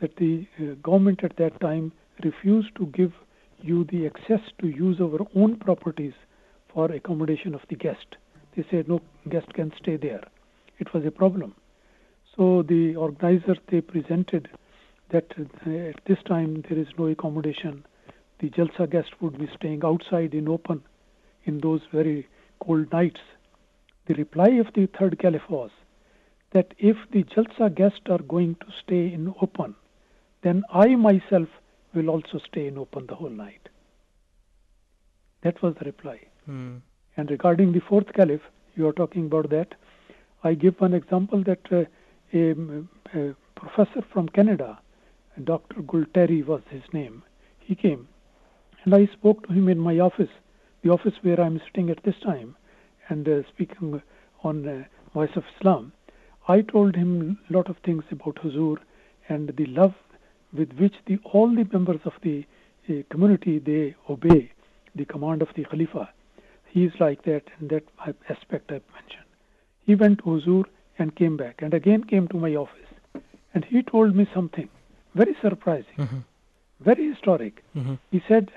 that 0.02 0.18
the 0.18 0.46
uh, 0.60 0.74
government 0.84 1.24
at 1.24 1.38
that 1.38 1.62
time 1.62 1.94
refused 2.22 2.76
to 2.76 2.88
give 2.88 3.14
you 3.62 3.86
the 3.86 4.08
access 4.08 4.42
to 4.60 4.68
use 4.68 5.00
our 5.00 5.20
own 5.36 5.56
properties 5.56 6.14
for 6.74 6.92
accommodation 6.92 7.56
of 7.56 7.62
the 7.70 7.78
guest. 7.78 8.18
They 8.58 8.66
said 8.70 8.90
no 8.90 9.00
guest 9.30 9.54
can 9.54 9.72
stay 9.82 9.96
there. 9.96 10.26
It 10.80 10.94
was 10.94 11.06
a 11.06 11.12
problem. 11.12 11.56
So 12.36 12.64
the 12.64 12.98
organizers 12.98 13.60
they 13.70 13.80
presented 13.80 14.50
that 15.12 15.32
uh, 15.40 15.70
at 15.70 16.04
this 16.08 16.22
time 16.28 16.66
there 16.68 16.78
is 16.78 16.88
no 16.98 17.08
accommodation. 17.08 17.86
The 18.42 18.50
Jalsa 18.50 18.90
guest 18.90 19.22
would 19.22 19.38
be 19.38 19.48
staying 19.56 19.82
outside 19.86 20.34
in 20.34 20.50
open 20.50 20.82
in 21.44 21.60
those 21.60 21.82
very 21.94 22.28
cold 22.60 22.92
nights. 22.92 23.20
The 24.08 24.16
reply 24.16 24.50
of 24.60 24.74
the 24.74 24.88
third 24.88 25.20
caliph 25.20 25.48
was 25.48 25.70
that 26.52 26.74
if 26.80 26.98
the 27.12 27.24
Jalsa 27.24 27.74
guests 27.74 28.02
are 28.10 28.18
going 28.18 28.56
to 28.56 28.66
stay 28.84 29.14
in 29.14 29.32
open, 29.44 29.76
then 30.42 30.64
I 30.74 30.96
myself 30.96 31.50
will 31.94 32.10
also 32.10 32.40
stay 32.40 32.66
in 32.66 32.80
open 32.80 33.06
the 33.06 33.14
whole 33.14 33.30
night. 33.30 33.70
That 35.44 35.62
was 35.62 35.76
the 35.76 35.86
reply. 35.86 36.22
Hmm. 36.46 36.78
And 37.18 37.30
regarding 37.30 37.74
the 37.74 37.82
fourth 37.82 38.12
caliph, 38.14 38.42
you 38.76 38.88
are 38.88 38.94
talking 38.94 39.28
about 39.28 39.52
that. 39.52 39.76
I 40.44 40.56
give 40.56 40.82
one 40.82 40.96
example 40.96 41.44
that 41.44 41.72
uh, 41.72 41.84
a, 42.34 42.56
a 43.14 43.36
professor 43.54 44.02
from 44.12 44.30
Canada, 44.30 44.80
Dr. 45.44 45.84
Gulteri 45.84 46.44
was 46.44 46.62
his 46.72 46.84
name, 46.92 47.22
he 47.60 47.76
came 47.76 48.08
and 48.84 48.94
I 48.96 49.08
spoke 49.14 49.48
to 49.48 49.54
him 49.54 49.70
in 49.70 49.78
my 49.80 50.00
office, 50.00 50.30
the 50.84 50.90
office 50.90 51.14
where 51.22 51.40
I'm 51.40 51.62
sitting 51.68 51.90
at 51.90 52.04
this 52.04 52.16
time, 52.24 52.56
and 53.10 53.28
uh, 53.28 53.42
speaking 53.50 54.02
on 54.44 54.68
uh, 54.68 54.84
Voice 55.14 55.36
of 55.36 55.44
Islam. 55.58 55.92
I 56.48 56.62
told 56.62 56.96
him 56.96 57.38
a 57.50 57.54
lot 57.54 57.70
of 57.70 57.78
things 57.86 58.04
about 58.12 58.36
Huzur 58.36 58.78
and 59.30 59.50
the 59.56 59.66
love 59.68 59.94
with 60.54 60.72
which 60.80 60.96
the, 61.06 61.20
all 61.26 61.50
the 61.50 61.68
members 61.72 62.00
of 62.06 62.14
the 62.24 62.46
uh, 62.90 62.94
community 63.10 63.60
they 63.60 63.96
obey 64.10 64.52
the 64.96 65.06
command 65.06 65.42
of 65.42 65.50
the 65.56 65.64
Khalifa. 65.66 66.10
He 66.68 66.86
is 66.86 66.94
like 67.00 67.24
that 67.24 67.44
in 67.60 67.68
that 67.68 67.84
aspect 68.30 68.72
I 68.72 68.82
mentioned. 68.94 69.28
He 69.86 69.96
went 69.96 70.20
to 70.20 70.24
Huzur 70.26 70.64
and 70.98 71.16
came 71.16 71.38
back 71.38 71.62
and 71.62 71.74
again 71.74 72.04
came 72.06 72.28
to 72.30 72.38
my 72.38 72.56
office 72.56 72.78
and 73.54 73.64
he 73.66 73.84
told 73.84 74.16
me 74.16 74.28
something 74.34 74.70
very 75.14 75.36
surprising, 75.42 75.98
Mhm. 75.98 76.24
very 76.80 77.10
historic. 77.10 77.64
Mhm. 77.76 78.00
He 78.12 78.22
said, 78.28 78.52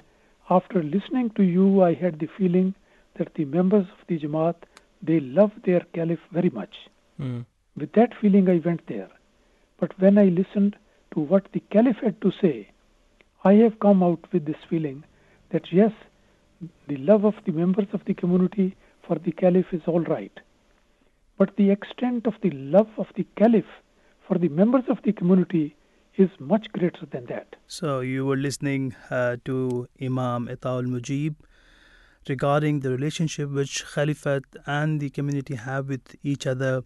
after 0.51 0.83
listening 0.83 1.31
to 1.31 1.43
you, 1.43 1.83
I 1.83 1.95
had 1.95 2.19
the 2.19 2.29
feeling 2.39 2.75
that 3.19 3.35
the 3.35 3.45
members 3.45 3.87
of 3.87 4.07
the 4.09 4.19
Jamaat, 4.19 4.57
they 5.03 5.21
love 5.21 5.53
their 5.65 5.81
caliph 5.95 6.21
very 6.33 6.51
much. 6.51 6.75
Hmm. 7.19 7.41
With 7.77 7.93
that 7.93 8.11
feeling, 8.21 8.49
I 8.49 8.61
went 8.65 8.87
there. 8.87 9.09
But 9.81 9.99
when 9.99 10.19
I 10.19 10.25
listened 10.25 10.77
to 11.15 11.21
what 11.21 11.47
the 11.53 11.61
caliph 11.71 11.97
had 12.03 12.21
to 12.23 12.33
say, 12.41 12.71
I 13.45 13.55
have 13.55 13.81
come 13.81 14.03
out 14.03 14.21
with 14.33 14.45
this 14.47 14.63
feeling 14.69 15.05
that 15.51 15.73
yes, 15.73 15.93
the 16.89 16.97
love 16.97 17.25
of 17.25 17.35
the 17.47 17.53
members 17.53 17.89
of 17.93 18.05
the 18.07 18.15
community 18.15 18.77
for 19.07 19.19
the 19.19 19.33
caliph 19.33 19.73
is 19.73 19.83
all 19.87 20.01
right. 20.01 20.33
But 21.37 21.57
the 21.57 21.71
extent 21.71 22.27
of 22.27 22.35
the 22.43 22.51
love 22.51 22.89
of 22.97 23.07
the 23.17 23.27
caliph 23.37 23.65
for 24.27 24.39
the 24.39 24.49
members 24.49 24.85
of 24.89 24.99
the 25.05 25.13
community 25.13 25.77
is 26.17 26.31
much 26.39 26.71
greater 26.73 27.07
than 27.11 27.27
that. 27.27 27.57
So 27.67 28.01
you 28.01 28.25
were 28.25 28.37
listening 28.37 28.95
uh, 29.11 29.37
to 29.45 29.89
Imam 30.01 30.47
Ataul 30.49 30.87
Mujeeb 30.87 31.35
regarding 32.29 32.81
the 32.81 32.91
relationship 32.91 33.51
which 33.51 33.85
Khalifat 33.85 34.45
and 34.67 35.01
the 35.01 35.11
community 35.11 35.55
have 35.57 35.89
with 35.89 36.15
each 36.23 36.47
other. 36.47 36.85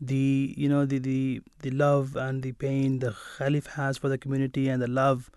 The 0.00 0.54
you 0.56 0.68
know 0.68 0.84
the, 0.84 0.98
the 0.98 1.42
the 1.60 1.70
love 1.70 2.16
and 2.16 2.42
the 2.42 2.52
pain 2.52 2.98
the 2.98 3.12
Khalif 3.38 3.66
has 3.78 3.98
for 3.98 4.08
the 4.08 4.18
community 4.18 4.68
and 4.68 4.82
the 4.82 4.88
love 4.88 5.30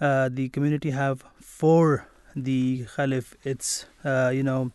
uh, 0.00 0.28
the 0.30 0.48
community 0.50 0.90
have 0.90 1.24
for 1.40 2.06
the 2.36 2.84
Khalif. 2.96 3.34
It's 3.44 3.86
uh, 4.04 4.30
you 4.34 4.42
know 4.42 4.72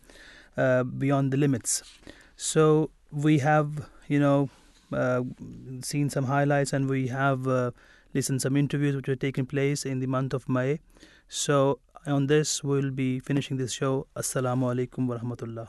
uh, 0.56 0.82
beyond 0.84 1.32
the 1.32 1.36
limits. 1.36 1.82
So 2.36 2.90
we 3.12 3.38
have 3.38 3.88
you 4.08 4.18
know 4.18 4.50
seen 5.82 6.10
some 6.10 6.24
highlights 6.24 6.72
and 6.72 6.88
we 6.88 7.08
have 7.08 7.46
uh, 7.46 7.70
listened 8.14 8.42
some 8.42 8.56
interviews 8.56 8.96
which 8.96 9.08
were 9.08 9.16
taking 9.16 9.46
place 9.46 9.84
in 9.84 10.00
the 10.00 10.06
month 10.06 10.34
of 10.34 10.48
May. 10.48 10.80
So 11.28 11.80
on 12.06 12.26
this 12.26 12.64
we'll 12.64 12.90
be 12.90 13.20
finishing 13.20 13.56
this 13.56 13.72
show. 13.72 14.06
Assalamu 14.16 14.74
alaikum 14.74 15.06
wa 15.06 15.18
rahmatullah. 15.18 15.68